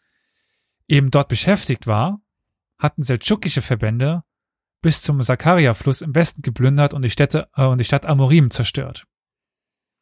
eben 0.87 1.11
dort 1.11 1.29
beschäftigt 1.29 1.87
war, 1.87 2.21
hatten 2.77 3.03
seldschukische 3.03 3.61
Verbände 3.61 4.23
bis 4.81 5.01
zum 5.01 5.21
Sakaria-Fluss 5.21 6.01
im 6.01 6.15
Westen 6.15 6.41
geplündert 6.41 6.93
und 6.93 7.03
die 7.03 7.11
Städte 7.11 7.49
äh, 7.55 7.65
und 7.65 7.77
die 7.77 7.85
Stadt 7.85 8.05
Amorim 8.05 8.49
zerstört. 8.49 9.05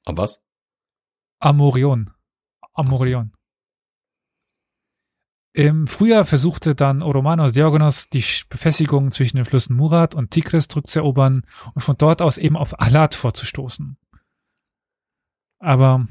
Am 0.05 0.17
was? 0.17 0.41
Amorion. 1.39 2.11
Amorion. 2.73 3.33
Im 5.51 5.87
Frühjahr 5.87 6.25
versuchte 6.25 6.75
dann 6.75 7.01
Oromanos 7.01 7.53
Diogenos 7.53 8.07
die 8.09 8.23
Befestigung 8.49 9.11
zwischen 9.11 9.37
den 9.37 9.45
Flüssen 9.45 9.75
Murat 9.75 10.13
und 10.13 10.31
Tigris 10.31 10.67
zurückzuerobern 10.67 11.43
und 11.73 11.81
von 11.81 11.97
dort 11.97 12.21
aus 12.21 12.37
eben 12.37 12.55
auf 12.55 12.79
Alat 12.79 13.15
vorzustoßen. 13.15 13.97
Aber 15.57 16.07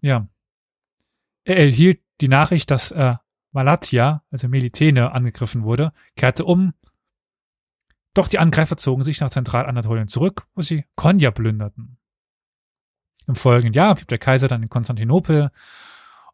ja, 0.00 0.28
er 1.44 1.56
erhielt 1.56 2.00
die 2.20 2.28
Nachricht, 2.28 2.70
dass 2.70 2.92
äh, 2.92 3.16
Malatia, 3.50 4.22
also 4.30 4.48
Melitene, 4.48 5.12
angegriffen 5.12 5.64
wurde, 5.64 5.92
kehrte 6.16 6.44
um. 6.44 6.72
Doch 8.14 8.28
die 8.28 8.38
Angreifer 8.38 8.76
zogen 8.76 9.02
sich 9.02 9.20
nach 9.20 9.30
Zentralanatolien 9.30 10.08
zurück, 10.08 10.46
wo 10.54 10.62
sie 10.62 10.84
Konya 10.94 11.30
plünderten. 11.30 11.98
Im 13.26 13.34
folgenden 13.34 13.74
Jahr 13.74 13.94
blieb 13.94 14.08
der 14.08 14.18
Kaiser 14.18 14.48
dann 14.48 14.62
in 14.62 14.68
Konstantinopel 14.68 15.50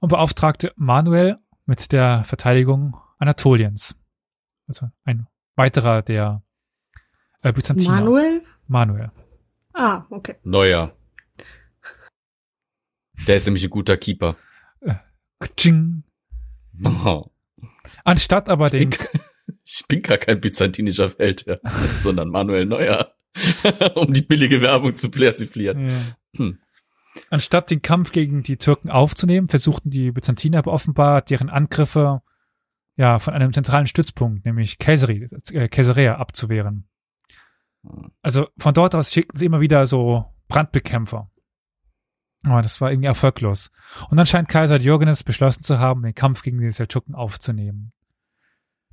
und 0.00 0.08
beauftragte 0.08 0.72
Manuel 0.76 1.38
mit 1.68 1.92
der 1.92 2.24
Verteidigung 2.24 2.96
Anatoliens. 3.18 3.96
Also 4.66 4.88
ein 5.04 5.28
weiterer 5.54 6.02
der 6.02 6.42
äh, 7.42 7.52
Byzantiner. 7.52 7.90
Manuel? 7.90 8.42
Manuel. 8.66 9.12
Ah, 9.74 10.04
okay. 10.10 10.36
Neuer. 10.42 10.96
Der 13.26 13.36
ist 13.36 13.44
nämlich 13.44 13.64
ein 13.64 13.70
guter 13.70 13.96
Keeper. 13.96 14.36
Äh, 14.80 14.94
Oh. 16.84 17.30
Anstatt 18.04 18.48
aber 18.48 18.70
den, 18.70 18.92
Ich, 18.92 18.98
ich 19.64 19.86
bin 19.88 20.02
gar 20.02 20.16
kein 20.18 20.40
byzantinischer 20.40 21.10
Feldherr, 21.10 21.60
sondern 21.98 22.28
Manuel 22.30 22.66
Neuer. 22.66 23.14
um 23.94 24.12
die 24.12 24.22
billige 24.22 24.62
Werbung 24.62 24.94
zu 24.94 25.10
persiflieren. 25.10 25.90
Ja. 25.90 25.96
Hm. 26.36 26.58
Anstatt 27.30 27.70
den 27.70 27.82
Kampf 27.82 28.12
gegen 28.12 28.42
die 28.42 28.56
Türken 28.56 28.90
aufzunehmen, 28.90 29.48
versuchten 29.48 29.90
die 29.90 30.12
Byzantiner 30.12 30.58
aber 30.58 30.72
offenbar 30.72 31.22
deren 31.22 31.50
Angriffe 31.50 32.22
ja 32.96 33.18
von 33.18 33.34
einem 33.34 33.52
zentralen 33.52 33.86
Stützpunkt, 33.86 34.44
nämlich 34.44 34.78
Caesari, 34.78 35.28
äh, 35.52 36.08
abzuwehren. 36.08 36.88
Also 38.22 38.48
von 38.58 38.74
dort 38.74 38.94
aus 38.94 39.12
schickten 39.12 39.38
sie 39.38 39.46
immer 39.46 39.60
wieder 39.60 39.86
so 39.86 40.24
Brandbekämpfer. 40.48 41.30
Aber 42.44 42.62
das 42.62 42.80
war 42.80 42.90
irgendwie 42.90 43.08
erfolglos. 43.08 43.70
Und 44.10 44.16
dann 44.16 44.26
scheint 44.26 44.48
Kaiser 44.48 44.78
Diogenes 44.78 45.24
beschlossen 45.24 45.62
zu 45.62 45.78
haben, 45.78 46.02
den 46.02 46.14
Kampf 46.14 46.42
gegen 46.42 46.60
die 46.60 46.70
Seldschuken 46.70 47.14
aufzunehmen. 47.14 47.92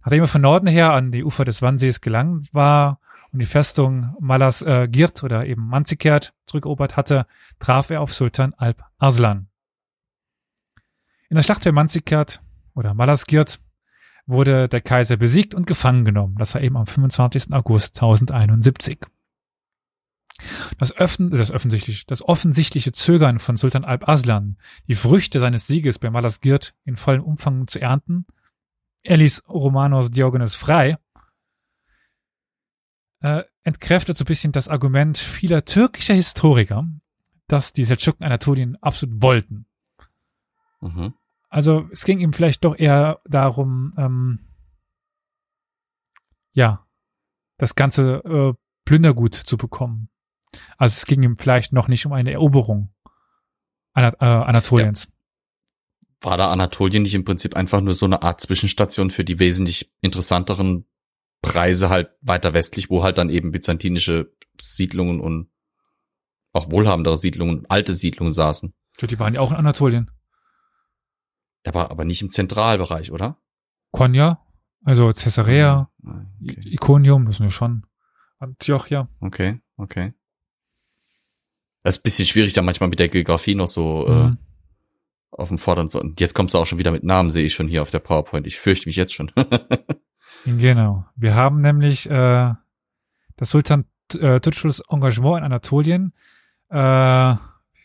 Nachdem 0.03 0.23
er 0.23 0.27
von 0.27 0.41
Norden 0.41 0.67
her 0.67 0.93
an 0.93 1.11
die 1.11 1.23
Ufer 1.23 1.45
des 1.45 1.61
Wannsees 1.61 2.01
gelangt 2.01 2.53
war 2.53 2.99
und 3.35 3.39
die 3.39 3.47
Festung 3.47 4.15
Malas 4.17 4.61
äh, 4.61 4.87
Girt 4.89 5.21
oder 5.21 5.45
eben 5.45 5.67
Manzikert 5.67 6.33
zurückerobert 6.45 6.95
hatte, 6.95 7.27
traf 7.59 7.89
er 7.89 7.99
auf 7.99 8.13
Sultan 8.13 8.53
Alp 8.53 8.81
Arslan. 8.97 9.49
In 11.27 11.35
der 11.35 11.43
Schlacht 11.43 11.65
bei 11.65 11.73
Manzikert 11.73 12.41
oder 12.75 12.93
Malazgirt 12.93 13.59
wurde 14.25 14.69
der 14.69 14.79
Kaiser 14.79 15.17
besiegt 15.17 15.53
und 15.53 15.67
gefangen 15.67 16.05
genommen. 16.05 16.37
Das 16.37 16.55
war 16.55 16.61
eben 16.61 16.77
am 16.77 16.87
25. 16.87 17.51
August 17.51 17.97
1071. 17.97 18.99
Das, 20.77 20.95
Öffn 20.95 21.29
das, 21.29 21.51
offensichtlich, 21.51 22.05
das 22.05 22.25
offensichtliche 22.25 22.93
Zögern 22.93 23.39
von 23.39 23.57
Sultan 23.57 23.83
Alp 23.83 24.07
Aslan, 24.07 24.55
die 24.87 24.95
Früchte 24.95 25.41
seines 25.41 25.67
Sieges 25.67 25.99
bei 25.99 26.09
Malazgirt 26.09 26.73
in 26.85 26.95
vollem 26.95 27.23
Umfang 27.23 27.67
zu 27.67 27.81
ernten, 27.81 28.27
er 29.03 29.17
ließ 29.17 29.43
Romanos 29.49 30.09
Diogenes 30.09 30.55
frei, 30.55 30.97
äh, 33.25 33.43
entkräftet 33.63 34.15
so 34.15 34.23
ein 34.23 34.27
bisschen 34.27 34.51
das 34.51 34.67
Argument 34.67 35.17
vieler 35.17 35.65
türkischer 35.65 36.13
Historiker, 36.13 36.87
dass 37.47 37.73
die 37.73 37.83
Seldschuken 37.83 38.23
Anatolien 38.23 38.77
absolut 38.81 39.21
wollten. 39.21 39.65
Mhm. 40.79 41.15
Also 41.49 41.89
es 41.91 42.05
ging 42.05 42.19
ihm 42.19 42.33
vielleicht 42.33 42.63
doch 42.63 42.77
eher 42.77 43.19
darum, 43.25 43.93
ähm, 43.97 44.39
ja, 46.53 46.85
das 47.57 47.73
ganze 47.73 48.23
äh, 48.23 48.53
Plündergut 48.85 49.33
zu 49.33 49.57
bekommen. 49.57 50.09
Also 50.77 50.93
es 50.93 51.05
ging 51.05 51.23
ihm 51.23 51.37
vielleicht 51.37 51.73
noch 51.73 51.87
nicht 51.87 52.05
um 52.05 52.13
eine 52.13 52.31
Eroberung 52.31 52.93
Anat 53.93 54.15
äh, 54.19 54.25
Anatoliens. 54.25 55.07
War 56.21 56.37
da 56.37 56.51
Anatolien 56.51 57.03
nicht 57.03 57.15
im 57.15 57.25
Prinzip 57.25 57.55
einfach 57.55 57.81
nur 57.81 57.93
so 57.93 58.05
eine 58.05 58.21
Art 58.21 58.41
Zwischenstation 58.41 59.09
für 59.09 59.23
die 59.23 59.39
wesentlich 59.39 59.91
interessanteren 60.01 60.85
Preise 61.45 61.89
halt 61.89 62.09
weiter 62.21 62.53
westlich, 62.53 62.89
wo 62.89 63.03
halt 63.03 63.17
dann 63.17 63.29
eben 63.29 63.51
byzantinische 63.51 64.33
Siedlungen 64.59 65.19
und 65.21 65.49
auch 66.53 66.71
wohlhabendere 66.71 67.17
Siedlungen, 67.17 67.65
alte 67.69 67.93
Siedlungen 67.93 68.31
saßen. 68.33 68.73
Die 69.01 69.19
waren 69.19 69.33
ja 69.33 69.41
auch 69.41 69.51
in 69.51 69.57
Anatolien. 69.57 70.09
Aber, 71.65 71.91
aber 71.91 72.05
nicht 72.05 72.21
im 72.21 72.29
Zentralbereich, 72.29 73.11
oder? 73.11 73.37
Konya, 73.91 74.39
also 74.83 75.07
Caesarea, 75.11 75.89
Ah, 76.05 76.25
Okay, 76.41 76.61
Iconium, 76.65 77.25
das 77.25 77.37
sind 77.37 77.47
ja 77.47 77.51
schon 77.51 77.85
Antiochia. 78.37 79.09
okay. 79.21 79.59
okay. 79.77 80.13
Das 81.81 81.95
ist 81.95 82.01
ein 82.01 82.03
bisschen 82.03 82.25
schwierig, 82.27 82.53
da 82.53 82.61
manchmal 82.61 82.89
mit 82.89 82.99
der 82.99 83.09
Geografie 83.09 83.55
noch 83.55 83.67
so 83.67 84.05
äh, 84.07 84.11
Mhm. 84.11 84.37
auf 85.31 85.49
dem 85.49 85.57
Vorderen. 85.57 85.89
Und 85.89 86.19
jetzt 86.21 86.33
kommst 86.35 86.53
du 86.53 86.59
auch 86.59 86.65
schon 86.65 86.79
wieder 86.79 86.91
mit 86.91 87.03
Namen, 87.03 87.29
sehe 87.31 87.45
ich 87.45 87.53
schon 87.53 87.67
hier 87.67 87.81
auf 87.81 87.91
der 87.91 87.99
PowerPoint. 87.99 88.47
Ich 88.47 88.59
fürchte 88.59 88.87
mich 88.87 88.95
jetzt 88.95 89.13
schon. 89.13 89.31
Genau. 90.45 91.05
Wir 91.15 91.35
haben 91.35 91.61
nämlich 91.61 92.09
äh, 92.09 92.53
das 93.35 93.49
Sultan 93.49 93.85
äh, 94.13 94.39
Tutschus 94.39 94.79
Engagement 94.89 95.39
in 95.39 95.43
Anatolien. 95.43 96.13
Äh, 96.69 96.77
wir 96.77 97.39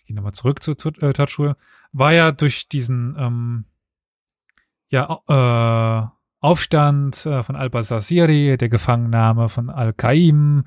gehen 0.07 0.16
nochmal 0.16 0.32
zurück 0.35 0.62
zu 0.62 0.74
Tut- 0.74 1.03
äh, 1.03 1.12
Tutschul. 1.12 1.57
War 1.93 2.12
ja 2.12 2.32
durch 2.32 2.69
diesen 2.69 3.16
ähm, 3.19 3.65
ja, 4.89 5.20
äh, 5.28 6.07
Aufstand 6.43 7.27
äh, 7.27 7.43
von 7.43 7.55
Al-Basasiri, 7.57 8.57
der 8.57 8.69
Gefangennahme 8.69 9.49
von 9.49 9.69
Al-Qaim, 9.70 10.65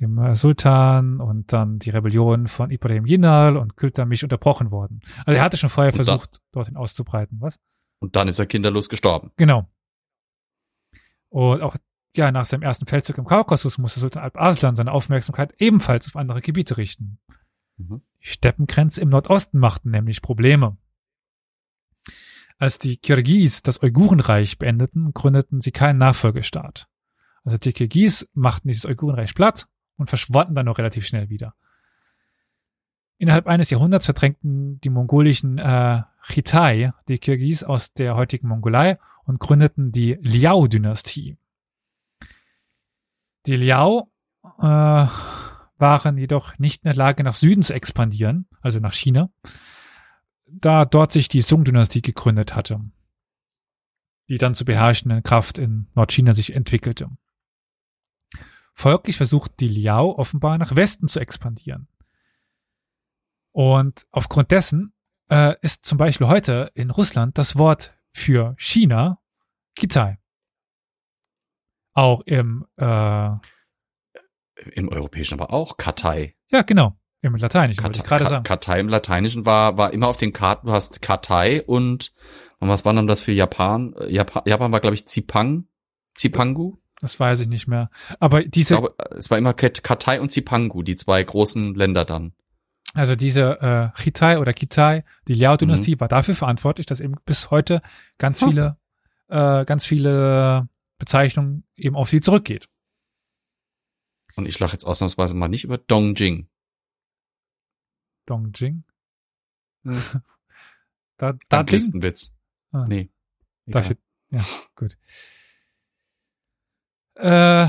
dem 0.00 0.18
äh, 0.18 0.34
Sultan 0.36 1.20
und 1.20 1.52
dann 1.52 1.78
die 1.78 1.90
Rebellion 1.90 2.48
von 2.48 2.70
Ibrahim 2.70 3.06
Yinal 3.06 3.56
und 3.56 3.76
Kültamisch 3.76 4.22
unterbrochen 4.22 4.70
worden. 4.70 5.00
Also 5.24 5.38
er 5.38 5.44
hatte 5.44 5.56
schon 5.56 5.70
vorher 5.70 5.92
Und 5.92 5.98
dann- 5.98 6.04
versucht, 6.06 6.40
dorthin 6.52 6.76
auszubreiten. 6.76 7.40
Was? 7.40 7.58
Und 8.00 8.16
dann 8.16 8.28
ist 8.28 8.38
er 8.38 8.46
kinderlos 8.46 8.88
gestorben. 8.88 9.30
Genau. 9.36 9.68
Und 11.34 11.62
auch 11.62 11.76
ja, 12.14 12.30
nach 12.30 12.46
seinem 12.46 12.62
ersten 12.62 12.86
Feldzug 12.86 13.18
im 13.18 13.24
Kaukasus 13.24 13.76
musste 13.78 13.98
Sultan 13.98 14.22
Alp 14.22 14.36
Arslan 14.36 14.76
seine 14.76 14.92
Aufmerksamkeit 14.92 15.52
ebenfalls 15.58 16.06
auf 16.06 16.14
andere 16.14 16.40
Gebiete 16.40 16.76
richten. 16.76 17.18
Mhm. 17.76 18.02
Die 18.22 18.28
Steppengrenze 18.28 19.00
im 19.00 19.08
Nordosten 19.08 19.58
machten 19.58 19.90
nämlich 19.90 20.22
Probleme. 20.22 20.76
Als 22.56 22.78
die 22.78 22.98
Kirgis 22.98 23.64
das 23.64 23.82
Uigurenreich 23.82 24.58
beendeten, 24.60 25.12
gründeten 25.12 25.60
sie 25.60 25.72
keinen 25.72 25.98
Nachfolgestaat. 25.98 26.86
Also 27.42 27.58
die 27.58 27.72
Kirgis 27.72 28.28
machten 28.32 28.68
dieses 28.68 28.84
Uigurenreich 28.84 29.34
platt 29.34 29.66
und 29.96 30.08
verschwanden 30.08 30.54
dann 30.54 30.66
noch 30.66 30.78
relativ 30.78 31.04
schnell 31.04 31.30
wieder. 31.30 31.56
Innerhalb 33.18 33.48
eines 33.48 33.70
Jahrhunderts 33.70 34.04
verdrängten 34.04 34.80
die 34.82 34.90
mongolischen 34.90 35.58
äh, 35.58 36.02
Chitai 36.22 36.92
die 37.08 37.18
Kirgis 37.18 37.64
aus 37.64 37.92
der 37.92 38.14
heutigen 38.14 38.46
Mongolei 38.46 38.98
und 39.24 39.40
gründeten 39.40 39.92
die 39.92 40.18
Liao-Dynastie. 40.20 41.36
Die 43.46 43.56
Liao 43.56 44.10
äh, 44.58 45.06
waren 45.78 46.18
jedoch 46.18 46.58
nicht 46.58 46.84
in 46.84 46.88
der 46.88 46.96
Lage, 46.96 47.24
nach 47.24 47.34
Süden 47.34 47.62
zu 47.62 47.74
expandieren, 47.74 48.46
also 48.60 48.80
nach 48.80 48.94
China, 48.94 49.30
da 50.46 50.84
dort 50.84 51.12
sich 51.12 51.28
die 51.28 51.40
Sung-Dynastie 51.40 52.02
gegründet 52.02 52.54
hatte, 52.54 52.80
die 54.28 54.38
dann 54.38 54.54
zur 54.54 54.66
beherrschenden 54.66 55.22
Kraft 55.22 55.58
in 55.58 55.88
Nordchina 55.94 56.32
sich 56.32 56.54
entwickelte. 56.54 57.10
Folglich 58.72 59.16
versucht 59.16 59.60
die 59.60 59.68
Liao 59.68 60.18
offenbar 60.18 60.58
nach 60.58 60.74
Westen 60.74 61.08
zu 61.08 61.20
expandieren. 61.20 61.88
Und 63.52 64.06
aufgrund 64.10 64.50
dessen 64.50 64.92
äh, 65.30 65.54
ist 65.60 65.84
zum 65.84 65.96
Beispiel 65.96 66.26
heute 66.26 66.72
in 66.74 66.90
Russland 66.90 67.38
das 67.38 67.56
Wort 67.56 67.94
für 68.14 68.54
China 68.58 69.20
Kitai. 69.76 70.18
Auch 71.92 72.22
im, 72.22 72.64
äh, 72.76 73.30
Im 74.72 74.88
Europäischen 74.88 75.34
aber 75.40 75.52
auch. 75.52 75.76
Kartei. 75.76 76.36
ja 76.50 76.62
genau, 76.62 76.98
im 77.22 77.36
Lateinischen, 77.36 77.82
wollte 77.84 77.98
Kat 77.98 78.04
ich 78.04 78.08
gerade 78.08 78.24
sagen. 78.30 78.42
Kartei 78.44 78.80
im 78.80 78.88
Lateinischen 78.88 79.44
war, 79.44 79.76
war 79.76 79.92
immer 79.92 80.08
auf 80.08 80.16
den 80.16 80.32
Karten, 80.32 80.66
du 80.68 80.72
hast 80.72 81.02
Kartei 81.02 81.62
und, 81.62 82.12
und 82.58 82.68
was 82.68 82.84
war 82.84 82.92
dann 82.94 83.06
das 83.06 83.20
für 83.20 83.32
Japan? 83.32 83.94
Äh, 83.98 84.12
Japan, 84.12 84.42
Japan 84.46 84.72
war, 84.72 84.80
glaube 84.80 84.94
ich, 84.94 85.06
Zipang. 85.06 85.66
Zipangu? 86.14 86.78
Das 87.00 87.18
weiß 87.18 87.40
ich 87.40 87.48
nicht 87.48 87.66
mehr. 87.66 87.90
Aber 88.20 88.44
diese, 88.44 88.76
glaube, 88.76 88.94
es 89.16 89.30
war 89.30 89.36
immer 89.38 89.52
Kat- 89.52 89.82
Kartei 89.82 90.20
und 90.20 90.30
Zipangu, 90.30 90.82
die 90.82 90.96
zwei 90.96 91.22
großen 91.22 91.74
Länder 91.74 92.04
dann. 92.04 92.32
Also 92.94 93.16
diese 93.16 93.60
äh, 93.60 94.02
Hitai 94.02 94.38
oder 94.38 94.52
Kitai, 94.52 95.04
die 95.26 95.34
Liao-Dynastie 95.34 95.98
war 95.98 96.08
dafür 96.08 96.34
verantwortlich, 96.34 96.86
dass 96.86 97.00
eben 97.00 97.16
bis 97.26 97.50
heute 97.50 97.82
ganz 98.18 98.42
viele, 98.42 98.78
äh, 99.28 99.64
ganz 99.64 99.84
viele 99.84 100.68
Bezeichnungen 100.98 101.64
eben 101.76 101.96
auf 101.96 102.08
sie 102.08 102.20
zurückgeht. 102.20 102.68
Und 104.36 104.46
ich 104.46 104.58
lache 104.58 104.72
jetzt 104.72 104.84
ausnahmsweise 104.84 105.34
mal 105.34 105.48
nicht 105.48 105.64
über 105.64 105.76
Dongjing. 105.78 106.48
Dongjing. 108.26 108.84
Hm. 109.84 110.02
Da, 111.16 111.34
da 111.48 111.62
Ding. 111.62 111.76
Listenwitz. 111.76 112.34
Ah. 112.72 112.86
Nee. 112.88 113.08
Egal. 113.66 113.92
ich, 113.92 113.98
ja, 114.30 114.44
gut. 114.74 114.98
Äh, 117.14 117.68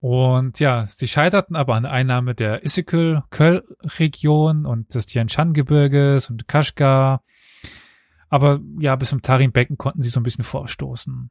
und 0.00 0.58
ja, 0.60 0.86
sie 0.86 1.08
scheiterten 1.08 1.56
aber 1.56 1.74
an 1.74 1.82
der 1.82 1.92
Einnahme 1.92 2.34
der 2.34 2.64
Issyk-Köl-Region 2.64 4.64
und 4.64 4.94
des 4.94 5.04
Tian 5.04 5.28
Shan-Gebirges 5.28 6.30
und 6.30 6.48
Kashgar. 6.48 7.22
Aber 8.30 8.60
ja, 8.78 8.96
bis 8.96 9.10
zum 9.10 9.20
Tarim-Becken 9.20 9.76
konnten 9.76 10.02
sie 10.02 10.08
so 10.08 10.20
ein 10.20 10.22
bisschen 10.22 10.44
vorstoßen. 10.44 11.30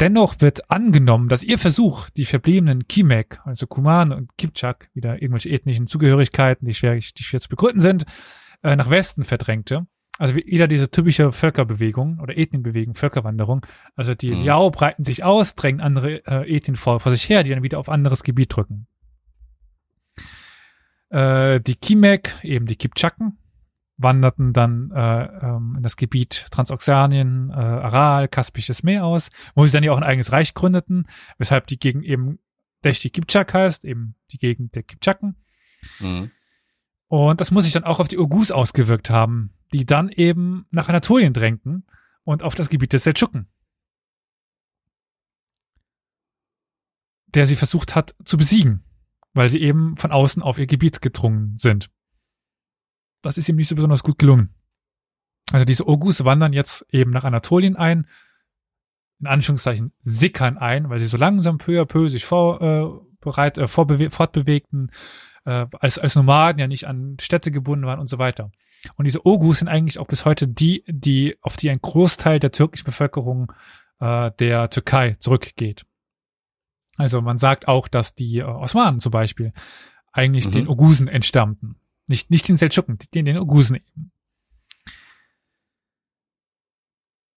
Dennoch 0.00 0.40
wird 0.40 0.70
angenommen, 0.70 1.28
dass 1.28 1.44
ihr 1.44 1.58
Versuch, 1.58 2.08
die 2.08 2.24
verbliebenen 2.24 2.88
Kimek, 2.88 3.40
also 3.44 3.66
Kuman 3.66 4.12
und 4.12 4.38
Kipchak, 4.38 4.88
wieder 4.94 5.20
irgendwelche 5.20 5.50
ethnischen 5.50 5.86
Zugehörigkeiten, 5.86 6.66
die 6.66 6.74
schwer, 6.74 6.94
die 6.94 7.22
schwer 7.22 7.40
zu 7.40 7.50
begründen 7.50 7.80
sind, 7.80 8.06
äh, 8.62 8.74
nach 8.74 8.88
Westen 8.88 9.24
verdrängte. 9.24 9.86
Also 10.18 10.36
wie- 10.36 10.46
wieder 10.46 10.68
diese 10.68 10.90
typische 10.90 11.32
Völkerbewegung 11.32 12.18
oder 12.20 12.36
Ethnienbewegung, 12.36 12.94
Völkerwanderung. 12.94 13.64
Also 13.96 14.14
die 14.14 14.30
Mhm. 14.30 14.42
Liao 14.42 14.70
breiten 14.70 15.04
sich 15.04 15.24
aus, 15.24 15.54
drängen 15.54 15.80
andere 15.80 16.24
äh, 16.26 16.54
Ethnien 16.56 16.76
vor, 16.76 17.00
vor 17.00 17.10
sich 17.12 17.28
her, 17.28 17.42
die 17.42 17.50
dann 17.50 17.62
wieder 17.62 17.78
auf 17.78 17.88
anderes 17.88 18.22
Gebiet 18.22 18.54
drücken. 18.54 18.86
Äh, 21.10 21.60
die 21.60 21.74
Kimek, 21.76 22.34
eben 22.42 22.66
die 22.66 22.76
Kipchaken, 22.76 23.38
wanderten 23.98 24.52
dann 24.52 24.90
äh, 24.94 25.24
ähm, 25.24 25.74
in 25.76 25.82
das 25.82 25.96
Gebiet 25.96 26.46
Transoxanien, 26.50 27.50
äh, 27.50 27.54
Aral, 27.54 28.28
Kaspisches 28.28 28.82
Meer 28.82 29.04
aus, 29.04 29.30
wo 29.54 29.64
sie 29.64 29.72
dann 29.72 29.84
ja 29.84 29.92
auch 29.92 29.98
ein 29.98 30.02
eigenes 30.02 30.32
Reich 30.32 30.54
gründeten, 30.54 31.06
weshalb 31.38 31.66
die 31.66 31.78
Gegend 31.78 32.04
eben 32.04 32.38
Deshti 32.84 33.10
Kipchak 33.10 33.54
heißt, 33.54 33.84
eben 33.84 34.16
die 34.32 34.38
Gegend 34.38 34.74
der 34.74 34.82
Kipchaken. 34.82 35.36
Mhm. 36.00 36.30
Und 37.08 37.40
das 37.40 37.50
muss 37.50 37.64
sich 37.64 37.72
dann 37.72 37.84
auch 37.84 38.00
auf 38.00 38.08
die 38.08 38.18
Oghuz 38.18 38.50
ausgewirkt 38.50 39.10
haben, 39.10 39.52
die 39.72 39.86
dann 39.86 40.08
eben 40.10 40.66
nach 40.70 40.88
Anatolien 40.88 41.32
drängten 41.32 41.86
und 42.24 42.42
auf 42.42 42.54
das 42.54 42.68
Gebiet 42.68 42.92
des 42.92 43.04
Seldschuken. 43.04 43.48
Der 47.26 47.46
sie 47.46 47.56
versucht 47.56 47.94
hat 47.94 48.14
zu 48.24 48.36
besiegen, 48.36 48.84
weil 49.32 49.48
sie 49.48 49.60
eben 49.60 49.96
von 49.96 50.12
außen 50.12 50.42
auf 50.42 50.58
ihr 50.58 50.66
Gebiet 50.66 51.00
gedrungen 51.00 51.56
sind. 51.56 51.90
Das 53.22 53.38
ist 53.38 53.48
ihm 53.48 53.56
nicht 53.56 53.68
so 53.68 53.74
besonders 53.74 54.02
gut 54.02 54.18
gelungen. 54.18 54.54
Also 55.50 55.64
diese 55.64 55.88
Oghuz 55.88 56.24
wandern 56.24 56.52
jetzt 56.52 56.86
eben 56.90 57.10
nach 57.10 57.24
Anatolien 57.24 57.76
ein, 57.76 58.06
in 59.20 59.26
Anführungszeichen 59.26 59.92
sickern 60.02 60.58
ein, 60.58 60.90
weil 60.90 60.98
sie 60.98 61.06
so 61.06 61.16
langsam 61.16 61.58
peu 61.58 61.80
à 61.80 61.84
peu 61.84 62.08
sich 62.08 62.24
vor, 62.24 62.60
äh, 62.60 63.16
bereit, 63.20 63.56
äh, 63.56 63.68
fortbewegten, 63.68 64.90
äh, 65.44 65.66
als, 65.78 65.98
als 65.98 66.16
Nomaden 66.16 66.58
ja 66.58 66.66
nicht 66.66 66.86
an 66.86 67.16
Städte 67.20 67.50
gebunden 67.50 67.86
waren 67.86 68.00
und 68.00 68.08
so 68.08 68.18
weiter. 68.18 68.50
Und 68.96 69.04
diese 69.04 69.24
Oghuz 69.24 69.58
sind 69.58 69.68
eigentlich 69.68 69.98
auch 69.98 70.06
bis 70.06 70.24
heute 70.24 70.48
die, 70.48 70.82
die, 70.86 71.36
auf 71.40 71.56
die 71.56 71.70
ein 71.70 71.80
Großteil 71.80 72.40
der 72.40 72.52
türkischen 72.52 72.84
Bevölkerung 72.84 73.52
äh, 74.00 74.30
der 74.38 74.70
Türkei 74.70 75.16
zurückgeht. 75.20 75.84
Also 76.96 77.20
man 77.22 77.38
sagt 77.38 77.68
auch, 77.68 77.88
dass 77.88 78.14
die 78.14 78.38
äh, 78.38 78.42
Osmanen 78.42 79.00
zum 79.00 79.12
Beispiel 79.12 79.52
eigentlich 80.12 80.46
Mhm. 80.46 80.52
den 80.52 80.68
Oghusen 80.68 81.08
entstammten. 81.08 81.76
Nicht, 82.06 82.30
nicht 82.30 82.48
den 82.48 82.56
Seldschuken, 82.56 82.98
den, 83.14 83.24
den 83.24 83.38
Oghusen 83.38 83.76
eben. 83.76 84.12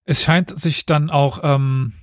Es 0.03 0.21
scheint 0.21 0.57
sich 0.57 0.85
dann 0.85 1.09
auch, 1.09 1.39
ähm, 1.43 1.93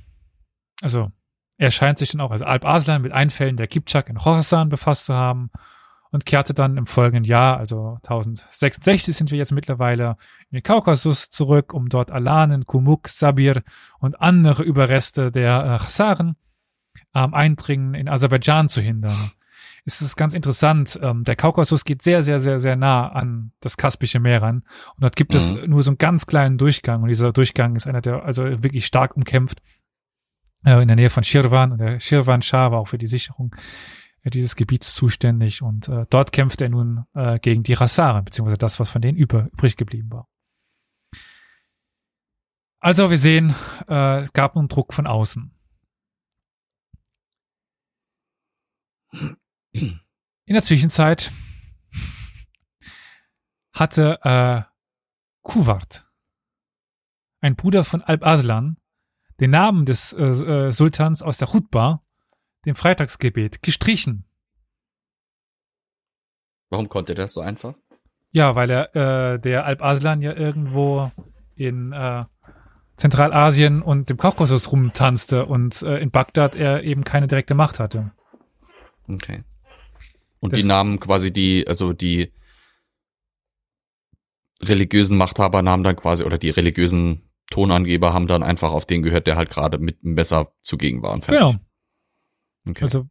also 0.81 1.13
er 1.59 1.71
scheint 1.71 1.99
sich 1.99 2.11
dann 2.11 2.21
auch, 2.21 2.31
also 2.31 2.45
Alp 2.45 2.65
Arslan 2.65 3.03
mit 3.03 3.13
Einfällen 3.13 3.57
der 3.57 3.69
Kipchak 3.69 4.09
in 4.09 4.17
Khorasan 4.17 4.69
befasst 4.69 5.05
zu 5.05 5.15
haben 5.15 5.51
und 6.13 6.27
kehrte 6.27 6.55
dann 6.55 6.77
im 6.77 6.87
folgenden 6.87 7.25
Jahr, 7.25 7.57
also 7.57 7.99
1066 8.05 9.17
sind 9.17 9.31
wir 9.31 9.39
jetzt 9.39 9.51
mittlerweile, 9.53 10.17
in 10.51 10.59
den 10.59 10.63
Kaukasus 10.63 11.31
zurück, 11.31 11.73
um 11.75 11.89
dort 11.89 12.11
Alanen, 12.13 12.67
Kumuk, 12.67 13.09
Sabir 13.09 13.63
und 13.99 14.21
andere 14.21 14.63
Überreste 14.63 15.33
der 15.33 15.65
äh, 15.65 15.79
Chasaren 15.85 16.37
am 17.13 17.35
Eindringen 17.35 17.95
in 17.95 18.09
Aserbaidschan 18.09 18.69
zu 18.69 18.81
hindern. 18.81 19.17
Es 19.85 20.01
ist 20.01 20.15
ganz 20.17 20.33
interessant, 20.35 20.99
ähm, 21.03 21.25
der 21.25 21.35
Kaukasus 21.35 21.85
geht 21.85 22.03
sehr, 22.03 22.23
sehr, 22.23 22.39
sehr, 22.39 22.61
sehr 22.61 22.77
nah 22.77 23.09
an 23.09 23.53
das 23.61 23.77
Kaspische 23.77 24.21
Meer 24.21 24.41
ran 24.43 24.57
und 24.95 25.03
dort 25.03 25.17
gibt 25.17 25.35
es 25.35 25.53
Mhm. 25.53 25.71
nur 25.71 25.83
so 25.83 25.91
einen 25.91 25.99
ganz 25.99 26.27
kleinen 26.27 26.57
Durchgang 26.59 27.03
und 27.03 27.09
dieser 27.09 27.33
Durchgang 27.33 27.75
ist 27.75 27.87
einer 27.87 28.01
der, 28.01 28.23
also 28.23 28.45
wirklich 28.63 28.87
stark 28.87 29.17
umkämpft 29.17 29.61
äh, 30.65 30.81
in 30.81 30.89
der 30.89 30.97
Nähe 30.97 31.11
von 31.11 31.25
Shirvan 31.25 31.73
und 31.73 31.79
der 31.79 31.99
Shirvan 32.01 32.43
Shah 32.43 32.71
war 32.71 32.79
auch 32.81 32.89
für 32.89 32.99
die 32.99 33.09
Sicherung 33.09 33.55
dieses 34.31 34.57
Gebiets 34.57 34.95
zuständig 34.95 35.63
und 35.63 35.89
äh, 35.89 36.07
dort 36.11 36.33
kämpfte 36.33 36.65
er 36.65 36.71
nun 36.71 37.05
äh, 37.15 37.39
gegen 37.41 37.63
die 37.63 37.75
Rassaren, 37.75 38.25
beziehungsweise 38.25 38.59
das, 38.59 38.79
was 38.79 38.91
von 38.91 39.03
denen 39.03 39.19
über, 39.19 39.47
übrig 39.53 39.77
geblieben 39.77 40.11
war. 40.11 40.29
Also 42.79 43.11
wir 43.11 43.19
sehen, 43.19 43.55
äh, 43.89 44.21
es 44.21 44.33
gab 44.33 44.57
nun 44.57 44.69
Druck 44.69 44.93
von 44.93 45.07
außen. 45.07 45.55
In 49.13 50.01
der 50.49 50.63
Zwischenzeit 50.63 51.33
hatte 53.73 54.19
äh, 54.23 54.63
Kuwart, 55.43 56.09
ein 57.41 57.57
Bruder 57.57 57.85
von 57.85 58.03
Alp 58.03 58.25
Aslan, 58.25 58.79
den 59.41 59.51
Namen 59.51 59.87
des 59.87 60.13
äh, 60.13 60.23
äh, 60.23 60.71
Sultans 60.73 61.23
aus 61.23 61.39
der 61.39 61.49
Chutba, 61.49 62.05
dem 62.65 62.75
Freitagsgebet, 62.77 63.63
gestrichen. 63.63 64.25
Warum 66.71 66.89
konnte 66.89 67.15
das 67.15 67.33
so 67.35 67.41
einfach? 67.41 67.75
Ja, 68.31 68.55
weil 68.55 68.71
er 68.71 68.97
äh, 69.35 69.39
der 69.39 69.67
Alp 69.67 69.83
Aslan 69.83 70.23
ja 70.23 70.33
irgendwo 70.35 71.11
in 71.55 71.93
äh, 71.93 72.25
Zentralasien 72.97 73.83
und 73.83 74.09
dem 74.09 74.17
Kaukasus 74.17 74.73
rumtanzte 74.73 75.45
und 75.47 75.83
äh, 75.83 75.99
in 75.99 76.11
Bagdad 76.11 76.57
er 76.57 76.83
eben 76.83 77.05
keine 77.05 77.27
direkte 77.27 77.55
Macht 77.55 77.79
hatte. 77.79 78.13
Okay. 79.09 79.43
Und 80.41 80.53
Das- 80.53 80.61
die 80.61 80.67
Namen 80.67 80.99
quasi 80.99 81.33
die, 81.33 81.67
also 81.69 81.93
die 81.93 82.33
religiösen 84.63 85.17
Machthaber 85.19 85.61
nahmen 85.63 85.83
dann 85.83 85.97
quasi, 85.97 86.25
oder 86.25 86.39
die 86.39 86.51
religiösen 86.51 87.29
Tonangeber 87.51 88.15
haben 88.15 88.29
dann 88.29 88.43
einfach 88.43 88.73
auf 88.73 88.87
den 88.87 89.03
gehört, 89.03 89.27
der 89.27 89.37
halt 89.37 89.51
gerade 89.51 89.79
mit 89.79 90.03
dem 90.03 90.15
Messer 90.15 90.53
zugegen 90.63 91.03
war 91.03 91.13
und 91.13 91.25
fertig. 91.25 91.41
Genau. 91.41 91.59
Okay. 92.67 92.83
Also 92.85 93.09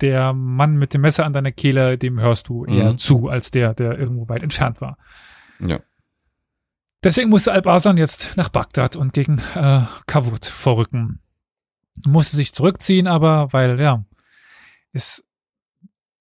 der 0.00 0.32
Mann 0.32 0.76
mit 0.76 0.94
dem 0.94 1.00
Messer 1.02 1.24
an 1.24 1.32
deiner 1.32 1.52
Kehle, 1.52 1.96
dem 1.98 2.18
hörst 2.20 2.48
du 2.48 2.64
eher 2.64 2.92
Mhm. 2.92 2.98
zu, 2.98 3.28
als 3.28 3.50
der, 3.50 3.72
der 3.74 3.98
irgendwo 3.98 4.28
weit 4.28 4.42
entfernt 4.42 4.80
war. 4.80 4.98
ja. 5.60 5.80
Deswegen 7.04 7.30
musste 7.30 7.50
Alp 7.52 7.66
Arslan 7.66 7.96
jetzt 7.96 8.36
nach 8.36 8.48
Bagdad 8.48 8.94
und 8.94 9.12
gegen 9.12 9.38
äh, 9.56 9.80
Kavut 10.06 10.46
vorrücken. 10.46 11.20
Musste 12.06 12.36
sich 12.36 12.52
zurückziehen, 12.54 13.08
aber 13.08 13.52
weil, 13.52 13.80
ja, 13.80 14.04
es 14.92 15.24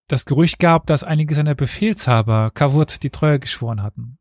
das 0.07 0.25
Gerücht 0.25 0.57
gab, 0.57 0.87
dass 0.87 1.03
einige 1.03 1.35
seiner 1.35 1.53
Befehlshaber 1.53 2.49
Kavut 2.49 3.03
die 3.03 3.11
Treue 3.11 3.39
geschworen 3.39 3.83
hatten. 3.83 4.17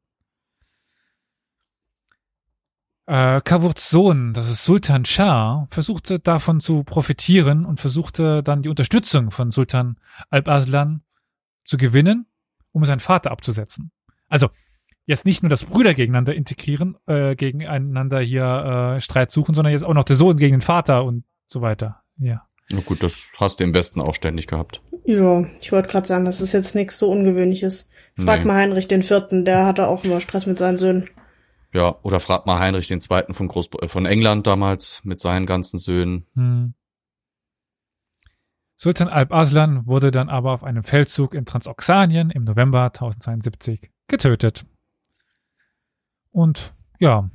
Äh, 3.10 3.40
Kavuts 3.40 3.90
Sohn, 3.90 4.34
das 4.34 4.48
ist 4.48 4.64
Sultan 4.64 5.04
Shah, 5.04 5.66
versuchte 5.70 6.20
davon 6.20 6.60
zu 6.60 6.84
profitieren 6.84 7.64
und 7.66 7.80
versuchte 7.80 8.40
dann 8.44 8.62
die 8.62 8.68
Unterstützung 8.68 9.32
von 9.32 9.50
Sultan 9.50 9.96
Alp 10.30 10.46
Arslan 10.46 11.02
zu 11.64 11.76
gewinnen, 11.76 12.26
um 12.70 12.84
seinen 12.84 13.00
Vater 13.00 13.32
abzusetzen. 13.32 13.90
Also 14.28 14.48
jetzt 15.06 15.24
nicht 15.24 15.42
nur 15.42 15.50
das 15.50 15.64
Brüder 15.64 15.92
gegeneinander 15.94 16.36
integrieren, 16.36 16.98
äh, 17.08 17.34
gegeneinander 17.34 18.20
hier 18.20 18.94
äh, 18.96 19.00
Streit 19.00 19.32
suchen, 19.32 19.56
sondern 19.56 19.72
jetzt 19.72 19.82
auch 19.82 19.94
noch 19.94 20.04
der 20.04 20.14
Sohn 20.14 20.36
gegen 20.36 20.58
den 20.58 20.62
Vater 20.62 21.02
und 21.02 21.24
so 21.46 21.62
weiter. 21.62 22.02
Ja. 22.18 22.46
Na 22.70 22.78
gut, 22.78 23.02
das 23.02 23.22
hast 23.38 23.58
du 23.58 23.64
im 23.64 23.74
Westen 23.74 24.00
auch 24.00 24.14
ständig 24.14 24.46
gehabt. 24.46 24.82
Ja, 25.04 25.44
ich 25.60 25.72
wollte 25.72 25.88
gerade 25.88 26.06
sagen, 26.06 26.26
das 26.26 26.40
ist 26.40 26.52
jetzt 26.52 26.76
nichts 26.76 26.96
so 26.96 27.10
Ungewöhnliches. 27.10 27.90
Frag 28.16 28.40
Nee. 28.40 28.44
mal 28.44 28.54
Heinrich 28.58 28.86
den 28.86 29.02
Vierten, 29.02 29.44
der 29.44 29.66
hatte 29.66 29.88
auch 29.88 30.04
immer 30.04 30.20
Stress 30.20 30.46
mit 30.46 30.60
seinen 30.60 30.78
Söhnen. 30.78 31.10
Ja, 31.72 31.96
oder 32.02 32.18
frag 32.18 32.46
mal 32.46 32.58
Heinrich 32.58 32.88
Zweiten 33.00 33.32
von 33.34 33.48
Groß 33.48 33.70
äh, 33.80 33.88
von 33.88 34.06
England 34.06 34.46
damals 34.46 35.02
mit 35.04 35.20
seinen 35.20 35.46
ganzen 35.46 35.78
Söhnen. 35.78 36.26
Hm. 36.34 36.74
Sultan 38.76 39.08
Alp 39.08 39.32
Arslan 39.32 39.86
wurde 39.86 40.10
dann 40.10 40.28
aber 40.30 40.52
auf 40.52 40.64
einem 40.64 40.82
Feldzug 40.82 41.34
in 41.34 41.44
Transoxanien 41.44 42.30
im 42.30 42.44
November 42.44 42.84
1072 42.84 43.90
getötet. 44.08 44.64
Und 46.30 46.74
ja, 46.98 47.30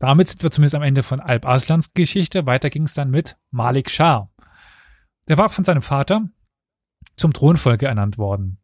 damit 0.00 0.28
sind 0.28 0.42
wir 0.42 0.50
zumindest 0.50 0.74
am 0.74 0.82
Ende 0.82 1.02
von 1.02 1.20
Alp 1.20 1.46
Arslans 1.46 1.92
Geschichte. 1.94 2.46
Weiter 2.46 2.68
ging 2.68 2.84
es 2.84 2.94
dann 2.94 3.10
mit 3.10 3.36
Malik 3.50 3.90
Shah. 3.90 4.30
Der 5.28 5.38
war 5.38 5.48
von 5.48 5.64
seinem 5.64 5.82
Vater 5.82 6.28
zum 7.16 7.32
Thronfolger 7.32 7.88
ernannt 7.88 8.18
worden 8.18 8.59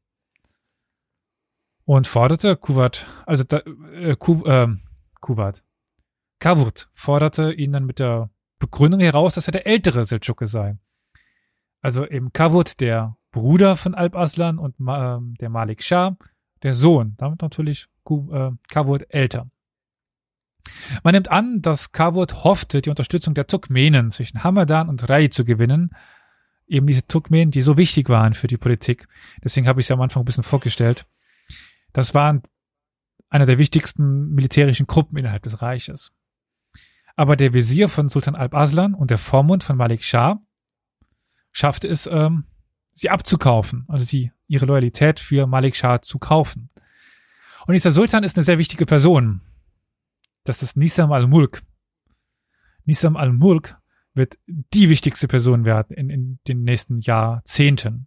und 1.86 2.06
forderte 2.06 2.56
Kuwait, 2.56 3.06
also 3.24 3.44
da, 3.44 3.58
äh, 3.94 4.16
Ku, 4.16 4.44
äh, 4.44 4.68
Kuwait, 5.20 5.62
Kavurt 6.40 6.90
forderte 6.92 7.52
ihn 7.52 7.72
dann 7.72 7.86
mit 7.86 8.00
der 8.00 8.28
Begründung 8.58 9.00
heraus, 9.00 9.34
dass 9.34 9.48
er 9.48 9.52
der 9.52 9.66
ältere 9.66 10.04
Seldschuke 10.04 10.46
sei. 10.46 10.76
Also 11.80 12.06
eben 12.06 12.32
Kavut, 12.32 12.80
der 12.80 13.16
Bruder 13.30 13.76
von 13.76 13.94
Alp 13.94 14.16
Aslan 14.16 14.58
und 14.58 14.74
ähm, 14.80 15.34
der 15.40 15.48
Malik 15.48 15.82
Shah, 15.82 16.16
der 16.62 16.74
Sohn, 16.74 17.14
damit 17.18 17.42
natürlich 17.42 17.86
äh, 18.10 18.50
Kavut 18.68 19.06
älter. 19.08 19.48
Man 21.04 21.14
nimmt 21.14 21.30
an, 21.30 21.62
dass 21.62 21.92
Kavut 21.92 22.44
hoffte, 22.44 22.80
die 22.80 22.90
Unterstützung 22.90 23.34
der 23.34 23.46
Turkmenen 23.46 24.10
zwischen 24.10 24.42
Hamadan 24.42 24.88
und 24.88 25.08
Rai 25.08 25.28
zu 25.28 25.44
gewinnen. 25.44 25.94
Eben 26.66 26.88
diese 26.88 27.06
Turkmenen, 27.06 27.52
die 27.52 27.60
so 27.60 27.76
wichtig 27.76 28.08
waren 28.08 28.34
für 28.34 28.48
die 28.48 28.56
Politik. 28.56 29.06
Deswegen 29.44 29.68
habe 29.68 29.80
ich 29.80 29.88
ja 29.88 29.94
am 29.94 30.02
Anfang 30.02 30.22
ein 30.22 30.26
bisschen 30.26 30.42
vorgestellt. 30.42 31.06
Das 31.96 32.12
waren 32.12 32.42
einer 33.30 33.46
der 33.46 33.56
wichtigsten 33.56 34.34
militärischen 34.34 34.86
Gruppen 34.86 35.16
innerhalb 35.16 35.44
des 35.44 35.62
Reiches. 35.62 36.12
Aber 37.16 37.36
der 37.36 37.54
Visier 37.54 37.88
von 37.88 38.10
Sultan 38.10 38.34
Alp 38.34 38.52
Aslan 38.52 38.92
und 38.92 39.10
der 39.10 39.16
Vormund 39.16 39.64
von 39.64 39.78
Malik 39.78 40.04
Shah 40.04 40.38
schaffte 41.52 41.88
es, 41.88 42.06
ähm, 42.06 42.44
sie 42.92 43.08
abzukaufen, 43.08 43.86
also 43.88 44.04
sie, 44.04 44.30
ihre 44.46 44.66
Loyalität 44.66 45.20
für 45.20 45.46
Malik 45.46 45.74
Shah 45.74 46.02
zu 46.02 46.18
kaufen. 46.18 46.68
Und 47.66 47.72
dieser 47.72 47.90
Sultan 47.90 48.24
ist 48.24 48.36
eine 48.36 48.44
sehr 48.44 48.58
wichtige 48.58 48.84
Person. 48.84 49.40
Das 50.44 50.62
ist 50.62 50.76
Nisam 50.76 51.12
al-Mulk. 51.12 51.62
Nisam 52.84 53.16
al-Mulk 53.16 53.74
wird 54.12 54.36
die 54.46 54.90
wichtigste 54.90 55.28
Person 55.28 55.64
werden 55.64 55.96
in, 55.96 56.10
in 56.10 56.40
den 56.46 56.62
nächsten 56.62 57.00
Jahrzehnten. 57.00 58.06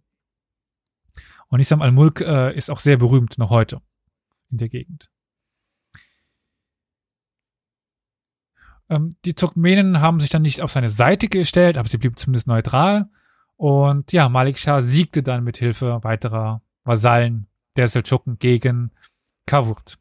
Und 1.50 1.58
Nisam 1.58 1.82
al-Mulk 1.82 2.20
äh, 2.20 2.56
ist 2.56 2.70
auch 2.70 2.78
sehr 2.78 2.96
berühmt 2.96 3.36
noch 3.36 3.50
heute. 3.50 3.82
in 4.50 4.58
der 4.58 4.68
Gegend. 4.68 5.10
Ähm, 8.88 9.16
die 9.24 9.34
Turkmenen 9.34 10.00
haben 10.00 10.20
sich 10.20 10.30
dann 10.30 10.42
nicht 10.42 10.60
auf 10.62 10.72
seine 10.72 10.88
Seite 10.88 11.28
gestellt, 11.28 11.76
aber 11.76 11.88
sie 11.88 11.98
blieben 11.98 12.16
zumindest 12.16 12.46
neutral. 12.46 13.08
Und 13.56 14.12
ja, 14.12 14.28
Malik 14.28 14.58
Shah 14.58 14.80
siegte 14.80 15.22
dann 15.22 15.44
mit 15.44 15.56
Hilfe 15.58 16.02
weiterer 16.02 16.62
Vasallen 16.84 17.46
der 17.76 17.88
Seldschuken 17.88 18.38
gegen 18.38 18.90
Kavurt. 19.46 19.98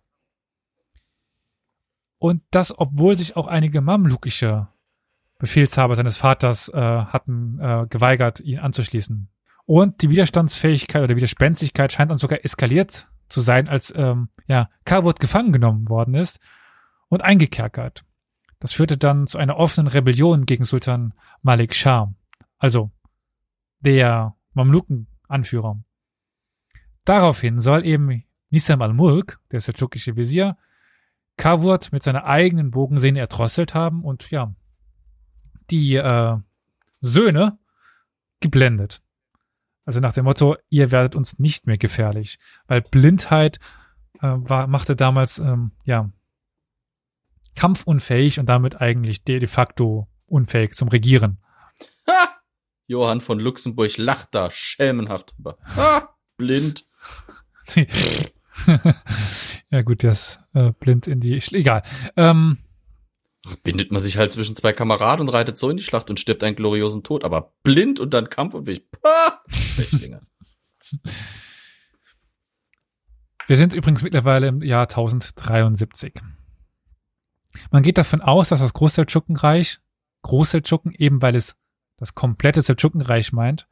Und 2.20 2.44
das, 2.52 2.78
obwohl 2.78 3.18
sich 3.18 3.36
auch 3.36 3.48
einige 3.48 3.82
mamlukische 3.82 4.68
Befehlshaber 5.40 5.96
seines 5.96 6.18
Vaters 6.18 6.70
äh, 6.70 6.78
hatten 6.78 7.60
äh, 7.60 7.86
geweigert, 7.90 8.40
ihn 8.42 8.60
anzuschließen. 8.60 9.30
Und 9.70 10.02
die 10.02 10.10
Widerstandsfähigkeit 10.10 11.04
oder 11.04 11.16
Widerspenstigkeit 11.16 11.94
scheint 11.94 12.10
dann 12.10 12.18
sogar 12.18 12.44
eskaliert 12.44 13.08
zu 13.28 13.40
sein, 13.40 13.68
als 13.68 13.94
ähm, 13.96 14.30
ja, 14.48 14.68
Kavurt 14.84 15.20
gefangen 15.20 15.52
genommen 15.52 15.88
worden 15.90 16.16
ist 16.16 16.40
und 17.08 17.22
eingekerkert. 17.22 18.04
Das 18.58 18.74
führte 18.74 18.98
dann 18.98 19.28
zu 19.28 19.38
einer 19.38 19.58
offenen 19.58 19.86
Rebellion 19.86 20.48
gegen 20.48 20.64
Sultan 20.64 21.14
Malik 21.44 21.76
Shah, 21.76 22.12
also 22.58 22.90
der 23.80 24.36
Mamluken-Anführer. 24.54 25.80
Daraufhin 27.06 27.60
soll 27.60 27.86
eben 27.86 28.24
Nisam 28.50 28.82
al-Mulk, 28.82 29.40
der 29.52 29.62
seldschukische 29.62 30.16
Visier, 30.16 30.58
Kavurt 31.38 31.92
mit 31.92 32.02
seiner 32.02 32.26
eigenen 32.26 32.72
Bogensehne 32.72 33.20
erdrosselt 33.20 33.76
haben 33.76 34.04
und 34.04 34.32
ja, 34.32 34.52
die 35.70 35.94
äh, 35.94 36.38
Söhne 37.02 37.60
geblendet. 38.40 39.04
Also 39.90 40.02
nach 40.02 40.14
dem 40.14 40.26
Motto, 40.26 40.56
ihr 40.70 40.92
werdet 40.92 41.16
uns 41.16 41.40
nicht 41.40 41.66
mehr 41.66 41.80
gefährlich. 41.80 42.38
Weil 42.68 42.84
Blindheit 42.84 43.60
äh, 44.22 44.28
war, 44.36 44.68
machte 44.68 44.96
damals 44.96 45.40
ähm, 45.40 45.72
ja 45.84 46.12
kampfunfähig 47.56 48.40
und 48.40 48.46
damit 48.46 48.80
eigentlich 48.80 49.24
de, 49.24 49.40
de 49.40 49.48
facto 49.48 50.08
unfähig 50.28 50.76
zum 50.76 50.90
Regieren. 50.90 51.40
Ha! 52.08 52.30
Johann 52.86 53.20
von 53.20 53.40
Luxemburg 53.40 53.98
lacht 53.98 54.30
da 54.34 54.52
schelmenhaft 54.52 55.34
drüber. 55.36 55.58
Ha! 55.76 56.16
Blind. 56.38 56.86
ja 59.72 59.82
gut, 59.82 60.04
der 60.04 60.12
ist 60.12 60.40
äh, 60.54 60.72
blind 60.72 61.08
in 61.08 61.20
die... 61.20 61.42
Egal. 61.52 61.82
Ähm, 62.16 62.60
Bindet 63.64 63.92
man 63.92 64.00
sich 64.02 64.18
halt 64.18 64.32
zwischen 64.32 64.56
zwei 64.56 64.74
Kameraden 64.74 65.28
und 65.28 65.34
reitet 65.34 65.58
so 65.58 65.70
in 65.70 65.78
die 65.78 65.84
Schlacht 65.84 66.10
und 66.10 66.20
stirbt 66.20 66.44
einen 66.44 66.56
gloriosen 66.56 67.04
Tod, 67.04 67.24
aber 67.24 67.54
blind 67.64 68.00
und 68.00 68.14
dann 68.14 68.30
kampfunfähig. 68.30 68.84
Pah! 68.92 69.42
Wir 73.48 73.58
sind 73.58 73.74
übrigens 73.74 74.04
mittlerweile 74.04 74.48
im 74.48 74.62
Jahr 74.62 74.84
1073. 74.84 76.22
Man 77.72 77.84
geht 77.84 77.98
davon 77.98 78.22
aus, 78.22 78.50
dass 78.50 78.60
das 78.60 78.74
Großseldschukenreich, 78.74 79.80
Großseldschuken 80.22 80.94
eben 80.94 81.22
weil 81.22 81.36
es 81.36 81.56
das 81.98 82.14
komplette 82.14 82.62
Seldschukenreich 82.62 83.34
meint, 83.34 83.68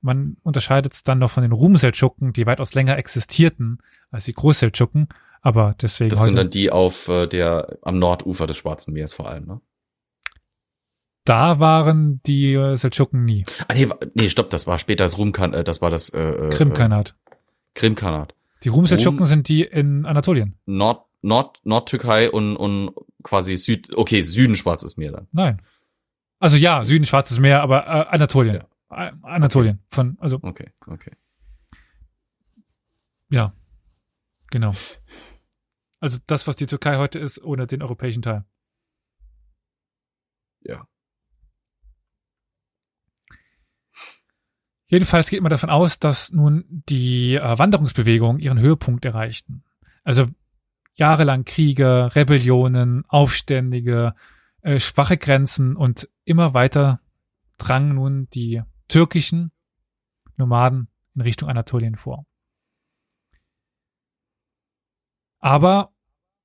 man 0.00 0.36
unterscheidet 0.42 0.94
es 0.94 1.04
dann 1.04 1.18
noch 1.18 1.30
von 1.30 1.42
den 1.42 1.52
Ruhmseldschuken, 1.52 2.32
die 2.32 2.46
weitaus 2.46 2.74
länger 2.74 2.96
existierten 2.96 3.78
als 4.10 4.24
die 4.24 4.32
Großseldschuken, 4.32 5.08
aber 5.40 5.74
deswegen. 5.80 6.10
Das 6.10 6.24
sind 6.24 6.36
dann 6.36 6.50
die 6.50 6.70
auf 6.70 7.08
äh, 7.08 7.26
der 7.26 7.78
am 7.82 7.98
Nordufer 7.98 8.46
des 8.46 8.56
Schwarzen 8.56 8.92
Meeres 8.92 9.12
vor 9.12 9.28
allem, 9.28 9.46
ne? 9.46 9.60
Da 11.24 11.60
waren 11.60 12.20
die 12.26 12.54
äh, 12.54 12.76
Seldschuken 12.76 13.24
nie. 13.24 13.44
Ah, 13.68 13.74
nee, 13.74 13.88
nee, 14.14 14.28
stopp, 14.30 14.50
das 14.50 14.66
war 14.66 14.78
später 14.78 15.04
das 15.04 15.18
Rumkan, 15.18 15.52
äh, 15.52 15.64
das 15.64 15.82
war 15.82 15.90
das 15.90 16.08
äh, 16.10 16.18
äh 16.18 16.48
Krimkanat. 16.48 17.14
Krimkanat. 17.74 18.34
Die 18.64 18.68
Ruhmseldschuken 18.68 19.20
Rum, 19.20 19.26
sind 19.26 19.48
die 19.48 19.62
in 19.62 20.06
Anatolien. 20.06 20.58
Nord 20.66 21.06
Nord 21.22 21.60
Nordtürkei 21.64 22.30
und 22.30 22.56
und 22.56 22.92
quasi 23.22 23.56
Süd 23.56 23.96
okay, 23.96 24.22
Süden 24.22 24.56
Schwarzes 24.56 24.96
Meer 24.96 25.12
dann. 25.12 25.28
Nein. 25.32 25.62
Also 26.38 26.56
ja, 26.56 26.84
Süden 26.84 27.04
Schwarzes 27.04 27.38
Meer, 27.38 27.62
aber 27.62 27.86
äh, 27.86 28.06
Anatolien. 28.08 28.56
Ja. 28.56 29.12
Anatolien 29.22 29.76
okay. 29.76 29.84
von 29.88 30.16
also 30.20 30.38
Okay, 30.42 30.70
okay. 30.86 31.12
Ja. 33.28 33.52
Genau. 34.50 34.74
Also 36.00 36.18
das, 36.26 36.46
was 36.46 36.56
die 36.56 36.66
Türkei 36.66 36.96
heute 36.96 37.18
ist, 37.18 37.42
ohne 37.42 37.66
den 37.66 37.82
europäischen 37.82 38.22
Teil. 38.22 38.44
Ja. 40.62 40.86
Jedenfalls 44.86 45.30
geht 45.30 45.42
man 45.42 45.50
davon 45.50 45.70
aus, 45.70 46.00
dass 46.00 46.32
nun 46.32 46.64
die 46.88 47.36
äh, 47.36 47.58
Wanderungsbewegungen 47.58 48.40
ihren 48.40 48.58
Höhepunkt 48.58 49.04
erreichten. 49.04 49.62
Also 50.02 50.26
jahrelang 50.94 51.44
Kriege, 51.44 52.10
Rebellionen, 52.14 53.04
Aufständige, 53.06 54.14
äh, 54.62 54.80
schwache 54.80 55.16
Grenzen 55.16 55.76
und 55.76 56.08
immer 56.24 56.54
weiter 56.54 57.00
drangen 57.58 57.94
nun 57.94 58.28
die 58.30 58.62
türkischen 58.88 59.52
Nomaden 60.36 60.88
in 61.14 61.20
Richtung 61.20 61.48
Anatolien 61.48 61.96
vor. 61.96 62.26
Aber 65.40 65.92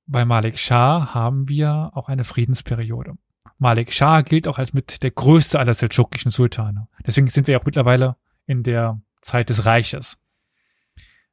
bei 0.06 0.24
Malik 0.24 0.58
Shah 0.58 1.14
haben 1.14 1.48
wir 1.48 1.90
auch 1.94 2.08
eine 2.08 2.24
Friedensperiode. 2.24 3.16
Malik 3.58 3.92
Shah 3.92 4.22
gilt 4.22 4.48
auch 4.48 4.58
als 4.58 4.72
mit 4.72 5.02
der 5.02 5.10
größte 5.10 5.58
aller 5.58 5.74
seldschukischen 5.74 6.30
Sultane. 6.30 6.88
Deswegen 7.06 7.28
sind 7.28 7.46
wir 7.46 7.58
auch 7.60 7.64
mittlerweile 7.64 8.16
in 8.46 8.62
der 8.62 9.00
Zeit 9.20 9.50
des 9.50 9.64
Reiches. 9.64 10.18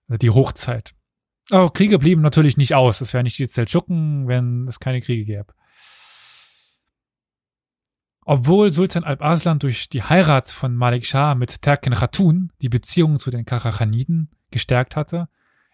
Also 0.08 0.18
die 0.18 0.30
Hochzeit. 0.30 0.94
Aber 1.52 1.72
Kriege 1.72 2.00
blieben 2.00 2.22
natürlich 2.22 2.58
nicht 2.58 2.76
aus. 2.76 3.02
Es 3.02 3.14
wäre 3.14 3.24
nicht 3.24 3.38
die 3.38 3.46
Seldschuken, 3.46 4.28
wenn 4.28 4.68
es 4.68 4.80
keine 4.80 5.02
Kriege 5.02 5.26
gäbe. 5.26 5.54
Obwohl 8.26 8.72
Sultan 8.72 9.04
Alp-Arslan 9.04 9.60
durch 9.60 9.90
die 9.90 10.02
Heirat 10.02 10.48
von 10.48 10.76
Malik 10.76 11.06
Shah 11.06 11.36
mit 11.36 11.62
Terken 11.62 11.94
Khatun 11.94 12.52
die 12.62 12.70
Beziehungen 12.70 13.20
zu 13.20 13.32
den 13.32 13.46
Karachaniden 13.46 14.32
gestärkt 14.50 14.96
hatte, 14.96 15.28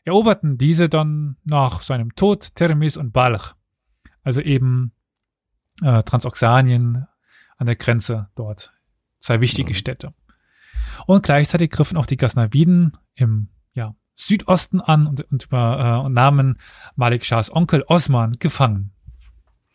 eroberten 0.10 0.58
diese 0.58 0.90
dann 0.90 1.38
nach 1.46 1.82
seinem 1.82 2.16
Tod 2.16 2.56
Termis 2.56 2.98
und 2.98 3.12
Balch, 3.12 3.54
also 4.24 4.42
eben 4.42 4.92
äh, 5.82 6.04
Transoxanien 6.04 7.08
an 7.58 7.66
der 7.66 7.76
Grenze 7.76 8.30
dort, 8.36 8.74
zwei 9.20 9.40
wichtige 9.42 9.72
mhm. 9.72 9.76
Städte. 9.76 10.14
Und 11.06 11.24
gleichzeitig 11.24 11.72
griffen 11.72 11.98
auch 11.98 12.06
die 12.06 12.18
Ghaznaviden 12.18 12.98
im 13.16 13.50
ja, 13.74 13.96
Südosten 14.16 14.82
an 14.82 15.08
und, 15.08 15.22
und 15.32 15.46
über, 15.46 16.06
äh, 16.06 16.10
nahmen 16.10 16.60
Malik 16.96 17.26
Shahs 17.26 17.54
Onkel 17.54 17.84
Osman 17.88 18.34
gefangen. 18.40 18.92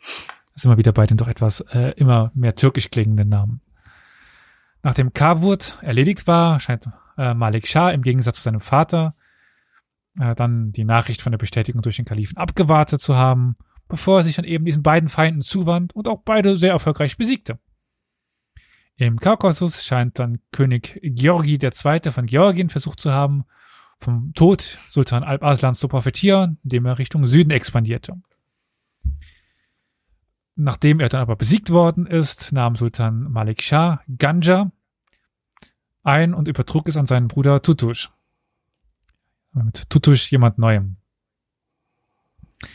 Da 0.03 0.61
sind 0.61 0.71
wir 0.71 0.79
wieder 0.79 0.93
bei 0.93 1.07
den 1.07 1.17
doch 1.17 1.29
etwas 1.29 1.61
äh, 1.61 1.93
immer 1.97 2.31
mehr 2.35 2.55
türkisch 2.55 2.91
klingenden 2.91 3.29
Namen. 3.29 3.61
Nachdem 4.83 5.15
Kavut 5.15 5.79
erledigt 5.81 6.27
war, 6.27 6.61
scheint 6.61 6.89
äh, 7.17 7.35
Malik 7.35 7.67
Shah 7.67 7.91
im 7.91 8.03
Gegensatz 8.03 8.37
zu 8.37 8.43
seinem 8.43 8.61
Vater 8.61 9.15
äh, 10.19 10.35
dann 10.35 10.73
die 10.73 10.85
Nachricht 10.85 11.23
von 11.23 11.33
der 11.33 11.39
Bestätigung 11.39 11.83
durch 11.83 11.97
den 11.97 12.05
Kalifen 12.05 12.37
abgewartet 12.37 13.01
zu 13.01 13.17
haben, 13.17 13.57
bevor 13.89 14.21
er 14.21 14.25
sich 14.25 14.37
dann 14.37 14.45
eben 14.45 14.65
diesen 14.65 14.83
beiden 14.83 15.09
Feinden 15.09 15.43
zuwandt 15.43 15.95
und 15.95 16.09
auch 16.09 16.23
beide 16.25 16.57
sehr 16.57 16.73
erfolgreich 16.73 17.17
besiegte. 17.17 17.59
Im 18.97 19.19
Kaukasus 19.19 19.85
scheint 19.85 20.19
dann 20.19 20.39
König 20.53 21.01
Georgi 21.03 21.59
II. 21.61 22.13
von 22.13 22.27
Georgien 22.27 22.71
versucht 22.71 23.01
zu 23.01 23.13
haben, 23.13 23.45
vom 23.99 24.33
Tod 24.35 24.79
Sultan 24.89 25.25
Alp-Aslans 25.25 25.81
zu 25.81 25.89
profitieren, 25.89 26.59
indem 26.63 26.87
er 26.87 26.99
Richtung 26.99 27.27
Süden 27.27 27.51
expandierte. 27.51 28.15
Nachdem 30.57 31.01
er 31.01 31.09
dann 31.09 31.21
aber 31.21 31.35
besiegt 31.35 31.71
worden 31.71 32.07
ist, 32.07 32.53
nahm 32.53 32.77
Sultan 32.77 33.25
Malik 33.33 33.63
Shah 33.63 34.03
Ganja 34.17 34.71
ein 36.05 36.35
und 36.35 36.49
übertrug 36.49 36.87
es 36.89 36.97
an 36.97 37.07
seinen 37.07 37.29
Bruder 37.29 37.63
Tutush. 39.55 39.65
Mit 39.65 39.91
Tutush 39.91 40.31
jemand 40.31 40.59
Neuem. 40.59 40.97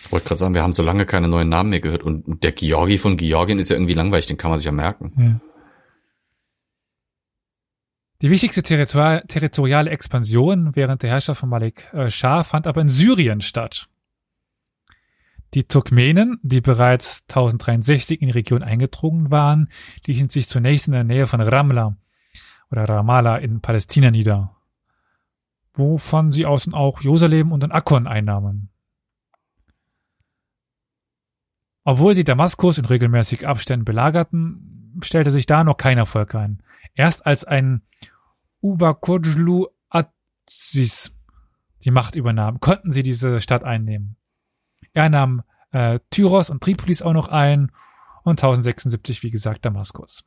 Ich 0.06 0.12
wollte 0.12 0.28
gerade 0.28 0.40
sagen, 0.40 0.54
wir 0.54 0.62
haben 0.62 0.74
so 0.74 0.84
lange 0.84 1.06
keine 1.06 1.28
neuen 1.28 1.50
Namen 1.50 1.70
mehr 1.72 1.80
gehört 1.80 2.04
und 2.04 2.44
der 2.44 2.52
Georgi 2.52 2.98
von 2.98 3.18
Georgien 3.18 3.60
ist 3.60 3.70
ja 3.70 3.76
irgendwie 3.76 3.94
langweilig, 3.94 4.28
den 4.28 4.38
kann 4.38 4.52
man 4.52 4.58
sich 4.58 4.66
ja 4.66 4.72
merken. 4.72 5.14
Ja. 5.18 5.40
Die 8.22 8.30
wichtigste 8.30 8.62
Territor 8.62 9.22
territoriale 9.28 9.90
Expansion 9.90 10.76
während 10.76 11.04
der 11.04 11.10
Herrschaft 11.10 11.40
von 11.40 11.50
Malik 11.50 11.88
äh, 11.94 12.12
Shah 12.12 12.44
fand 12.44 12.68
aber 12.68 12.82
in 12.82 12.90
Syrien 12.90 13.42
statt. 13.42 13.88
Die 15.54 15.64
Turkmenen, 15.64 16.38
die 16.44 16.62
bereits 16.62 17.24
1063 17.30 18.22
in 18.22 18.28
die 18.28 18.34
Region 18.34 18.62
eingedrungen 18.62 19.32
waren, 19.32 19.70
ließen 20.06 20.30
sich 20.30 20.48
zunächst 20.48 20.88
in 20.88 20.94
der 20.94 21.04
Nähe 21.04 21.28
von 21.28 21.42
Ramla 21.42 21.96
oder 22.70 22.84
Ramallah 22.84 23.38
in 23.38 23.62
Palästina 23.62 24.12
nieder, 24.12 24.56
wovon 25.80 26.32
sie 26.32 26.46
außen 26.46 26.74
auch 26.74 27.02
Jerusalem 27.02 27.52
und 27.52 27.64
den 27.64 27.72
Akkon 27.72 28.06
einnahmen. 28.06 28.70
Obwohl 31.84 32.14
sie 32.14 32.24
Damaskus 32.24 32.78
in 32.78 32.86
regelmäßigen 32.86 33.48
Abständen 33.48 33.86
belagerten, 33.86 35.00
stellte 35.02 35.32
sich 35.32 35.48
da 35.48 35.64
noch 35.64 35.78
kein 35.78 35.98
Erfolg 35.98 36.36
ein. 36.36 36.62
Erst 36.94 37.26
als 37.26 37.44
ein 37.46 37.82
Ubakojlu 38.62 39.68
Aziz 39.90 41.12
die 41.86 41.92
Macht 41.92 42.16
übernahm, 42.16 42.60
konnten 42.60 42.92
sie 42.92 43.04
diese 43.04 43.42
Stadt 43.42 43.64
einnehmen. 43.64 44.18
Er 44.94 45.10
nahm 45.10 45.44
äh, 45.72 46.00
Tyros 46.10 46.50
und 46.50 46.62
Tripolis 46.62 47.02
auch 47.02 47.14
noch 47.14 47.30
ein 47.30 47.72
und 48.24 48.44
1076, 48.44 49.24
wie 49.24 49.32
gesagt, 49.32 49.66
Damaskus. 49.66 50.26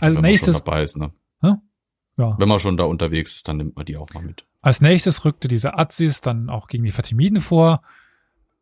Also 0.00 0.16
Wenn 0.16 0.22
nächstes, 0.22 0.54
man 0.54 0.58
schon 0.58 0.64
dabei 0.64 0.82
ist, 0.82 0.96
ne? 0.96 1.12
ja, 2.16 2.34
Wenn 2.38 2.48
man 2.48 2.58
schon 2.58 2.76
da 2.76 2.84
unterwegs 2.84 3.34
ist, 3.34 3.46
dann 3.46 3.58
nimmt 3.58 3.76
man 3.76 3.84
die 3.84 3.96
auch 3.96 4.08
mal 4.14 4.22
mit. 4.22 4.46
Als 4.66 4.80
nächstes 4.80 5.24
rückte 5.24 5.46
dieser 5.46 5.78
Aziz 5.78 6.22
dann 6.22 6.50
auch 6.50 6.66
gegen 6.66 6.82
die 6.82 6.90
Fatimiden 6.90 7.40
vor. 7.40 7.82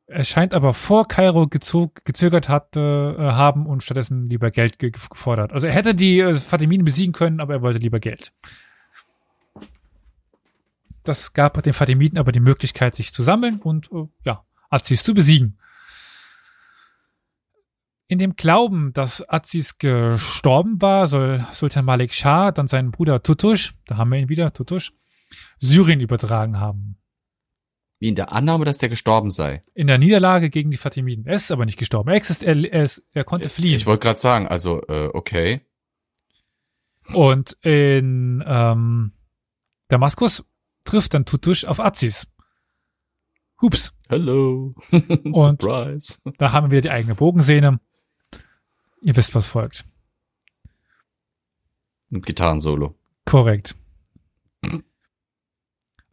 Er 0.07 0.25
scheint 0.25 0.53
aber 0.53 0.75
vor 0.75 1.09
Kairo 1.09 1.47
gezögert 1.49 2.51
hatte, 2.51 3.17
äh, 3.19 3.23
haben 3.23 3.65
und 3.65 3.83
stattdessen 3.83 4.29
lieber 4.29 4.51
Geld 4.51 4.79
ge 4.79 4.91
gefordert. 4.91 5.55
Also 5.55 5.67
er 5.67 5.73
hätte 5.73 5.95
die 5.95 6.21
äh, 6.21 6.35
Fatimiden 6.35 6.85
besiegen 6.85 7.15
können, 7.15 7.41
aber 7.41 7.55
er 7.55 7.63
wollte 7.63 7.79
lieber 7.79 8.01
Geld. 8.01 8.35
Das 11.05 11.33
gab 11.33 11.63
den 11.63 11.73
Fatimiden 11.73 12.19
aber 12.19 12.33
die 12.33 12.41
Möglichkeit, 12.41 12.95
sich 12.95 13.15
zu 13.15 13.23
sammeln 13.23 13.63
und 13.63 13.91
äh, 13.91 14.05
ja, 14.27 14.45
Aziz 14.69 15.05
zu 15.05 15.15
besiegen. 15.15 15.57
In 18.09 18.19
dem 18.19 18.37
Glauben, 18.37 18.93
dass 18.93 19.27
Aziz 19.27 19.79
gestorben 19.79 20.83
war, 20.83 21.09
soll 21.09 21.47
Sultan 21.53 21.87
Malik 21.87 22.13
Shah 22.13 22.53
dann 22.53 22.69
seinen 22.69 22.91
Bruder 22.91 23.23
Tutush, 23.23 23.75
da 23.87 23.97
haben 23.97 24.11
wir 24.11 24.19
ihn 24.19 24.29
wieder, 24.29 24.53
Tutush, 24.53 24.93
Syrien 25.59 26.01
übertragen 26.01 26.59
haben. 26.59 26.97
Wie 28.01 28.09
in 28.09 28.15
der 28.17 28.33
Annahme, 28.33 28.65
dass 28.65 28.79
der 28.79 28.89
gestorben 28.89 29.31
sei. 29.31 29.63
In 29.75 29.87
der 29.87 29.99
Niederlage 29.99 30.51
gegen 30.51 30.71
die 30.71 30.77
Fatimiden. 30.77 31.27
Er 31.27 31.35
ist 31.37 31.51
aber 31.53 31.65
nicht 31.65 31.79
gestorben. 31.79 32.11
Er, 32.11 32.17
exist, 32.17 32.43
er, 32.43 32.57
er, 32.73 32.91
er 33.13 33.25
konnte 33.25 33.49
fliehen. 33.49 33.77
Ich 33.77 33.87
wollte 33.87 34.03
gerade 34.03 34.21
sagen, 34.21 34.47
also, 34.49 34.83
äh, 34.89 35.09
okay. 35.15 35.61
Und 37.13 37.57
in 37.63 38.43
ähm, 38.47 39.13
Damaskus 39.89 40.45
trifft 40.85 41.15
dann 41.15 41.25
Tutush 41.25 41.65
auf 41.65 41.81
Aziz. 41.81 42.27
Hups, 43.63 43.95
Hello. 44.09 44.75
Und- 44.91 45.63
Surprise. 45.63 46.19
da 46.39 46.53
haben 46.53 46.67
wir 46.67 46.73
wieder 46.73 46.81
die 46.83 46.91
eigene 46.91 47.15
Bogensehne. 47.15 47.81
Ihr 49.01 49.17
wisst, 49.17 49.35
was 49.35 49.47
folgt. 49.49 49.85
Ein 52.11 52.23
Gitarrensolo. 52.23 52.95
Korrekt. 53.25 53.77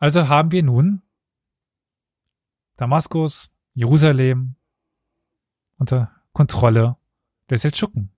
Also 0.02 0.28
haben 0.28 0.52
wir 0.52 0.64
nun 0.64 1.04
Damaskus, 2.78 3.52
Jerusalem 3.76 4.56
unter 5.78 6.12
Kontrolle 6.34 6.98
der 7.52 7.60
Seldschuken. 7.60 8.10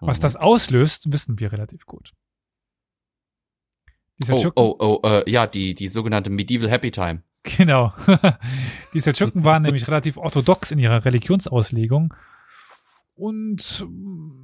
Was 0.00 0.18
Mhm. 0.18 0.22
das 0.22 0.36
auslöst, 0.36 1.10
wissen 1.10 1.38
wir 1.40 1.50
relativ 1.50 1.86
gut. 1.86 2.12
Die 4.18 4.24
Oh, 4.24 4.26
Seldschuken, 4.26 4.62
oh, 4.62 4.76
oh, 4.78 5.00
äh, 5.08 5.30
ja, 5.30 5.46
die, 5.46 5.74
die 5.74 5.88
sogenannte 5.88 6.28
Medieval 6.28 6.68
Happy 6.70 6.90
Time. 6.90 7.22
genau. 7.42 7.94
die 8.92 9.00
Seldschuken 9.00 9.44
waren 9.44 9.62
nämlich 9.62 9.88
relativ 9.88 10.18
orthodox 10.18 10.70
in 10.72 10.78
ihrer 10.78 11.06
Religionsauslegung 11.06 12.12
und 13.14 13.86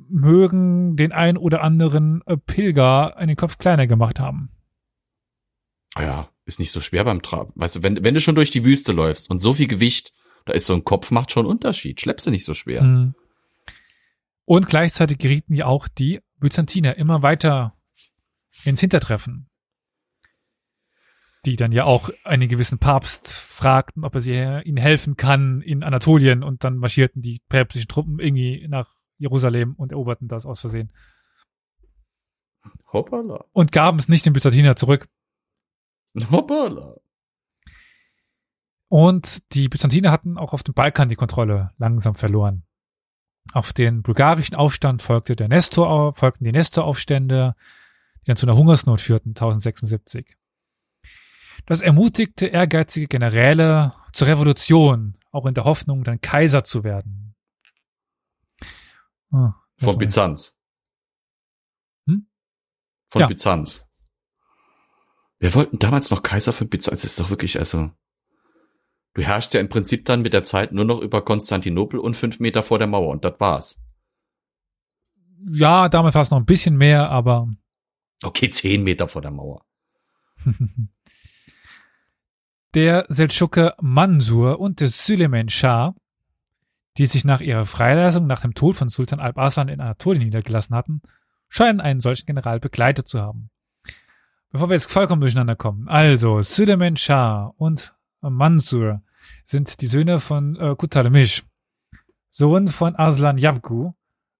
mögen 0.09 0.97
den 0.97 1.12
ein 1.12 1.36
oder 1.36 1.62
anderen 1.62 2.23
Pilger 2.47 3.19
einen 3.19 3.36
Kopf 3.36 3.59
kleiner 3.59 3.86
gemacht 3.86 4.19
haben. 4.19 4.49
Ah 5.95 6.03
Ja, 6.03 6.29
ist 6.45 6.59
nicht 6.59 6.73
so 6.73 6.81
schwer 6.81 7.05
beim 7.05 7.23
Traben. 7.23 7.53
Weißt 7.55 7.77
du, 7.77 7.83
wenn, 7.83 8.03
wenn 8.05 8.15
du 8.15 8.21
schon 8.21 8.35
durch 8.35 8.51
die 8.51 8.65
Wüste 8.65 8.93
läufst 8.93 9.31
und 9.31 9.39
so 9.39 9.55
viel 9.55 9.66
Gewicht, 9.66 10.12
da 10.45 10.53
ist 10.53 10.66
so 10.66 10.75
ein 10.75 10.85
Kopf, 10.85 11.11
macht 11.11 11.31
schon 11.31 11.47
Unterschied. 11.47 12.01
Schleppst 12.01 12.27
du 12.27 12.31
nicht 12.31 12.45
so 12.45 12.55
schwer. 12.55 12.83
Mhm. 12.83 13.15
Und 14.45 14.69
gleichzeitig 14.69 15.19
gerieten 15.19 15.55
ja 15.55 15.66
auch 15.66 15.89
die 15.89 16.21
Byzantiner 16.39 16.97
immer 16.97 17.23
weiter 17.23 17.75
ins 18.65 18.81
Hintertreffen. 18.81 19.49
Die 21.47 21.57
dann 21.57 21.73
ja 21.73 21.85
auch 21.85 22.11
einen 22.25 22.49
gewissen 22.49 22.79
Papst 22.79 23.29
fragten, 23.29 24.05
ob 24.05 24.15
er 24.15 24.21
sie, 24.21 24.33
ihnen 24.33 24.77
helfen 24.77 25.16
kann 25.16 25.61
in 25.62 25.83
Anatolien 25.83 26.43
und 26.43 26.65
dann 26.65 26.77
marschierten 26.77 27.23
die 27.23 27.41
päpstlichen 27.49 27.89
Truppen 27.89 28.19
irgendwie 28.19 28.66
nach 28.69 28.95
Jerusalem 29.19 29.75
und 29.75 29.93
eroberten 29.93 30.29
das 30.29 30.47
aus 30.47 30.61
Versehen. 30.61 30.91
Hoppala. 32.93 33.45
Und 33.53 33.73
gaben 33.73 33.99
es 33.99 34.09
nicht 34.09 34.25
den 34.27 34.33
Byzantiner 34.33 34.77
zurück. 34.77 35.09
Hoppala. 36.31 36.97
Und 38.89 39.53
die 39.55 39.69
Byzantiner 39.69 40.11
hatten 40.12 40.39
auch 40.39 40.53
auf 40.53 40.62
dem 40.62 40.74
Balkan 40.74 41.09
die 41.09 41.16
Kontrolle 41.16 41.73
langsam 41.78 42.15
verloren. 42.15 42.65
Auf 43.53 43.73
den 43.73 44.03
bulgarischen 44.03 44.55
Aufstand 44.55 45.03
folgte 45.03 45.36
der 45.36 45.49
Nestor, 45.49 46.15
folgten 46.15 46.45
die 46.45 46.53
Nestor-Aufstände, 46.53 47.57
die 48.23 48.27
dann 48.27 48.36
zu 48.36 48.47
einer 48.47 48.57
Hungersnot 48.57 49.01
führten, 49.01 49.31
1076. 49.31 50.36
Das 51.66 51.81
ermutigte 51.81 52.47
ehrgeizige 52.47 53.09
Generäle 53.09 53.95
zur 54.12 54.28
Revolution, 54.28 55.19
auch 55.31 55.47
in 55.47 55.55
der 55.55 55.65
Hoffnung, 55.65 56.05
dann 56.05 56.20
Kaiser 56.20 56.65
zu 56.65 56.85
werden. 56.85 57.35
Ah, 59.32 59.55
Von 59.78 59.99
Byzanz. 59.99 60.57
Hm? 62.07 62.28
Von 63.11 63.20
Ja. 63.20 63.27
Byzanz. 63.27 63.91
Wir 65.39 65.55
wollten 65.55 65.78
damals 65.78 66.11
noch 66.11 66.23
Kaiser 66.23 66.52
von 66.52 66.69
Byzanz. 66.69 67.02
Das 67.02 67.12
ist 67.12 67.20
doch 67.20 67.31
wirklich, 67.31 67.59
also. 67.59 67.90
Du 69.15 69.23
herrschst 69.23 69.55
ja 69.55 69.61
im 69.61 69.69
Prinzip 69.69 70.05
dann 70.06 70.23
mit 70.23 70.32
der 70.32 70.44
Zeit 70.44 70.73
nur 70.73 70.85
noch 70.85 71.01
über 71.01 71.24
Konstantinopel 71.24 72.01
und 72.01 72.16
fünf 72.16 72.40
Meter 72.40 72.62
vor 72.62 72.78
der 72.78 72.89
Mauer 72.89 73.11
und 73.11 73.24
das 73.24 73.39
war's. 73.39 73.81
Ja, 75.52 75.89
damals 75.89 76.15
war 76.16 76.23
es 76.23 76.31
noch 76.31 76.39
ein 76.39 76.47
bisschen 76.47 76.77
mehr, 76.77 77.11
aber 77.11 77.48
Okay, 78.24 78.48
zehn 78.48 78.82
Meter 78.82 79.06
vor 79.06 79.20
der 79.23 79.31
Mauer. 79.31 79.66
der 82.74 83.05
Seldschuke 83.09 83.74
Mansur 83.81 84.61
und 84.61 84.81
der 84.81 84.89
Süleyman 84.89 85.51
Schah, 85.51 85.94
die 86.97 87.06
sich 87.06 87.24
nach 87.24 87.40
ihrer 87.40 87.66
Freilassung 87.66 88.27
nach 88.27 88.40
dem 88.40 88.55
Tod 88.55 88.77
von 88.77 88.89
Sultan 88.89 89.20
Alp-Arslan 89.20 89.69
in 89.69 89.81
Anatolien 89.81 90.24
niedergelassen 90.24 90.74
hatten, 90.74 91.02
scheinen 91.48 91.81
einen 91.81 92.01
solchen 92.01 92.24
General 92.24 92.61
begleitet 92.61 93.09
zu 93.09 93.20
haben. 93.20 93.51
Bevor 94.55 94.68
wir 94.68 94.74
jetzt 94.74 94.93
vollkommen 94.93 95.20
durcheinander 95.20 95.56
kommen. 95.56 95.89
Also, 95.89 96.40
Süleyman 96.40 96.97
Schah 96.97 97.47
und 97.56 97.93
Mansur 98.20 99.02
sind 99.47 99.81
die 99.81 99.89
Söhne 99.89 100.20
von 100.20 100.55
äh, 100.55 100.76
Kutalemish, 100.76 101.44
Sohn 102.31 102.68
von 102.68 102.94
Arslan 102.94 103.36
Yabgu, 103.36 103.94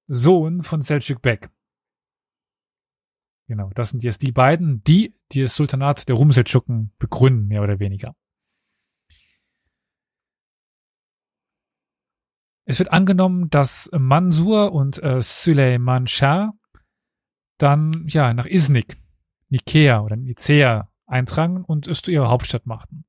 Sohn 0.07 0.63
von 0.63 0.83
Selçuk 0.83 1.21
Bek. 1.21 1.51
Genau, 3.49 3.71
das 3.75 3.91
sind 3.91 4.05
jetzt 4.05 4.23
die 4.23 4.31
beiden, 4.31 4.85
die, 4.85 5.13
die 5.33 5.41
das 5.43 5.57
Sultanat 5.57 6.09
der 6.09 6.15
Rum-Seldschuken 6.15 6.93
begründen, 7.01 7.49
mehr 7.49 7.65
oder 7.65 7.81
weniger. 7.81 8.15
Es 12.67 12.79
wird 12.79 12.93
angenommen, 12.93 13.51
dass 13.51 13.91
Mansur 13.93 14.71
und 14.71 15.03
äh, 15.03 15.21
Süleyman 15.21 16.07
Shah 16.07 16.53
dann 17.59 18.07
ja 18.07 18.33
nach 18.33 18.47
Iznik, 18.47 18.97
Nikea 19.49 20.01
oder 20.01 20.17
Nicea 20.17 20.91
eintrangen 21.07 21.65
und 21.65 21.87
es 21.87 22.03
zu 22.03 22.11
ihrer 22.11 22.29
Hauptstadt 22.29 22.67
machten. 22.67 23.05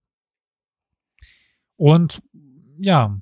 Und 1.78 2.22
ja, 2.78 3.20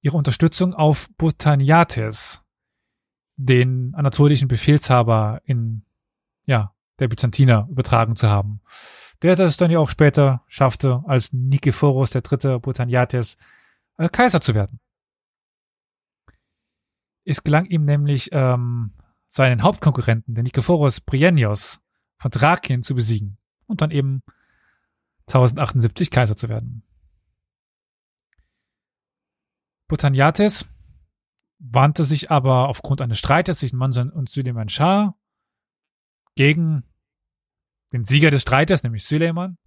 ihre 0.00 0.16
Unterstützung 0.16 0.74
auf 0.74 1.08
Botaniates, 1.16 2.44
den 3.36 3.94
anatolischen 3.94 4.48
Befehlshaber 4.48 5.40
in 5.44 5.84
ja, 6.44 6.74
der 6.98 7.08
Byzantiner 7.08 7.68
übertragen 7.70 8.16
zu 8.16 8.28
haben. 8.28 8.60
Der 9.22 9.36
das 9.36 9.56
dann 9.56 9.70
ja 9.70 9.78
auch 9.78 9.90
später 9.90 10.44
schaffte, 10.46 11.02
als 11.06 11.32
Nikephoros 11.32 12.14
III. 12.14 12.58
Botaniates 12.60 13.36
äh, 13.96 14.08
Kaiser 14.08 14.40
zu 14.40 14.54
werden. 14.54 14.80
Es 17.24 17.42
gelang 17.42 17.66
ihm 17.66 17.84
nämlich, 17.84 18.30
ähm, 18.32 18.92
seinen 19.28 19.62
Hauptkonkurrenten, 19.62 20.34
den 20.34 20.44
Nikephoros 20.44 21.00
Prienios 21.00 21.80
von 22.18 22.30
Thrakien 22.30 22.82
zu 22.82 22.94
besiegen 22.94 23.38
und 23.66 23.80
dann 23.80 23.90
eben 23.90 24.22
1078 25.28 26.10
Kaiser 26.10 26.36
zu 26.36 26.48
werden. 26.48 26.82
Botaniates 29.88 30.68
wandte 31.58 32.04
sich 32.04 32.30
aber 32.30 32.68
aufgrund 32.68 33.00
eines 33.00 33.18
Streites 33.18 33.58
zwischen 33.58 33.78
Mansan 33.78 34.10
und 34.10 34.28
Süleyman 34.28 34.68
Shah 34.68 35.16
gegen 36.34 36.84
den 37.92 38.04
Sieger 38.04 38.30
des 38.30 38.42
Streites, 38.42 38.82
nämlich 38.82 39.04
Süleyman. 39.04 39.58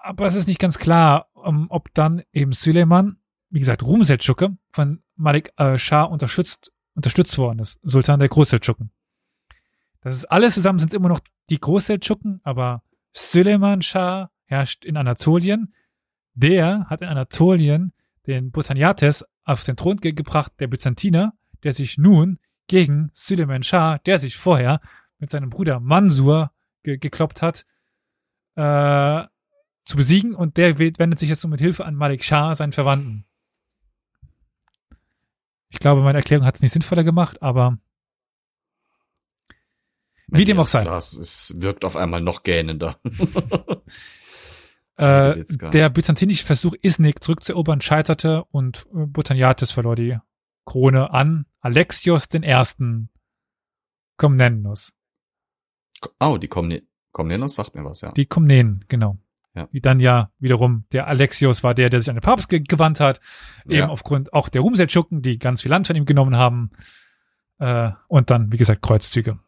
Aber 0.00 0.26
es 0.26 0.34
ist 0.34 0.48
nicht 0.48 0.58
ganz 0.58 0.78
klar, 0.78 1.28
um, 1.34 1.70
ob 1.70 1.92
dann 1.94 2.22
eben 2.32 2.52
Süleyman, 2.52 3.20
wie 3.50 3.58
gesagt, 3.60 3.82
Rum 3.82 4.02
Seldschuke, 4.02 4.56
von 4.72 5.02
Malik 5.16 5.52
äh, 5.56 5.78
Shah 5.78 6.04
unterstützt, 6.04 6.72
unterstützt 6.94 7.36
worden 7.38 7.58
ist, 7.58 7.78
Sultan 7.82 8.18
der 8.18 8.28
Großseldschuken. 8.28 8.90
Das 10.00 10.16
ist 10.16 10.26
alles 10.26 10.54
zusammen 10.54 10.78
sind 10.78 10.94
immer 10.94 11.08
noch 11.08 11.20
die 11.50 11.60
Großseldschuken, 11.60 12.40
aber 12.44 12.82
Süleyman 13.14 13.82
Shah 13.82 14.30
herrscht 14.44 14.84
in 14.84 14.96
Anatolien. 14.96 15.74
Der 16.34 16.86
hat 16.88 17.02
in 17.02 17.08
Anatolien 17.08 17.92
den 18.26 18.50
Botaniates 18.50 19.24
auf 19.44 19.64
den 19.64 19.76
Thron 19.76 19.96
ge 19.96 20.12
gebracht, 20.12 20.52
der 20.60 20.68
Byzantiner, 20.68 21.32
der 21.64 21.72
sich 21.72 21.98
nun 21.98 22.38
gegen 22.68 23.10
Süleyman 23.14 23.62
Shah, 23.62 23.98
der 23.98 24.18
sich 24.18 24.36
vorher 24.36 24.80
mit 25.18 25.30
seinem 25.30 25.50
Bruder 25.50 25.80
Mansur 25.80 26.52
ge 26.82 26.98
gekloppt 26.98 27.42
hat, 27.42 27.66
äh, 28.54 29.26
zu 29.84 29.96
besiegen 29.96 30.34
und 30.34 30.58
der 30.58 30.78
wendet 30.78 31.18
sich 31.18 31.30
jetzt 31.30 31.40
so 31.40 31.48
mit 31.48 31.60
Hilfe 31.60 31.86
an 31.86 31.94
Malik 31.94 32.22
Shah, 32.22 32.54
seinen 32.54 32.72
Verwandten. 32.72 33.24
Ich 35.70 35.78
glaube, 35.78 36.02
meine 36.02 36.18
Erklärung 36.18 36.46
hat 36.46 36.56
es 36.56 36.62
nicht 36.62 36.72
sinnvoller 36.72 37.04
gemacht, 37.04 37.42
aber 37.42 37.78
wie 40.28 40.44
dem 40.44 40.58
auch 40.60 40.66
sei. 40.66 40.84
Das 40.84 41.12
es 41.14 41.54
wirkt 41.58 41.84
auf 41.84 41.96
einmal 41.96 42.20
noch 42.20 42.42
gähnender. 42.42 43.00
äh, 44.96 45.44
der 45.72 45.90
byzantinische 45.90 46.44
Versuch, 46.44 46.74
Isnik 46.80 47.22
zurückzuerobern, 47.22 47.80
scheiterte 47.80 48.44
und 48.50 48.86
äh, 48.94 49.06
Botaniates 49.06 49.70
verlor 49.70 49.96
die 49.96 50.18
Krone 50.64 51.10
an 51.12 51.46
Alexios 51.60 52.28
den 52.28 52.42
Ersten 52.42 53.10
Komnenos. 54.16 54.92
Oh, 56.20 56.36
die 56.36 56.48
Komne 56.48 56.82
Komnenos 57.12 57.54
sagt 57.54 57.74
mir 57.74 57.84
was, 57.84 58.02
ja. 58.02 58.12
Die 58.12 58.26
Komnenen, 58.26 58.84
genau. 58.88 59.18
Ja. 59.54 59.68
Wie 59.72 59.80
dann 59.80 59.98
ja 59.98 60.30
wiederum 60.38 60.84
der 60.92 61.08
Alexios 61.08 61.64
war 61.64 61.74
der, 61.74 61.90
der 61.90 62.00
sich 62.00 62.10
an 62.10 62.16
den 62.16 62.22
Papst 62.22 62.48
ge 62.48 62.60
gewandt 62.60 63.00
hat, 63.00 63.20
eben 63.64 63.74
Ja. 63.74 63.88
aufgrund 63.88 64.32
auch 64.32 64.48
der 64.48 64.60
Rumseldschucken, 64.60 65.22
die 65.22 65.38
ganz 65.38 65.62
viel 65.62 65.70
Land 65.70 65.86
von 65.86 65.96
ihm 65.96 66.04
genommen 66.04 66.36
haben. 66.36 66.70
Äh, 67.58 67.90
und 68.06 68.30
dann, 68.30 68.52
wie 68.52 68.56
gesagt, 68.56 68.82
Kreuzzüge. 68.82 69.38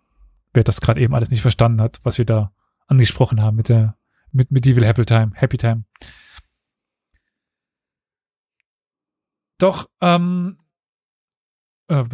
Wer 0.52 0.64
das 0.64 0.80
gerade 0.80 1.00
eben 1.00 1.14
alles 1.14 1.30
nicht 1.30 1.42
verstanden 1.42 1.80
hat, 1.80 2.00
was 2.02 2.18
wir 2.18 2.24
da 2.24 2.52
angesprochen 2.86 3.40
haben 3.40 3.56
mit 3.56 3.68
der 3.68 3.96
mit 4.32 4.50
Medieval 4.50 4.84
Happy 4.84 5.04
Time, 5.04 5.32
Happy 5.34 5.58
Time. 5.58 5.84
Doch, 9.58 9.90
ähm, 10.00 10.58
äh, 11.88 12.04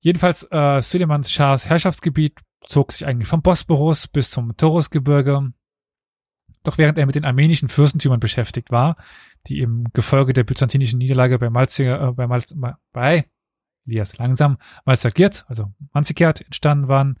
jedenfalls, 0.00 0.46
äh, 0.50 0.80
Süleyman 0.80 1.24
Schahs 1.24 1.66
Herrschaftsgebiet 1.66 2.38
zog 2.66 2.92
sich 2.92 3.06
eigentlich 3.06 3.28
vom 3.28 3.42
Bosporus 3.42 4.08
bis 4.08 4.30
zum 4.30 4.56
Taurusgebirge. 4.56 5.52
Doch 6.62 6.78
während 6.78 6.98
er 6.98 7.06
mit 7.06 7.14
den 7.14 7.24
armenischen 7.24 7.68
Fürstentümern 7.68 8.20
beschäftigt 8.20 8.70
war, 8.70 8.96
die 9.46 9.60
im 9.60 9.84
Gefolge 9.92 10.32
der 10.32 10.44
byzantinischen 10.44 10.98
Niederlage 10.98 11.38
bei 11.38 11.50
Malzir, 11.50 12.00
äh, 12.00 12.12
bei 12.12 12.26
Malz, 12.26 12.54
Ma- 12.54 12.78
bei, 12.92 13.30
Elias 13.86 14.18
langsam, 14.18 14.58
Malzagirt, 14.84 15.46
also 15.48 15.72
Manzikert 15.92 16.42
entstanden 16.42 16.88
waren, 16.88 17.18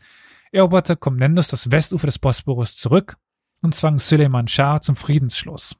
eroberte 0.52 0.96
Komnenos 0.96 1.48
das 1.48 1.70
Westufer 1.70 2.06
des 2.06 2.18
Bosporus 2.18 2.76
zurück 2.76 3.16
und 3.60 3.74
zwang 3.74 3.98
Süleyman 3.98 4.48
Schah 4.48 4.80
zum 4.80 4.96
Friedensschluss. 4.96 5.76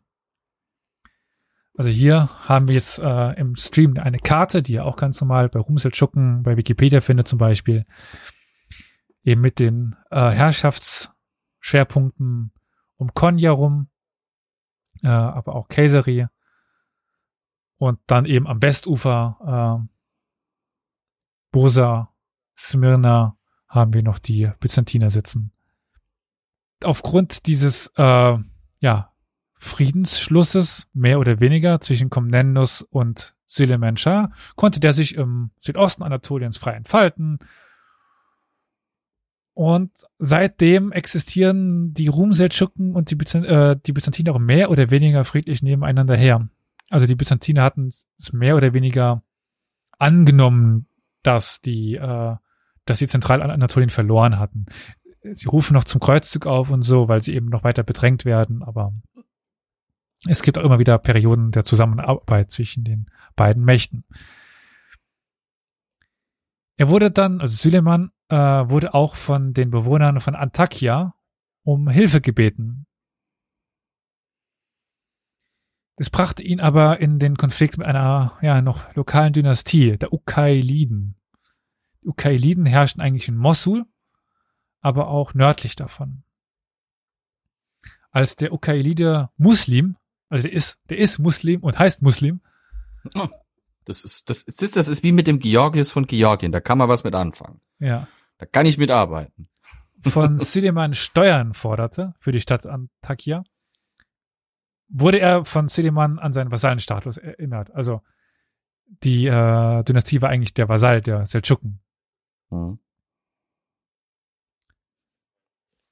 Also 1.77 1.89
hier 1.91 2.29
haben 2.49 2.67
wir 2.67 2.75
jetzt 2.75 2.99
äh, 2.99 3.33
im 3.35 3.55
Stream 3.55 3.97
eine 3.99 4.19
Karte, 4.19 4.63
die 4.63 4.73
ihr 4.75 4.85
auch 4.85 4.97
ganz 4.97 5.21
normal 5.21 5.49
bei 5.49 5.61
Rumseltschucken, 5.61 6.43
bei 6.43 6.57
Wikipedia 6.57 7.01
findet 7.01 7.29
zum 7.29 7.39
Beispiel, 7.39 7.87
eben 9.23 9.41
mit 9.41 9.61
den 9.61 9.95
äh, 10.11 10.31
Herrschaftsschwerpunkten 10.31 12.53
um 12.97 13.15
Konya 13.15 13.53
rum, 13.53 13.91
äh, 15.05 15.09
aber 15.09 15.55
auch 15.55 15.69
Kayseri 15.69 16.27
und 17.77 18.01
dann 18.09 18.25
eben 18.25 18.49
am 18.49 18.61
Westufer 18.61 19.39
äh, 19.47 19.79
Bursa, 21.53 22.13
Smyrna 22.57 23.38
haben 23.69 23.93
wir 23.93 24.03
noch 24.03 24.19
die 24.19 24.51
Byzantiner 24.61 25.11
sitzen. 25.11 25.53
Aufgrund 26.83 27.47
dieses 27.47 27.93
äh, 27.97 28.39
ja, 28.81 29.13
Friedensschlusses, 29.55 30.89
mehr 30.93 31.19
oder 31.19 31.41
weniger, 31.41 31.81
zwischen 31.81 32.11
Komnenos 32.11 32.83
und 32.83 33.35
Süleyman 33.47 33.97
Schah, 33.97 34.31
konnte 34.57 34.79
der 34.79 34.93
sich 34.93 35.17
im 35.17 35.51
Südosten 35.61 36.03
Anatoliens 36.03 36.57
frei 36.57 36.75
entfalten. 36.75 37.39
Und 39.55 39.91
seitdem 40.19 40.93
existieren 40.93 41.93
die 41.93 42.07
Rumseldschuken 42.07 42.95
und 42.95 43.11
die, 43.11 43.17
Byzan 43.17 43.45
äh, 43.45 43.77
die 43.85 43.93
Byzantiner 43.93 44.33
auch 44.33 44.39
mehr 44.39 44.71
oder 44.71 44.93
weniger 44.93 45.25
friedlich 45.25 45.63
nebeneinander 45.63 46.17
her. 46.17 46.49
Also 46.91 47.07
die 47.07 47.17
Byzantiner 47.17 47.65
hatten 47.65 47.89
es 47.89 48.33
mehr 48.33 48.57
oder 48.57 48.73
weniger 48.73 49.23
angenommen, 49.99 50.87
dass 51.25 51.61
die, 51.61 51.97
äh, 51.97 52.37
dass 52.89 52.99
sie 52.99 53.07
Zentralanatolien 53.07 53.91
verloren 53.91 54.39
hatten. 54.39 54.67
Sie 55.23 55.47
rufen 55.47 55.75
noch 55.75 55.85
zum 55.85 56.01
Kreuzzug 56.01 56.47
auf 56.47 56.71
und 56.71 56.83
so, 56.83 57.09
weil 57.09 57.23
sie 57.23 57.35
eben 57.35 57.47
noch 57.47 57.65
weiter 57.65 57.83
bedrängt 57.83 58.25
werden, 58.25 58.63
aber 58.63 58.93
es 60.27 60.43
gibt 60.43 60.59
auch 60.59 60.65
immer 60.65 60.79
wieder 60.79 60.99
Perioden 60.99 61.51
der 61.51 61.65
Zusammenarbeit 61.65 62.51
zwischen 62.51 62.85
den 62.85 63.11
beiden 63.37 63.65
Mächten. 63.65 64.05
Er 66.77 66.89
wurde 66.89 67.11
dann, 67.11 67.41
also 67.41 67.55
Süleyman, 67.55 68.11
äh, 68.29 68.37
wurde 68.37 68.95
auch 68.95 69.17
von 69.17 69.53
den 69.53 69.71
Bewohnern 69.71 70.21
von 70.21 70.35
Antakya 70.35 71.15
um 71.63 71.89
Hilfe 71.89 72.21
gebeten. 72.21 72.87
Es 75.97 76.11
brachte 76.11 76.45
ihn 76.45 76.61
aber 76.61 77.01
in 77.01 77.19
den 77.19 77.37
Konflikt 77.37 77.77
mit 77.77 77.87
einer 77.87 78.39
ja 78.41 78.63
noch 78.63 78.95
lokalen 78.95 79.33
Dynastie, 79.33 79.99
der 79.99 80.13
Ukailiden. 80.13 81.18
Ukailiden 82.09 82.67
herrschten 82.67 83.01
eigentlich 83.01 83.29
in 83.29 83.37
Mosul, 83.37 83.85
aber 84.81 85.09
auch 85.09 85.35
nördlich 85.35 85.77
davon. 85.77 86.23
Als 88.11 88.37
der 88.37 88.53
Ukailide 88.53 89.31
Muslim, 89.37 89.97
also 90.29 90.45
der 90.45 90.53
ist, 90.53 90.79
der 90.89 90.99
ist 90.99 91.19
Muslim 91.19 91.63
und 91.63 91.79
heißt 91.79 92.03
Muslim, 92.03 92.41
Das 93.85 94.05
ist, 94.05 94.29
das 94.29 94.43
ist, 94.43 94.77
das 94.77 94.87
ist 94.89 95.03
wie 95.03 95.13
mit 95.13 95.27
dem 95.27 95.39
Georgius 95.39 95.91
von 95.93 96.07
Georgien. 96.07 96.53
Da 96.53 96.61
kann 96.61 96.77
man 96.77 96.89
was 96.91 97.05
mit 97.05 97.15
anfangen. 97.15 97.61
ja, 97.79 98.07
Da 98.37 98.45
kann 98.47 98.67
ich 98.67 98.77
mitarbeiten. 98.77 99.49
von 100.03 100.39
Süleyman 100.39 100.95
Steuern 100.95 101.55
forderte 101.55 102.15
für 102.21 102.33
die 102.33 102.41
Stadt 102.41 102.67
Antakya, 102.67 103.45
wurde 104.89 105.21
er 105.21 105.45
von 105.45 105.69
Süleyman 105.69 106.19
an 106.19 106.33
seinen 106.33 106.51
Vasallenstatus 106.51 107.17
erinnert. 107.17 107.71
Also 107.71 108.03
die 109.03 109.27
äh, 109.27 109.83
Dynastie 109.85 110.21
war 110.21 110.29
eigentlich 110.31 110.55
der 110.55 110.69
Vasall 110.69 111.01
der 111.01 111.25
Seldschuken. 111.27 111.81
Hm. 112.51 112.79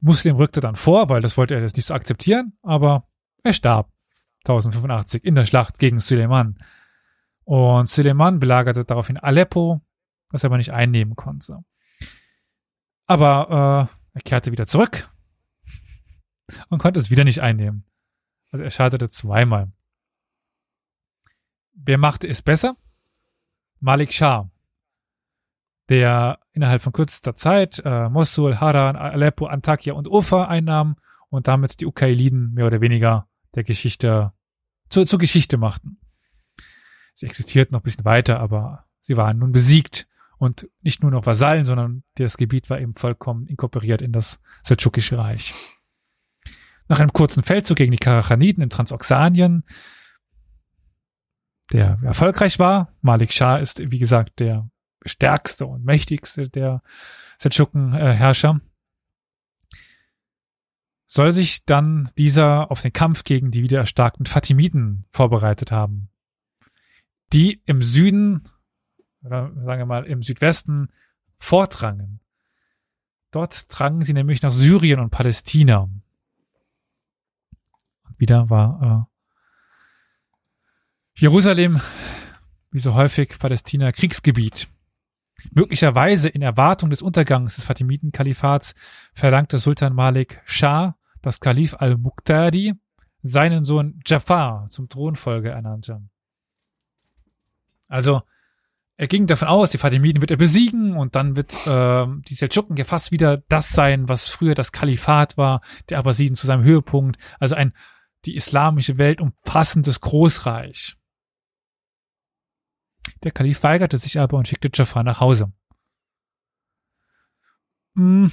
Muslim 0.00 0.36
rückte 0.36 0.60
dann 0.60 0.76
vor, 0.76 1.08
weil 1.08 1.20
das 1.20 1.36
wollte 1.36 1.54
er 1.54 1.62
jetzt 1.62 1.76
nicht 1.76 1.86
so 1.86 1.94
akzeptieren, 1.94 2.56
aber 2.62 3.08
er 3.42 3.52
starb 3.52 3.90
1085 4.40 5.24
in 5.24 5.34
der 5.34 5.46
Schlacht 5.46 5.78
gegen 5.78 6.00
Süleyman. 6.00 6.58
Und 7.44 7.88
Süleyman 7.88 8.38
belagerte 8.38 8.84
daraufhin 8.84 9.16
Aleppo, 9.16 9.80
das 10.30 10.44
er 10.44 10.48
aber 10.48 10.58
nicht 10.58 10.72
einnehmen 10.72 11.16
konnte. 11.16 11.64
Aber 13.06 13.90
äh, 14.14 14.18
er 14.18 14.22
kehrte 14.22 14.52
wieder 14.52 14.66
zurück 14.66 15.10
und 16.68 16.78
konnte 16.78 17.00
es 17.00 17.10
wieder 17.10 17.24
nicht 17.24 17.40
einnehmen. 17.40 17.84
Also 18.50 18.64
er 18.64 18.70
scheiterte 18.70 19.08
zweimal. 19.08 19.72
Wer 21.72 21.98
machte 21.98 22.26
es 22.26 22.42
besser? 22.42 22.76
Malik 23.80 24.12
Shah, 24.12 24.50
der 25.88 26.40
innerhalb 26.52 26.82
von 26.82 26.92
kürzester 26.92 27.36
Zeit 27.36 27.80
äh, 27.84 28.08
Mosul, 28.08 28.56
Haran, 28.56 28.96
Aleppo, 28.96 29.46
Antakya 29.46 29.94
und 29.94 30.08
Ufa 30.08 30.46
einnahm 30.46 30.96
und 31.28 31.48
damit 31.48 31.80
die 31.80 31.86
Ukailiden 31.86 32.54
mehr 32.54 32.66
oder 32.66 32.80
weniger 32.80 33.28
der 33.54 33.64
Geschichte 33.64 34.32
zur, 34.88 35.06
zur 35.06 35.18
Geschichte 35.18 35.56
machten. 35.56 35.98
Sie 37.14 37.26
existierten 37.26 37.72
noch 37.72 37.80
ein 37.80 37.84
bisschen 37.84 38.04
weiter, 38.04 38.40
aber 38.40 38.84
sie 39.00 39.16
waren 39.16 39.38
nun 39.38 39.52
besiegt 39.52 40.06
und 40.38 40.68
nicht 40.82 41.02
nur 41.02 41.10
noch 41.10 41.26
Vasallen, 41.26 41.64
sondern 41.64 42.02
das 42.16 42.36
Gebiet 42.36 42.68
war 42.68 42.80
eben 42.80 42.94
vollkommen 42.94 43.46
inkorporiert 43.46 44.02
in 44.02 44.12
das 44.12 44.40
Seldschukische 44.62 45.18
Reich. 45.18 45.54
Nach 46.88 47.00
einem 47.00 47.12
kurzen 47.12 47.42
Feldzug 47.42 47.78
gegen 47.78 47.92
die 47.92 47.98
Karachaniden 47.98 48.62
in 48.62 48.70
Transoxanien, 48.70 49.64
der 51.72 51.98
erfolgreich 52.02 52.58
war, 52.58 52.92
Malik 53.00 53.32
Shah 53.32 53.56
ist, 53.56 53.90
wie 53.90 53.98
gesagt, 53.98 54.38
der 54.38 54.68
stärkste 55.06 55.66
und 55.66 55.84
mächtigste 55.84 56.48
der 56.48 56.82
Seldschuken-Herrscher, 57.38 58.60
soll 61.06 61.32
sich 61.32 61.64
dann 61.64 62.10
dieser 62.18 62.70
auf 62.70 62.82
den 62.82 62.92
Kampf 62.92 63.24
gegen 63.24 63.50
die 63.50 63.62
wieder 63.62 63.78
erstarkten 63.78 64.26
Fatimiden 64.26 65.06
vorbereitet 65.10 65.70
haben, 65.70 66.08
die 67.32 67.62
im 67.64 67.82
Süden, 67.82 68.44
oder 69.22 69.52
sagen 69.64 69.80
wir 69.80 69.86
mal 69.86 70.04
im 70.04 70.22
Südwesten, 70.22 70.88
vordrangen. 71.38 72.20
Dort 73.30 73.66
drangen 73.68 74.02
sie 74.02 74.14
nämlich 74.14 74.42
nach 74.42 74.52
Syrien 74.52 75.00
und 75.00 75.10
Palästina. 75.10 75.88
Und 78.04 78.18
wieder 78.18 78.50
war 78.50 79.08
äh, 79.08 81.20
Jerusalem, 81.20 81.80
wie 82.70 82.78
so 82.78 82.94
häufig 82.94 83.38
Palästina, 83.38 83.92
Kriegsgebiet. 83.92 84.68
Möglicherweise 85.52 86.28
in 86.28 86.42
Erwartung 86.42 86.90
des 86.90 87.02
Untergangs 87.02 87.56
des 87.56 87.64
Fatimiden-Kalifats 87.64 88.74
verlangte 89.14 89.58
Sultan 89.58 89.94
Malik 89.94 90.40
Shah, 90.44 90.96
dass 91.22 91.40
Kalif 91.40 91.74
al-Muqtadi 91.74 92.74
seinen 93.22 93.64
Sohn 93.64 94.00
Jafar 94.06 94.68
zum 94.70 94.88
Thronfolger 94.88 95.50
ernannte. 95.50 96.02
Also, 97.88 98.22
er 98.96 99.08
ging 99.08 99.26
davon 99.26 99.48
aus, 99.48 99.70
die 99.70 99.78
Fatimiden 99.78 100.22
wird 100.22 100.30
er 100.30 100.38
besiegen 100.38 100.96
und 100.96 101.16
dann 101.16 101.36
wird 101.36 101.52
äh, 101.66 102.06
die 102.28 102.34
Seldschuken 102.34 102.76
ja 102.76 102.84
fast 102.84 103.12
wieder 103.12 103.42
das 103.48 103.68
sein, 103.70 104.08
was 104.08 104.28
früher 104.28 104.54
das 104.54 104.72
Kalifat 104.72 105.36
war, 105.36 105.60
der 105.90 105.98
Abbasiden 105.98 106.34
zu 106.34 106.46
seinem 106.46 106.64
Höhepunkt. 106.64 107.18
Also 107.38 107.54
ein 107.54 107.74
die 108.24 108.34
islamische 108.34 108.98
Welt 108.98 109.20
umfassendes 109.20 110.00
Großreich. 110.00 110.96
Der 113.22 113.30
Kalif 113.32 113.62
weigerte 113.62 113.98
sich 113.98 114.18
aber 114.18 114.36
und 114.36 114.48
schickte 114.48 114.70
Jafar 114.72 115.02
nach 115.02 115.20
Hause. 115.20 115.52
Hm. 117.94 118.30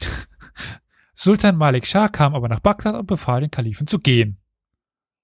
Sultan 1.14 1.56
Malik 1.56 1.86
Shah 1.86 2.08
kam 2.08 2.34
aber 2.34 2.48
nach 2.48 2.60
Bagdad 2.60 2.94
und 2.94 3.06
befahl 3.06 3.40
den 3.40 3.50
Kalifen 3.50 3.86
zu 3.86 3.98
gehen. 3.98 4.40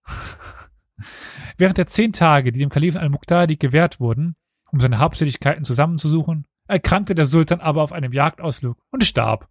Während 1.56 1.78
der 1.78 1.86
zehn 1.86 2.12
Tage, 2.12 2.50
die 2.50 2.58
dem 2.58 2.70
Kalifen 2.70 2.98
al-Muqtadi 2.98 3.56
gewährt 3.56 4.00
wurden, 4.00 4.36
um 4.72 4.80
seine 4.80 4.98
Haupttätigkeiten 4.98 5.64
zusammenzusuchen, 5.64 6.46
erkrankte 6.66 7.14
der 7.14 7.26
Sultan 7.26 7.60
aber 7.60 7.82
auf 7.82 7.92
einem 7.92 8.12
Jagdausflug 8.12 8.76
und 8.90 9.04
starb. 9.04 9.48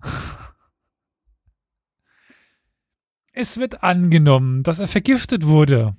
Es 3.32 3.58
wird 3.58 3.84
angenommen, 3.84 4.64
dass 4.64 4.80
er 4.80 4.88
vergiftet 4.88 5.46
wurde. 5.46 5.96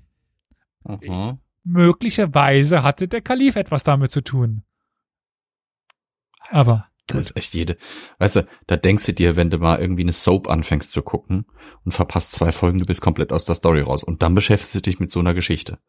Mhm. 0.83 1.39
Möglicherweise 1.63 2.83
hatte 2.83 3.07
der 3.07 3.21
Kalif 3.21 3.55
etwas 3.55 3.83
damit 3.83 4.11
zu 4.11 4.21
tun. 4.21 4.63
Aber 6.49 6.87
Das 7.07 7.29
ist 7.29 7.37
echt 7.37 7.53
jede. 7.53 7.77
Weißt 8.19 8.37
du, 8.37 8.47
da 8.67 8.77
denkst 8.77 9.05
du 9.05 9.13
dir, 9.13 9.35
wenn 9.35 9.49
du 9.49 9.57
mal 9.57 9.79
irgendwie 9.79 10.01
eine 10.03 10.11
Soap 10.11 10.49
anfängst 10.49 10.91
zu 10.91 11.01
gucken 11.01 11.45
und 11.83 11.91
verpasst 11.91 12.31
zwei 12.31 12.51
Folgen, 12.51 12.79
du 12.79 12.85
bist 12.85 13.01
komplett 13.01 13.31
aus 13.31 13.45
der 13.45 13.55
Story 13.55 13.81
raus. 13.81 14.03
Und 14.03 14.21
dann 14.21 14.35
beschäftigst 14.35 14.75
du 14.75 14.81
dich 14.81 14.99
mit 14.99 15.11
so 15.11 15.19
einer 15.19 15.33
Geschichte. 15.33 15.79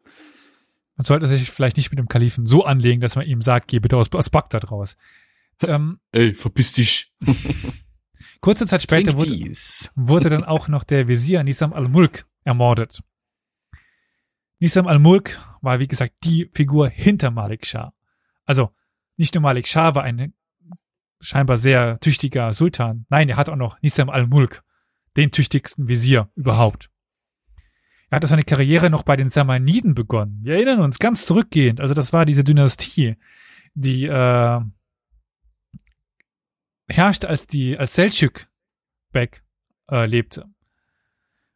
man 0.97 1.05
sollte 1.05 1.27
sich 1.27 1.51
vielleicht 1.51 1.77
nicht 1.77 1.91
mit 1.91 1.99
dem 1.99 2.09
Kalifen 2.09 2.47
so 2.47 2.65
anlegen, 2.65 3.01
dass 3.01 3.17
man 3.17 3.27
ihm 3.27 3.43
sagt, 3.43 3.69
geh 3.69 3.79
bitte 3.79 3.97
aus, 3.97 4.13
aus 4.13 4.31
Bagdad 4.31 4.71
raus. 4.71 4.97
Ähm, 5.61 6.01
Ey, 6.13 6.35
verpiss 6.35 6.73
dich. 6.73 7.13
kurze 8.41 8.67
Zeit 8.67 8.83
später 8.83 9.15
wurde, 9.15 9.35
wurde 9.95 10.29
dann 10.29 10.45
auch 10.45 10.69
noch 10.69 10.85
der 10.85 11.09
Visier 11.09 11.43
Nisam 11.45 11.73
al-Mulk 11.73 12.27
ermordet. 12.45 13.01
Nisam 14.59 14.87
al-Mulk 14.87 15.41
war, 15.63 15.79
wie 15.79 15.89
gesagt, 15.89 16.15
die 16.25 16.51
Figur 16.53 16.89
hinter 16.89 17.31
Malik 17.31 17.67
Shah. 17.67 17.95
Also, 18.45 18.71
nicht 19.17 19.35
nur 19.35 19.43
Malik 19.43 19.69
Shah 19.69 19.95
war 19.95 20.03
ein 20.03 20.35
scheinbar 21.21 21.57
sehr 21.57 21.99
tüchtiger 22.01 22.53
Sultan. 22.53 23.07
Nein, 23.09 23.29
er 23.29 23.37
hat 23.37 23.49
auch 23.49 23.57
noch 23.57 23.81
Nisam 23.81 24.11
al-Mulk, 24.11 24.63
den 25.17 25.31
tüchtigsten 25.31 25.89
Visier 25.89 26.31
überhaupt. 26.35 26.91
Er 28.11 28.17
hatte 28.17 28.27
seine 28.27 28.43
Karriere 28.43 28.91
noch 28.91 29.05
bei 29.05 29.17
den 29.17 29.31
Samaniden 29.31 29.95
begonnen. 29.95 30.41
Wir 30.43 30.55
erinnern 30.57 30.81
uns 30.81 30.99
ganz 30.99 31.25
zurückgehend. 31.25 31.81
Also 31.81 31.95
das 31.95 32.13
war 32.13 32.27
diese 32.27 32.45
Dynastie, 32.45 33.17
die 33.75 34.05
äh, 34.05 34.61
herrschte, 36.91 37.29
als 37.29 37.47
die 37.47 37.79
als 37.79 37.95
Selçuk 37.97 38.49
Bek 39.13 39.43
äh, 39.91 40.05
lebte. 40.05 40.52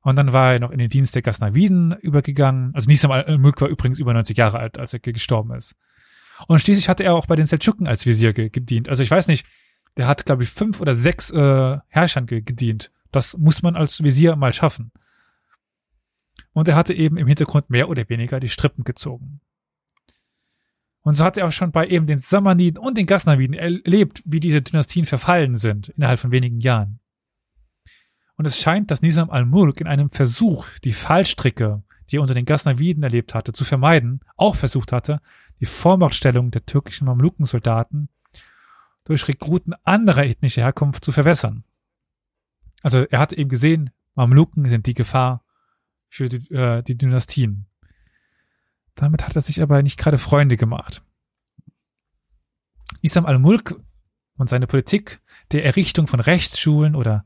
Und 0.07 0.15
dann 0.15 0.33
war 0.33 0.53
er 0.53 0.61
noch 0.61 0.71
in 0.71 0.79
den 0.79 0.89
Dienst 0.89 1.17
der 1.17 1.23
Ghaznaviden 1.23 1.91
übergegangen. 2.01 2.73
Also 2.77 2.89
Nisam 2.89 3.11
al-Mulk 3.11 3.61
war 3.61 3.67
übrigens 3.67 3.99
über 3.99 4.15
90 4.15 4.37
Jahre 4.37 4.61
alt, 4.61 4.79
als 4.79 4.93
er 4.93 5.01
gestorben 5.01 5.53
ist. 5.53 5.75
Und 6.47 6.61
schließlich 6.61 6.89
hatte 6.89 7.03
er 7.03 7.17
auch 7.17 7.27
bei 7.27 7.35
den 7.35 7.47
Seldschuken 7.47 7.89
als 7.89 8.07
Visier 8.07 8.33
ge 8.33 8.49
gedient. 8.49 8.89
Also 8.89 9.03
ich 9.03 9.11
weiß 9.11 9.27
nicht, 9.27 9.45
der 9.97 10.07
hat, 10.07 10.25
glaube 10.25 10.45
ich, 10.45 10.49
fünf 10.51 10.81
oder 10.81 10.95
sechs 10.95 11.33
äh, 11.33 11.79
Herrschern 11.89 12.27
ge 12.27 12.41
gedient. 12.41 12.93
Das 13.11 13.37
muss 13.37 13.63
man 13.63 13.75
als 13.75 14.01
Visier 14.01 14.37
mal 14.37 14.53
schaffen. 14.53 14.93
Und 16.53 16.69
er 16.69 16.77
hatte 16.77 16.95
eben 16.95 17.17
im 17.17 17.27
Hintergrund 17.27 17.69
mehr 17.69 17.89
oder 17.89 18.09
weniger 18.09 18.39
die 18.39 18.49
Strippen 18.49 18.85
gezogen. 18.85 19.41
Und 21.01 21.15
so 21.15 21.25
hat 21.25 21.37
er 21.37 21.49
auch 21.49 21.53
schon 21.53 21.73
bei 21.73 21.89
eben 21.89 22.07
den 22.07 22.21
Samaniden 22.21 22.79
und 22.81 22.97
den 22.97 23.07
Ghaznaviden 23.07 23.57
erlebt, 23.57 24.23
wie 24.25 24.39
diese 24.39 24.63
Dynastien 24.63 25.05
verfallen 25.05 25.57
sind 25.57 25.89
innerhalb 25.89 26.21
von 26.21 26.31
wenigen 26.31 26.61
Jahren. 26.61 27.01
Und 28.37 28.45
es 28.45 28.61
scheint, 28.61 28.91
dass 28.91 29.03
Nizam 29.03 29.31
al-Mulk 29.31 29.81
in 29.81 29.87
einem 29.87 30.11
Versuch, 30.11 30.67
die 30.85 30.93
Fallstricke, 30.93 31.83
die 32.11 32.17
er 32.17 32.23
unter 32.23 32.35
den 32.35 32.45
Ghaznaviden 32.45 33.03
erlebt 33.03 33.35
hatte, 33.35 33.53
zu 33.53 33.65
vermeiden, 33.65 34.21
auch 34.37 34.57
versucht 34.57 34.93
hatte, 34.93 35.21
die 35.61 35.67
Vormachtstellung 35.67 36.51
der 36.51 36.67
türkischen 36.67 37.07
Mamlukensoldaten 37.07 38.09
durch 39.05 39.27
Rekruten 39.29 39.75
anderer 39.85 40.25
ethnischer 40.25 40.63
Herkunft 40.63 41.05
zu 41.05 41.13
verwässern. 41.13 41.65
Also 42.83 43.05
er 43.05 43.19
hat 43.19 43.33
eben 43.33 43.49
gesehen, 43.49 43.91
Mamluken 44.15 44.69
sind 44.69 44.87
die 44.87 44.95
Gefahr 44.95 45.45
für 46.09 46.29
die, 46.29 46.53
äh, 46.55 46.83
die 46.83 46.97
Dynastien. 46.99 47.67
Damit 48.95 49.27
hat 49.27 49.37
er 49.37 49.43
sich 49.43 49.63
aber 49.63 49.83
nicht 49.83 49.99
gerade 49.99 50.19
Freunde 50.19 50.57
gemacht. 50.57 51.03
Isam 53.03 53.27
al-Mulk 53.27 53.81
und 54.37 54.49
seine 54.49 54.67
Politik 54.67 55.21
der 55.53 55.65
Errichtung 55.65 56.07
von 56.07 56.21
Rechtsschulen 56.21 56.95
oder 56.95 57.25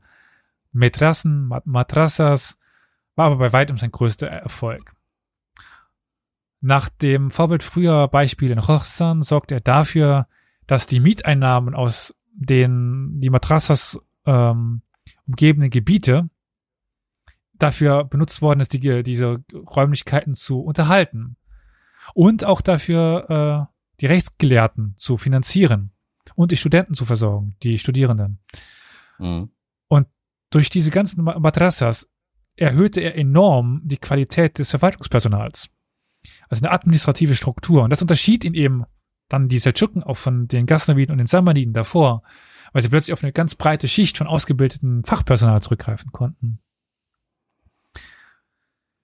Metrassen, 0.71 1.51
Madrassas 1.65 2.57
war 3.15 3.27
aber 3.27 3.37
bei 3.37 3.53
weitem 3.53 3.77
sein 3.77 3.91
größter 3.91 4.27
Erfolg. 4.27 4.93
Nach 6.61 6.89
dem 6.89 7.31
Vorbild 7.31 7.63
früher 7.63 8.07
Beispiele 8.07 8.53
in 8.53 8.61
Khorasan 8.61 9.23
sorgt 9.23 9.51
er 9.51 9.61
dafür, 9.61 10.27
dass 10.67 10.87
die 10.87 10.99
Mieteinnahmen 10.99 11.73
aus 11.73 12.15
den 12.33 13.19
die 13.19 13.29
Madrassas 13.29 13.99
ähm, 14.25 14.83
umgebenden 15.27 15.69
Gebiete 15.69 16.29
dafür 17.53 18.03
benutzt 18.03 18.41
worden 18.41 18.59
ist, 18.59 18.73
die, 18.73 19.03
diese 19.03 19.43
Räumlichkeiten 19.53 20.33
zu 20.33 20.61
unterhalten 20.61 21.35
und 22.13 22.45
auch 22.45 22.61
dafür 22.61 23.69
äh, 23.69 23.73
die 24.01 24.05
Rechtsgelehrten 24.07 24.95
zu 24.97 25.17
finanzieren 25.17 25.91
und 26.35 26.51
die 26.51 26.57
Studenten 26.57 26.93
zu 26.93 27.05
versorgen, 27.05 27.55
die 27.63 27.77
Studierenden. 27.77 28.39
Mhm. 29.19 29.51
Durch 30.51 30.69
diese 30.69 30.91
ganzen 30.91 31.23
Madrassas 31.23 32.07
erhöhte 32.55 33.01
er 33.01 33.15
enorm 33.15 33.81
die 33.83 33.97
Qualität 33.97 34.59
des 34.59 34.69
Verwaltungspersonals. 34.69 35.69
Also 36.49 36.63
eine 36.63 36.71
administrative 36.71 37.35
Struktur. 37.35 37.83
Und 37.83 37.89
das 37.89 38.01
unterschied 38.01 38.43
ihn 38.43 38.53
eben 38.53 38.83
dann 39.29 39.47
die 39.47 39.59
Seldschuken 39.59 40.03
auch 40.03 40.17
von 40.17 40.47
den 40.47 40.65
Ghaznaviden 40.65 41.13
und 41.13 41.17
den 41.17 41.27
Samaniden 41.27 41.73
davor, 41.73 42.21
weil 42.73 42.81
sie 42.81 42.89
plötzlich 42.89 43.13
auf 43.13 43.23
eine 43.23 43.31
ganz 43.31 43.55
breite 43.55 43.87
Schicht 43.87 44.17
von 44.17 44.27
ausgebildeten 44.27 45.03
Fachpersonal 45.05 45.61
zurückgreifen 45.61 46.11
konnten. 46.11 46.59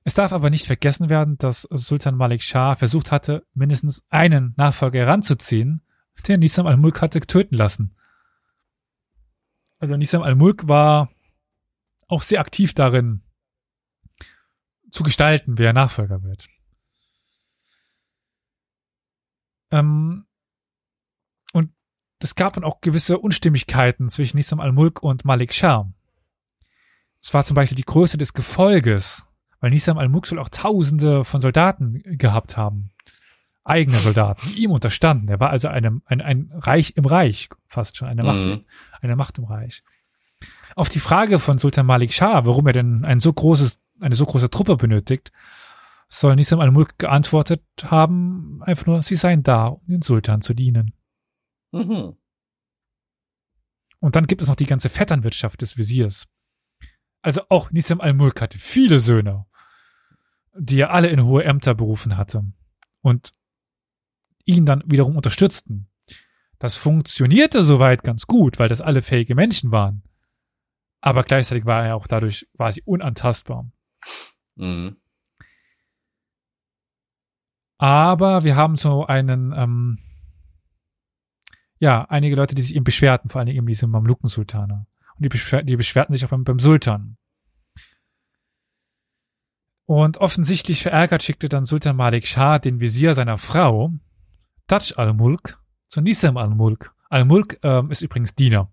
Es 0.04 0.14
darf 0.14 0.32
aber 0.32 0.50
nicht 0.50 0.68
vergessen 0.68 1.10
werden, 1.10 1.38
dass 1.38 1.64
Sultan 1.64 2.16
Malik 2.16 2.44
Shah 2.44 2.76
versucht 2.76 3.12
hatte, 3.12 3.46
mindestens 3.54 4.06
einen 4.10 4.54
Nachfolger 4.58 5.00
heranzuziehen, 5.00 5.82
der 6.28 6.38
Nisam 6.38 6.68
al-Mulk 6.68 7.02
hatte 7.02 7.20
töten 7.22 7.56
lassen. 7.56 7.96
Also 9.80 9.96
Nisam 9.96 10.24
al-Mulk 10.24 10.68
war 10.68 11.10
auch 12.08 12.22
sehr 12.22 12.40
aktiv 12.40 12.74
darin, 12.74 13.22
zu 14.92 15.04
gestalten, 15.04 15.58
wer 15.58 15.74
Nachfolger 15.74 16.24
wird. 16.24 16.48
Ähm, 19.72 20.26
und 21.54 21.72
es 22.20 22.36
gab 22.36 22.54
dann 22.54 22.64
auch 22.64 22.82
gewisse 22.82 23.20
Unstimmigkeiten 23.20 24.10
zwischen 24.10 24.38
Nisam 24.38 24.60
al-Mulk 24.60 25.04
und 25.04 25.26
Malik 25.26 25.54
Shah. 25.54 25.92
Es 27.22 27.34
war 27.34 27.44
zum 27.44 27.56
Beispiel 27.56 27.76
die 27.76 27.84
Größe 27.84 28.18
des 28.18 28.34
Gefolges, 28.34 29.26
weil 29.60 29.72
Nisam 29.72 29.98
al-Mulk 29.98 30.26
soll 30.28 30.40
auch 30.40 30.50
Tausende 30.50 31.26
von 31.26 31.42
Soldaten 31.42 32.02
gehabt 32.18 32.56
haben. 32.56 32.92
Eigene 33.66 33.98
Soldaten, 33.98 34.48
die 34.48 34.64
ihm 34.64 34.72
unterstanden. 34.72 35.28
Er 35.28 35.42
war 35.42 35.50
also 35.50 35.68
einem, 35.68 36.02
ein, 36.06 36.22
ein 36.22 36.50
Reich 36.54 36.94
im 36.96 37.06
Reich, 37.06 37.50
fast 37.68 37.98
schon, 37.98 38.08
eine 38.08 38.24
Macht, 38.24 38.46
Mhm. 38.46 38.66
eine 39.02 39.18
Macht 39.18 39.38
im 39.40 39.44
Reich. 39.44 39.84
Auf 40.78 40.90
die 40.90 41.00
Frage 41.00 41.40
von 41.40 41.58
Sultan 41.58 41.88
Malik 41.88 42.14
Shah, 42.14 42.46
warum 42.46 42.68
er 42.68 42.74
denn 42.74 43.04
ein 43.04 43.20
so 43.20 43.34
großes, 43.34 43.82
eine 44.00 44.14
so 44.14 44.28
große 44.28 44.52
Truppe 44.52 44.78
benötigt, 44.78 45.32
soll 46.08 46.36
Nisam 46.36 46.60
al-Mulk 46.60 47.00
geantwortet 47.00 47.64
haben, 47.82 48.62
einfach 48.62 48.86
nur, 48.86 49.02
sie 49.02 49.16
seien 49.16 49.42
da, 49.42 49.70
um 49.70 49.88
den 49.88 50.04
Sultan 50.04 50.44
zu 50.44 50.54
dienen. 50.54 50.94
Mhm. 51.72 52.16
Und 54.02 54.16
dann 54.16 54.28
gibt 54.28 54.44
es 54.44 54.50
noch 54.50 54.56
die 54.56 54.68
ganze 54.68 54.90
Vetternwirtschaft 54.90 55.60
des 55.64 55.80
Visiers. 55.80 56.28
Also 57.24 57.42
auch 57.50 57.72
Nisam 57.72 58.00
al-Mulk 58.00 58.40
hatte 58.40 58.60
viele 58.60 59.00
Söhne, 59.00 59.48
die 60.56 60.82
er 60.82 60.92
alle 60.92 61.08
in 61.08 61.24
hohe 61.24 61.44
Ämter 61.44 61.74
berufen 61.74 62.18
hatte 62.18 62.46
und 63.02 63.34
ihn 64.46 64.68
dann 64.68 64.84
wiederum 64.86 65.16
unterstützten. 65.16 65.90
Das 66.60 66.76
funktionierte 66.76 67.64
soweit 67.64 68.04
ganz 68.04 68.28
gut, 68.28 68.60
weil 68.60 68.70
das 68.70 68.80
alle 68.80 69.02
fähige 69.02 69.34
Menschen 69.34 69.72
waren. 69.72 70.04
Aber 71.02 71.24
gleichzeitig 71.24 71.66
war 71.66 71.86
er 71.86 71.96
auch 71.96 72.08
dadurch 72.08 72.48
quasi 72.56 72.82
unantastbar. 72.86 73.70
Mhm. 74.56 74.98
Aber 77.78 78.44
wir 78.44 78.56
haben 78.56 78.76
so 78.76 79.06
einen, 79.06 79.54
ähm, 79.56 80.00
ja, 81.80 82.06
einige 82.10 82.36
Leute, 82.36 82.56
die 82.56 82.64
sich 82.64 82.76
eben 82.76 82.84
beschwerten, 82.84 83.30
vor 83.30 83.40
allem 83.40 83.50
eben 83.50 83.68
diese 83.68 83.86
Mamluken-Sultane. 83.86 84.88
Und 85.16 85.24
die, 85.24 85.30
beschwer 85.30 85.64
die 85.64 85.76
beschwerten 85.76 86.14
sich 86.14 86.26
auch 86.26 86.30
beim, 86.30 86.44
beim 86.44 86.60
Sultan. 86.60 87.18
Und 89.86 90.18
offensichtlich 90.18 90.82
verärgert 90.82 91.24
schickte 91.24 91.48
dann 91.48 91.66
Sultan 91.66 91.96
Malik 91.96 92.28
Shah 92.28 92.60
den 92.60 92.80
Visier 92.80 93.14
seiner 93.14 93.38
Frau, 93.38 93.94
Taj 94.68 94.94
al-Mulk, 94.96 95.60
zu 95.88 96.02
Nisam 96.02 96.36
al-Mulk. 96.36 96.94
Al-Mulk 97.10 97.60
ähm, 97.64 97.90
ist 97.90 98.02
übrigens 98.02 98.36
Diener. 98.36 98.72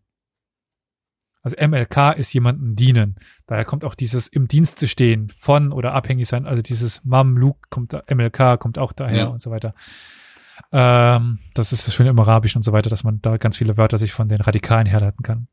Also 1.45 1.57
MLK 1.65 2.13
ist 2.17 2.33
jemanden 2.33 2.75
dienen. 2.75 3.17
Daher 3.47 3.65
kommt 3.65 3.85
auch 3.85 3.95
dieses 3.95 4.27
im 4.27 4.49
Dienste 4.49 4.89
stehen 4.89 5.31
von 5.37 5.71
oder 5.73 5.93
abhängig 5.93 6.27
sein. 6.27 6.47
Also 6.47 6.63
dieses 6.63 7.05
Mamluk 7.05 7.69
kommt, 7.71 7.93
da- 7.93 8.03
MLK 8.13 8.59
kommt 8.59 8.79
auch 8.79 8.93
daher 8.93 9.17
Ja. 9.19 9.27
und 9.27 9.41
so 9.43 9.51
weiter. 9.53 9.75
Ähm, 10.73 11.41
das 11.55 11.73
ist 11.73 11.87
das 11.87 11.95
Schöne 11.95 12.11
im 12.11 12.19
Arabischen 12.19 12.59
und 12.61 12.63
so 12.65 12.73
weiter, 12.73 12.89
dass 12.91 13.05
man 13.05 13.21
da 13.21 13.37
ganz 13.37 13.59
viele 13.59 13.77
Wörter 13.77 13.99
sich 13.99 14.13
von 14.13 14.29
den 14.29 14.41
Radikalen 14.41 14.87
herleiten 14.87 15.23
kann. 15.23 15.47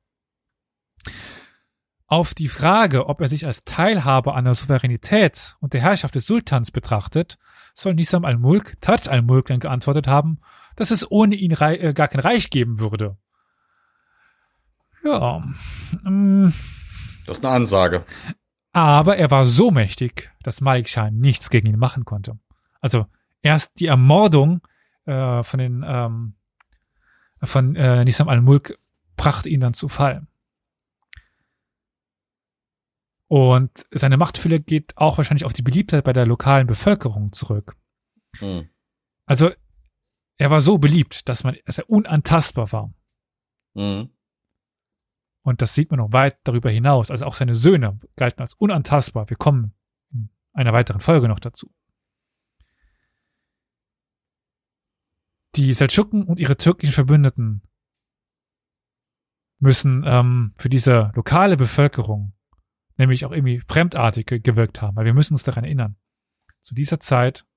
Auf 2.08 2.34
die 2.34 2.50
Frage, 2.50 3.08
ob 3.08 3.22
er 3.22 3.30
sich 3.30 3.46
als 3.46 3.64
Teilhaber 3.64 4.36
an 4.36 4.44
der 4.46 4.54
Souveränität 4.54 5.56
und 5.62 5.74
der 5.74 5.82
Herrschaft 5.82 6.16
des 6.16 6.26
Sultans 6.26 6.72
betrachtet, 6.72 7.38
soll 7.74 7.96
Nisam 7.96 8.26
al-Mulk, 8.26 8.80
Taj 8.82 9.08
al-Mulk 9.10 9.48
dann 9.48 9.62
geantwortet 9.62 10.08
haben, 10.08 10.40
dass 10.76 10.92
es 10.92 11.10
ohne 11.10 11.36
ihn 11.36 11.52
äh, 11.52 11.94
gar 11.94 12.08
kein 12.08 12.20
Reich 12.20 12.50
geben 12.50 12.80
würde. 12.82 13.18
Ja, 15.03 15.44
ähm, 16.06 16.53
Das 17.26 17.38
ist 17.40 17.45
eine 17.45 17.56
Ansage. 17.56 18.06
aber 18.72 19.18
er 19.18 19.32
war 19.32 19.45
so 19.45 19.72
mächtig, 19.72 20.32
dass 20.44 20.61
Malik 20.61 20.88
Shah 20.90 21.10
nichts 21.11 21.49
gegen 21.49 21.68
ihn 21.68 21.80
machen 21.80 22.06
konnte. 22.06 22.38
Also 22.80 23.06
erst 23.41 23.80
die 23.80 23.88
Ermordung 23.88 24.61
äh, 25.06 25.44
von 25.44 25.60
den 25.60 25.84
ähm, 25.86 26.36
von 27.44 27.76
äh, 27.76 28.06
Nisam 28.06 28.30
al-Mulk 28.30 28.78
brachte 29.18 29.49
ihn 29.49 29.60
dann 29.61 29.73
zu 29.73 29.88
Fall. 29.88 30.28
Und 33.28 33.72
seine 33.91 34.18
Machtfülle 34.18 34.60
geht 34.60 34.98
auch 34.98 35.18
wahrscheinlich 35.18 35.45
auf 35.45 35.53
die 35.53 35.61
Beliebtheit 35.61 36.03
bei 36.03 36.14
der 36.14 36.26
lokalen 36.26 36.68
Bevölkerung 36.68 37.32
zurück. 37.32 37.76
Hm. 38.38 38.69
Also 39.26 39.52
er 40.38 40.49
war 40.49 40.60
so 40.60 40.78
beliebt, 40.78 41.30
dass 41.30 41.44
man, 41.44 41.56
dass 41.65 41.78
er 41.78 41.90
unantastbar 41.90 42.72
war. 42.72 42.94
Hm. 43.76 44.10
Und 45.44 45.62
das 45.62 45.74
sieht 45.74 45.90
man 45.92 46.00
noch 46.00 46.12
weit 46.14 46.40
darüber 46.44 46.70
hinaus. 46.70 47.10
Also 47.10 47.26
auch 47.26 47.36
seine 47.36 47.56
Söhne 47.56 48.00
galten 48.16 48.42
als 48.42 48.54
unantastbar. 48.54 49.30
Wir 49.30 49.38
kommen 49.38 49.74
in 50.14 50.30
einer 50.54 50.74
weiteren 50.74 51.02
Folge 51.02 51.28
noch 51.28 51.40
dazu. 51.40 51.74
Die 55.56 55.74
Seldschuken 55.74 56.24
und 56.24 56.40
ihre 56.40 56.58
türkischen 56.58 56.94
Verbündeten 56.94 57.64
müssen 59.60 60.04
ähm, 60.06 60.54
für 60.58 60.70
diese 60.70 61.12
lokale 61.16 61.58
Bevölkerung 61.58 62.34
nämlich 62.98 63.26
auch 63.26 63.32
irgendwie 63.32 63.62
fremdartig 63.68 64.28
ge- 64.28 64.40
gewirkt 64.40 64.82
haben, 64.82 64.96
weil 64.96 65.06
wir 65.06 65.14
müssen 65.14 65.34
uns 65.34 65.44
daran 65.44 65.64
erinnern. 65.64 65.96
Zu 66.62 66.76
dieser 66.76 67.00
Zeit 67.00 67.48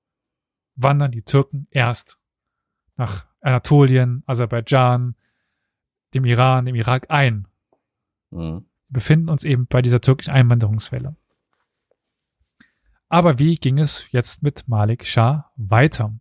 wandern 0.75 1.11
die 1.11 1.21
Türken 1.21 1.67
erst 1.69 2.19
nach 2.95 3.27
Anatolien, 3.41 4.23
Aserbaidschan, 4.25 5.15
dem 6.15 6.25
Iran, 6.25 6.65
dem 6.65 6.75
Irak 6.75 7.11
ein 7.11 7.47
Hm. 8.35 8.65
wir 8.89 8.93
befinden 8.93 9.29
uns 9.29 9.43
eben 9.43 9.67
bei 9.67 9.81
dieser 9.81 10.01
türkischen 10.01 10.31
Einwanderungswelle. 10.31 11.15
Aber 13.07 13.39
wie 13.39 13.55
ging 13.55 13.79
es 13.79 14.07
jetzt 14.11 14.43
mit 14.43 14.67
Malik 14.67 15.05
Shah 15.05 15.51
weiter? 15.55 16.13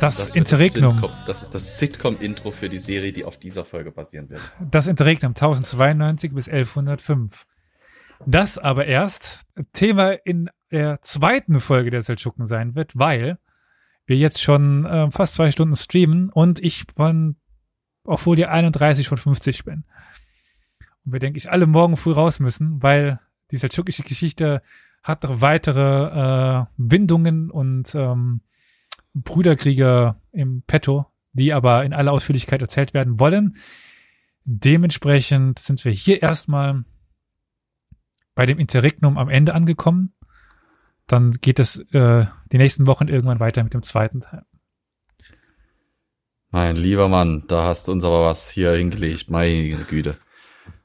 Das, 0.00 0.16
Das, 0.16 0.34
Interregnum, 0.34 1.02
das 1.26 1.42
ist 1.42 1.54
das 1.54 1.78
Sitcom-Intro 1.78 2.50
für 2.50 2.68
die 2.68 2.78
Serie, 2.78 3.12
die 3.12 3.24
auf 3.24 3.38
dieser 3.38 3.64
Folge 3.64 3.90
basieren 3.90 4.28
wird. 4.28 4.42
das 4.70 4.86
Interregnum 4.86 5.30
1092 5.30 6.34
bis 6.34 6.48
1105. 6.48 7.46
Das 8.26 8.58
aber 8.58 8.86
erst 8.86 9.42
Thema 9.72 10.12
in 10.12 10.50
der 10.70 11.00
zweiten 11.02 11.60
Folge 11.60 11.90
der 11.90 12.02
Seldschuken 12.02 12.46
sein 12.46 12.74
wird, 12.74 12.92
weil 12.98 13.38
wir 14.06 14.16
jetzt 14.16 14.42
schon 14.42 14.84
äh, 14.84 15.10
fast 15.10 15.34
zwei 15.34 15.50
Stunden 15.50 15.76
streamen 15.76 16.30
und 16.30 16.58
ich 16.58 16.84
von 16.94 17.36
auf 18.04 18.20
Folie 18.20 18.48
31 18.48 19.08
von 19.08 19.18
50 19.18 19.64
bin. 19.64 19.84
Und 21.04 21.12
wir, 21.12 21.20
denke 21.20 21.38
ich, 21.38 21.50
alle 21.50 21.66
morgen 21.66 21.96
früh 21.96 22.12
raus 22.12 22.40
müssen, 22.40 22.82
weil 22.82 23.20
die 23.50 23.56
seldschukische 23.56 24.02
Geschichte 24.02 24.62
hat 25.02 25.22
noch 25.22 25.40
weitere 25.40 26.60
äh, 26.60 26.64
Bindungen 26.76 27.50
und 27.50 27.94
ähm, 27.94 28.40
Brüderkriege 29.22 30.16
im 30.32 30.62
Petto, 30.66 31.06
die 31.32 31.52
aber 31.52 31.84
in 31.84 31.92
aller 31.92 32.12
Ausführlichkeit 32.12 32.60
erzählt 32.60 32.94
werden 32.94 33.18
wollen. 33.18 33.56
Dementsprechend 34.44 35.58
sind 35.58 35.84
wir 35.84 35.92
hier 35.92 36.22
erstmal 36.22 36.84
bei 38.34 38.46
dem 38.46 38.58
Interregnum 38.58 39.18
am 39.18 39.28
Ende 39.28 39.54
angekommen. 39.54 40.12
Dann 41.06 41.32
geht 41.32 41.58
es 41.58 41.78
äh, 41.92 42.26
die 42.52 42.58
nächsten 42.58 42.86
Wochen 42.86 43.08
irgendwann 43.08 43.40
weiter 43.40 43.64
mit 43.64 43.74
dem 43.74 43.82
zweiten 43.82 44.20
Teil. 44.20 44.44
Mein 46.50 46.76
lieber 46.76 47.08
Mann, 47.08 47.44
da 47.48 47.64
hast 47.64 47.88
du 47.88 47.92
uns 47.92 48.04
aber 48.04 48.24
was 48.24 48.50
hier 48.50 48.72
hingelegt. 48.72 49.30
Meine 49.30 49.84
Güte. 49.84 50.18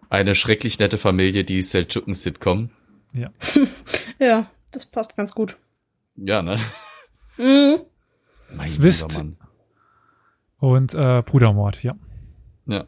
Eine 0.09 0.35
schrecklich 0.35 0.79
nette 0.79 0.97
Familie, 0.97 1.43
die 1.43 1.61
Seldschuken-Sitcom. 1.61 2.71
Ja, 3.13 3.31
das 4.71 4.85
passt 4.85 5.15
ganz 5.15 5.33
gut. 5.33 5.57
Ja, 6.15 6.41
ne? 6.41 6.57
Mhm. 7.37 7.81
Mein 8.53 8.69
Zwist. 8.69 9.21
Und 10.59 10.93
äh, 10.93 11.23
Brudermord, 11.25 11.83
ja. 11.83 11.95
Ja. 12.67 12.85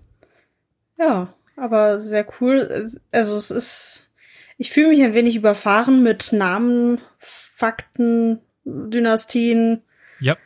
Ja, 0.98 1.34
aber 1.56 2.00
sehr 2.00 2.26
cool. 2.40 2.88
Also 3.12 3.36
es 3.36 3.52
ist, 3.52 4.10
ich 4.58 4.72
fühle 4.72 4.90
mich 4.90 5.04
ein 5.04 5.14
wenig 5.14 5.36
überfahren 5.36 6.04
mit 6.04 6.32
Namen, 6.32 7.00
Fakten, 7.20 8.40
Dynastien, 8.64 9.82
Ja, 10.20 10.38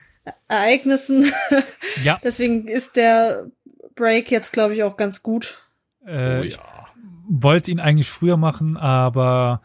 Ereignissen. 0.48 1.31
ja. 2.03 2.19
Deswegen 2.23 2.68
ist 2.68 2.95
der 2.95 3.48
Break 3.95 4.31
jetzt, 4.31 4.53
glaube 4.53 4.73
ich, 4.73 4.84
auch 4.84 4.98
ganz 4.98 5.22
gut. 5.22 5.61
Äh, 6.06 6.39
oh 6.39 6.44
Ich 6.44 6.56
ja. 6.56 6.88
wollte 7.27 7.72
ihn 7.72 7.80
eigentlich 7.80 8.10
früher 8.10 8.38
machen, 8.38 8.77
aber 8.77 9.61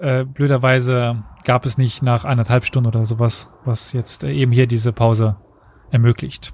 äh, 0.00 0.24
blöderweise 0.24 1.22
gab 1.44 1.66
es 1.66 1.78
nicht 1.78 2.02
nach 2.02 2.24
anderthalb 2.24 2.64
Stunden 2.64 2.88
oder 2.88 3.04
sowas, 3.04 3.48
was 3.64 3.92
jetzt 3.92 4.24
äh, 4.24 4.32
eben 4.32 4.52
hier 4.52 4.66
diese 4.66 4.92
Pause 4.92 5.36
ermöglicht. 5.90 6.52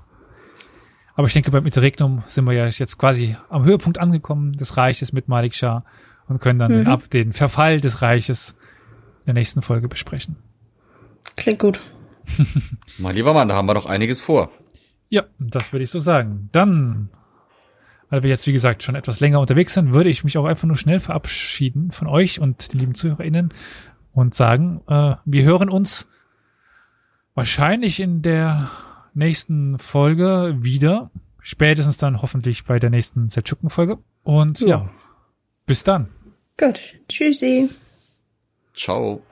Aber 1.14 1.27
ich 1.27 1.32
denke, 1.32 1.51
beim 1.51 1.64
Interregnum 1.64 2.23
sind 2.27 2.44
wir 2.44 2.52
ja 2.52 2.66
jetzt 2.66 2.98
quasi 2.98 3.36
am 3.48 3.64
Höhepunkt 3.64 3.98
angekommen 3.98 4.52
des 4.52 4.77
Reiches 4.77 5.12
mit 5.12 5.28
Malik 5.28 5.55
Shah 5.55 5.85
und 6.28 6.40
können 6.40 6.59
dann 6.59 6.73
den, 6.73 6.81
Mhm. 6.82 6.89
Ab 6.89 7.09
den 7.10 7.32
Verfall 7.32 7.81
des 7.81 8.02
Reiches 8.02 8.55
in 9.20 9.27
der 9.27 9.35
nächsten 9.35 9.62
Folge 9.62 9.89
besprechen. 9.89 10.36
Klingt 11.36 11.59
gut. 11.59 11.81
Mein 12.98 13.14
lieber 13.14 13.32
Mann, 13.32 13.48
da 13.48 13.55
haben 13.55 13.66
wir 13.66 13.74
noch 13.74 13.86
einiges 13.86 14.20
vor. 14.20 14.51
Ja, 15.09 15.24
das 15.39 15.73
würde 15.73 15.85
ich 15.85 15.90
so 15.90 16.01
sagen. 16.01 16.48
Dann, 16.52 17.10
weil 18.11 18.23
wir 18.23 18.31
jetzt, 18.31 18.47
wie 18.47 18.53
gesagt, 18.53 18.83
schon 18.83 18.95
etwas 18.95 19.20
länger 19.20 19.41
unterwegs 19.41 19.74
sind, 19.74 19.93
würde 19.93 20.11
ich 20.11 20.24
mich 20.24 20.39
auch 20.39 20.45
einfach 20.45 20.66
nur 20.66 20.77
schnell 20.77 21.01
verabschieden 21.01 21.91
von 21.93 22.09
euch 22.09 22.41
und 22.41 22.73
den 22.73 22.81
lieben 22.81 22.95
ZuhörerInnen 22.95 23.53
und 24.12 24.35
sagen, 24.35 24.81
äh, 24.89 25.16
wir 25.24 25.45
hören 25.45 25.69
uns 25.69 26.09
wahrscheinlich 27.35 28.01
in 28.01 28.23
der 28.23 28.70
nächsten 29.15 29.78
Folge 29.78 30.57
wieder. 30.61 31.11
Spätestens 31.41 31.97
dann 31.97 32.23
hoffentlich 32.23 32.65
bei 32.65 32.78
der 32.78 32.91
nächsten 32.91 33.28
Seldschuken-Folge. 33.28 33.99
Und 34.24 34.61
ja. 34.61 34.66
Ja. 34.69 34.91
bis 35.65 35.85
dann. 35.85 36.09
Gut. 36.57 36.81
Tschüssi. 37.09 37.69
Ciao. 38.74 39.23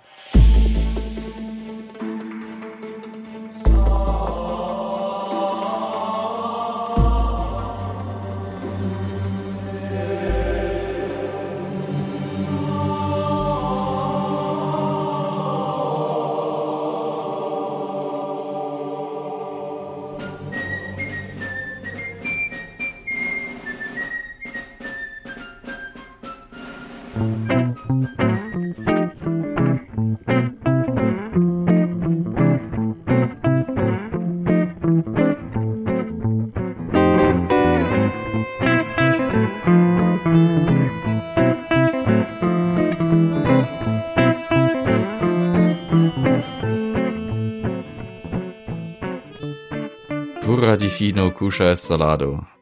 Tino 51.05 51.31
kuša 51.31 51.77
salato. 51.77 52.54